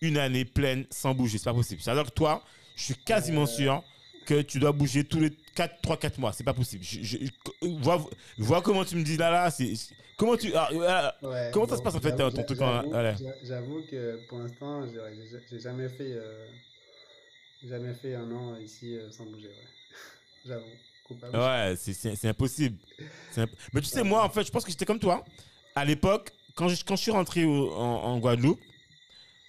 une 0.00 0.18
année 0.18 0.44
pleine 0.44 0.86
sans 0.90 1.14
bouger. 1.14 1.38
C'est 1.38 1.44
pas 1.44 1.54
possible. 1.54 1.80
C'est-à-dire 1.80 2.04
que 2.04 2.10
toi, 2.10 2.42
je 2.76 2.82
suis 2.84 2.96
quasiment 2.96 3.46
sûr 3.46 3.82
que 4.26 4.42
tu 4.42 4.58
dois 4.58 4.72
bouger 4.72 5.04
tous 5.04 5.20
les 5.20 5.30
4, 5.54 5.80
3, 5.82 5.96
4 5.96 6.18
mois. 6.18 6.32
C'est 6.32 6.44
pas 6.44 6.54
possible. 6.54 6.84
Je, 6.84 7.02
je- 7.02 7.18
je- 7.26 7.66
vois, 7.80 8.06
vois 8.38 8.62
comment 8.62 8.84
tu 8.84 8.96
me 8.96 9.02
dis 9.04 9.16
là, 9.16 9.30
là. 9.30 9.50
c'est 9.50 9.72
comment 10.16 10.36
tu. 10.36 10.52
ah, 10.54 10.68
ah, 10.70 11.14
Ouais, 11.22 11.50
Comment 11.52 11.68
ça 11.68 11.76
se 11.76 11.82
passe, 11.82 11.94
en 11.94 12.00
fait, 12.00 12.16
ton 12.16 12.42
truc 12.44 12.58
j'avoue- 13.42 13.82
que 13.90 14.26
pour 14.28 14.38
l'instant, 14.38 14.82
j'ai- 14.86 15.58
jamais 15.60 15.88
fait. 15.88 16.12
euh, 16.12 16.46
jamais 17.68 17.94
fait 17.94 18.14
un 18.14 18.30
an 18.32 18.56
ici 18.56 18.96
euh, 18.96 19.10
sans 19.10 19.24
bouger, 19.24 19.48
ouais. 19.48 19.54
J'avoue. 20.46 20.64
Ouais, 21.32 21.74
c'est- 21.76 21.92
impossible. 22.28 22.78
Imp- 23.36 23.50
Mais 23.72 23.80
tu 23.80 23.86
sais, 23.88 24.02
moi, 24.02 24.24
en 24.24 24.30
fait, 24.30 24.44
je 24.44 24.50
pense 24.50 24.64
que 24.64 24.70
j'étais 24.70 24.84
comme 24.86 24.98
toi. 24.98 25.24
À 25.74 25.84
l'époque, 25.84 26.30
quand 26.54 26.68
je, 26.68 26.82
quand 26.84 26.96
je 26.96 27.02
suis 27.02 27.10
rentré 27.10 27.44
au- 27.44 27.72
en, 27.74 28.02
en 28.04 28.18
Guadeloupe, 28.18 28.60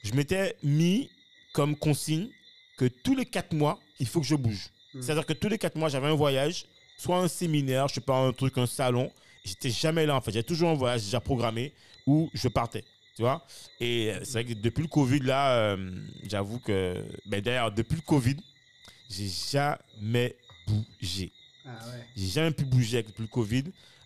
je 0.04 0.14
m'étais 0.14 0.56
mis 0.64 1.10
comme 1.54 1.76
consigne 1.76 2.30
que 2.78 2.86
tous 2.86 3.16
les 3.16 3.26
quatre 3.26 3.54
mois, 3.54 3.80
il 4.00 4.08
faut 4.08 4.22
que 4.22 4.28
je 4.28 4.36
bouge. 4.36 4.70
Hmm. 4.94 5.02
C'est-à-dire 5.02 5.26
que 5.26 5.34
tous 5.34 5.50
les 5.50 5.58
quatre 5.58 5.76
mois, 5.76 5.90
j'avais 5.90 6.08
un 6.08 6.16
voyage, 6.16 6.66
soit 6.98 7.18
un 7.18 7.28
séminaire, 7.28 7.88
je 7.88 7.96
sais 7.96 8.02
pas, 8.02 8.18
un 8.18 8.32
truc, 8.32 8.58
un 8.58 8.66
salon. 8.66 9.12
J'étais 9.44 9.70
jamais 9.70 10.06
là, 10.06 10.16
en 10.16 10.22
fait. 10.22 10.32
J'avais 10.32 10.44
toujours 10.44 10.70
un 10.70 10.76
voyage 10.76 11.04
déjà 11.04 11.20
programmé 11.20 11.74
où 12.06 12.30
je 12.34 12.48
partais. 12.48 12.84
Tu 13.16 13.22
vois 13.22 13.46
Et 13.80 14.12
euh, 14.12 14.20
c'est 14.24 14.44
vrai 14.44 14.46
que 14.46 14.54
depuis 14.54 14.82
le 14.82 14.88
Covid, 14.88 15.20
là, 15.20 15.56
euh, 15.56 15.92
j'avoue 16.28 16.60
que. 16.60 17.04
Ben, 17.26 17.42
D'ailleurs, 17.42 17.72
depuis 17.72 17.96
le 17.96 18.02
Covid, 18.02 18.38
j'ai 19.10 19.30
jamais 19.52 20.36
bougé. 20.68 21.32
Ah 21.66 21.70
ouais. 21.88 22.06
J'ai 22.16 22.28
jamais 22.28 22.52
pu 22.52 22.66
bouger 22.66 23.00
avec 23.00 23.18
le 23.20 23.28
Covid. 23.28 23.66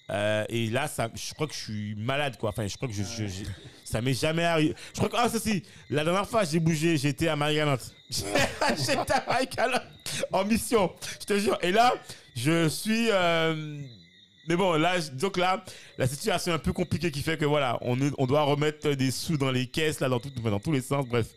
Euh, 0.10 0.46
et 0.50 0.70
là, 0.70 0.88
ça, 0.88 1.10
je 1.14 1.34
crois 1.34 1.48
que 1.48 1.54
je 1.54 1.60
suis 1.60 1.96
malade, 1.96 2.38
quoi. 2.38 2.50
Enfin, 2.52 2.66
je 2.68 2.76
crois 2.78 2.88
que 2.88 2.94
je, 2.94 3.04
je- 3.04 3.28
je- 3.28 3.44
ça 3.84 4.02
m'est 4.02 4.14
jamais 4.14 4.46
arrivé. 4.46 4.74
Je 4.94 5.00
crois 5.02 5.10
que, 5.10 5.16
ah, 5.18 5.30
si, 5.38 5.64
la 5.90 6.04
dernière 6.06 6.28
fois, 6.30 6.44
j'ai 6.46 6.60
bougé, 6.60 6.96
j'étais 6.98 7.28
à 7.28 7.36
Marie-Galante. 7.36 7.94
j'étais 8.10 9.12
à 9.14 9.24
Marie-Galante 9.28 9.82
en 10.32 10.46
mission, 10.46 10.92
je 11.20 11.26
te 11.26 11.38
jure. 11.40 11.58
Et 11.62 11.72
là, 11.74 11.94
je 12.36 12.70
suis. 12.70 13.10
euh, 13.12 13.82
mais 14.48 14.56
bon, 14.56 14.74
là, 14.80 14.98
donc 15.14 15.36
là, 15.36 15.62
la 15.98 16.08
situation 16.08 16.54
est 16.54 16.56
un 16.56 16.60
peu 16.60 16.72
compliquée 16.72 17.12
qui 17.12 17.22
fait 17.22 17.38
que 17.38 17.44
voilà, 17.44 17.78
on, 17.82 18.00
est- 18.00 18.14
on 18.18 18.26
doit 18.26 18.44
remettre 18.44 18.92
des 18.94 19.12
sous 19.12 19.38
dans 19.38 19.52
les 19.52 19.68
caisses, 19.68 20.00
là, 20.00 20.08
dans, 20.08 20.22
tout, 20.22 20.30
dans 20.30 20.60
tous 20.62 20.72
les 20.72 20.80
sens. 20.82 21.06
Bref, 21.06 21.28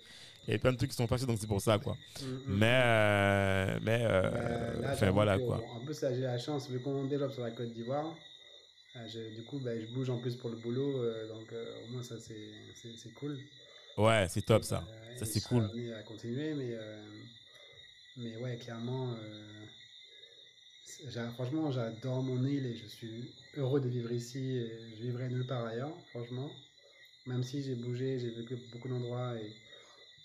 il 0.46 0.52
y 0.52 0.54
a 0.54 0.58
plein 0.60 0.70
de 0.72 0.76
trucs 0.76 0.90
qui 0.90 0.96
sont 0.96 1.08
passés, 1.08 1.26
donc 1.26 1.38
c'est 1.40 1.48
pour 1.48 1.60
ça, 1.60 1.78
quoi. 1.78 1.96
Mm, 2.22 2.24
mm. 2.24 2.40
Mais, 2.46 2.80
euh, 2.84 3.78
mais, 3.82 3.98
euh, 4.02 4.92
enfin, 4.92 5.10
voilà, 5.10 5.38
quoi. 5.40 5.60
en 5.74 5.84
plus, 5.84 6.00
là, 6.02 6.14
j'ai 6.14 6.20
la 6.20 6.38
chance, 6.38 6.68
vu 6.70 6.78
qu'on 6.80 7.02
développe 7.04 7.32
sur 7.32 7.42
la 7.42 7.50
Côte 7.50 7.72
d'Ivoire, 7.72 8.14
j'ai- 9.06 9.30
du 9.30 9.42
coup, 9.42 9.58
bah, 9.58 9.78
je 9.78 9.86
bouge 9.86 10.10
en 10.10 10.18
plus 10.18 10.36
pour 10.36 10.50
le 10.50 10.56
boulot, 10.56 11.02
euh, 11.02 11.28
donc 11.28 11.52
euh, 11.52 11.76
au 11.84 11.86
moins, 11.88 12.02
ça, 12.02 12.18
c'est 12.18 13.14
cool. 13.14 13.40
Ouais, 13.96 14.26
c'est 14.28 14.42
top, 14.42 14.64
ça. 14.64 14.84
Euh, 14.88 15.14
Ça, 15.16 15.26
et 15.26 15.26
c'est 15.26 15.40
je 15.40 15.46
cool. 15.48 15.68
amené 15.70 15.92
à 15.92 16.02
continuer, 16.02 16.54
mais, 16.54 16.76
mais 18.16 18.36
ouais, 18.36 18.56
clairement, 18.58 19.16
franchement, 21.32 21.70
j'adore 21.70 22.22
mon 22.22 22.44
île 22.44 22.66
et 22.66 22.74
je 22.74 22.86
suis 22.86 23.32
heureux 23.56 23.80
de 23.80 23.88
vivre 23.88 24.12
ici 24.12 24.56
et 24.56 24.70
je 24.96 25.02
vivrai 25.02 25.28
nulle 25.28 25.46
part 25.46 25.64
ailleurs, 25.64 25.96
franchement. 26.10 26.56
Même 27.26 27.42
si 27.42 27.62
j'ai 27.62 27.74
bougé, 27.74 28.18
j'ai 28.18 28.30
vécu 28.30 28.56
beaucoup 28.56 28.88
d'endroits 28.88 29.34
et, 29.40 29.54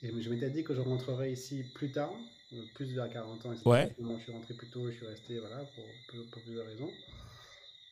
et 0.08 0.22
je 0.22 0.30
m'étais 0.30 0.50
dit 0.50 0.64
que 0.64 0.74
je 0.74 0.82
rentrerais 0.82 1.32
ici 1.32 1.64
plus 1.64 1.92
tard, 1.92 2.14
plus 2.74 2.94
vers 2.94 3.10
40 3.10 3.46
ans, 3.46 3.54
etc. 3.54 3.70
Ouais. 3.70 3.94
Finalement, 3.96 4.18
je 4.18 4.24
suis 4.24 4.32
rentré 4.32 4.54
plus 4.54 4.70
tôt, 4.70 4.90
je 4.90 4.96
suis 4.98 5.06
resté, 5.06 5.40
voilà, 5.40 5.66
pour, 5.66 5.96
pour, 6.08 6.26
pour 6.32 6.42
plusieurs 6.44 6.68
raisons. 6.68 6.94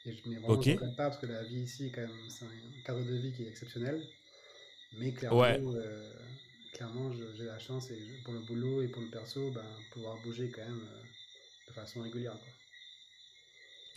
Et 0.06 0.12
je 0.14 0.30
ne 0.30 0.36
vraiment 0.40 0.60
Ok. 0.60 0.66
je 0.66 0.72
regrette 0.72 0.96
pas 0.98 1.10
parce 1.10 1.18
que 1.22 1.26
la 1.28 1.44
vie 1.44 1.62
ici, 1.62 1.92
quand 1.94 2.02
même, 2.02 2.12
c'est 2.30 2.46
un 2.46 2.50
cadre 2.86 3.04
de 3.06 3.16
vie 3.16 3.32
qui 3.32 3.44
est 3.44 3.48
exceptionnel. 3.48 4.02
Mais 5.00 5.12
clairement, 5.14 5.40
Ouais. 5.40 5.60
euh, 5.60 6.14
clairement 6.74 7.12
j'ai 7.38 7.46
la 7.46 7.60
chance 7.60 7.90
et 7.92 7.98
pour 8.26 8.34
le 8.34 8.42
boulot 8.42 8.82
et 8.82 8.88
pour 8.88 9.02
le 9.02 9.10
perso, 9.10 9.50
ben, 9.52 9.66
pouvoir 9.92 10.22
bouger 10.22 10.50
quand 10.52 10.62
même 10.62 10.82
euh, 10.82 11.02
de 11.70 11.74
façon 11.74 12.02
régulière. 12.02 12.38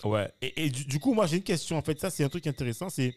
Quoi. 0.01 0.11
Ouais. 0.11 0.31
Et, 0.43 0.67
et 0.67 0.71
du, 0.71 0.85
du 0.85 0.99
coup, 1.01 1.13
moi, 1.15 1.27
j'ai 1.27 1.39
une 1.39 1.43
question. 1.43 1.77
En 1.77 1.83
fait, 1.83 1.99
ça, 1.99 2.11
c'est 2.11 2.23
un 2.25 2.29
truc 2.29 2.47
intéressant. 2.47 2.89
C'est 2.89 3.15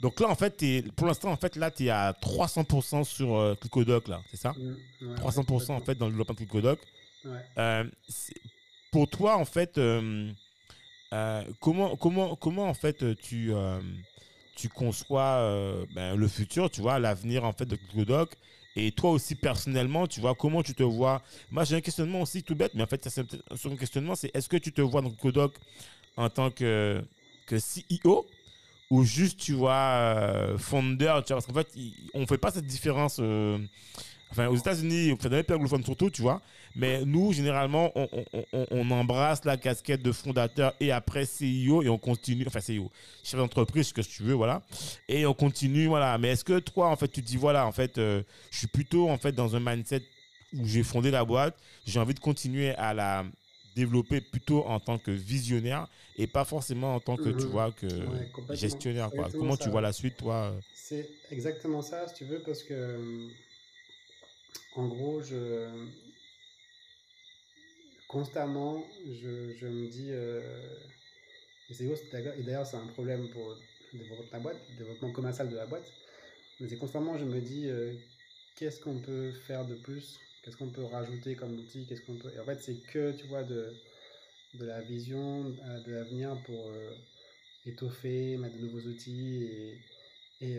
Donc 0.00 0.20
là, 0.20 0.28
en 0.28 0.34
fait, 0.34 0.50
t'es- 0.56 0.82
pour 0.94 1.06
l'instant, 1.06 1.30
en 1.30 1.36
fait, 1.36 1.56
là, 1.56 1.70
tu 1.70 1.84
es 1.86 1.90
à 1.90 2.12
300% 2.12 3.04
sur 3.04 3.34
euh, 3.36 3.54
Clickodoc, 3.54 4.08
là, 4.08 4.22
c'est 4.30 4.36
ça? 4.36 4.52
Mm, 4.52 4.74
ouais, 5.08 5.14
300% 5.16 5.74
en 5.76 5.80
fait 5.80 5.94
dans 5.94 6.06
le 6.06 6.12
développement 6.12 6.34
de 6.34 6.38
Clickodoc. 6.38 6.80
Ouais. 7.24 7.40
Euh, 7.58 7.84
pour 8.90 9.08
toi, 9.08 9.36
en 9.36 9.44
fait, 9.44 9.78
euh, 11.12 11.44
comment, 11.60 11.96
comment, 11.96 12.36
comment 12.36 12.64
en 12.68 12.74
fait 12.74 13.04
tu, 13.20 13.52
euh, 13.52 13.80
tu 14.56 14.68
conçois 14.68 15.38
euh, 15.40 15.84
ben, 15.94 16.16
le 16.16 16.28
futur, 16.28 16.70
tu 16.70 16.80
vois, 16.80 16.98
l'avenir 16.98 17.44
en 17.44 17.52
fait 17.52 17.66
de 17.66 17.76
Clickodoc 17.76 18.34
et 18.74 18.92
toi 18.92 19.10
aussi 19.10 19.34
personnellement, 19.34 20.06
tu 20.06 20.20
vois, 20.20 20.34
comment 20.34 20.62
tu 20.62 20.74
te 20.74 20.82
vois? 20.82 21.22
Moi, 21.50 21.64
j'ai 21.64 21.76
un 21.76 21.80
questionnement 21.80 22.20
aussi 22.20 22.42
tout 22.42 22.54
bête, 22.54 22.72
mais 22.74 22.82
en 22.82 22.86
fait, 22.86 23.08
c'est 23.08 23.24
un 23.50 23.56
second 23.56 23.76
questionnement, 23.76 24.14
c'est 24.14 24.30
est-ce 24.34 24.48
que 24.48 24.58
tu 24.58 24.72
te 24.72 24.82
vois 24.82 25.00
dans 25.00 25.08
Clickodoc 25.10 25.54
en 26.16 26.28
tant 26.28 26.50
que, 26.50 27.02
que 27.46 27.56
CEO 27.56 28.26
ou 28.90 29.02
juste, 29.02 29.40
tu 29.40 29.52
vois, 29.52 30.56
founder, 30.58 31.20
parce 31.26 31.46
qu'en 31.46 31.54
fait, 31.54 31.68
on 32.14 32.20
ne 32.20 32.26
fait 32.26 32.38
pas 32.38 32.50
cette 32.50 32.66
différence. 32.66 33.20
Enfin, 34.30 34.48
aux 34.48 34.56
États-Unis, 34.56 35.12
enfin, 35.12 35.28
dans 35.28 35.36
les 35.36 35.44
pays 35.44 35.56
anglophones 35.56 35.84
surtout, 35.84 36.10
tu 36.10 36.20
vois. 36.20 36.42
Mais 36.74 37.04
nous, 37.04 37.32
généralement, 37.32 37.92
on, 37.94 38.08
on- 38.32 38.44
on- 38.52 38.66
on 38.70 38.90
embrasse 38.90 39.44
la 39.44 39.56
casquette 39.56 40.02
de 40.02 40.10
fondateur 40.12 40.74
et 40.80 40.90
après 40.90 41.24
CEO 41.24 41.82
et 41.82 41.88
on 41.88 41.96
continue, 41.98 42.44
enfin 42.46 42.60
CEO, 42.60 42.90
chef 43.22 43.38
d'entreprise, 43.38 43.86
ce 43.88 43.94
que 43.94 44.00
tu 44.00 44.24
veux, 44.24 44.34
voilà. 44.34 44.62
Et 45.08 45.24
on 45.26 45.34
continue, 45.34 45.86
voilà. 45.86 46.18
Mais 46.18 46.30
est-ce 46.30 46.44
que 46.44 46.58
toi, 46.58 46.88
en 46.90 46.96
fait, 46.96 47.08
tu 47.08 47.22
te 47.22 47.26
dis, 47.26 47.36
voilà, 47.36 47.66
en 47.66 47.72
fait, 47.72 47.98
euh, 47.98 48.22
je 48.50 48.58
suis 48.58 48.66
plutôt, 48.66 49.08
en 49.08 49.16
fait, 49.16 49.32
dans 49.32 49.54
un 49.54 49.60
mindset 49.60 50.02
où 50.52 50.66
j'ai 50.66 50.82
fondé 50.82 51.10
la 51.10 51.24
boîte, 51.24 51.56
j'ai 51.84 52.00
envie 52.00 52.14
de 52.14 52.20
continuer 52.20 52.70
à 52.74 52.94
la 52.94 53.24
développer 53.74 54.22
plutôt 54.22 54.64
en 54.66 54.80
tant 54.80 54.98
que 54.98 55.10
visionnaire 55.10 55.86
et 56.16 56.26
pas 56.26 56.44
forcément 56.44 56.94
en 56.94 57.00
tant 57.00 57.16
que, 57.16 57.28
tu 57.28 57.46
Mhm. 57.46 57.52
vois, 57.52 57.72
que 57.72 57.86
Ouais, 57.86 58.28
gestionnaire, 58.56 59.12
quoi. 59.12 59.28
Comment 59.38 59.54
ça, 59.54 59.62
tu 59.64 59.68
vois 59.68 59.82
la 59.82 59.92
suite, 59.92 60.16
toi 60.16 60.34
euh? 60.34 60.60
C'est 60.72 61.10
exactement 61.30 61.82
ça, 61.82 62.06
si 62.08 62.14
tu 62.14 62.24
veux, 62.24 62.42
parce 62.42 62.62
que 62.62 62.72
euh, 62.74 63.28
en 64.74 64.86
gros, 64.88 65.22
je 65.22 65.68
constamment, 68.08 68.84
je, 69.04 69.66
me 69.66 69.88
dis, 69.88 70.08
euh, 70.10 70.40
et 71.68 72.42
d'ailleurs, 72.42 72.66
c'est 72.66 72.76
un 72.76 72.86
problème 72.86 73.28
pour 73.30 73.56
le 73.92 73.98
développement 73.98 74.26
de 74.26 74.32
la 74.32 74.38
boîte, 74.38 74.56
le 74.70 74.76
développement 74.76 75.12
commercial 75.12 75.48
de 75.48 75.56
la 75.56 75.66
boîte, 75.66 75.92
mais 76.60 76.68
c'est 76.68 76.78
constamment, 76.78 77.18
je 77.18 77.24
me 77.24 77.40
dis, 77.40 77.68
euh, 77.68 77.94
qu'est-ce 78.54 78.80
qu'on 78.80 79.00
peut 79.00 79.32
faire 79.32 79.66
de 79.66 79.74
plus, 79.74 80.18
qu'est-ce 80.42 80.56
qu'on 80.56 80.70
peut 80.70 80.84
rajouter 80.84 81.34
comme 81.34 81.58
outil, 81.58 81.86
qu'est-ce 81.86 82.02
qu'on 82.02 82.16
peut, 82.16 82.32
et 82.34 82.38
en 82.38 82.44
fait, 82.44 82.60
c'est 82.60 82.80
que, 82.92 83.12
tu 83.12 83.26
vois, 83.26 83.42
de, 83.42 83.74
de 84.54 84.64
la 84.64 84.80
vision 84.80 85.54
euh, 85.64 85.80
de 85.80 85.92
l'avenir 85.92 86.40
pour 86.44 86.72
étoffer, 87.66 88.36
mettre 88.36 88.56
de 88.56 88.60
nouveaux 88.60 88.88
outils 88.88 89.48
et 90.40 90.58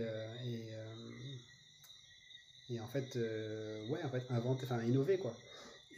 et 2.70 2.80
en 2.80 2.88
fait, 2.88 3.16
euh, 3.16 3.82
ouais, 3.84 4.04
en 4.04 4.10
fait, 4.10 4.26
inventer, 4.30 4.66
enfin, 4.66 4.84
innover, 4.84 5.18
quoi. 5.18 5.40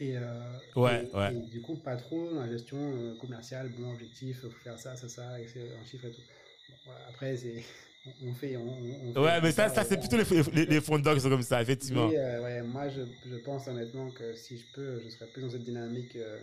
Et, 0.00 0.16
euh, 0.16 0.58
Ouais, 0.74 1.08
et, 1.08 1.12
ouais. 1.12 1.34
et 1.34 1.42
du 1.42 1.60
coup, 1.62 1.76
pas 1.76 1.96
trop 1.96 2.30
dans 2.32 2.40
la 2.40 2.48
gestion 2.48 2.78
euh, 2.96 3.14
commerciale, 3.16 3.68
bon 3.70 3.90
objectif, 3.90 4.42
faut 4.42 4.50
faire 4.50 4.78
ça, 4.78 4.96
ça, 4.96 5.08
ça, 5.08 5.40
et 5.40 5.46
c'est 5.46 5.72
un 5.72 5.84
chiffre 5.84 6.06
et 6.06 6.12
tout. 6.12 6.22
Bon, 6.68 6.76
voilà, 6.84 7.06
après, 7.08 7.36
c'est, 7.36 7.62
on, 8.22 8.34
fait, 8.34 8.56
on, 8.56 8.62
on- 8.68 9.10
on 9.10 9.14
fait 9.14 9.32
Ouais, 9.32 9.40
mais 9.40 9.52
ça, 9.52 9.68
ça 9.68 9.84
c'est 9.84 9.96
et 9.96 9.98
plutôt 9.98 10.16
les, 10.16 10.24
les, 10.52 10.66
les 10.66 10.80
sont 10.80 11.00
comme 11.02 11.42
ça, 11.42 11.60
effectivement. 11.62 12.12
oui, 12.12 12.16
euh, 12.16 12.40
ouais, 12.42 12.62
moi 12.62 12.88
je, 12.88 13.02
je 13.24 13.36
pense 13.36 13.66
honnêtement 13.66 14.10
que 14.10 14.34
si 14.34 14.58
je 14.58 14.66
peux, 14.68 15.00
je 15.00 15.08
serais 15.08 15.26
plus 15.26 15.42
dans 15.42 15.48
cette 15.50 15.64
dynamique 15.64 16.16
euh, 16.16 16.40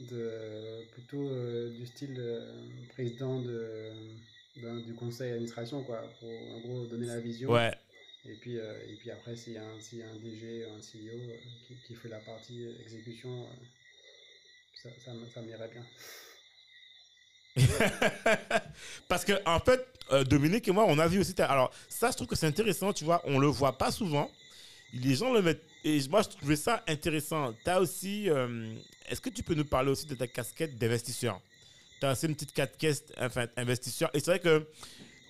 de 0.00 0.84
plutôt 0.92 1.30
du 1.70 1.86
style 1.86 2.22
président 2.88 3.40
de, 3.40 3.92
du 4.84 4.94
conseil 4.94 5.30
d'administration, 5.30 5.84
quoi, 5.84 6.14
pour 6.20 6.52
en 6.54 6.60
gros 6.60 6.86
donner 6.86 7.06
la 7.06 7.20
vision. 7.20 7.54
Ouais. 7.54 7.76
Et 8.28 8.34
puis, 8.34 8.58
euh, 8.58 8.72
et 8.88 8.94
puis 8.96 9.10
après, 9.10 9.36
s'il 9.36 9.52
y, 9.52 9.56
y 9.56 9.58
a 9.58 9.62
un 9.62 10.16
DG, 10.16 10.64
un 10.64 10.80
CEO 10.80 11.14
euh, 11.14 11.36
qui, 11.66 11.74
qui 11.86 11.94
fait 11.94 12.08
la 12.08 12.18
partie 12.18 12.66
exécution, 12.80 13.42
euh, 13.42 13.46
ça, 14.82 14.88
ça, 15.04 15.12
ça 15.32 15.42
m'irait 15.42 15.68
bien. 15.68 15.86
Parce 19.08 19.24
que, 19.24 19.32
en 19.46 19.60
fait, 19.60 19.86
Dominique 20.28 20.66
et 20.68 20.72
moi, 20.72 20.84
on 20.88 20.98
a 20.98 21.06
vu 21.06 21.20
aussi. 21.20 21.34
Alors, 21.40 21.72
ça, 21.88 22.10
je 22.10 22.16
trouve 22.16 22.26
que 22.26 22.36
c'est 22.36 22.46
intéressant, 22.46 22.92
tu 22.92 23.04
vois. 23.04 23.22
On 23.24 23.38
le 23.38 23.46
voit 23.46 23.78
pas 23.78 23.90
souvent. 23.90 24.30
Les 24.92 25.14
gens 25.14 25.32
le 25.32 25.40
mettent. 25.42 25.64
Et 25.84 26.00
moi, 26.08 26.22
je 26.22 26.28
trouvais 26.36 26.56
ça 26.56 26.82
intéressant. 26.86 27.54
Tu 27.64 27.70
as 27.70 27.80
aussi. 27.80 28.28
Est-ce 29.08 29.20
que 29.20 29.30
tu 29.30 29.42
peux 29.42 29.54
nous 29.54 29.64
parler 29.64 29.90
aussi 29.90 30.04
de 30.04 30.14
ta 30.14 30.26
casquette 30.26 30.76
d'investisseur? 30.76 31.40
Tu 31.98 32.06
as 32.06 32.12
aussi 32.12 32.26
une 32.26 32.34
petite 32.34 32.52
casquette 32.52 33.14
enfin, 33.18 33.46
investisseur. 33.56 34.10
Et 34.12 34.20
c'est 34.20 34.32
vrai 34.32 34.40
que 34.40 34.66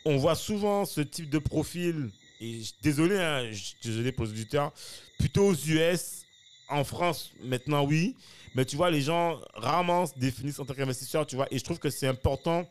on 0.04 0.16
voit 0.16 0.34
souvent 0.34 0.84
ce 0.84 1.00
type 1.00 1.30
de 1.30 1.38
profil. 1.38 2.10
Et 2.40 2.60
désolé, 2.82 3.16
hein, 3.18 3.50
désolé 3.82 4.12
pour 4.12 4.24
les 4.26 4.30
auditeurs. 4.32 4.72
Plutôt 5.18 5.48
aux 5.48 5.54
US. 5.54 6.22
En 6.68 6.82
France, 6.82 7.32
maintenant, 7.44 7.84
oui. 7.84 8.16
Mais 8.54 8.64
tu 8.64 8.74
vois, 8.76 8.90
les 8.90 9.00
gens 9.02 9.40
rarement 9.54 10.04
se 10.06 10.18
définissent 10.18 10.58
en 10.58 10.64
tant 10.64 10.74
qu'investisseur, 10.74 11.24
tu 11.26 11.36
vois. 11.36 11.46
Et 11.52 11.58
je 11.58 11.64
trouve 11.64 11.78
que 11.78 11.90
c'est 11.90 12.08
important 12.08 12.68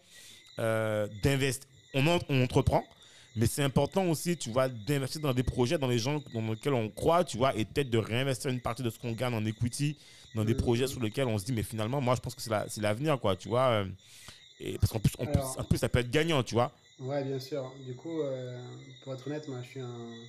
euh, 0.60 1.08
d'investir. 1.24 1.66
On, 1.94 2.06
en- 2.08 2.20
on 2.30 2.44
entreprend, 2.44 2.84
mais 3.38 3.46
c'est 3.46 3.64
important 3.64 4.06
aussi, 4.08 4.36
tu 4.38 4.50
vois, 4.52 4.68
d'investir 4.68 5.22
dans 5.22 5.34
des 5.34 5.44
projets, 5.44 5.78
dans 5.78 5.88
les 5.88 6.00
gens 6.00 6.22
dans 6.34 6.42
lesquels 6.42 6.74
on 6.74 6.90
croit, 6.90 7.24
tu 7.24 7.38
vois, 7.38 7.56
et 7.56 7.64
peut-être 7.66 7.90
de 7.90 7.98
réinvestir 7.98 8.52
une 8.52 8.60
partie 8.62 8.84
de 8.84 8.90
ce 8.90 9.00
qu'on 9.00 9.14
gagne 9.14 9.34
en 9.34 9.46
equity 9.46 9.96
dans 10.34 10.44
des 10.44 10.54
Mhm. 10.54 10.60
projets 10.60 10.88
sur 10.88 11.00
lesquels 11.00 11.28
on 11.28 11.38
se 11.38 11.46
dit, 11.46 11.54
mais 11.54 11.64
finalement, 11.64 12.02
moi, 12.02 12.16
je 12.16 12.22
pense 12.22 12.36
que 12.36 12.42
c'est 12.42 12.50
la- 12.50 12.68
c'est 12.68 12.82
l'avenir, 12.82 13.18
quoi, 13.20 13.36
tu 13.38 13.48
vois. 13.48 13.70
euh, 13.70 13.86
Et 14.60 14.78
parce 14.78 14.92
qu'en 14.92 15.00
plus, 15.00 15.12
en 15.20 15.64
plus, 15.66 15.78
ça 15.78 15.90
peut 15.90 16.00
être 16.00 16.10
gagnant, 16.12 16.42
tu 16.44 16.54
vois. 16.56 16.72
Ouais, 17.00 17.24
bien 17.24 17.40
sûr. 17.40 17.74
Du 17.86 17.96
coup, 17.96 18.22
euh, 18.22 18.58
pour 19.02 19.14
être 19.14 19.28
honnête, 19.28 19.48
moi, 19.48 19.62
je 19.62 19.68
suis 19.68 19.80
un, 19.82 20.28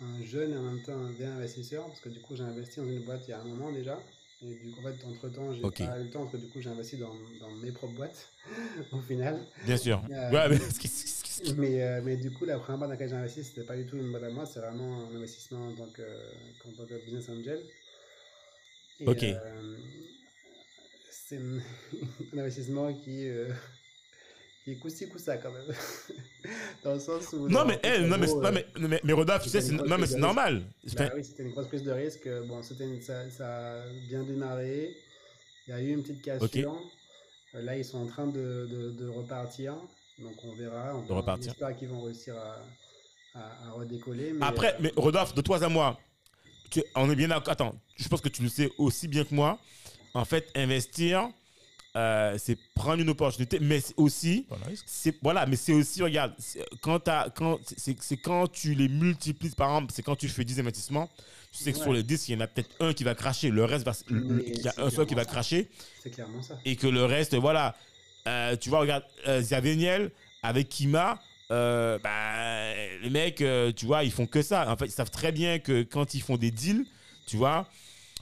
un 0.00 0.22
jeune 0.22 0.52
et 0.52 0.56
en 0.56 0.62
même 0.62 0.82
temps 0.82 0.96
un 0.96 1.10
bien 1.12 1.32
investisseur 1.36 1.86
parce 1.86 2.00
que 2.00 2.08
du 2.08 2.20
coup, 2.20 2.34
j'ai 2.34 2.44
investi 2.44 2.80
dans 2.80 2.86
une 2.86 3.00
boîte 3.00 3.26
il 3.28 3.30
y 3.30 3.34
a 3.34 3.40
un 3.40 3.44
moment 3.44 3.70
déjà. 3.72 4.02
Et 4.42 4.54
du 4.54 4.70
coup, 4.70 4.80
en 4.80 4.84
fait, 4.84 5.04
entre-temps, 5.04 5.52
j'ai 5.52 5.64
Ok. 5.64 5.78
pas 5.78 5.98
eu 5.98 6.04
le 6.04 6.10
temps 6.10 6.20
parce 6.20 6.32
que 6.32 6.38
du 6.38 6.48
coup, 6.48 6.60
j'ai 6.60 6.70
investi 6.70 6.96
dans, 6.96 7.14
dans 7.38 7.50
mes 7.50 7.72
propres 7.72 7.92
boîtes 7.94 8.32
au 8.92 9.00
final. 9.00 9.46
Bien 9.64 9.76
sûr. 9.76 10.02
Euh, 10.10 10.30
ouais, 10.32 10.58
mais 11.56 11.82
euh, 11.82 12.00
mais 12.04 12.16
du 12.16 12.30
coup, 12.30 12.44
la 12.44 12.58
première 12.58 12.78
boîte 12.78 12.88
dans 12.88 12.92
laquelle 12.94 13.08
j'ai 13.08 13.16
investi, 13.16 13.44
c'était 13.44 13.64
pas 13.64 13.76
du 13.76 13.86
tout 13.86 13.96
une 13.96 14.10
boîte 14.10 14.24
à 14.24 14.30
moi, 14.30 14.46
c'est 14.46 14.60
vraiment 14.60 15.08
un 15.08 15.14
investissement 15.14 15.68
en 15.68 15.72
tant 15.72 15.86
que, 15.90 16.02
en 16.02 16.72
tant 16.72 16.86
que 16.86 16.94
business 17.04 17.28
angel. 17.28 17.62
Et, 19.00 19.06
Ok. 19.06 19.22
c'est 21.10 21.38
un 22.32 22.38
investissement 22.38 22.92
qui, 22.94 23.28
euh, 24.68 24.72
est 24.72 24.76
coup-ci, 24.78 25.08
coup-ça 25.08 25.36
quand 25.38 25.50
même. 25.52 25.66
dans 26.84 26.94
le 26.94 27.00
sens 27.00 27.32
où. 27.32 27.48
Non, 27.48 27.64
mais, 27.64 27.80
en 27.84 28.06
non, 28.08 28.18
mais, 28.18 28.26
non, 28.26 28.44
euh, 28.44 28.50
mais, 28.52 28.66
mais, 28.88 29.00
mais 29.02 29.12
Rodolphe, 29.12 29.42
tu 29.42 29.48
sais, 29.48 29.60
c'est 29.60 29.72
mais 29.72 30.06
normal. 30.18 30.62
bah 30.96 31.10
oui, 31.14 31.24
c'était 31.24 31.42
une 31.42 31.50
grosse 31.50 31.68
prise 31.68 31.82
de 31.82 31.92
risque. 31.92 32.28
Bon, 32.46 32.62
c'était 32.62 32.84
une- 32.84 33.00
ça, 33.00 33.28
ça 33.30 33.82
a 33.82 33.86
bien 34.08 34.22
démarré. 34.22 34.96
Il 35.66 35.70
y 35.70 35.72
a 35.74 35.80
eu 35.80 35.90
une 35.92 36.02
petite 36.02 36.22
cassure. 36.22 36.74
Euh, 37.54 37.62
Là, 37.62 37.76
ils 37.76 37.84
sont 37.84 37.98
en 37.98 38.06
train 38.06 38.26
de, 38.26 38.66
de, 38.70 38.90
de 38.92 39.08
repartir. 39.08 39.74
Donc, 40.18 40.34
on 40.44 40.54
verra. 40.54 40.96
On, 40.96 41.02
De 41.06 41.12
repartir. 41.12 41.48
on 41.48 41.52
espère 41.52 41.76
qu'ils 41.76 41.88
vont 41.88 42.02
réussir 42.02 42.36
à, 42.36 42.60
à, 43.34 43.68
à 43.68 43.70
redécoller. 43.72 44.32
Mais, 44.32 44.46
Après, 44.46 44.74
euh, 44.74 44.78
mais 44.80 44.92
Rodolphe, 44.96 45.34
de 45.34 45.40
toi 45.40 45.62
à 45.64 45.68
moi, 45.68 45.98
tu- 46.70 46.82
on 46.94 47.10
est 47.10 47.16
bien 47.16 47.28
d'accord. 47.28 47.52
Attends, 47.52 47.74
je 47.96 48.08
pense 48.08 48.20
que 48.20 48.28
tu 48.28 48.42
le 48.42 48.48
sais 48.48 48.70
aussi 48.78 49.08
bien 49.08 49.24
que 49.24 49.34
moi. 49.34 49.58
En 50.14 50.24
fait, 50.24 50.48
investir, 50.56 51.28
euh, 51.96 52.36
c'est 52.38 52.56
prendre 52.74 53.02
une 53.02 53.08
opportunité, 53.10 53.58
mais 53.60 53.80
aussi, 53.96 54.46
c'est 54.86 55.16
voilà, 55.22 55.46
mais 55.46 55.56
c'est 55.56 55.72
aussi, 55.72 56.02
regarde, 56.02 56.32
c'est- 56.38 56.64
quand 56.82 57.00
c'est 57.76 58.16
quand 58.16 58.46
tu 58.46 58.74
les 58.74 58.88
multiplies, 58.88 59.50
par 59.50 59.68
exemple, 59.70 59.92
c'est 59.94 60.02
quand 60.02 60.16
tu 60.16 60.28
fais 60.28 60.44
10 60.44 60.60
investissements, 60.60 61.08
tu 61.52 61.58
sais 61.64 61.72
que 61.72 61.78
Ouais. 61.78 61.82
sur 61.82 61.92
les 61.92 62.02
10, 62.04 62.28
il 62.28 62.34
y 62.34 62.36
en 62.36 62.40
a 62.40 62.46
peut-être 62.46 62.70
un 62.80 62.92
qui 62.92 63.02
va 63.02 63.14
cracher, 63.16 63.50
le 63.50 63.64
reste 63.64 63.84
va, 63.84 63.92
il 64.08 64.60
y 64.62 64.68
a 64.68 64.74
un 64.78 64.90
seul 64.90 65.06
qui 65.06 65.14
va 65.14 65.24
ça. 65.24 65.30
cracher 65.30 65.68
c'est 66.02 66.10
clairement 66.10 66.42
ça. 66.42 66.58
et 66.64 66.76
que 66.76 66.86
le 66.86 67.04
reste, 67.04 67.34
voilà. 67.34 67.74
Euh, 68.28 68.54
tu 68.56 68.68
vois, 68.68 68.80
regarde, 68.80 69.02
euh, 69.26 69.40
Zaveniel 69.42 70.10
avec 70.42 70.68
Kima, 70.68 71.18
euh, 71.50 71.98
bah, 71.98 72.74
les 73.02 73.10
mecs, 73.10 73.40
euh, 73.40 73.72
tu 73.72 73.86
vois, 73.86 74.04
ils 74.04 74.12
font 74.12 74.26
que 74.26 74.42
ça. 74.42 74.70
En 74.70 74.76
fait, 74.76 74.84
ils 74.86 74.90
savent 74.92 75.10
très 75.10 75.32
bien 75.32 75.58
que 75.58 75.82
quand 75.82 76.14
ils 76.14 76.20
font 76.22 76.36
des 76.36 76.50
deals, 76.52 76.84
tu 77.26 77.36
vois, 77.36 77.66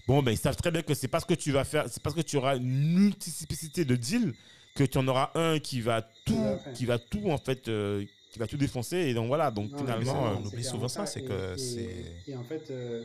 bon, 0.08 0.22
ben, 0.22 0.32
ils 0.32 0.38
savent 0.38 0.56
très 0.56 0.70
bien 0.70 0.82
que 0.82 0.94
c'est 0.94 1.06
parce 1.08 1.24
que 1.24 1.34
tu 1.34 1.52
vas 1.52 1.64
faire, 1.64 1.84
c'est 1.88 2.02
parce 2.02 2.16
que 2.16 2.22
tu 2.22 2.36
auras 2.38 2.56
une 2.56 2.64
multiplicité 2.98 3.84
de 3.84 3.94
deals 3.94 4.34
que 4.74 4.84
tu 4.84 4.96
en 4.98 5.06
auras 5.06 5.30
un 5.34 5.58
qui 5.60 5.80
va 5.80 6.02
tout, 6.24 6.44
qui 6.74 6.84
va 6.86 6.98
tout, 6.98 7.30
en 7.30 7.38
fait, 7.38 7.68
euh, 7.68 8.04
qui 8.30 8.38
va 8.38 8.46
tout 8.46 8.56
défoncer. 8.56 8.96
Et 8.96 9.14
donc, 9.14 9.26
voilà, 9.28 9.50
donc 9.50 9.70
Non, 9.72 9.78
finalement. 9.78 10.24
mais 10.24 10.30
euh, 10.30 10.40
on 10.40 10.46
oublie 10.46 10.64
souvent 10.64 10.88
ça, 10.88 11.04
c'est 11.06 11.20
Et- 11.20 11.24
que 11.24 11.56
c'est- 11.56 12.22
Et 12.26 12.36
en 12.36 12.44
fait, 12.44 12.70
euh, 12.70 13.04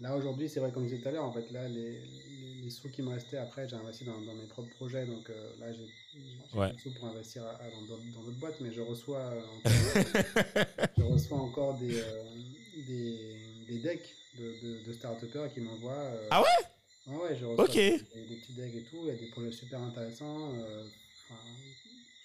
là 0.00 0.16
aujourd'hui, 0.16 0.48
c'est 0.48 0.60
vrai, 0.60 0.70
comme 0.72 0.84
je 0.84 0.90
disais 0.90 1.02
tout 1.02 1.08
à 1.08 1.12
l'heure, 1.12 1.24
en 1.24 1.32
fait, 1.32 1.50
là, 1.50 1.66
les, 1.68 1.90
les, 1.92 2.54
les 2.64 2.70
sous 2.70 2.88
qui 2.90 3.02
me 3.02 3.08
restaient 3.10 3.36
après, 3.38 3.66
j'ai 3.68 3.76
investi 3.76 4.04
dans, 4.04 4.20
dans 4.20 4.34
mes 4.34 4.46
propres 4.46 4.70
projets. 4.76 5.06
Donc 5.06 5.30
euh, 5.30 5.50
là, 5.60 5.72
j'ai 5.72 5.86
j'ai 6.16 6.58
Ouais. 6.58 6.68
plus 6.68 6.76
de 6.76 6.80
sous 6.80 6.90
pour 6.92 7.08
investir 7.08 7.42
à- 7.44 7.56
à- 7.62 7.70
dans 7.70 7.82
d'autres 7.82 8.02
dans 8.14 8.22
d'autres 8.22 8.38
boîtes, 8.38 8.60
mais 8.60 8.72
je 8.72 8.80
reçois 8.80 9.18
euh, 9.18 9.40
encore, 9.56 9.72
je 10.98 11.02
reçois 11.02 11.38
encore 11.38 11.74
des, 11.78 11.96
euh, 11.98 12.22
des, 12.86 13.36
des 13.68 13.78
decks 13.78 14.14
de, 14.38 14.44
de, 14.62 14.84
de 14.86 14.92
start-upers 14.92 15.52
qui 15.52 15.60
m'envoient. 15.60 15.92
euh, 15.92 16.28
Ah 16.30 16.42
ouais? 16.42 16.46
Ouais, 17.06 17.16
ouais, 17.22 17.36
je 17.36 17.44
reçois 17.44 17.66
des, 17.68 17.98
des 17.98 18.36
petits 18.36 18.52
decks 18.52 18.74
et 18.74 18.82
tout. 18.84 18.98
Il 19.02 19.08
y 19.08 19.10
a 19.10 19.14
des 19.14 19.26
projets 19.26 19.52
super 19.52 19.80
intéressants. 19.80 20.52
euh, 20.54 20.84
enfin, 21.30 21.40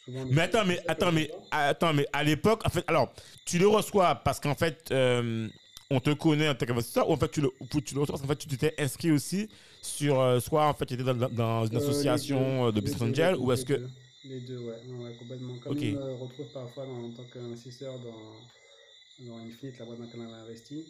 souvent. 0.06 0.26
Mais 0.30 0.42
attends, 0.44 0.66
mais 0.66 0.80
attends, 0.88 1.12
mais 1.12 1.30
attends, 1.52 1.94
mais 1.94 2.08
à 2.14 2.24
l'époque, 2.24 2.62
en 2.66 2.70
fait, 2.70 2.84
alors, 2.88 3.14
tu 3.46 3.58
le 3.60 3.68
reçois 3.68 4.16
parce 4.16 4.40
qu'en 4.40 4.56
fait, 4.56 4.90
euh, 4.92 5.50
on 5.92 6.00
te 6.00 6.12
connaît 6.12 6.48
en 6.50 6.56
tant 6.56 6.66
qu'investisseur, 6.66 7.10
ou 7.10 7.14
en 7.14 7.18
fait, 7.18 7.30
tu 7.32 7.42
le, 7.42 7.50
tu 7.84 7.94
le 7.94 8.00
reçois 8.02 8.14
parce 8.14 8.22
qu'en 8.22 8.28
fait, 8.28 8.38
tu 8.38 8.48
t'étais 8.48 8.74
inscrit 8.82 9.12
aussi 9.12 9.50
sur, 9.82 10.42
soit 10.42 10.66
en 10.68 10.74
fait, 10.74 10.86
tu 10.86 10.94
étais 10.94 11.04
dans, 11.04 11.14
dans 11.16 11.66
une 11.66 11.76
association 11.78 12.72
de 12.72 12.80
business 12.80 13.02
angel, 13.02 13.36
ou 13.36 13.52
est-ce 13.52 13.66
que. 13.66 13.82
Les 14.26 14.42
deux, 14.42 14.58
ouais, 14.60 14.76
ouais, 14.86 15.04
ouais, 15.10 15.16
complètement. 15.18 15.58
Comme 15.60 15.72
Ok. 15.74 15.80
je 15.82 15.96
me 15.96 16.14
retrouve 16.16 16.48
parfois 16.54 16.86
dans- 16.86 17.06
en 17.06 17.12
tant 17.12 17.24
qu'investisseur 17.34 17.98
dans, 18.00 19.26
dans 19.26 19.38
Infinite, 19.38 19.80
la 19.80 19.86
boîte 19.86 19.98
dans 20.00 20.06
laquelle 20.06 20.22
on 20.22 20.34
a 20.34 20.38
investi. 20.38 20.86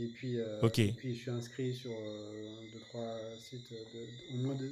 Et 0.00 0.06
puis, 0.06 0.38
euh, 0.38 0.60
et 0.62 0.92
puis 0.92 1.14
je 1.16 1.20
suis 1.22 1.30
inscrit 1.30 1.74
sur 1.74 1.90
euh, 1.90 2.60
deux, 2.72 2.80
trois 2.88 3.18
sites 3.40 3.70
de, 3.72 4.34
au 4.34 4.36
moins 4.38 4.54
de, 4.54 4.70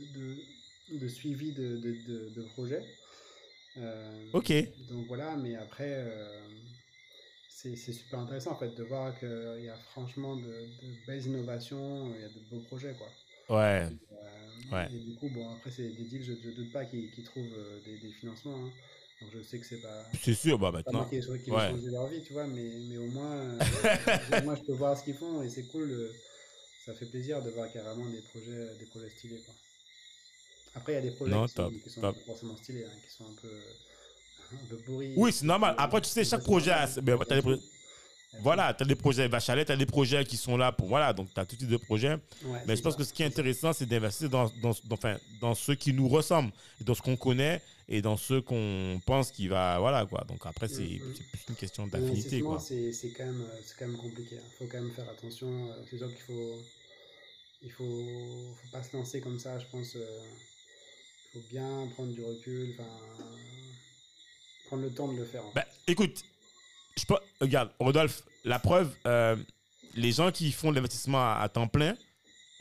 de, 0.99 1.09
suivi 1.09 1.53
de, 1.53 1.77
de, 1.79 1.93
de, 2.07 2.31
de 2.37 2.43
projets. 2.55 2.83
Euh, 3.79 4.25
Ok. 4.33 4.53
Donc 4.89 5.07
voilà, 5.09 5.37
mais 5.37 5.57
après, 5.57 5.95
euh, 6.07 6.49
c'est 7.49 7.75
super 7.77 8.21
intéressant 8.21 8.53
en 8.53 8.57
fait 8.59 8.75
de 8.77 8.83
voir 8.85 9.19
qu'il 9.19 9.65
y 9.65 9.69
a 9.69 9.77
franchement 9.93 10.37
de, 10.37 10.43
de 10.43 11.07
belles 11.07 11.27
innovations, 11.27 12.13
il 12.15 12.21
y 12.21 12.25
a 12.25 12.29
de 12.29 12.41
beaux 12.51 12.61
projets 12.61 12.95
quoi. 12.95 13.09
Ouais. 13.59 13.89
Euh, 14.13 14.17
Ouais. 14.73 14.89
Et 14.93 14.99
du 14.99 15.15
coup, 15.15 15.29
bon, 15.29 15.49
après, 15.51 15.71
c'est 15.71 15.91
des 15.91 16.05
deals, 16.05 16.25
je 16.25 16.33
ne 16.33 16.55
doute 16.55 16.73
pas 16.73 16.85
qu'ils 16.87 17.09
qu'ils 17.13 17.23
trouvent 17.23 17.55
des, 17.85 17.99
des 17.99 18.11
financements. 18.15 18.57
hein. 18.57 18.71
Donc 19.21 19.31
je 19.35 19.43
sais 19.43 19.59
que 19.59 19.67
c'est 19.67 19.81
pas, 19.81 20.05
C'est 20.23 20.35
sûr, 20.35 20.59
bah 20.59 20.71
maintenant. 20.73 21.05
qui, 21.07 21.21
qui 21.21 21.51
Ouais. 21.51 21.71
changer 21.71 21.91
leur 21.91 22.07
vie, 22.09 22.23
tu 22.23 22.33
vois, 22.35 22.47
mais, 22.47 22.71
mais 22.89 22.99
au 22.99 23.07
moins, 23.07 23.37
euh, 24.33 24.43
moi 24.45 24.55
je 24.55 24.63
peux 24.63 24.75
voir 24.75 24.97
ce 24.97 25.05
qu'ils 25.05 25.15
font 25.17 25.43
et 25.43 25.49
c'est 25.49 25.65
cool. 25.65 25.91
euh, 25.91 26.13
ça 26.85 26.95
fait 26.95 27.07
plaisir 27.07 27.43
de 27.43 27.51
voir 27.51 27.71
carrément 27.73 28.07
des 28.09 28.21
projets, 28.21 28.75
des 28.79 28.87
projets 28.87 29.09
stylés. 29.11 29.41
Quoi. 29.45 29.55
Après, 30.77 30.93
il 30.93 30.95
y 30.97 30.99
a 30.99 31.01
des 31.01 31.11
projets 31.11 31.33
Non, 31.33 31.47
qui, 31.47 31.53
sont, 31.55 31.63
top, 31.65 31.75
qui 31.83 31.91
sont 31.91 32.01
top. 32.01 32.17
pas 32.17 32.25
forcément 32.27 32.57
stylés, 32.57 32.85
hein, 32.85 33.01
qui 33.05 33.11
sont 33.11 33.25
un 33.25 33.35
peu, 33.43 33.49
un 34.63 34.67
peu 34.69 34.77
pourris. 34.77 35.15
Oui, 35.17 35.33
c'est 35.33 35.47
normal. 35.47 35.75
Après, 35.79 36.01
tu 36.01 36.11
sais, 36.11 36.25
chaque 36.25 36.45
projet 36.45 36.71
a- 36.71 36.87
des 36.87 37.17
Voilà, 38.41 38.75
tu 38.75 38.83
as 38.83 38.87
des 38.87 38.95
projets 38.95 39.29
lait, 39.29 39.65
tu 39.65 39.73
as 39.73 39.77
des 39.77 39.87
projets 39.87 40.25
qui 40.25 40.37
sont 40.37 40.57
là 40.57 40.73
pour. 40.73 40.89
Voilà, 40.89 41.13
donc 41.13 41.33
tu 41.33 41.41
as 41.41 41.47
tout 41.47 41.57
type 41.57 41.69
de 41.69 41.77
projets. 41.77 42.17
Ouais, 42.45 42.61
Mais 42.67 42.77
je 42.77 42.83
pense 42.83 42.93
ça, 42.95 42.99
que 42.99 43.05
ce 43.05 43.13
qui 43.13 43.23
est 43.23 43.27
intéressant, 43.27 43.73
c'est 43.73 43.87
d'investir 43.87 44.29
dans, 44.29 44.47
dans, 44.63 44.73
dans, 44.85 44.95
enfin, 44.95 45.17
dans 45.41 45.55
ceux 45.55 45.75
qui 45.75 45.93
nous 45.93 46.09
ressemblent, 46.09 46.53
dans 46.81 46.95
ce 46.95 47.03
qu'on 47.03 47.17
connaît 47.17 47.61
et 47.89 48.03
dans 48.03 48.17
ceux 48.17 48.41
qu'on 48.41 49.01
pense 49.07 49.31
qui 49.31 49.49
va. 49.49 49.79
Voilà, 49.79 50.07
quoi. 50.07 50.25
Donc 50.29 50.45
après, 50.45 50.69
c'est 50.69 50.83
Mhm. 50.83 51.15
c'est 51.17 51.27
plus 51.31 51.41
une 51.51 51.55
question 51.57 51.87
d'affinité, 51.87 52.43
c'est 52.93 53.11
quand, 53.11 53.25
même, 53.27 53.43
euh, 53.43 53.61
quand 53.79 53.87
même 53.87 53.97
compliqué. 53.97 54.37
Il 54.37 54.57
faut 54.59 54.67
quand 54.71 54.81
même 54.83 54.93
faire 54.93 55.09
attention. 55.09 55.49
euh, 55.71 55.83
C'est 55.91 55.99
sûr 55.99 56.09
qu'il 56.09 56.23
faut, 56.25 56.59
il 57.63 57.71
faut, 57.73 58.55
faut 58.63 58.69
pas 58.73 58.83
se 58.83 58.97
lancer 58.97 59.21
comme 59.21 59.39
ça, 59.39 59.59
je 59.59 59.67
pense. 59.67 59.95
euh, 59.97 60.21
Il 61.35 61.41
faut 61.43 61.49
bien 61.51 61.89
prendre 61.95 62.13
du 62.13 62.23
recul, 62.25 62.75
enfin, 62.79 62.89
prendre 64.67 64.83
le 64.83 64.91
temps 64.93 65.09
de 65.13 65.17
le 65.19 65.25
faire. 65.25 65.45
en 65.45 65.51
fait. 65.53 65.61
Ben, 65.61 65.65
écoute, 65.87 66.25
je 66.99 67.05
peux, 67.05 67.17
regarde, 67.41 67.71
Rodolphe, 67.79 68.23
la 68.45 68.59
preuve, 68.59 68.91
euh, 69.07 69.37
les 69.95 70.13
gens 70.13 70.31
qui 70.33 70.53
font 70.53 70.71
de 70.71 70.77
l'investissement 70.77 71.19
à, 71.21 71.39
à 71.43 71.49
temps 71.49 71.69
plein, 71.69 71.97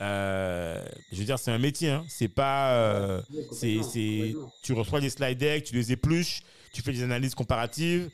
euh, 0.02 0.84
je 1.10 1.16
veux 1.16 1.24
dire, 1.24 1.38
c'est 1.38 1.50
un 1.50 1.58
métier. 1.58 1.90
Hein. 1.90 2.04
C'est 2.08 2.28
pas. 2.28 2.72
euh, 2.74 3.22
Oui, 3.30 3.80
c'est, 3.82 4.34
tu 4.62 4.72
reçois 4.74 5.00
des 5.00 5.10
slide 5.10 5.38
decks, 5.38 5.64
tu 5.64 5.74
les 5.74 5.92
épluches, 5.92 6.40
tu 6.72 6.82
fais 6.82 6.92
des 6.92 7.02
analyses 7.02 7.34
comparatives. 7.34 8.10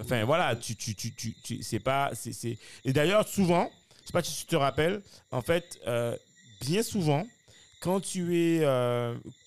Enfin, 0.00 0.24
voilà, 0.24 0.56
tu, 0.56 0.74
tu, 0.76 0.94
tu, 0.94 1.12
tu, 1.14 1.62
c'est 1.62 1.78
pas. 1.80 2.10
C'est, 2.14 2.32
c'est... 2.32 2.56
Et 2.84 2.92
d'ailleurs, 2.92 3.28
souvent, 3.28 3.70
je 4.02 4.06
sais 4.06 4.12
pas 4.12 4.22
si 4.22 4.34
tu 4.40 4.46
te 4.46 4.56
rappelles, 4.56 5.02
en 5.30 5.42
fait, 5.42 5.78
bien 6.62 6.82
souvent, 6.82 7.26
quand 7.80 8.00
tu 8.00 8.36
es 8.38 8.66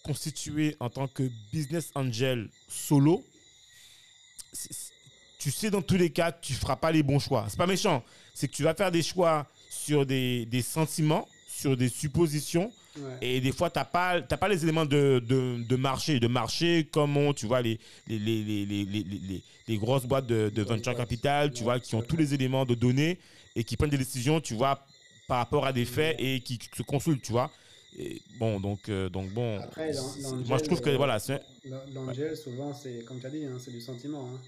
constitué 0.04 0.76
en 0.80 0.90
tant 0.92 1.08
que 1.08 1.24
business 1.52 1.90
angel 1.96 2.50
solo, 2.70 3.26
c'est- 4.54 4.92
tu 5.38 5.52
sais 5.52 5.70
dans 5.70 5.82
tous 5.82 5.98
les 5.98 6.10
cas 6.10 6.32
tu 6.32 6.54
feras 6.54 6.76
pas 6.76 6.92
les 6.92 7.04
bons 7.04 7.20
choix. 7.20 7.46
C'est 7.50 7.58
pas 7.58 7.68
méchant, 7.68 8.04
c'est 8.34 8.48
que 8.48 8.54
tu 8.54 8.64
vas 8.64 8.74
faire 8.74 8.92
des 8.92 9.04
choix 9.04 9.46
sur 9.70 10.06
des, 10.06 10.46
des 10.46 10.62
sentiments, 10.62 11.28
sur 11.48 11.76
des 11.78 11.90
suppositions, 11.90 12.72
Ouais. 13.00 13.18
et 13.22 13.42
des 13.42 13.52
fois, 13.52 13.70
tu 13.70 13.78
n'as 13.78 13.86
pas, 13.86 14.20
t'as 14.24 14.38
pas 14.38 14.48
les 14.48 14.64
éléments 14.64 14.84
de, 14.88 15.22
de, 15.24 15.64
de 15.64 15.76
marché. 15.76 16.20
De 16.20 16.26
marché, 16.26 16.88
comme 16.92 17.16
on, 17.16 17.32
tu 17.32 17.46
vois, 17.46 17.62
les, 17.62 17.80
les, 18.08 18.18
les, 18.18 18.66
les, 18.66 19.44
les, 19.68 19.78
grosses 19.78 20.06
boîtes 20.08 20.26
de, 20.26 20.50
de 20.50 20.62
venture 20.64 20.96
capital, 20.96 21.52
tu 21.52 21.62
vois, 21.64 21.80
qui 21.80 21.94
ont 21.94 22.02
tous 22.02 22.18
les 22.18 22.34
éléments 22.34 22.66
de 22.66 22.74
données 22.74 23.20
et 23.56 23.64
qui 23.64 23.78
prennent 23.78 23.92
des 23.92 24.00
décisions, 24.00 24.42
tu 24.42 24.56
vois, 24.56 24.84
par 25.28 25.38
rapport 25.38 25.68
à 25.68 25.74
des 25.74 25.86
faits 25.86 26.16
et 26.20 26.40
qui 26.40 26.58
se 26.76 26.82
consultent, 26.82 27.22
tu 27.22 27.34
vois. 27.34 27.52
Et 28.00 28.20
bon, 28.40 28.60
donc, 28.60 28.90
euh, 28.90 29.10
donc 29.10 29.30
bon, 29.32 29.60
Après, 29.60 29.92
moi 30.48 30.58
je 30.58 30.64
trouve 30.64 30.82
que 30.82 30.90
euh, 30.90 30.98
voilà, 30.98 31.20
c'est 31.20 31.40
l'an- 31.66 31.78
L'angel, 31.94 32.36
souvent, 32.36 32.74
c'est, 32.74 33.04
comme 33.06 33.20
tu 33.20 33.28
as 33.28 33.30
dit, 33.30 33.46
hein, 33.46 33.58
c'est 33.64 33.72
du 33.72 33.82
sentiment. 33.82 34.28
hein. 34.34 34.40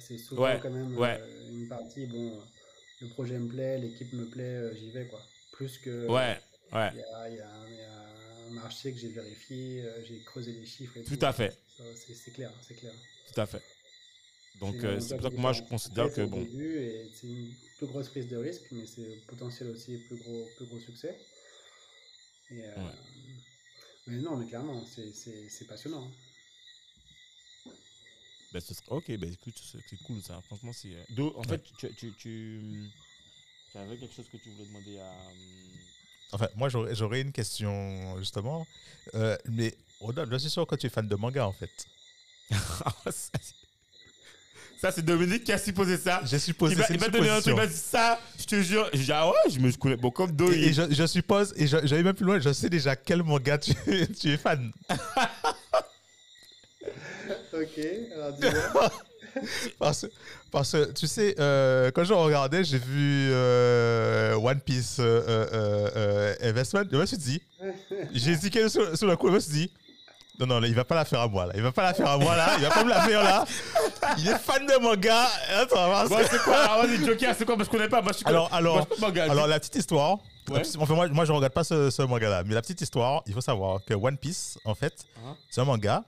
C'est 0.00 0.18
souvent 0.18 0.42
Ouais, 0.44 0.58
quand 0.62 0.70
même 0.70 0.96
ouais. 0.96 1.18
euh, 1.20 1.50
une 1.50 1.68
partie, 1.68 2.06
bon, 2.06 2.40
le 3.00 3.08
projet 3.08 3.38
me 3.38 3.48
plaît, 3.48 3.78
l'équipe 3.78 4.12
me 4.12 4.24
plaît, 4.26 4.42
euh, 4.56 4.74
j'y 4.74 4.90
vais, 4.90 5.06
quoi. 5.06 5.20
Plus 5.52 5.78
que. 5.78 6.06
ouais, 6.08 6.38
ouais, 6.72 6.90
Il 6.94 6.98
y 6.98 7.02
a, 7.02 7.28
y 7.30 7.34
y 7.36 7.40
un 7.40 8.50
marché 8.50 8.92
que 8.92 8.98
j'ai 8.98 9.08
vérifié, 9.08 9.82
euh, 9.82 10.04
j'ai 10.04 10.20
creusé 10.22 10.52
les 10.52 10.66
chiffres 10.66 10.96
et 10.98 11.04
Tout 11.04 11.16
tout. 11.16 11.24
à 11.26 11.32
fait. 11.32 11.56
C'est 12.16 12.30
clair, 12.32 12.52
c'est 12.66 12.74
clair. 12.74 12.92
tout 13.32 13.40
à 13.40 13.46
fait. 13.46 13.62
Donc 14.60 14.76
euh, 14.84 15.00
c'est 15.00 15.14
pour 15.16 15.24
ça 15.24 15.30
que 15.30 15.36
moi 15.36 15.52
je 15.52 15.62
considère 15.62 16.12
que 16.12 16.22
bon, 16.22 16.46
c'est 17.12 17.26
une 17.26 17.52
plus 17.78 17.86
grosse 17.86 18.08
prise 18.08 18.28
de 18.28 18.36
risque, 18.36 18.62
mais 18.70 18.86
c'est 18.86 19.20
potentiel 19.26 19.70
aussi 19.70 19.98
plus 19.98 20.16
gros, 20.16 20.48
plus 20.56 20.66
gros 20.66 20.78
succès. 20.78 21.18
Et, 22.50 22.62
euh, 22.64 22.76
Ouais. 22.76 22.92
Mais 24.06 24.18
non, 24.18 24.36
mais 24.36 24.46
clairement, 24.46 24.84
c'est- 24.86 25.66
passionnant. 25.66 26.10
Ben, 28.54 28.60
ce 28.60 28.72
sera- 28.72 28.92
ok, 28.92 29.04
ben 29.18 29.30
écoute, 29.32 29.60
c'est 29.60 29.96
cool 30.04 30.22
ça. 30.22 30.40
Franchement, 30.46 30.72
c'est. 30.72 30.88
euh, 31.18 31.30
en 31.36 31.42
fait, 31.42 31.60
tu, 31.76 31.92
tu, 31.94 32.12
tu, 32.16 32.60
tu 33.72 33.78
avais 33.78 33.96
quelque 33.96 34.14
chose 34.14 34.28
que 34.30 34.36
tu 34.38 34.48
voulais 34.50 34.66
demander 34.68 34.98
à. 35.00 35.10
hum, 35.10 35.38
Enfin, 36.32 36.48
moi, 36.56 36.68
j'aurais 36.68 36.94
j'aurais 36.94 37.20
une 37.20 37.32
question, 37.32 38.16
justement. 38.18 38.66
Euh, 39.14 39.36
mais, 39.50 39.74
Rodolphe, 40.00 40.30
je 40.32 40.38
suis 40.38 40.50
sûr 40.50 40.66
que 40.66 40.74
tu 40.76 40.86
es 40.86 40.90
fan 40.90 41.06
de 41.08 41.14
manga, 41.16 41.46
en 41.46 41.52
fait. 41.52 41.70
ça, 44.80 44.90
c'est 44.92 45.02
Dominique 45.04 45.44
qui 45.44 45.52
a 45.52 45.58
supposé 45.58 45.96
ça. 45.96 46.20
J'ai 46.24 46.38
supposé 46.38 46.74
c'est 46.76 46.94
il 46.94 47.00
m'a 47.00 47.08
donné 47.08 47.28
un 47.30 47.40
truc, 47.40 47.46
il 47.46 47.50
supposition. 47.52 47.56
m'a 47.56 47.66
dit 47.66 47.74
ça, 47.74 48.20
je 48.38 48.44
te 48.44 48.62
jure. 48.62 48.88
J'ai 48.92 49.04
dit, 49.04 49.12
ah 49.12 49.28
ouais, 49.28 49.50
je 49.50 49.58
me 49.60 49.72
connais. 49.72 49.96
Bon, 49.96 50.10
comme 50.10 50.32
Do, 50.32 50.50
Et, 50.52 50.72
je, 50.72 50.92
je 50.92 51.06
suppose, 51.06 51.54
et 51.56 51.66
j'allais 51.66 52.02
même 52.02 52.14
plus 52.14 52.26
loin, 52.26 52.38
je 52.40 52.52
sais 52.52 52.68
déjà 52.68 52.94
quel 52.96 53.22
manga 53.22 53.56
tu, 53.58 53.72
tu 54.20 54.30
es 54.30 54.36
fan. 54.36 54.72
Ok, 57.64 57.84
alors 58.14 58.32
dis-moi. 58.32 58.90
Parce, 59.80 60.06
parce 60.52 60.70
que, 60.70 60.92
tu 60.92 61.08
sais, 61.08 61.34
euh, 61.40 61.90
quand 61.90 62.04
je 62.04 62.12
regardais, 62.12 62.62
j'ai 62.62 62.78
vu 62.78 63.30
euh, 63.32 64.36
One 64.36 64.60
Piece 64.60 64.98
euh, 65.00 65.24
euh, 65.52 66.34
Investment. 66.40 66.84
Je 66.92 66.96
me 66.96 67.04
suis 67.04 67.16
dit, 67.16 67.42
j'ai 68.12 68.30
hésité 68.30 68.68
sur, 68.68 68.96
sur 68.96 69.08
le 69.08 69.16
coup, 69.16 69.26
je 69.30 69.32
me 69.34 69.40
suis 69.40 69.52
dit, 69.52 69.72
non, 70.38 70.46
non, 70.46 70.60
là, 70.60 70.68
il 70.68 70.74
va 70.76 70.84
pas 70.84 70.94
la 70.94 71.04
faire 71.04 71.18
à 71.20 71.26
moi, 71.26 71.46
là. 71.46 71.52
Il 71.56 71.62
va 71.62 71.72
pas 71.72 71.82
la 71.82 71.94
faire 71.94 72.08
à 72.08 72.16
moi, 72.16 72.36
là. 72.36 72.52
Il 72.58 72.62
va 72.62 72.70
pas 72.70 72.84
me 72.84 72.90
la 72.90 73.00
faire, 73.00 73.22
là. 73.24 73.44
Il 74.18 74.28
est 74.28 74.38
fan 74.38 74.64
de 74.66 74.80
manga. 74.80 75.26
Attends, 75.56 75.74
parce 75.90 76.08
Bon, 76.10 76.16
que- 76.18 76.28
c'est 76.30 76.38
quoi 76.38 76.56
Alors, 76.56 76.86
vas-y, 76.86 77.04
Joker, 77.04 77.34
c'est 77.36 77.44
quoi 77.44 77.56
Parce 77.56 77.66
je 77.68 77.72
connais 77.72 77.88
pas. 77.88 78.02
Moi, 78.02 78.12
je 78.12 78.18
suis 78.18 78.26
Alors, 78.26 78.48
alors, 78.54 78.74
moi, 78.76 78.86
je 78.88 78.94
suis 78.94 79.00
pas 79.00 79.08
manga. 79.08 79.24
Alors, 79.32 79.46
la 79.48 79.58
petite 79.58 79.74
histoire. 79.76 80.18
Ouais. 80.48 80.62
Enfin, 80.78 80.94
moi, 80.94 81.08
moi, 81.08 81.24
je 81.24 81.32
regarde 81.32 81.52
pas 81.52 81.64
ce, 81.64 81.90
ce 81.90 82.02
manga-là. 82.02 82.42
Mais 82.46 82.54
la 82.54 82.62
petite 82.62 82.80
histoire, 82.80 83.22
il 83.26 83.32
faut 83.34 83.40
savoir 83.40 83.80
que 83.84 83.94
One 83.94 84.16
Piece, 84.16 84.58
en 84.64 84.74
fait, 84.76 84.94
Hein 85.26 85.34
c'est 85.50 85.60
un 85.60 85.64
manga. 85.64 86.04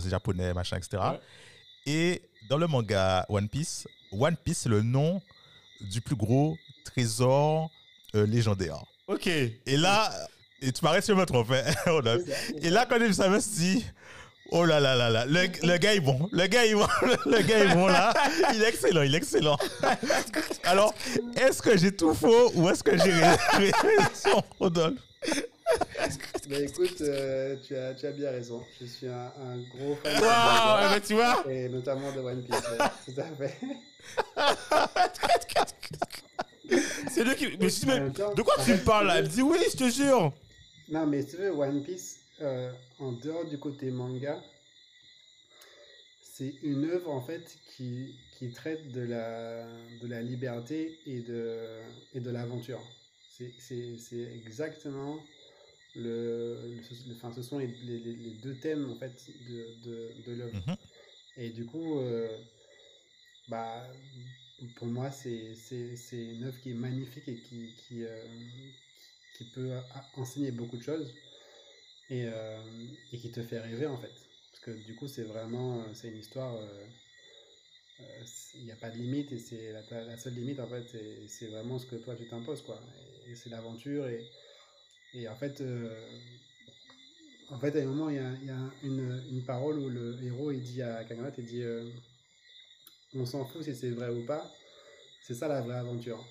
C'est 0.00 0.10
japonais, 0.10 0.52
machin, 0.54 0.76
etc. 0.76 1.02
Ouais. 1.12 1.20
Et 1.86 2.22
dans 2.48 2.58
le 2.58 2.66
manga 2.66 3.24
One 3.28 3.48
Piece, 3.48 3.86
One 4.12 4.36
Piece, 4.36 4.58
c'est 4.62 4.68
le 4.68 4.82
nom 4.82 5.20
du 5.80 6.00
plus 6.00 6.16
gros 6.16 6.56
trésor 6.84 7.70
euh, 8.14 8.26
légendaire. 8.26 8.78
Ok. 9.08 9.26
Et 9.26 9.76
là, 9.76 10.10
et 10.62 10.72
tu 10.72 10.82
m'arrêtes 10.84 11.04
si 11.04 11.12
je 11.12 11.16
me 11.16 11.24
trompe. 11.26 11.50
hein. 11.52 12.18
Et 12.62 12.70
là, 12.70 12.86
quand 12.88 12.96
je 12.98 13.28
me 13.28 13.40
suis 13.40 13.50
dit, 13.50 13.84
oh 14.50 14.64
là 14.64 14.80
là 14.80 14.94
là 14.96 15.10
là, 15.10 15.26
le, 15.26 15.46
le 15.66 15.76
gars 15.76 15.94
est 15.94 16.00
bon. 16.00 16.28
Le 16.32 16.46
gars 16.46 16.64
est 16.64 16.74
bon. 16.74 16.86
Le 17.26 17.42
gars 17.42 17.58
est 17.58 17.74
bon 17.74 17.86
là. 17.86 18.12
Il 18.54 18.62
est 18.62 18.68
excellent, 18.68 19.02
il 19.02 19.14
est 19.14 19.18
excellent. 19.18 19.56
Alors, 20.64 20.94
est-ce 21.36 21.60
que 21.62 21.76
j'ai 21.76 21.94
tout 21.94 22.14
faux 22.14 22.50
ou 22.54 22.68
est-ce 22.68 22.82
que 22.82 22.96
j'ai 22.96 23.12
j'ai 23.58 23.70
raison, 23.72 24.42
Rodolphe 24.58 24.98
Bah 26.48 26.60
écoute, 26.60 27.00
euh, 27.00 27.56
tu, 27.66 27.76
as, 27.76 27.94
tu 27.94 28.06
as 28.06 28.12
bien 28.12 28.30
raison. 28.30 28.62
Je 28.80 28.86
suis 28.86 29.08
un, 29.08 29.32
un 29.40 29.58
gros 29.74 29.96
fan 29.96 30.14
de 30.14 30.20
manga, 30.20 30.90
eh 30.90 30.94
ben, 30.94 31.00
tu 31.06 31.14
vois 31.14 31.44
et 31.52 31.68
notamment 31.68 32.12
de 32.12 32.20
One 32.20 32.44
Piece. 32.44 32.54
ouais, 32.54 32.78
tout 33.14 33.20
à 33.20 33.24
fait. 33.34 33.58
C'est 37.10 37.24
lui 37.24 37.34
qui. 37.34 37.46
Mais 37.58 37.68
même 37.86 38.12
de 38.12 38.42
quoi 38.42 38.54
tu 38.64 38.72
me 38.72 38.84
parles 38.84 39.08
là? 39.08 39.18
Elle 39.18 39.24
me 39.24 39.28
dit, 39.28 39.42
oui, 39.42 39.58
je 39.72 39.76
te 39.76 39.90
jure. 39.90 40.32
Non, 40.88 41.06
mais 41.06 41.24
tu 41.24 41.36
veux, 41.36 41.50
One 41.50 41.82
Piece, 41.82 42.20
euh, 42.40 42.70
en 43.00 43.10
dehors 43.12 43.44
du 43.46 43.58
côté 43.58 43.90
manga, 43.90 44.40
c'est 46.22 46.54
une 46.62 46.84
œuvre 46.84 47.10
en 47.10 47.22
fait 47.22 47.56
qui, 47.76 48.14
qui 48.38 48.52
traite 48.52 48.92
de 48.92 49.00
la, 49.00 49.66
de 50.00 50.06
la 50.06 50.22
liberté 50.22 51.00
et 51.06 51.20
de, 51.22 51.80
et 52.14 52.20
de 52.20 52.30
l'aventure. 52.30 52.82
C'est 53.58 54.32
exactement 54.34 55.18
le, 55.96 56.56
le- 57.08 57.14
enfin, 57.14 57.32
ce 57.32 57.42
sont 57.42 57.58
les, 57.58 57.66
les- 57.66 58.34
deux 58.42 58.54
thèmes 58.54 58.90
en 58.90 58.96
fait 58.96 59.30
de, 59.48 59.66
de, 59.84 60.22
de 60.26 60.32
l'œuvre. 60.32 60.52
Mhm. 60.66 60.76
Et 61.38 61.50
du 61.50 61.64
coup, 61.66 61.98
euh, 61.98 62.28
bah, 63.48 63.86
pour 64.74 64.86
moi, 64.86 65.10
c'est 65.10 65.52
une 66.12 66.44
œuvre 66.44 66.58
qui 66.60 66.70
est 66.70 66.74
magnifique 66.74 67.28
et 67.28 67.36
qui, 67.36 67.74
qui, 67.76 68.04
euh, 68.04 68.24
qui 69.34 69.44
peut 69.44 69.72
enseigner 70.16 70.50
beaucoup 70.50 70.76
de 70.76 70.82
choses 70.82 71.14
et, 72.10 72.24
euh, 72.26 72.58
et 73.12 73.18
qui 73.18 73.30
te 73.30 73.42
fait 73.42 73.60
rêver 73.60 73.86
en 73.86 73.96
fait. 73.98 74.12
Parce 74.52 74.60
que 74.60 74.70
du 74.86 74.94
coup, 74.94 75.06
c'est 75.08 75.24
vraiment 75.24 75.82
c'est 75.94 76.08
une 76.08 76.18
histoire. 76.18 76.56
Il 78.54 78.64
n'y 78.64 78.72
a 78.72 78.76
pas 78.76 78.90
de 78.90 78.96
limite 78.98 79.32
et 79.32 79.38
c'est 79.38 79.72
la, 79.72 79.82
la 80.04 80.16
seule 80.18 80.34
limite 80.34 80.60
en 80.60 80.68
fait, 80.68 80.88
c'est- 80.88 81.28
c'est 81.28 81.46
vraiment 81.48 81.78
ce 81.78 81.86
que 81.86 81.96
toi 81.96 82.14
tu 82.14 82.26
t'imposes 82.26 82.62
quoi. 82.62 82.80
Et, 83.26 83.32
et 83.32 83.34
c'est 83.34 83.48
l'aventure 83.50 84.06
et, 84.08 84.30
et 85.16 85.28
en 85.28 85.34
fait, 85.36 85.60
euh, 85.60 85.88
en 87.50 87.58
fait, 87.58 87.76
à 87.78 87.82
un 87.82 87.86
moment, 87.86 88.10
il 88.10 88.16
y 88.16 88.18
a, 88.18 88.32
il 88.42 88.46
y 88.46 88.50
a 88.50 88.70
une, 88.82 89.24
une 89.30 89.44
parole 89.44 89.78
où 89.78 89.88
le 89.88 90.18
héros 90.22 90.50
il 90.52 90.62
dit 90.62 90.82
à 90.82 91.04
Kaganat, 91.04 91.32
il 91.38 91.46
dit 91.46 91.62
euh, 91.62 91.88
On 93.14 93.24
s'en 93.26 93.44
fout 93.44 93.62
si 93.62 93.74
c'est 93.74 93.90
vrai 93.90 94.08
ou 94.10 94.24
pas, 94.26 94.50
c'est 95.22 95.34
ça 95.34 95.48
la 95.48 95.60
vraie 95.62 95.76
aventure. 95.76 96.22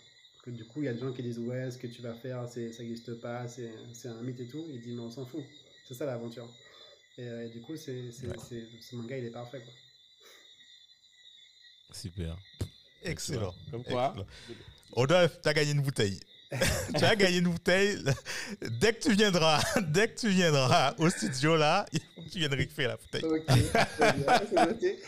Que 0.44 0.52
du 0.52 0.64
coup, 0.66 0.82
il 0.84 0.86
y 0.86 0.88
a 0.90 0.94
des 0.94 1.00
gens 1.00 1.12
qui 1.12 1.24
disent 1.24 1.40
Ouais, 1.40 1.72
ce 1.72 1.78
que 1.78 1.88
tu 1.88 2.02
vas 2.02 2.14
faire, 2.14 2.48
c'est, 2.48 2.72
ça 2.72 2.84
n'existe 2.84 3.16
pas, 3.16 3.48
c'est, 3.48 3.72
c'est 3.94 4.10
un 4.10 4.22
mythe 4.22 4.40
et 4.42 4.48
tout. 4.48 4.66
Il 4.70 4.80
dit 4.82 4.92
Mais 4.94 5.02
on 5.02 5.10
s'en 5.10 5.26
fout, 5.26 5.44
c'est 5.88 5.94
ça 5.96 6.06
l'aventure. 6.06 6.48
Et, 7.18 7.24
euh, 7.24 7.46
et 7.46 7.50
du 7.50 7.62
coup, 7.62 7.76
c'est, 7.78 8.04
Ouais. 8.28 8.36
ce 8.82 8.96
manga 8.96 9.18
il 9.18 9.26
est 9.26 9.32
parfait 9.32 9.62
quoi. 9.64 9.74
Super. 11.92 12.38
Excellent. 13.04 13.54
Comme 13.72 13.84
quoi 13.84 14.10
Excellent. 14.18 14.28
Rodolphe, 14.92 15.40
tu 15.42 15.48
as 15.50 15.54
gagné 15.54 15.72
une 15.72 15.82
bouteille. 15.82 16.20
tu 16.98 17.04
as 17.04 17.16
gagné 17.16 17.40
une 17.40 17.50
bouteille. 17.50 17.98
Dès 18.80 18.94
que 18.94 19.02
tu 19.02 19.14
viendras, 19.14 19.60
dès 19.82 20.08
que 20.10 20.20
tu 20.20 20.30
viendras 20.30 20.94
au 20.98 21.10
studio 21.10 21.56
là, 21.56 21.86
tu 22.32 22.40
viennes 22.40 22.54
récupérer 22.54 22.90
la 22.90 22.98
bouteille. 22.98 23.24
Ok, 23.24 23.44
c'est 24.50 24.66
noté. 24.68 25.00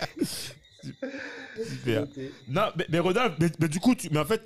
Super. 1.63 2.07
Non, 2.47 2.69
mais, 2.77 2.85
mais 2.89 2.99
Rodolphe, 2.99 3.35
mais, 3.39 3.49
mais 3.59 3.67
du 3.67 3.79
coup, 3.79 3.95
tu, 3.95 4.09
mais 4.09 4.19
en 4.19 4.25
fait, 4.25 4.41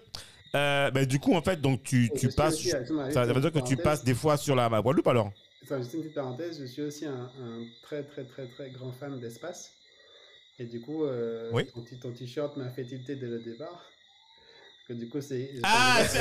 euh, 0.56 0.92
bah, 0.92 1.06
du 1.06 1.20
coup, 1.20 1.34
en 1.34 1.42
fait, 1.42 1.62
donc 1.62 1.84
tu, 1.84 2.10
passes. 2.36 2.56
aussi, 2.56 2.70
excuse-moi, 2.70 3.12
ça, 3.12 3.26
veut 3.26 3.42
dire 3.42 3.52
que 3.52 3.68
tu 3.68 3.78
passes 3.78 4.04
des 4.04 4.16
fois 4.16 4.38
sur 4.38 4.56
la, 4.56 4.70
Guadeloupe 4.70 5.08
alors? 5.08 5.32
Enfin, 5.64 5.80
juste 5.80 5.94
une 5.94 6.02
petite 6.02 6.16
parenthèse, 6.16 6.60
je 6.60 6.66
suis 6.66 6.82
aussi 6.82 7.06
un, 7.06 7.30
un 7.40 7.66
très 7.84 8.04
très 8.04 8.24
très 8.26 8.48
très 8.48 8.72
grand 8.72 8.92
fan 8.92 9.20
d'espace. 9.20 9.72
Et 10.60 10.66
du 10.66 10.82
coup, 10.82 11.06
euh, 11.06 11.50
Oui. 11.54 11.66
ton, 11.74 11.82
t- 11.82 11.98
ton 11.98 12.12
t-shirt 12.12 12.58
m'a 12.58 12.70
fait 12.70 12.84
tilter 12.84 13.16
dès 13.16 13.28
le 13.28 13.40
départ. 13.40 13.91
Que 14.88 14.94
du 14.94 15.08
coup, 15.10 15.22
c'est. 15.22 15.52
Ah, 15.64 16.00
c'est 16.08 16.20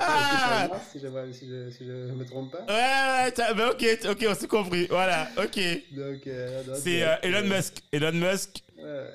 Ah. 0.00 0.68
si 0.92 1.00
je, 1.00 1.06
si, 1.32 1.48
je, 1.48 1.70
si 1.70 1.84
je 1.86 2.12
me 2.12 2.24
trompe 2.24 2.52
pas. 2.52 2.64
Ouais, 2.68 3.32
ouais, 3.36 3.54
bah, 3.54 3.70
ok, 3.72 3.98
ok, 4.10 4.26
on 4.28 4.34
s'est 4.34 4.46
compris. 4.46 4.86
Voilà, 4.90 5.28
ok. 5.38 5.58
Donc, 5.92 6.26
euh, 6.26 6.62
C'est 6.80 7.02
euh, 7.02 7.12
euh, 7.14 7.16
Elon 7.22 7.48
Musk. 7.48 7.74
Elon 7.92 8.12
Musk. 8.12 8.62
ouais. 8.78 9.06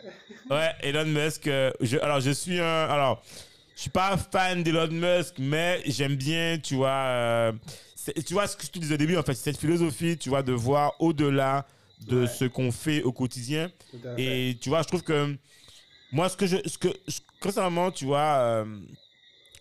Ouais, 0.49 0.71
Elon 0.81 1.05
Musk. 1.05 1.47
euh, 1.47 1.71
je, 1.81 1.97
alors, 1.97 2.19
je 2.19 2.31
suis 2.31 2.59
un. 2.59 2.85
Alors, 2.89 3.23
je 3.75 3.81
suis 3.81 3.89
pas 3.91 4.17
fan 4.17 4.63
d'Elon 4.63 4.87
Musk, 4.91 5.35
mais 5.39 5.81
j'aime 5.85 6.15
bien, 6.15 6.57
tu 6.61 6.75
vois. 6.75 6.89
euh, 6.89 7.51
tu 8.25 8.33
vois 8.33 8.47
ce 8.47 8.57
que 8.57 8.65
je 8.65 8.71
te 8.71 8.79
disais 8.79 8.95
au 8.95 8.97
début, 8.97 9.15
en 9.17 9.23
fait, 9.23 9.35
cette 9.35 9.57
philosophie, 9.57 10.17
tu 10.17 10.29
vois, 10.29 10.41
de 10.41 10.53
voir 10.53 10.93
au-delà 10.99 11.65
de 12.07 12.21
Ouais. 12.21 12.27
ce 12.27 12.45
qu'on 12.45 12.71
fait 12.71 13.03
au 13.03 13.11
quotidien. 13.11 13.69
Et 14.17 14.57
tu 14.61 14.69
vois, 14.69 14.81
je 14.81 14.87
trouve 14.87 15.03
que 15.03 15.35
moi, 16.11 16.29
ce 16.29 16.37
que 16.37 16.47
je, 16.47 16.57
ce 16.65 16.77
que, 16.77 16.87
concernant, 17.39 17.91
tu 17.91 18.05
vois, 18.05 18.37
euh, 18.39 18.79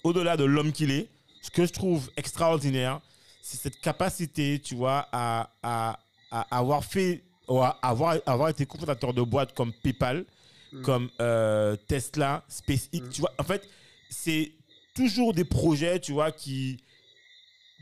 au-delà 0.05 0.37
de 0.37 0.45
l'homme 0.45 0.73
qu'il 0.73 0.91
est, 0.91 1.09
ce 1.43 1.51
que 1.51 1.67
je 1.67 1.73
trouve 1.73 2.11
extraordinaire, 2.17 3.01
c'est 3.43 3.59
cette 3.61 3.81
capacité, 3.81 4.61
tu 4.61 4.75
vois, 4.75 5.09
à, 5.13 5.51
à, 5.63 5.99
à 6.31 6.59
avoir 6.59 6.85
fait, 6.85 7.23
ou 7.49 7.61
à 7.63 7.79
avoir, 7.83 8.17
avoir 8.27 8.49
été 8.49 8.67
cofondateur 8.67 9.15
de 9.15 9.23
boîtes 9.23 9.55
comme 9.55 9.73
PayPal, 9.73 10.25
Mm. 10.73 10.83
comme 10.83 11.11
euh, 11.21 11.77
Tesla, 11.87 12.43
SpaceX, 12.49 13.01
Mm. 13.01 13.09
tu 13.11 13.21
vois, 13.21 13.33
en 13.39 13.45
fait, 13.45 13.63
c'est 14.11 14.51
toujours 14.97 15.33
des 15.33 15.45
projets, 15.45 16.01
tu 16.01 16.11
vois, 16.11 16.33
qui 16.33 16.79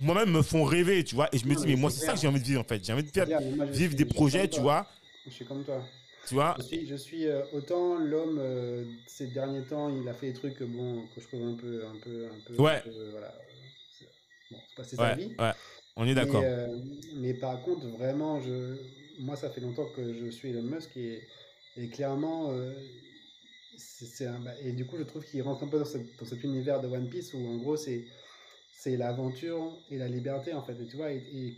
moi-même 0.03 0.31
me 0.31 0.43
font 0.43 0.65
rêver, 0.65 1.03
tu 1.03 1.15
vois, 1.15 1.28
et 1.32 1.39
je 1.39 1.47
me 1.47 1.55
Non, 1.55 1.61
dis, 1.61 1.66
mais 1.66 1.74
mais 1.74 1.81
moi, 1.81 1.91
c'est 1.91 2.05
ça 2.05 2.12
que 2.12 2.20
j'ai 2.20 2.28
envie 2.28 2.41
de 2.41 2.45
vivre, 2.45 2.61
en 2.61 2.65
fait. 2.65 2.85
J'ai 2.85 2.93
envie 2.93 3.05
de 3.05 3.11
faire, 3.11 3.27
moi, 3.57 3.65
vivre 3.66 3.93
suis- 3.93 3.97
des 3.97 4.05
projets, 4.05 4.49
tu 4.49 4.61
vois, 4.61 4.86
Je 5.27 5.31
suis 5.32 5.47
comme 5.47 5.65
toi. 5.65 5.82
Tu 6.27 6.35
vois. 6.35 6.55
Je 6.59 6.63
suis, 6.63 6.87
je 6.87 6.95
suis 6.95 7.27
euh, 7.27 7.43
autant 7.53 7.97
l'homme 7.99 8.39
euh, 8.41 8.85
ces 9.07 9.27
derniers 9.29 9.63
temps, 9.63 9.89
il 9.89 10.09
a 10.09 10.15
fait 10.15 10.29
des 10.29 10.33
trucs 10.33 10.63
bon 10.63 11.07
que 11.09 11.21
je 11.21 11.27
trouve 11.27 11.45
un 11.47 11.55
peu, 11.55 11.85
un 11.87 11.97
peu, 11.97 12.27
un 12.27 12.41
peu. 12.41 12.63
Ouais. 12.63 12.77
un 12.77 12.81
peu, 12.81 13.11
voilà. 13.11 13.35
C'est- 13.91 14.09
Bon, 14.51 14.59
c'est 14.67 14.75
pas 14.75 14.85
c'est 14.85 14.97
sa 14.97 15.15
Ouais, 15.15 15.17
vie. 15.17 15.35
ouais, 15.39 15.53
on 15.97 16.07
est 16.07 16.15
d'accord. 16.15 16.41
Mais, 16.43 16.49
euh, 16.49 16.67
mais 17.17 17.35
par 17.35 17.63
contre, 17.63 17.87
vraiment, 17.89 18.41
je, 18.41 18.77
moi, 19.19 19.37
ça 19.37 19.51
fait 19.51 19.61
longtemps 19.61 19.87
que 19.87 20.13
je 20.13 20.29
suis 20.29 20.51
Elon 20.51 20.63
Musk 20.63 20.97
et, 20.97 21.27
et 21.77 21.89
clairement, 21.89 22.53
c'est 23.77 24.27
un, 24.27 24.39
bah, 24.39 24.53
et 24.61 24.73
du 24.73 24.87
coup, 24.87 24.97
je 24.99 25.03
trouve 25.03 25.25
qu'il 25.25 25.43
rentre 25.43 25.65
un 25.65 25.69
peu 25.69 25.79
dans, 25.79 25.85
cette- 25.85 26.17
dans 26.19 26.25
cet 26.25 26.45
univers 26.45 26.81
de 26.81 26.87
One 26.89 27.09
Piece 27.09 27.35
où, 27.35 27.47
en 27.49 27.57
gros, 27.57 27.77
c'est 27.77 28.07
c'est 28.71 28.97
l'aventure 28.97 29.83
et 29.91 29.99
la 29.99 30.09
liberté, 30.09 30.53
en 30.55 30.63
fait. 30.63 30.81
Et 30.81 30.87
tu 30.87 30.97
vois, 30.97 31.13
et, 31.13 31.57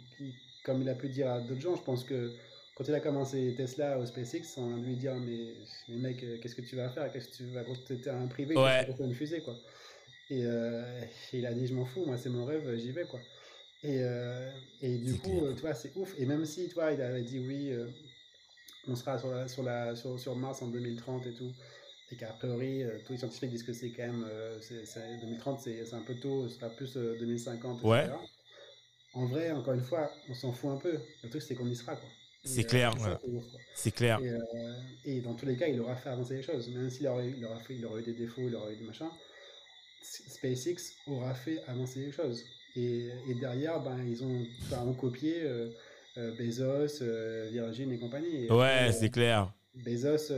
comme 0.62 0.82
il 0.82 0.88
a 0.88 0.94
pu 0.94 1.08
dire 1.08 1.30
à 1.30 1.40
d'autres 1.40 1.60
gens, 1.62 1.76
je 1.76 1.82
pense 1.82 2.04
que 2.04 2.34
quand 2.76 2.84
il 2.86 2.94
a 2.94 3.00
commencé 3.00 3.54
Tesla 3.56 3.98
au 3.98 4.04
SpaceX, 4.06 4.58
on 4.58 4.76
lui 4.76 4.96
dire, 4.96 5.16
mais, 5.16 5.56
mais 5.88 5.96
mec, 5.96 6.22
euh, 6.22 6.38
qu'est-ce 6.38 6.54
que 6.54 6.60
tu 6.62 6.76
vas 6.76 6.90
faire? 6.90 7.10
Qu'est-ce 7.10 7.30
que 7.30 7.34
tu 7.36 7.46
vas 7.46 7.64
T'es 7.64 8.10
un 8.10 8.28
privé, 8.28 8.54
tu 8.54 8.60
Ouais. 8.60 8.78
vas 8.78 8.84
construire 8.84 9.08
une 9.08 9.14
fusée, 9.14 9.42
quoi? 9.42 9.62
Et, 10.30 10.44
euh, 10.44 11.02
et 11.32 11.38
il 11.38 11.46
a 11.46 11.54
dit, 11.54 11.66
je 11.66 11.74
m'en 11.74 11.86
fous, 11.86 12.04
moi, 12.04 12.18
c'est 12.18 12.30
mon 12.30 12.44
rêve, 12.44 12.76
j'y 12.76 12.92
vais, 12.92 13.06
quoi. 13.06 13.26
Et, 13.82 14.00
euh, 14.02 14.52
et 14.80 14.98
du 14.98 15.16
coup, 15.16 15.40
clair. 15.40 15.54
tu 15.54 15.62
vois, 15.62 15.74
c'est 15.74 15.96
ouf. 15.96 16.14
Et 16.18 16.26
même 16.26 16.44
si, 16.44 16.68
tu 16.68 16.74
vois, 16.74 16.92
il 16.92 17.00
avait 17.02 17.22
dit 17.22 17.38
oui, 17.38 17.70
euh, 17.72 17.88
on 18.86 18.94
sera 18.94 19.18
sur, 19.18 19.30
la, 19.30 19.48
sur, 19.48 19.62
la, 19.62 19.96
sur, 19.96 20.18
sur 20.18 20.36
Mars 20.36 20.62
en 20.62 20.68
2030 20.68 21.26
et 21.26 21.34
tout, 21.34 21.54
et 22.10 22.16
qu'a 22.16 22.32
priori, 22.34 22.84
tous 23.04 23.12
les 23.12 23.18
scientifiques 23.18 23.50
disent 23.50 23.64
que 23.64 23.72
c'est 23.72 23.92
quand 23.92 24.06
même, 24.06 24.24
euh, 24.24 24.60
c'est- 24.60 24.86
c'est- 24.86 25.18
2030, 25.18 25.60
c'est 25.60 25.84
c'est 25.86 25.96
un 25.96 26.02
peu 26.02 26.16
tôt, 26.16 26.48
ce 26.48 26.56
sera 26.56 26.70
plus 26.70 26.96
euh, 26.96 27.16
2050, 27.16 27.84
etc. 27.84 27.88
Ouais. 27.88 28.06
En 29.14 29.26
vrai, 29.26 29.50
encore 29.52 29.74
une 29.74 29.82
fois, 29.82 30.22
on 30.28 30.34
s'en 30.34 30.52
fout 30.52 30.70
un 30.70 30.78
peu. 30.78 31.00
Le 31.22 31.28
truc, 31.30 31.42
c'est 31.42 31.56
qu'on 31.56 31.68
y 31.70 31.76
sera, 31.76 31.96
quoi. 31.96 32.15
C'est 32.46 32.64
euh, 32.64 32.68
clair, 32.68 32.94
voilà. 32.96 33.20
c'est 33.22 33.30
quoi. 33.30 33.60
C'est 33.74 33.90
clair. 33.90 34.20
Et, 34.20 34.28
euh, 34.30 34.38
et 35.04 35.20
dans 35.20 35.34
tous 35.34 35.46
les 35.46 35.56
cas, 35.56 35.66
il 35.66 35.80
aura 35.80 35.96
fait 35.96 36.08
avancer 36.08 36.36
les 36.36 36.42
choses. 36.42 36.68
Même 36.68 36.88
s'il 36.90 37.06
aurait, 37.08 37.30
il 37.36 37.44
aura, 37.44 37.58
fait, 37.60 37.74
il 37.74 37.84
aura 37.84 37.98
eu 38.00 38.02
des 38.02 38.14
défauts, 38.14 38.42
il 38.46 38.54
aura 38.54 38.72
eu 38.72 38.76
des 38.76 38.84
machins, 38.84 39.10
SpaceX 40.02 40.94
aura 41.06 41.34
fait 41.34 41.62
avancer 41.66 42.00
les 42.00 42.12
choses. 42.12 42.44
Et, 42.76 43.08
et 43.28 43.34
derrière, 43.34 43.80
ben, 43.82 43.98
ils 44.06 44.22
ont, 44.22 44.46
ben, 44.70 44.80
ont 44.86 44.94
copié 44.94 45.42
euh, 45.42 45.70
euh, 46.18 46.34
Bezos, 46.36 47.02
Virgin 47.50 47.90
et 47.92 47.98
compagnie. 47.98 48.46
Et 48.46 48.50
Ouais, 48.52 48.92
c'est 48.92 49.10
clair. 49.10 49.52
Bezos, 49.74 50.32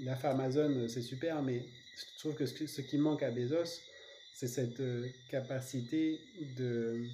il 0.00 0.08
a 0.08 0.16
fait 0.16 0.28
Amazon, 0.28 0.86
c'est 0.88 1.02
super, 1.02 1.42
mais 1.42 1.62
je 1.96 2.18
trouve 2.20 2.34
que 2.34 2.46
ce, 2.46 2.54
qui- 2.54 2.68
ce 2.68 2.80
qui 2.80 2.98
manque 2.98 3.22
à 3.22 3.30
Bezos, 3.30 3.80
c'est 4.32 4.48
cette 4.48 4.82
capacité 5.30 6.20
de 6.56 7.04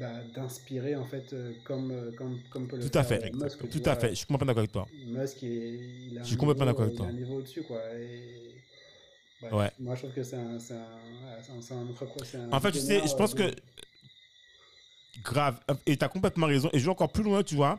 bah, 0.00 0.12
d'inspirer 0.34 0.96
en 0.96 1.04
fait 1.04 1.32
euh, 1.32 1.52
comme 1.64 1.90
euh, 1.90 2.12
comme 2.16 2.40
comme 2.50 2.68
peut 2.68 2.76
le 2.76 2.88
Tout 2.88 2.98
à 2.98 3.04
fait. 3.04 3.32
Musk, 3.34 3.68
Tout 3.70 3.78
vois. 3.82 3.92
à 3.92 3.96
fait. 3.96 4.10
Je 4.10 4.14
suis 4.14 4.26
complètement 4.26 4.46
d'accord 4.46 4.60
avec 4.60 4.72
toi. 4.72 4.86
Musk, 5.06 5.42
il, 5.42 6.10
il 6.12 6.18
a 6.18 6.22
Je 6.22 6.26
suis 6.26 6.34
un 6.34 6.38
complètement 6.38 6.64
niveau, 6.66 6.76
d'accord 6.78 6.84
avec 6.86 6.96
toi. 6.96 7.06
un 7.06 7.12
niveau 7.12 7.34
au-dessus, 7.36 7.62
quoi. 7.62 7.80
Et... 7.94 8.54
bref, 9.40 9.52
Ouais. 9.52 9.70
Moi, 9.78 9.94
je 9.94 10.00
trouve 10.02 10.12
que 10.12 10.22
c'est 10.22 10.36
un, 10.36 10.58
c'est 10.58 10.74
un, 10.74 12.50
En 12.52 12.60
fait, 12.60 12.72
tu 12.72 12.78
sais, 12.78 13.02
je 13.06 13.14
pense 13.14 13.34
euh, 13.34 13.50
que. 13.50 13.54
Grave. 15.22 15.58
Et 15.86 15.96
tu 15.96 16.04
as 16.04 16.08
complètement 16.08 16.46
raison. 16.46 16.68
Et 16.72 16.78
je 16.78 16.84
vais 16.84 16.90
encore 16.90 17.10
plus 17.12 17.22
loin, 17.24 17.42
tu 17.42 17.54
vois. 17.54 17.78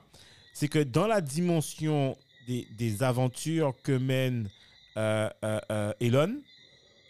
C'est 0.53 0.67
que 0.67 0.79
dans 0.79 1.07
la 1.07 1.21
dimension 1.21 2.17
des, 2.47 2.67
des 2.77 3.03
aventures 3.03 3.73
que 3.83 3.91
mène 3.91 4.49
euh, 4.97 5.29
euh, 5.43 5.59
euh, 5.71 5.93
Elon, 5.99 6.35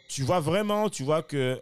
tu 0.09 0.23
vois 0.23 0.39
vraiment, 0.41 0.89
tu 0.89 1.03
vois 1.03 1.23
que. 1.23 1.59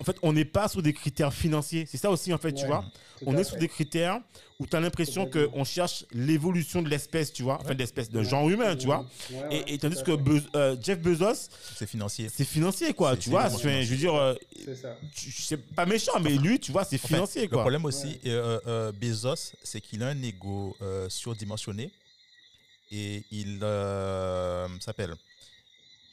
En 0.00 0.04
fait, 0.04 0.16
on 0.22 0.32
n'est 0.32 0.44
pas 0.46 0.66
sur 0.68 0.82
des 0.82 0.92
critères 0.94 1.32
financiers. 1.32 1.84
C'est 1.86 1.98
ça 1.98 2.10
aussi, 2.10 2.32
en 2.32 2.38
fait, 2.38 2.52
tu 2.52 2.64
vois. 2.66 2.84
On 3.26 3.36
est 3.36 3.44
sur 3.44 3.54
fait. 3.54 3.60
des 3.60 3.68
critères 3.68 4.18
où 4.58 4.66
tu 4.66 4.74
as 4.74 4.80
l'impression 4.80 5.28
qu'on 5.28 5.62
cherche 5.64 6.06
l'évolution 6.12 6.80
de 6.80 6.88
l'espèce, 6.88 7.32
tu 7.32 7.42
vois. 7.42 7.58
Enfin, 7.60 7.74
de 7.74 7.78
l'espèce, 7.78 8.08
d'un 8.10 8.20
Ouais. 8.20 8.24
genre 8.28 8.48
humain, 8.48 8.74
tu 8.76 8.86
vois. 8.86 9.06
Ouais, 9.30 9.36
ouais, 9.36 9.64
Et, 9.68 9.74
et 9.74 9.78
tandis 9.78 10.02
que 10.02 10.12
euh, 10.56 10.76
Jeff 10.82 10.98
Bezos, 11.00 11.48
C'est 11.76 11.86
financier. 11.86 12.28
c'est 12.34 12.44
financier, 12.46 12.94
quoi. 12.94 13.14
Tu 13.16 13.28
vois, 13.28 13.48
je 13.50 13.68
veux 13.68 13.96
dire, 13.96 14.14
euh, 14.14 14.34
C'est 14.64 14.76
ça. 14.76 14.96
tu- 15.14 15.30
c'est 15.32 15.58
pas 15.58 15.84
méchant, 15.86 16.18
mais 16.20 16.30
lui, 16.36 16.58
tu 16.58 16.72
vois, 16.72 16.84
c'est 16.84 16.96
fait, 16.98 17.08
financier, 17.08 17.42
Le 17.42 17.48
quoi. 17.48 17.60
problème 17.60 17.84
aussi, 17.84 18.18
euh, 18.26 18.58
euh, 18.66 18.92
Bezos, 18.92 19.52
c'est 19.62 19.80
qu'il 19.82 20.02
a 20.02 20.08
un 20.08 20.22
ego 20.22 20.74
euh, 20.80 21.08
surdimensionné 21.10 21.90
et 22.90 23.22
il 23.30 23.58
euh, 23.62 24.66
s'appelle? 24.80 25.14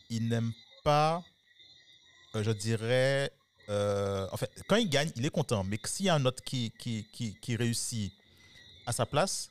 Il 0.09 0.27
n'aime 0.30 0.51
pas, 0.84 1.22
euh, 2.35 2.43
je 2.43 2.51
dirais, 2.51 3.31
euh, 3.69 4.27
en 4.31 4.38
fait, 4.38 4.49
quand 4.68 4.76
il 4.77 4.89
gagne, 4.89 5.11
il 5.15 5.26
est 5.26 5.30
content, 5.30 5.64
mais 5.64 5.80
s'il 5.85 6.06
y 6.06 6.10
a 6.10 6.15
un 6.15 6.26
autre 6.26 6.44
qui, 6.44 6.72
qui, 6.80 7.06
qui, 7.11 7.35
qui 7.41 7.56
réussit 7.56 8.14
à 8.85 8.91
sa 8.91 9.06
place, 9.06 9.49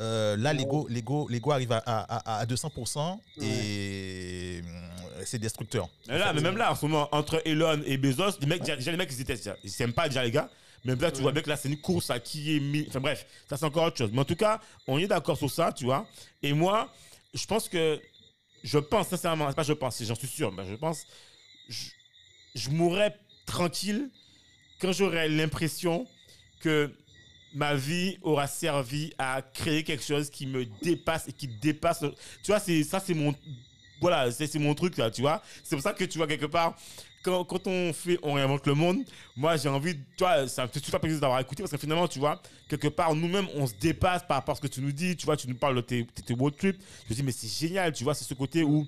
euh, 0.00 0.36
là, 0.36 0.52
l'ego, 0.52 0.86
l'ego, 0.90 1.28
l'ego 1.28 1.52
arrive 1.52 1.72
à, 1.72 1.78
à, 1.78 2.36
à- 2.36 2.38
à 2.40 2.46
200% 2.46 3.18
et 3.40 4.60
euh, 4.64 5.22
c'est 5.24 5.38
destructeur. 5.38 5.88
Mais 6.08 6.18
là, 6.18 6.32
mais 6.32 6.40
même 6.40 6.56
là, 6.56 6.72
en 6.72 6.74
ce 6.74 6.84
moment, 6.86 7.08
entre 7.12 7.40
Elon 7.44 7.80
et 7.86 7.96
Bezos, 7.96 8.38
les 8.40 8.46
mecs, 8.46 8.62
déjà, 8.62 8.90
les 8.90 8.96
mecs, 8.96 9.10
ils 9.12 9.20
étaient, 9.20 9.38
ils 9.62 9.70
s'aiment 9.70 9.92
pas 9.92 10.08
déjà, 10.08 10.24
les 10.24 10.30
gars. 10.32 10.50
Même 10.84 11.00
là, 11.00 11.10
tu 11.10 11.22
vois 11.22 11.32
bien 11.32 11.40
que 11.42 11.48
là, 11.48 11.56
c'est 11.56 11.68
une 11.68 11.80
course 11.80 12.10
à 12.10 12.18
qui 12.20 12.56
est 12.56 12.60
mis. 12.60 12.84
Enfin 12.88 13.00
bref, 13.00 13.24
ça 13.48 13.56
c'est 13.56 13.64
encore 13.64 13.84
autre 13.84 13.96
chose. 13.96 14.10
Mais 14.12 14.18
en 14.20 14.24
tout 14.24 14.36
cas, 14.36 14.60
on 14.86 14.98
est 14.98 15.06
d'accord 15.06 15.38
sur 15.38 15.50
ça, 15.50 15.72
tu 15.72 15.84
vois. 15.84 16.06
Et 16.42 16.52
moi, 16.52 16.92
je 17.32 17.46
pense 17.46 17.68
que. 17.68 18.00
Je 18.62 18.78
pense, 18.78 19.08
sincèrement, 19.08 19.48
c'est 19.48 19.56
pas 19.56 19.62
je 19.62 19.72
pense, 19.74 20.02
j'en 20.02 20.14
suis 20.14 20.26
sûr, 20.28 20.50
mais 20.52 20.64
je 20.66 20.74
pense. 20.74 21.04
Je, 21.68 21.84
je 22.54 22.68
mourrais 22.70 23.16
tranquille 23.46 24.10
quand 24.80 24.92
j'aurais 24.92 25.28
l'impression 25.28 26.06
que 26.60 26.90
ma 27.54 27.74
vie 27.74 28.18
aura 28.22 28.46
servi 28.46 29.12
à 29.18 29.40
créer 29.42 29.84
quelque 29.84 30.04
chose 30.04 30.28
qui 30.28 30.46
me 30.46 30.64
dépasse 30.82 31.28
et 31.28 31.32
qui 31.32 31.46
dépasse. 31.48 32.00
Tu 32.42 32.50
vois, 32.50 32.58
c'est 32.58 32.82
ça, 32.82 33.00
c'est 33.00 33.14
mon 33.14 33.34
voilà, 34.00 34.30
c'est 34.30 34.58
mon 34.58 34.74
truc 34.74 34.96
là, 34.98 35.10
tu 35.10 35.22
vois. 35.22 35.42
C'est 35.62 35.76
pour 35.76 35.82
ça 35.82 35.92
que 35.92 36.04
tu 36.04 36.18
vois 36.18 36.26
quelque 36.26 36.46
part. 36.46 36.76
Quand, 37.22 37.42
quand 37.44 37.66
on 37.66 37.90
fait, 37.94 38.18
on 38.22 38.34
réinvente 38.34 38.66
le 38.66 38.74
monde, 38.74 38.98
moi 39.34 39.56
j'ai 39.56 39.70
envie, 39.70 39.94
tu 39.94 40.18
vois, 40.18 40.46
ça 40.46 40.64
me 40.64 40.68
fait 40.68 40.84
super 40.84 41.00
plaisir 41.00 41.20
d'avoir 41.20 41.40
écouté 41.40 41.62
parce 41.62 41.70
que 41.70 41.78
finalement, 41.78 42.06
tu 42.06 42.18
vois, 42.18 42.42
quelque 42.68 42.88
part, 42.88 43.14
nous-mêmes, 43.14 43.46
on 43.54 43.66
se 43.66 43.72
dépasse 43.80 44.22
par 44.26 44.36
rapport 44.36 44.52
à 44.52 44.56
ce 44.56 44.60
que 44.60 44.66
tu 44.66 44.82
nous 44.82 44.92
dis, 44.92 45.16
tu 45.16 45.24
vois, 45.24 45.34
tu 45.34 45.48
nous 45.48 45.54
parles 45.54 45.76
de 45.76 45.80
tes, 45.80 46.04
tes 46.04 46.34
road 46.34 46.54
trips. 46.54 46.78
Je 47.04 47.10
me 47.10 47.16
dis, 47.16 47.22
mais 47.22 47.32
c'est 47.32 47.48
génial, 47.48 47.94
tu 47.94 48.04
vois, 48.04 48.12
c'est 48.14 48.26
ce 48.26 48.34
côté 48.34 48.62
où 48.62 48.86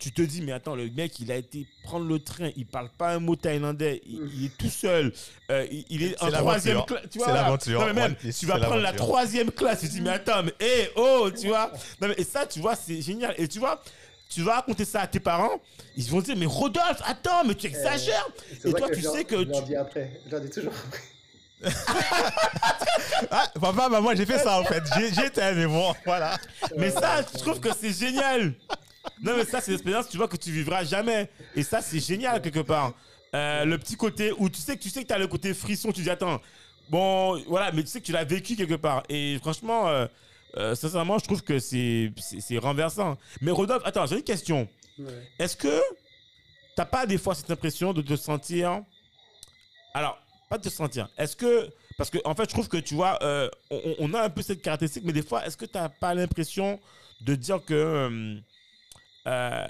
tu 0.00 0.10
te 0.12 0.22
dis, 0.22 0.40
mais 0.42 0.52
attends, 0.52 0.74
le 0.74 0.88
mec, 0.90 1.20
il 1.20 1.30
a 1.30 1.36
été 1.36 1.66
prendre 1.84 2.06
le 2.06 2.18
train, 2.18 2.50
il 2.56 2.66
parle 2.66 2.88
pas 2.88 3.10
un 3.14 3.18
mot 3.20 3.36
thaïlandais, 3.36 4.00
il, 4.06 4.20
il 4.34 4.44
est 4.46 4.56
tout 4.56 4.70
seul, 4.70 5.12
euh, 5.50 5.66
il, 5.70 5.84
il 5.90 6.02
est 6.02 6.22
en 6.22 6.26
C'est 6.26 6.32
troisième 6.32 6.74
l'aventure. 6.74 6.86
classe. 6.96 7.10
Tu 7.12 7.18
vois, 7.18 7.26
C'est 7.28 7.32
l'aventure. 7.34 7.80
Non, 7.80 7.86
mais 7.86 7.92
même, 7.92 8.04
One 8.12 8.14
Piece, 8.16 8.38
tu 8.38 8.46
vas 8.46 8.58
prendre 8.58 8.80
la 8.82 8.92
troisième 8.92 9.50
classe, 9.52 9.80
tu 9.80 9.86
te 9.88 9.92
dis, 9.92 10.00
mais 10.00 10.10
attends, 10.10 10.42
mais 10.42 10.54
hé, 10.58 10.90
oh, 10.96 11.30
tu 11.38 11.48
vois. 11.48 11.70
Non, 12.00 12.08
mais, 12.08 12.14
et 12.18 12.24
ça, 12.24 12.46
tu 12.46 12.58
vois, 12.60 12.74
c'est 12.74 13.00
génial. 13.02 13.34
Et 13.38 13.46
tu 13.46 13.58
vois, 13.58 13.82
tu 14.28 14.42
vas 14.42 14.54
raconter 14.56 14.84
ça 14.84 15.02
à 15.02 15.06
tes 15.06 15.20
parents, 15.20 15.60
ils 15.96 16.04
vont 16.10 16.20
dire, 16.20 16.36
mais 16.36 16.46
Rodolphe, 16.46 17.02
attends, 17.04 17.44
mais 17.44 17.54
tu 17.54 17.66
exagères. 17.66 18.28
Et 18.64 18.72
toi, 18.72 18.88
tu 18.90 19.02
sais 19.02 19.24
que 19.24 19.38
Je 19.40 19.44
leur 19.44 19.62
dis 19.62 19.76
après. 19.76 20.10
Je 20.26 20.30
leur 20.30 20.40
dis 20.40 20.50
toujours 20.50 20.72
après. 20.88 21.00
Ah, 23.30 23.46
papa, 23.60 23.88
maman, 23.88 24.14
j'ai 24.14 24.24
fait 24.26 24.38
ça 24.38 24.58
en 24.60 24.64
fait. 24.64 24.82
J'ai- 24.96 25.12
J'étais, 25.12 25.54
mais 25.54 25.66
bon, 25.66 25.94
voilà. 26.04 26.38
Mais 26.76 26.90
ça, 26.90 27.20
je 27.32 27.38
trouve 27.38 27.60
que 27.60 27.68
c'est 27.78 27.92
génial. 27.92 28.54
Non, 29.22 29.36
mais 29.36 29.44
ça, 29.44 29.60
c'est 29.60 29.70
l'expérience, 29.72 30.08
tu 30.08 30.16
vois, 30.16 30.28
que 30.28 30.36
tu 30.36 30.50
vivras 30.50 30.84
jamais. 30.84 31.30
Et 31.54 31.62
ça, 31.62 31.80
c'est 31.80 32.00
génial, 32.00 32.40
quelque 32.42 32.60
part. 32.60 32.94
Euh, 33.34 33.64
le 33.64 33.78
petit 33.78 33.96
côté 33.96 34.32
où 34.38 34.48
tu 34.48 34.60
sais 34.60 34.76
que 34.76 34.82
tu 34.82 34.90
sais 34.90 35.04
que 35.04 35.12
as 35.12 35.18
le 35.18 35.28
côté 35.28 35.54
frisson, 35.54 35.92
tu 35.92 36.02
dis, 36.02 36.10
attends, 36.10 36.40
bon, 36.88 37.40
voilà, 37.46 37.70
mais 37.72 37.82
tu 37.82 37.88
sais 37.88 38.00
que 38.00 38.06
tu 38.06 38.12
l'as 38.12 38.24
vécu 38.24 38.56
quelque 38.56 38.74
part. 38.74 39.02
Et 39.08 39.38
franchement, 39.40 39.88
euh, 39.88 40.06
euh, 40.56 40.74
sincèrement, 40.74 41.18
je 41.18 41.24
trouve 41.24 41.42
que 41.42 41.58
c'est 41.58 42.12
renversant. 42.58 43.16
Mais 43.40 43.50
Rodolphe, 43.50 43.82
attends, 43.84 44.06
j'ai 44.06 44.16
une 44.16 44.22
question. 44.22 44.68
Ouais. 44.98 45.28
Est-ce 45.38 45.56
que 45.56 45.80
t'as 46.76 46.84
pas 46.84 47.06
des 47.06 47.18
fois 47.18 47.34
cette 47.34 47.50
impression 47.50 47.92
de 47.92 48.02
te 48.02 48.16
sentir. 48.16 48.82
Alors, 49.94 50.18
pas 50.48 50.58
de 50.58 50.64
te 50.64 50.68
sentir. 50.68 51.08
Est-ce 51.16 51.36
que. 51.36 51.68
Parce 51.96 52.10
que, 52.10 52.18
en 52.24 52.34
fait, 52.34 52.44
je 52.44 52.54
trouve 52.54 52.68
que 52.68 52.78
tu 52.78 52.94
vois, 52.94 53.18
on, 53.70 53.94
on 53.98 54.14
a 54.14 54.22
un 54.22 54.30
peu 54.30 54.42
cette 54.42 54.62
caractéristique, 54.62 55.04
mais 55.04 55.12
des 55.12 55.22
fois, 55.22 55.44
est-ce 55.46 55.56
que 55.56 55.66
t'as 55.66 55.88
pas 55.88 56.14
l'impression 56.14 56.80
de 57.20 57.34
dire 57.34 57.64
que. 57.64 58.40
Euh, 59.26 59.66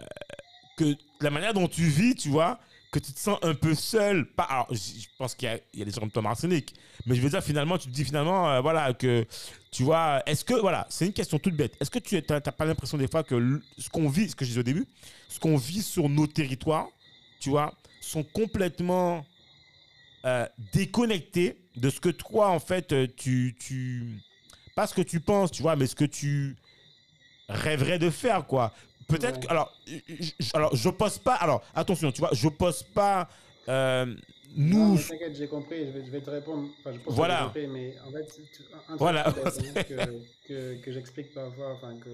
que 0.76 0.96
la 1.20 1.30
manière 1.30 1.54
dont 1.54 1.68
tu 1.68 1.82
vis, 1.84 2.14
tu 2.14 2.28
vois, 2.28 2.58
que 2.90 2.98
tu 2.98 3.12
te 3.12 3.18
sens 3.20 3.38
un 3.42 3.54
peu 3.54 3.74
seul. 3.74 4.26
Pas, 4.26 4.44
alors, 4.44 4.66
je 4.72 5.06
pense 5.18 5.34
qu'il 5.34 5.48
y, 5.48 5.82
a- 5.82 5.84
des 5.84 5.90
gens 5.90 6.00
comme 6.00 6.10
Thomas 6.10 6.30
Arsenic, 6.30 6.74
mais 7.06 7.14
je 7.14 7.20
veux 7.20 7.30
dire, 7.30 7.42
finalement, 7.42 7.78
tu 7.78 7.88
te 7.88 7.92
dis 7.92 8.04
finalement, 8.04 8.50
euh, 8.50 8.60
voilà, 8.60 8.92
que 8.94 9.26
tu 9.70 9.84
vois, 9.84 10.22
est-ce 10.26 10.44
que, 10.44 10.54
voilà, 10.54 10.86
c'est 10.90 11.06
une 11.06 11.12
question 11.12 11.38
toute 11.38 11.54
bête. 11.54 11.76
Est-ce 11.80 11.90
que 11.90 11.98
tu 11.98 12.20
n'as 12.28 12.40
pas 12.40 12.64
l'impression 12.64 12.98
des 12.98 13.06
fois 13.08 13.22
que 13.22 13.60
ce 13.78 13.88
qu'on 13.88 14.08
vit, 14.08 14.28
ce 14.28 14.34
que 14.36 14.44
je 14.44 14.50
disais 14.50 14.60
au 14.60 14.64
début, 14.64 14.86
ce 15.28 15.38
qu'on 15.38 15.56
vit 15.56 15.82
sur 15.82 16.08
nos 16.08 16.26
territoires, 16.26 16.88
tu 17.38 17.50
vois, 17.50 17.72
sont 18.00 18.24
complètement 18.24 19.24
euh, 20.24 20.46
déconnectés 20.72 21.56
de 21.76 21.88
ce 21.90 22.00
que 22.00 22.08
toi, 22.08 22.48
en 22.50 22.58
fait, 22.60 22.94
tu, 23.16 23.56
tu. 23.58 24.18
Pas 24.74 24.86
ce 24.86 24.94
que 24.94 25.02
tu 25.02 25.20
penses, 25.20 25.50
tu 25.50 25.62
vois, 25.62 25.76
mais 25.76 25.86
ce 25.86 25.94
que 25.94 26.04
tu 26.04 26.56
rêverais 27.48 27.98
de 27.98 28.10
faire, 28.10 28.46
quoi. 28.46 28.72
Peut-être 29.10 29.36
Ouais. 29.40 29.46
que. 29.46 29.50
Alors, 29.50 29.76
je, 29.86 30.30
alors, 30.54 30.74
je 30.76 30.88
pose 30.90 31.18
pas. 31.18 31.34
Alors, 31.34 31.62
attention, 31.74 32.10
tu 32.12 32.20
vois, 32.20 32.30
je 32.32 32.48
pose 32.48 32.82
pas. 32.82 33.28
euh, 33.68 34.14
nous. 34.56 34.98
T'inquiète, 34.98 35.36
j'ai 35.36 35.46
compris, 35.48 35.86
je 35.86 35.90
vais, 35.92 36.04
je 36.06 36.10
vais 36.10 36.20
te 36.20 36.30
répondre. 36.30 36.68
Enfin, 36.80 36.92
je 36.92 36.98
pense 36.98 37.14
Voilà. 37.14 37.50
que 37.54 37.60
j'ai 37.60 37.66
compris, 37.66 37.80
mais 37.80 37.94
en 38.06 38.10
fait, 38.10 38.28
c'est- 38.30 38.42
tu- 38.42 38.62
un 38.74 38.78
truc 38.86 38.98
Voilà. 38.98 39.22
que, 39.88 40.48
que, 40.48 40.74
que 40.82 40.92
j'explique 40.92 41.32
parfois, 41.34 41.74
enfin 41.74 41.96
que. 41.98 42.10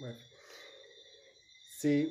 Bref. 0.00 0.16
C'est 1.78 2.08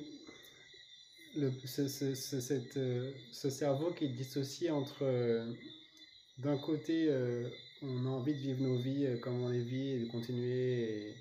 le, 1.36 1.52
ce, 1.66 1.88
ce, 1.88 2.14
ce, 2.16 2.40
cette, 2.40 2.78
euh, 2.78 3.12
ce 3.32 3.50
cerveau 3.50 3.92
qui 3.92 4.06
est 4.06 4.10
dissocié 4.10 4.70
entre. 4.72 5.04
euh, 5.04 5.52
D'un 6.38 6.58
côté, 6.58 7.08
euh, 7.10 7.50
on 7.82 8.06
a 8.06 8.10
envie 8.10 8.34
de 8.36 8.40
vivre 8.40 8.62
nos 8.62 8.78
vies 8.78 9.08
comme 9.22 9.42
on 9.42 9.50
les 9.50 9.64
vit 9.64 9.90
et 9.94 10.00
de 10.06 10.12
continuer 10.12 11.08
et, 11.10 11.16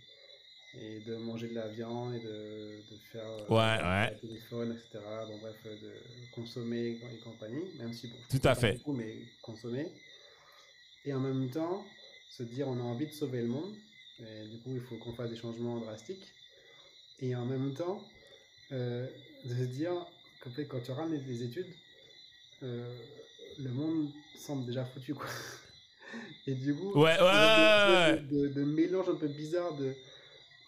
et 0.80 1.00
de 1.00 1.16
manger 1.16 1.48
de 1.48 1.54
la 1.54 1.68
viande 1.68 2.14
et 2.14 2.20
de, 2.20 2.82
de 2.90 2.96
faire 3.12 3.28
euh, 3.28 3.48
Ouais, 3.48 4.10
le 4.12 4.20
téléphone, 4.20 4.72
etc. 4.72 5.04
Bon, 5.26 5.38
bref, 5.38 5.56
euh, 5.66 5.76
de 5.76 5.92
consommer 6.30 7.00
et 7.12 7.18
compagnie, 7.18 7.64
même 7.78 7.92
si 7.92 8.08
bon, 8.08 8.16
Tout 8.28 8.40
à 8.48 8.54
fait. 8.54 8.74
beaucoup, 8.78 8.92
mais 8.92 9.26
consommer. 9.42 9.92
Et 11.04 11.12
en 11.12 11.20
même 11.20 11.48
temps, 11.50 11.86
se 12.28 12.42
dire 12.42 12.68
on 12.68 12.78
a 12.78 12.82
envie 12.82 13.06
de 13.06 13.12
sauver 13.12 13.42
le 13.42 13.48
monde, 13.48 13.76
et 14.18 14.46
du 14.48 14.58
coup, 14.60 14.74
il 14.74 14.80
faut 14.82 14.96
qu'on 14.96 15.12
fasse 15.12 15.30
des 15.30 15.36
changements 15.36 15.78
drastiques. 15.80 16.34
Et 17.20 17.34
en 17.34 17.46
même 17.46 17.72
temps, 17.74 18.12
euh, 18.72 19.06
de 19.44 19.54
se 19.54 19.64
dire 19.64 20.06
qu'en 20.40 20.50
fait, 20.50 20.66
quand 20.66 20.80
tu 20.80 20.90
ramènes 20.92 21.24
des 21.24 21.42
études, 21.42 21.72
euh, 22.62 22.98
le 23.58 23.70
monde 23.70 24.10
semble 24.34 24.66
déjà 24.66 24.84
foutu, 24.84 25.14
quoi. 25.14 25.26
Et 26.46 26.54
du 26.54 26.74
coup, 26.74 26.92
Ouais, 26.94 27.02
ouais, 27.20 28.16
espèces 28.18 28.28
de, 28.30 28.48
de- 28.48 28.54
de 28.54 28.64
mélange 28.64 29.08
un 29.08 29.16
peu 29.16 29.28
bizarre 29.28 29.74
de. 29.76 29.94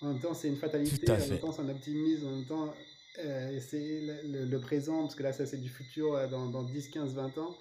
En 0.00 0.08
même 0.08 0.20
temps, 0.20 0.34
c'est 0.34 0.48
une 0.48 0.56
fatalité, 0.56 1.20
en 1.20 1.26
même 1.26 1.38
temps, 1.38 1.52
c'est 1.52 1.62
un 1.62 1.68
optimisme, 1.68 2.26
en 2.28 2.36
même 2.36 2.46
temps, 2.46 2.74
euh, 3.18 3.58
c'est 3.60 4.00
le, 4.00 4.22
le- 4.22 4.44
le 4.46 4.60
présent, 4.60 5.02
parce 5.02 5.14
que 5.16 5.22
là, 5.24 5.32
ça, 5.32 5.44
c'est 5.46 5.58
du 5.58 5.68
futur 5.68 6.14
euh, 6.14 6.28
dans, 6.28 6.48
dans 6.48 6.62
10, 6.62 6.88
15, 6.88 7.14
20 7.14 7.36
ans. 7.38 7.58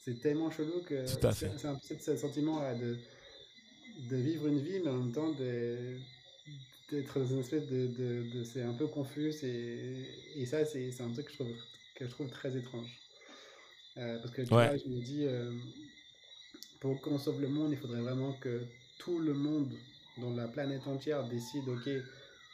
C'est 0.00 0.20
tellement 0.20 0.50
chelou 0.50 0.82
que 0.82 1.06
c'est 1.56 1.66
un 1.66 1.74
peu 1.76 1.96
ce 1.98 2.16
sentiment 2.16 2.60
là, 2.60 2.74
de, 2.74 2.98
de 3.98 4.16
vivre 4.16 4.46
une 4.48 4.60
vie, 4.60 4.80
mais 4.80 4.90
en 4.90 4.98
même 4.98 5.12
temps 5.12 5.32
d'être 5.32 7.18
dans 7.18 7.26
une 7.26 7.40
espèce 7.40 7.66
de. 7.66 7.86
de, 7.88 8.22
de- 8.24 8.44
c'est 8.44 8.62
un 8.62 8.74
peu 8.74 8.86
confus, 8.88 9.32
et, 9.44 10.04
et 10.34 10.46
ça, 10.46 10.64
c'est 10.64 10.90
c'est 10.92 11.02
un 11.02 11.12
truc 11.12 11.26
que 11.26 11.32
je 11.32 11.36
trouve, 11.38 11.56
que 11.94 12.06
je 12.06 12.10
trouve 12.10 12.30
très 12.30 12.56
étrange. 12.56 13.02
Euh, 13.96 14.18
parce 14.20 14.32
que 14.32 14.42
tu 14.42 14.56
Ouais. 14.56 14.60
vois, 14.60 14.76
je 14.76 14.88
me 14.88 15.00
dis, 15.00 15.24
euh, 15.26 15.52
pour 16.80 17.00
qu'on 17.00 17.18
sauve 17.18 17.40
le 17.40 17.48
monde, 17.48 17.72
il 17.72 17.78
faudrait 17.78 18.00
vraiment 18.00 18.32
que 18.34 18.66
tout 18.98 19.18
le 19.18 19.34
monde, 19.34 19.80
dans 20.18 20.30
la 20.32 20.48
planète 20.48 20.86
entière, 20.86 21.26
décide, 21.26 21.68
ok, 21.68 21.88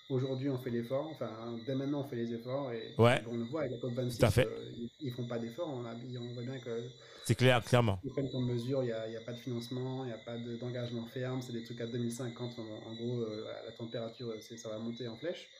aujourd'hui 0.08 0.50
on 0.50 0.58
fait 0.58 0.70
l'effort, 0.70 1.08
enfin 1.10 1.60
dès 1.66 1.74
maintenant 1.74 2.00
on 2.00 2.04
fait 2.04 2.16
les 2.16 2.32
efforts, 2.34 2.72
et 2.72 2.94
Ouais. 2.98 3.22
on 3.26 3.36
le 3.36 3.44
voit 3.44 3.60
avec 3.60 3.72
la 3.72 3.78
COP26, 3.78 4.20
Tout 4.20 4.26
à 4.26 4.30
fait. 4.30 4.48
euh, 4.48 4.70
ils, 4.76 4.90
ils 5.00 5.12
font 5.12 5.24
pas 5.26 5.38
d'efforts, 5.38 5.68
on, 5.70 5.84
on 5.84 6.32
voit 6.32 6.42
bien 6.42 6.58
que 6.58 6.90
C'est 7.24 7.34
clair, 7.34 7.62
clairement. 7.64 7.98
ils 8.02 8.10
prennent 8.10 8.30
comme 8.30 8.46
mesure, 8.46 8.82
il 8.82 8.86
n'y 9.10 9.16
a, 9.16 9.20
pas 9.20 9.32
de 9.32 9.40
financement, 9.40 10.04
il 10.04 10.08
n'y 10.08 10.12
a 10.12 10.18
pas 10.18 10.36
de- 10.36 10.56
d'engagement 10.56 11.06
ferme, 11.06 11.40
c'est 11.40 11.52
des 11.52 11.62
trucs 11.62 11.80
à 11.80 11.86
2050, 11.86 12.58
en, 12.58 12.62
en 12.86 12.94
gros, 12.94 13.20
euh, 13.22 13.46
la 13.64 13.72
température, 13.72 14.28
euh, 14.28 14.40
ça 14.40 14.68
va 14.68 14.78
monter 14.78 15.08
en 15.08 15.16
flèche. 15.16 15.50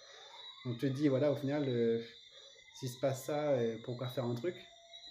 Donc 0.64 0.78
tu 0.78 0.89
te 0.89 0.93
dis, 0.93 1.09
voilà, 1.09 1.32
au 1.32 1.36
final, 1.36 1.64
euh, 1.68 2.02
s'il 2.72 2.89
se 2.90 2.98
passe 2.98 3.24
ça, 3.26 3.52
euh, 3.52 3.78
pourquoi 3.82 4.09
faire 4.09 4.24
un 4.26 4.35
truc? 4.35 4.68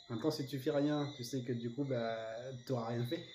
En 0.10 0.14
même 0.15 0.22
temps, 0.22 0.32
si 0.32 0.45
tu 0.45 0.60
fais 0.60 0.72
rien, 0.72 1.11
tu 1.15 1.24
sais 1.24 1.44
que 1.44 1.53
du 1.53 1.74
coup, 1.74 1.86
bah, 1.86 2.18
tu 2.65 2.72
n'auras 2.74 2.88
rien 2.88 3.06
fait. 3.06 3.26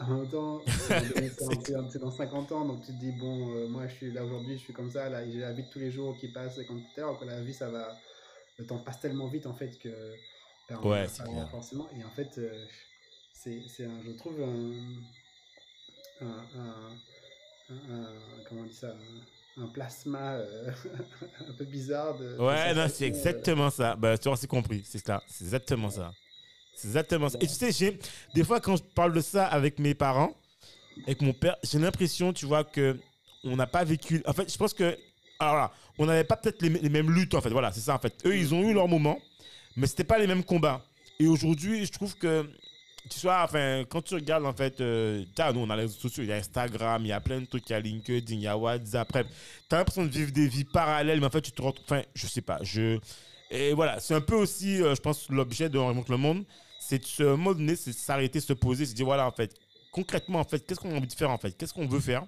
En 0.00 0.08
même 0.08 0.28
temps, 0.28 0.60
c'est 0.66 1.72
dans- 1.72 1.88
c'est 1.88 1.98
dans 2.00 2.10
50 2.10 2.50
ans, 2.52 2.64
donc 2.64 2.80
tu 2.84 2.92
te 2.92 2.98
dis, 2.98 3.12
bon, 3.12 3.54
euh, 3.54 3.68
moi 3.68 3.86
je 3.86 3.94
suis 3.94 4.10
là 4.12 4.24
aujourd'hui, 4.24 4.58
je 4.58 4.64
suis 4.64 4.72
comme 4.72 4.90
ça, 4.90 5.08
là, 5.08 5.24
j'ai 5.30 5.38
la 5.38 5.52
vie 5.52 5.62
de 5.62 5.70
tous 5.70 5.78
les 5.78 5.90
jours 5.92 6.16
qui 6.18 6.28
passe 6.28 6.58
comme 6.66 6.80
tout 6.80 7.00
à 7.00 7.00
l'heure, 7.00 7.24
la 7.24 7.40
vie, 7.40 7.54
ça 7.54 7.70
va. 7.70 7.96
Le 8.58 8.66
temps 8.66 8.78
passe 8.78 9.00
tellement 9.00 9.28
vite 9.28 9.46
en 9.46 9.54
fait 9.54 9.78
que. 9.78 9.88
ben, 10.68 10.80
Ouais, 10.82 11.06
c'est 11.08 11.22
clair. 11.24 11.48
forcément. 11.50 11.88
Et 11.96 12.04
en 12.04 12.10
fait, 12.10 12.38
euh, 12.38 12.66
c'est, 13.32 13.84
un, 13.84 14.02
je 14.04 14.12
trouve, 14.12 14.40
un. 14.42 14.72
un, 16.20 16.26
un- 16.58 16.98
un- 17.70 17.94
un- 17.94 18.44
comment 18.48 18.62
on 18.62 18.64
dit 18.64 18.74
ça 18.74 18.94
Un, 19.56 19.66
plasma 19.68 20.34
euh, 20.34 20.70
un 21.48 21.52
peu 21.52 21.64
bizarre 21.64 22.18
de. 22.18 22.34
de 22.34 22.38
Ouais, 22.38 22.74
non, 22.74 22.86
c'est 22.88 23.04
euh, 23.04 23.08
exactement 23.08 23.70
ça. 23.70 23.94
Bah, 23.96 24.18
tu 24.18 24.28
c'est 24.36 24.46
compris. 24.48 24.82
C'est 24.84 25.04
ça. 25.04 25.22
C'est 25.28 25.44
exactement 25.44 25.90
ça. 25.90 26.12
C'est 26.76 26.88
exactement 26.88 27.28
ça. 27.28 27.38
Et 27.40 27.46
tu 27.46 27.54
sais, 27.54 27.72
j'ai, 27.72 27.98
des 28.34 28.44
fois, 28.44 28.60
quand 28.60 28.76
je 28.76 28.82
parle 28.82 29.12
de 29.12 29.20
ça 29.20 29.46
avec 29.46 29.78
mes 29.78 29.94
parents, 29.94 30.34
avec 31.06 31.22
mon 31.22 31.32
père, 31.32 31.56
j'ai 31.62 31.78
l'impression, 31.78 32.32
tu 32.32 32.46
vois, 32.46 32.64
que 32.64 32.96
on 33.44 33.56
n'a 33.56 33.66
pas 33.66 33.84
vécu. 33.84 34.22
En 34.26 34.32
fait, 34.32 34.50
je 34.50 34.56
pense 34.56 34.74
que. 34.74 34.96
Alors 35.38 35.54
là, 35.54 35.72
on 35.98 36.06
n'avait 36.06 36.24
pas 36.24 36.36
peut-être 36.36 36.62
les, 36.62 36.88
mêmes 36.88 37.10
luttes, 37.10 37.34
en 37.34 37.40
fait. 37.40 37.50
Voilà, 37.50 37.72
c'est 37.72 37.80
ça, 37.80 37.94
en 37.94 37.98
fait. 37.98 38.14
Eux, 38.24 38.36
ils 38.36 38.54
ont 38.54 38.62
eu 38.62 38.72
leur 38.72 38.88
moment, 38.88 39.18
mais 39.76 39.86
c'était 39.86 40.04
pas 40.04 40.18
les 40.18 40.26
mêmes 40.26 40.44
combats. 40.44 40.84
Et 41.18 41.26
aujourd'hui, 41.26 41.84
je 41.84 41.92
trouve 41.92 42.16
que. 42.16 42.48
Tu 43.10 43.20
vois, 43.20 43.42
enfin, 43.44 43.84
quand 43.90 44.00
tu 44.00 44.14
regardes, 44.14 44.46
en 44.46 44.54
fait, 44.54 44.80
euh, 44.80 45.24
nous, 45.52 45.60
on 45.60 45.68
a 45.68 45.76
les 45.76 45.82
réseaux 45.82 45.98
sociaux, 46.00 46.22
il 46.22 46.30
y 46.30 46.32
a 46.32 46.36
Instagram, 46.36 47.04
il 47.04 47.08
y 47.08 47.12
a 47.12 47.20
plein 47.20 47.38
de 47.38 47.44
trucs, 47.44 47.68
il 47.68 47.72
y 47.72 47.76
a 47.76 47.80
LinkedIn, 47.80 48.34
il 48.34 48.40
y 48.40 48.46
a 48.46 48.56
WhatsApp, 48.56 49.06
bref. 49.10 49.26
T'as 49.68 49.76
l'impression 49.76 50.04
de 50.04 50.08
vivre 50.08 50.32
des 50.32 50.48
vies 50.48 50.64
parallèles, 50.64 51.20
mais 51.20 51.26
en 51.26 51.30
fait, 51.30 51.42
tu 51.42 51.52
te 51.52 51.60
retrouves. 51.60 51.84
Enfin, 51.84 52.02
je 52.14 52.26
sais 52.26 52.40
pas. 52.40 52.58
Je. 52.62 52.98
Et 53.54 53.72
voilà, 53.72 54.00
c'est 54.00 54.14
un 54.14 54.20
peu 54.20 54.34
aussi, 54.34 54.82
euh, 54.82 54.96
je 54.96 55.00
pense, 55.00 55.28
l'objet 55.28 55.68
de 55.68 55.78
Remonte 55.78 56.08
le 56.08 56.16
Monde. 56.16 56.44
c'est 56.80 56.98
de 56.98 57.04
se 57.04 57.22
donné, 57.22 57.76
c'est 57.76 57.92
s'arrêter, 57.92 58.40
se 58.40 58.52
poser, 58.52 58.84
se 58.84 58.94
dire 58.94 59.06
voilà, 59.06 59.28
en 59.28 59.30
fait, 59.30 59.54
concrètement, 59.92 60.40
en 60.40 60.44
fait, 60.44 60.66
qu'est-ce 60.66 60.80
qu'on 60.80 60.90
a 60.90 60.96
envie 60.96 61.06
de 61.06 61.12
faire, 61.12 61.30
en 61.30 61.38
fait? 61.38 61.56
Qu'est-ce 61.56 61.72
qu'on 61.72 61.86
veut 61.86 62.00
faire? 62.00 62.26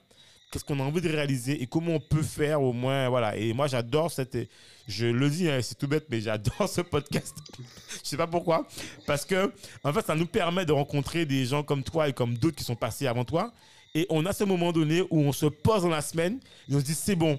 Qu'est-ce 0.53 0.65
qu'on 0.65 0.79
a 0.79 0.85
envie 0.85 1.01
de 1.01 1.09
réaliser? 1.09 1.61
Et 1.61 1.67
comment 1.67 1.95
on 1.95 2.01
peut 2.01 2.23
faire 2.23 2.63
au 2.63 2.73
moins, 2.73 3.09
voilà. 3.09 3.37
Et 3.37 3.53
moi, 3.53 3.67
j'adore 3.67 4.13
cette. 4.13 4.39
Je 4.87 5.07
le 5.07 5.29
dis, 5.29 5.51
hein, 5.51 5.61
c'est 5.63 5.77
tout 5.77 5.89
bête, 5.89 6.07
mais 6.09 6.21
j'adore 6.21 6.69
ce 6.69 6.81
podcast. 6.81 7.37
je 7.59 8.09
sais 8.09 8.17
pas 8.17 8.29
pourquoi. 8.29 8.65
Parce 9.05 9.25
que, 9.25 9.53
en 9.83 9.93
fait, 9.93 10.07
ça 10.07 10.15
nous 10.15 10.27
permet 10.27 10.65
de 10.65 10.73
rencontrer 10.73 11.27
des 11.27 11.45
gens 11.45 11.65
comme 11.65 11.83
toi 11.83 12.09
et 12.09 12.13
comme 12.13 12.39
d'autres 12.39 12.57
qui 12.57 12.65
sont 12.65 12.77
passés 12.77 13.09
avant 13.09 13.25
toi. 13.25 13.53
Et 13.97 14.07
on 14.11 14.25
a 14.27 14.33
ce 14.33 14.45
moment 14.45 14.73
donné 14.73 15.01
où 15.11 15.19
on 15.21 15.33
se 15.33 15.47
pose 15.47 15.83
dans 15.83 15.89
la 15.89 16.03
semaine 16.03 16.39
et 16.71 16.75
on 16.77 16.79
se 16.79 16.85
dit 16.85 16.95
c'est 16.95 17.17
bon. 17.17 17.37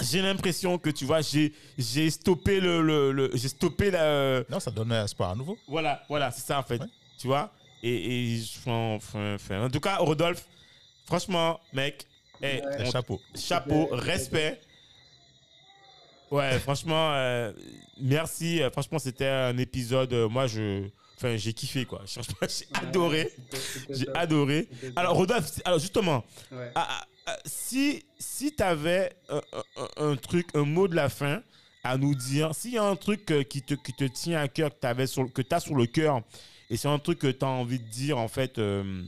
J'ai 0.00 0.20
l'impression 0.22 0.78
que 0.78 0.90
tu 0.90 1.04
vois, 1.04 1.20
j'ai 1.20 1.52
j'ai 1.78 2.10
stoppé 2.10 2.60
le, 2.60 2.82
le, 2.82 3.12
le- 3.12 3.30
j'ai 3.34 3.48
stoppé 3.48 3.90
la, 3.90 4.42
Non, 4.50 4.58
ça 4.58 4.70
donne 4.70 4.90
un 4.92 5.04
espoir 5.04 5.30
à 5.30 5.34
nouveau. 5.36 5.56
voilà, 5.68 6.02
voilà, 6.08 6.30
c'est 6.30 6.44
ça 6.46 6.58
en 6.58 6.62
fait. 6.62 6.80
Ouais. 6.80 6.86
Tu 7.18 7.26
vois? 7.28 7.52
Et, 7.82 8.34
et 8.36 8.40
enfin, 8.58 8.94
enfin, 8.96 9.34
enfin, 9.34 9.64
en 9.66 9.70
tout 9.70 9.80
cas, 9.80 9.96
Rodolphe, 9.96 10.44
franchement, 11.06 11.60
mec, 11.72 12.06
eh, 12.40 12.44
Ouais. 12.46 12.62
on- 12.80 12.90
Chapeau. 12.90 13.20
chapeau, 13.34 13.88
respect. 13.92 14.60
Ouais, 16.30 16.58
franchement, 16.60 17.12
euh, 17.12 17.52
merci. 18.00 18.62
Euh, 18.62 18.70
Franchement, 18.70 18.98
c'était 18.98 19.26
un 19.28 19.56
épisode. 19.58 20.12
euh, 20.14 20.28
moi, 20.28 20.46
je, 20.46 20.84
enfin, 21.18 21.36
j'ai 21.36 21.52
kiffé 21.52 21.84
quoi. 21.84 22.02
J'ai 22.06 22.66
adoré. 22.74 23.30
J'ai 23.90 24.08
adoré. 24.14 24.68
Alors, 24.96 25.14
Rodolphe, 25.16 25.60
alors 25.64 25.78
justement, 25.78 26.24
Ouais. 26.50 26.70
ah, 26.74 26.88
ah, 26.90 27.04
si, 27.44 28.04
si 28.18 28.54
tu 28.54 28.62
avais 28.62 29.12
un, 29.28 29.40
un- 29.76 30.10
un 30.10 30.16
truc, 30.16 30.48
un 30.54 30.64
mot 30.64 30.88
de 30.88 30.94
la 30.94 31.08
fin 31.08 31.42
à 31.84 31.96
nous 31.98 32.14
dire, 32.14 32.54
s'il 32.54 32.72
y 32.74 32.78
a 32.78 32.84
un 32.84 32.96
truc 32.96 33.30
euh, 33.30 33.42
qui 33.42 33.62
te, 33.62 33.74
qui 33.74 33.92
te 33.92 34.04
tient 34.04 34.40
à 34.40 34.48
cœur, 34.48 34.70
que 34.70 35.42
tu 35.42 35.54
as 35.54 35.60
sur 35.60 35.74
le 35.74 35.86
cœur, 35.86 36.22
et 36.70 36.76
c'est 36.76 36.88
un 36.88 36.98
truc 36.98 37.18
que 37.18 37.26
tu 37.28 37.44
as 37.44 37.48
envie 37.48 37.78
de 37.80 37.88
dire, 37.88 38.18
en 38.18 38.28
fait, 38.28 38.58
euh, 38.58 39.02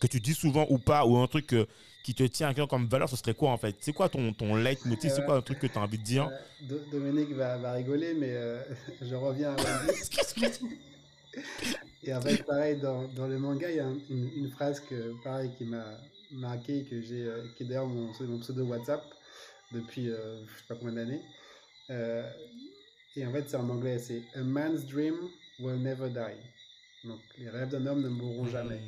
que 0.00 0.06
tu 0.06 0.20
dis 0.20 0.34
souvent 0.34 0.66
ou 0.70 0.78
pas, 0.78 1.04
ou 1.06 1.16
un 1.18 1.26
truc 1.26 1.52
euh, 1.54 1.66
qui 2.04 2.14
te 2.14 2.22
tient 2.22 2.48
à 2.48 2.54
cœur 2.54 2.68
comme 2.68 2.86
valeur, 2.86 3.08
ce 3.08 3.16
serait 3.16 3.34
quoi 3.34 3.50
en 3.50 3.58
fait? 3.58 3.76
C'est 3.80 3.92
quoi 3.92 4.08
ton, 4.08 4.32
ton 4.32 4.54
leitmotiv 4.56 5.12
C'est 5.14 5.24
quoi 5.24 5.36
un 5.36 5.42
truc 5.42 5.58
que 5.58 5.66
tu 5.66 5.78
as 5.78 5.82
envie 5.82 5.98
de 5.98 6.02
dire? 6.02 6.28
Euh, 6.28 6.38
Do- 6.68 6.84
Dominique 6.90 7.32
va, 7.34 7.56
va 7.58 7.72
rigoler, 7.72 8.14
mais 8.14 8.30
euh, 8.30 8.62
je 9.02 9.14
reviens 9.14 9.52
à. 9.52 9.56
Et 12.02 12.14
en 12.14 12.20
fait, 12.20 12.42
pareil, 12.44 12.78
dans, 12.80 13.06
dans 13.08 13.26
le 13.26 13.38
manga, 13.38 13.70
il 13.70 13.76
y 13.76 13.80
a 13.80 13.86
un- 13.86 13.98
une, 14.08 14.30
une 14.36 14.50
phrase 14.50 14.80
que, 14.80 15.14
pareil, 15.22 15.50
qui 15.58 15.64
m'a 15.64 15.84
marqué, 16.30 16.84
que 16.84 17.00
j'ai, 17.00 17.24
euh, 17.24 17.48
qui 17.54 17.62
est 17.62 17.66
d'ailleurs 17.66 17.86
mon, 17.86 18.12
mon 18.20 18.38
pseudo 18.38 18.64
WhatsApp 18.64 19.14
depuis 19.72 20.10
euh, 20.10 20.44
je 20.46 20.58
sais 20.58 20.64
pas 20.68 20.74
combien 20.74 20.94
d'années. 20.94 21.22
Euh, 21.90 22.30
et 23.16 23.26
en 23.26 23.32
fait, 23.32 23.48
c'est 23.48 23.56
en 23.56 23.68
anglais, 23.68 23.98
c'est 23.98 24.22
A 24.34 24.42
man's 24.42 24.86
dream 24.86 25.30
will 25.58 25.80
never 25.80 26.08
die. 26.10 26.40
Donc, 27.04 27.20
les 27.38 27.48
rêves 27.48 27.68
d'un 27.68 27.86
homme 27.86 28.02
ne 28.02 28.08
mourront 28.08 28.46
jamais. 28.46 28.82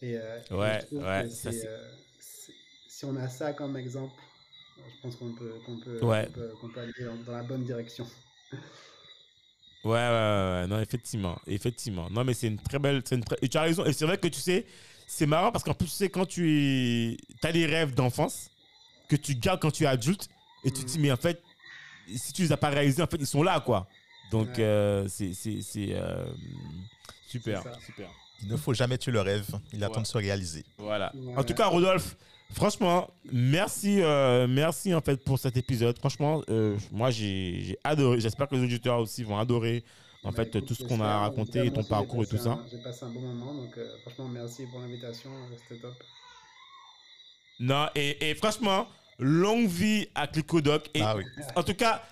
Et, 0.00 0.16
euh, 0.16 0.38
et 0.40 0.54
Ouais, 0.54 0.78
trouve 0.78 1.02
ouais, 1.02 1.28
ça, 1.28 1.50
euh, 1.50 1.92
si 2.18 3.04
on 3.04 3.16
a 3.16 3.28
ça 3.28 3.52
comme 3.52 3.76
exemple, 3.76 4.22
je 4.76 4.96
pense 5.02 5.16
qu'on 5.16 5.32
peut, 5.32 5.60
qu'on 5.64 5.78
peut, 5.78 6.00
Ouais. 6.02 6.28
peut, 6.28 6.56
aller 6.76 6.92
dans, 7.24 7.32
la 7.32 7.42
bonne 7.42 7.64
direction. 7.64 8.06
Ouais, 9.84 9.90
ouais, 9.90 9.98
ouais, 9.98 10.60
ouais, 10.62 10.66
non, 10.66 10.80
effectivement, 10.80 11.38
effectivement. 11.46 12.08
Non, 12.08 12.24
mais 12.24 12.32
c'est 12.32 12.46
une 12.46 12.58
très 12.58 12.78
belle, 12.78 13.02
c'est 13.04 13.16
une 13.16 13.24
très- 13.24 13.36
et 13.42 13.48
tu 13.48 13.58
as 13.58 13.62
raison. 13.62 13.84
Et 13.84 13.92
c'est 13.92 14.06
vrai 14.06 14.16
que 14.16 14.28
tu 14.28 14.40
sais, 14.40 14.64
c'est 15.06 15.26
marrant 15.26 15.52
parce 15.52 15.64
qu'en 15.64 15.74
plus, 15.74 15.86
tu 15.86 15.92
sais, 15.92 16.08
quand 16.08 16.26
tu 16.26 17.16
as 17.42 17.52
des 17.52 17.66
rêves 17.66 17.94
d'enfance 17.94 18.50
que 19.08 19.16
tu 19.16 19.34
gardes 19.34 19.60
quand 19.60 19.70
tu 19.70 19.84
es 19.84 19.86
adulte 19.86 20.28
et 20.64 20.70
tu 20.70 20.82
te 20.82 20.86
dis, 20.86 20.98
mais 20.98 21.12
en 21.12 21.16
fait, 21.16 21.42
si 22.14 22.32
tu 22.32 22.42
les 22.42 22.52
as 22.52 22.56
pas 22.56 22.70
réalisés, 22.70 23.02
en 23.02 23.06
fait, 23.06 23.18
ils 23.20 23.26
sont 23.26 23.42
là, 23.42 23.60
quoi. 23.60 23.86
Donc, 24.30 24.48
Ouais. 24.48 24.60
euh, 24.64 25.08
c'est, 25.08 25.32
c'est, 25.34 25.60
c'est, 25.62 25.88
euh, 25.92 26.24
super. 27.28 27.62
Il 28.42 28.48
ne 28.48 28.56
faut 28.56 28.74
jamais 28.74 28.98
tuer 28.98 29.12
le 29.12 29.20
rêve. 29.20 29.46
Il 29.72 29.82
attend 29.84 30.00
de 30.00 30.06
se 30.06 30.16
réaliser. 30.18 30.64
Voilà. 30.78 31.12
Ouais. 31.14 31.36
En 31.36 31.44
tout 31.44 31.54
cas, 31.54 31.66
Rodolphe, 31.66 32.16
franchement, 32.52 33.08
merci, 33.32 34.02
euh, 34.02 34.46
merci 34.48 34.92
en 34.94 35.00
fait 35.00 35.22
pour 35.24 35.38
cet 35.38 35.56
épisode. 35.56 35.98
Franchement, 35.98 36.42
euh, 36.50 36.76
moi 36.90 37.10
j'ai 37.10 37.60
j'ai 37.62 37.78
adoré. 37.84 38.20
J'espère 38.20 38.48
que 38.48 38.54
les 38.56 38.62
auditeurs 38.62 38.98
aussi 38.98 39.22
vont 39.22 39.38
adorer 39.38 39.84
en 40.24 40.30
Bah, 40.30 40.36
fait 40.36 40.48
écoute, 40.56 40.66
tout 40.66 40.74
ce 40.74 40.84
qu'on 40.84 41.00
a 41.00 41.18
raconté 41.20 41.66
et 41.66 41.72
ton 41.72 41.84
parcours 41.84 42.22
et 42.22 42.26
tout 42.26 42.38
ça. 42.38 42.58
J'ai 42.70 42.78
passé 42.78 43.04
un 43.04 43.10
bon 43.10 43.20
moment, 43.20 43.54
donc 43.54 43.76
euh, 43.76 43.96
franchement, 44.02 44.28
merci 44.28 44.66
pour 44.66 44.80
l'invitation, 44.80 45.30
euh, 45.30 45.56
c'était 45.68 45.80
top. 45.80 45.94
Non, 47.60 47.88
et, 47.94 48.30
et 48.30 48.34
franchement, 48.34 48.88
longue 49.18 49.66
vie 49.68 50.08
à 50.14 50.26
Clicodoc. 50.26 50.88
Et 50.94 51.00
Ah 51.02 51.16
oui. 51.16 51.24
en 51.54 51.62
tout 51.62 51.74
cas, 51.74 52.02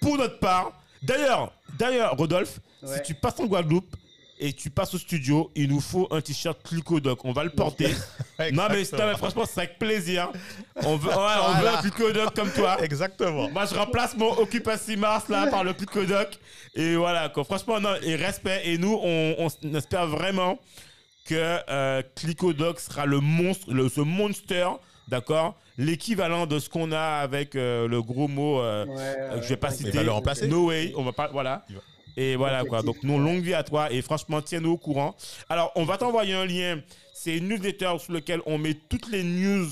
pour 0.00 0.16
notre 0.16 0.38
part, 0.38 0.72
d'ailleurs, 1.02 1.52
d'ailleurs, 1.78 2.16
Rodolphe, 2.16 2.60
Ouais. 2.82 2.96
si 2.96 3.02
tu 3.04 3.14
passes 3.14 3.38
en 3.38 3.46
Guadeloupe 3.46 3.94
et 4.42 4.52
tu 4.52 4.70
passes 4.70 4.92
au 4.94 4.98
studio, 4.98 5.50
il 5.54 5.68
nous 5.68 5.80
faut 5.80 6.08
un 6.10 6.20
t-shirt 6.20 6.58
Clicodoc. 6.62 7.24
On 7.24 7.32
va 7.32 7.44
le 7.44 7.50
porter. 7.50 7.88
non, 8.52 8.64
mais, 8.70 8.78
Exactement. 8.80 9.06
non, 9.06 9.12
mais 9.12 9.16
franchement, 9.18 9.44
c'est 9.46 9.60
avec 9.60 9.78
plaisir. 9.78 10.30
On 10.84 10.96
veut, 10.96 11.08
ouais, 11.10 11.14
on 11.14 11.52
veut 11.52 11.60
Voilà. 11.60 11.78
un 11.78 11.80
Clicodoc 11.82 12.34
comme 12.34 12.50
toi. 12.50 12.76
Exactement. 12.82 13.48
Moi, 13.50 13.66
je 13.66 13.74
remplace 13.76 14.16
mon 14.16 14.32
Occupation 14.38 14.98
Mars 14.98 15.28
là 15.28 15.46
par 15.46 15.62
le 15.62 15.72
Clicodoc. 15.74 16.38
Et 16.74 16.96
voilà, 16.96 17.28
quoi. 17.28 17.44
franchement, 17.44 17.78
non, 17.80 17.94
et 18.02 18.16
respect. 18.16 18.62
Et 18.64 18.78
nous, 18.78 18.98
on, 19.02 19.36
on 19.62 19.74
espère 19.74 20.06
vraiment 20.08 20.58
que 21.24 21.58
euh, 21.70 22.02
Clicodoc 22.16 22.80
sera 22.80 23.06
le 23.06 23.20
monstre, 23.20 23.72
le, 23.72 23.88
ce 23.88 24.00
monster, 24.00 24.66
d'accord? 25.06 25.54
L'équivalent 25.78 26.46
de 26.46 26.58
ce 26.58 26.68
qu'on 26.68 26.90
a 26.92 27.00
avec 27.22 27.54
euh, 27.56 27.86
le 27.88 28.02
gros 28.02 28.28
mot 28.28 28.60
euh, 28.60 28.84
Ouais, 28.86 28.94
euh, 28.98 29.36
que 29.38 29.44
je 29.44 29.48
vais 29.50 29.56
pas 29.56 29.70
citer. 29.70 29.90
Il 29.90 29.96
va 29.96 30.02
le 30.02 30.10
remplacer. 30.10 30.48
No 30.48 30.66
way, 30.66 30.92
on 30.96 31.02
va 31.04 31.12
pas, 31.12 31.28
voilà. 31.28 31.64
Il 31.70 31.76
va. 31.76 31.80
Et 32.16 32.36
voilà 32.36 32.64
quoi. 32.64 32.82
Donc, 32.82 33.02
non, 33.02 33.18
longue 33.18 33.42
vie 33.42 33.54
à 33.54 33.62
toi 33.62 33.90
et 33.90 34.02
franchement, 34.02 34.42
tiens-nous 34.42 34.72
au 34.72 34.76
courant. 34.78 35.16
Alors, 35.48 35.72
on 35.76 35.84
va 35.84 35.96
t'envoyer 35.98 36.34
un 36.34 36.44
lien. 36.46 36.80
C'est 37.14 37.36
une 37.38 37.48
newsletter 37.48 37.94
sur 37.98 38.12
lequel 38.12 38.40
on 38.46 38.58
met 38.58 38.74
toutes 38.74 39.10
les 39.10 39.22
news 39.22 39.68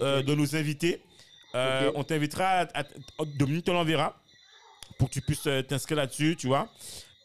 euh, 0.00 0.22
de 0.22 0.34
nos 0.34 0.56
invités. 0.56 1.00
Euh. 1.54 1.90
On 1.94 2.02
t'invitera, 2.04 2.44
à, 2.74 2.80
à- 2.80 2.84
Dominique 3.38 3.64
te 3.66 3.70
l'enverra 3.70 4.16
pour 4.98 5.08
que 5.08 5.14
tu 5.14 5.20
puisses 5.20 5.46
euh, 5.46 5.62
t'inscrire 5.62 5.98
là-dessus, 5.98 6.36
tu 6.38 6.46
vois. 6.48 6.68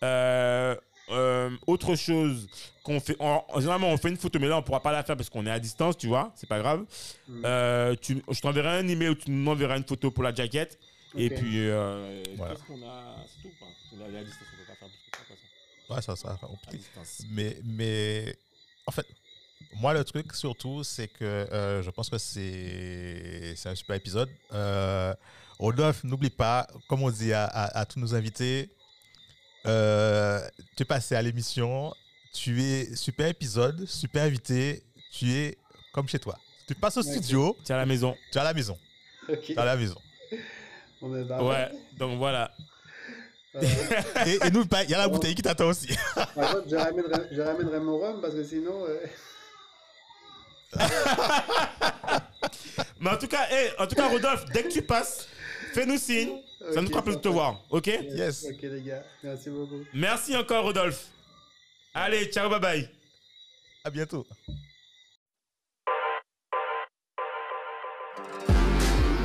Euh, 0.04 0.76
euh, 1.10 1.50
autre 1.68 1.96
chose 1.96 2.48
qu'on 2.84 3.00
fait, 3.00 3.16
en- 3.20 3.44
généralement 3.58 3.90
on 3.90 3.98
fait 3.98 4.10
une 4.10 4.18
photo, 4.18 4.40
mais 4.40 4.48
là 4.48 4.58
on 4.58 4.62
pourra 4.62 4.80
pas 4.82 4.92
la 4.92 5.04
faire 5.04 5.18
parce 5.18 5.30
qu'on 5.30 5.46
est 5.46 5.52
à 5.52 5.60
distance, 5.60 5.98
tu 5.98 6.08
vois, 6.08 6.32
c'est 6.36 6.48
pas 6.48 6.60
grave. 6.60 6.86
Mm. 7.28 7.42
Euh, 7.46 7.96
tu, 8.02 8.22
je 8.30 8.40
t'enverrai 8.40 8.78
un 8.80 8.88
email 8.88 9.10
où 9.10 9.16
tu 9.16 9.30
nous 9.32 9.52
enverras 9.52 9.78
une 9.78 9.84
photo 9.86 10.12
pour 10.12 10.24
la 10.24 10.34
jaquette. 10.34 10.80
Et 11.18 11.30
puis, 11.30 11.68
Voilà. 12.38 12.54
qu'est-ce 12.54 12.64
qu'on 12.68 12.82
a? 12.88 13.16
C'est 13.28 13.42
tout, 13.50 13.54
quoi. 13.60 13.68
On 13.94 14.00
est 14.16 14.18
à 14.20 14.24
distance, 14.24 14.48
on 14.54 14.58
peut 14.58 14.64
pas 14.68 14.76
faire 14.76 14.88
plus 14.88 15.12
que 15.12 15.18
ça, 15.18 15.24
quoi, 15.28 15.36
ça. 15.36 15.42
Ouais, 15.96 16.02
ça, 16.02 16.16
ça. 16.16 16.38
À 16.68 16.72
distance. 16.72 17.24
Mais, 17.32 17.58
mais 17.64 18.36
en 18.88 18.92
fait, 18.92 19.06
moi, 19.76 19.94
le 19.94 20.04
truc 20.04 20.34
surtout, 20.36 20.84
c'est 20.84 21.08
que 21.08 21.24
euh, 21.26 21.82
je 21.84 21.90
pense 21.90 22.10
que 22.10 22.18
c'est 22.18 23.54
c'est 23.56 23.70
un 23.70 23.76
super 23.76 23.96
épisode. 23.96 24.30
Euh, 24.54 25.14
Rodolphe, 25.60 26.04
n'oublie 26.04 26.30
pas, 26.32 26.68
comme 26.90 27.04
on 27.04 27.12
dit 27.12 27.34
à, 27.34 27.46
à- 27.46 27.80
à 27.80 27.86
tous 27.86 28.00
nos 28.00 28.16
invités, 28.16 28.70
euh, 29.68 30.42
tu 30.76 30.84
es 30.84 30.86
passé 30.86 31.16
à 31.16 31.22
l'émission, 31.22 31.94
tu 32.34 32.64
es 32.64 32.96
super 32.96 33.28
épisode, 33.28 33.86
super 33.86 34.24
invité, 34.24 34.84
tu 35.12 35.32
es 35.32 35.58
comme 35.94 36.08
chez 36.08 36.20
toi. 36.20 36.38
Tu 36.68 36.74
passes 36.76 36.98
au 36.98 37.04
studio, 37.04 37.56
C'est 37.64 37.74
à 37.74 37.78
la 37.78 37.86
maison. 37.86 38.16
tu 38.32 38.38
es 38.38 38.42
à 38.42 38.44
la 38.46 38.54
maison. 38.54 38.78
Ok. 39.30 39.42
Tu 39.44 39.52
es 39.54 39.58
à 39.58 39.66
la 39.66 39.76
maison. 39.76 40.00
On 41.02 41.16
est 41.16 41.24
là. 41.26 41.44
Ouais, 41.44 41.72
donc 41.98 42.18
voilà. 42.18 42.52
Euh, 43.56 43.62
Et, 44.26 44.36
et 44.48 44.52
n'oublie 44.52 44.68
pas, 44.70 44.84
il 44.84 44.90
y 44.90 44.94
a 44.94 44.98
la 45.00 45.08
bouteille 45.10 45.36
qui 45.36 45.42
t'attend 45.42 45.68
aussi. 45.68 45.88
par 46.16 46.34
contre, 46.34 46.70
je 46.70 46.76
ramènerai, 46.76 47.22
je 47.32 47.42
ramènerai 47.42 47.80
mon 47.80 47.98
rhum 47.98 48.22
parce 48.22 48.34
que 48.34 48.44
sinon. 48.44 48.86
euh, 48.86 48.98
Mais 53.00 53.10
en 53.10 53.18
tout 53.18 53.28
cas, 53.28 53.48
hey, 53.50 53.72
en 53.78 53.88
tout 53.88 53.96
cas, 53.96 54.08
Rodolphe, 54.08 54.46
dès 54.54 54.64
que 54.64 54.70
tu 54.70 54.82
passes, 54.82 55.28
fais-nous 55.74 55.98
signe. 55.98 56.30
Ça 56.74 56.82
nous 56.82 56.90
fera 56.90 57.02
plaisir 57.02 57.20
de 57.20 57.24
te 57.24 57.28
voir, 57.30 57.60
ok? 57.72 57.88
Yes. 57.88 58.46
Ok, 58.50 58.62
les 58.62 58.82
gars, 58.82 59.04
merci 59.24 59.50
beaucoup. 59.50 59.82
Merci 59.94 60.36
encore, 60.38 60.64
Rodolphe. 60.64 61.08
Allez, 61.94 62.26
ciao, 62.28 62.50
bye 62.50 62.60
bye. 62.60 62.90
À 63.84 63.90
bientôt. 63.90 64.26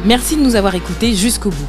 Merci 0.04 0.36
de 0.36 0.40
nous 0.40 0.56
avoir 0.56 0.74
écoutés 0.74 1.14
jusqu'au 1.14 1.50
bout. 1.50 1.68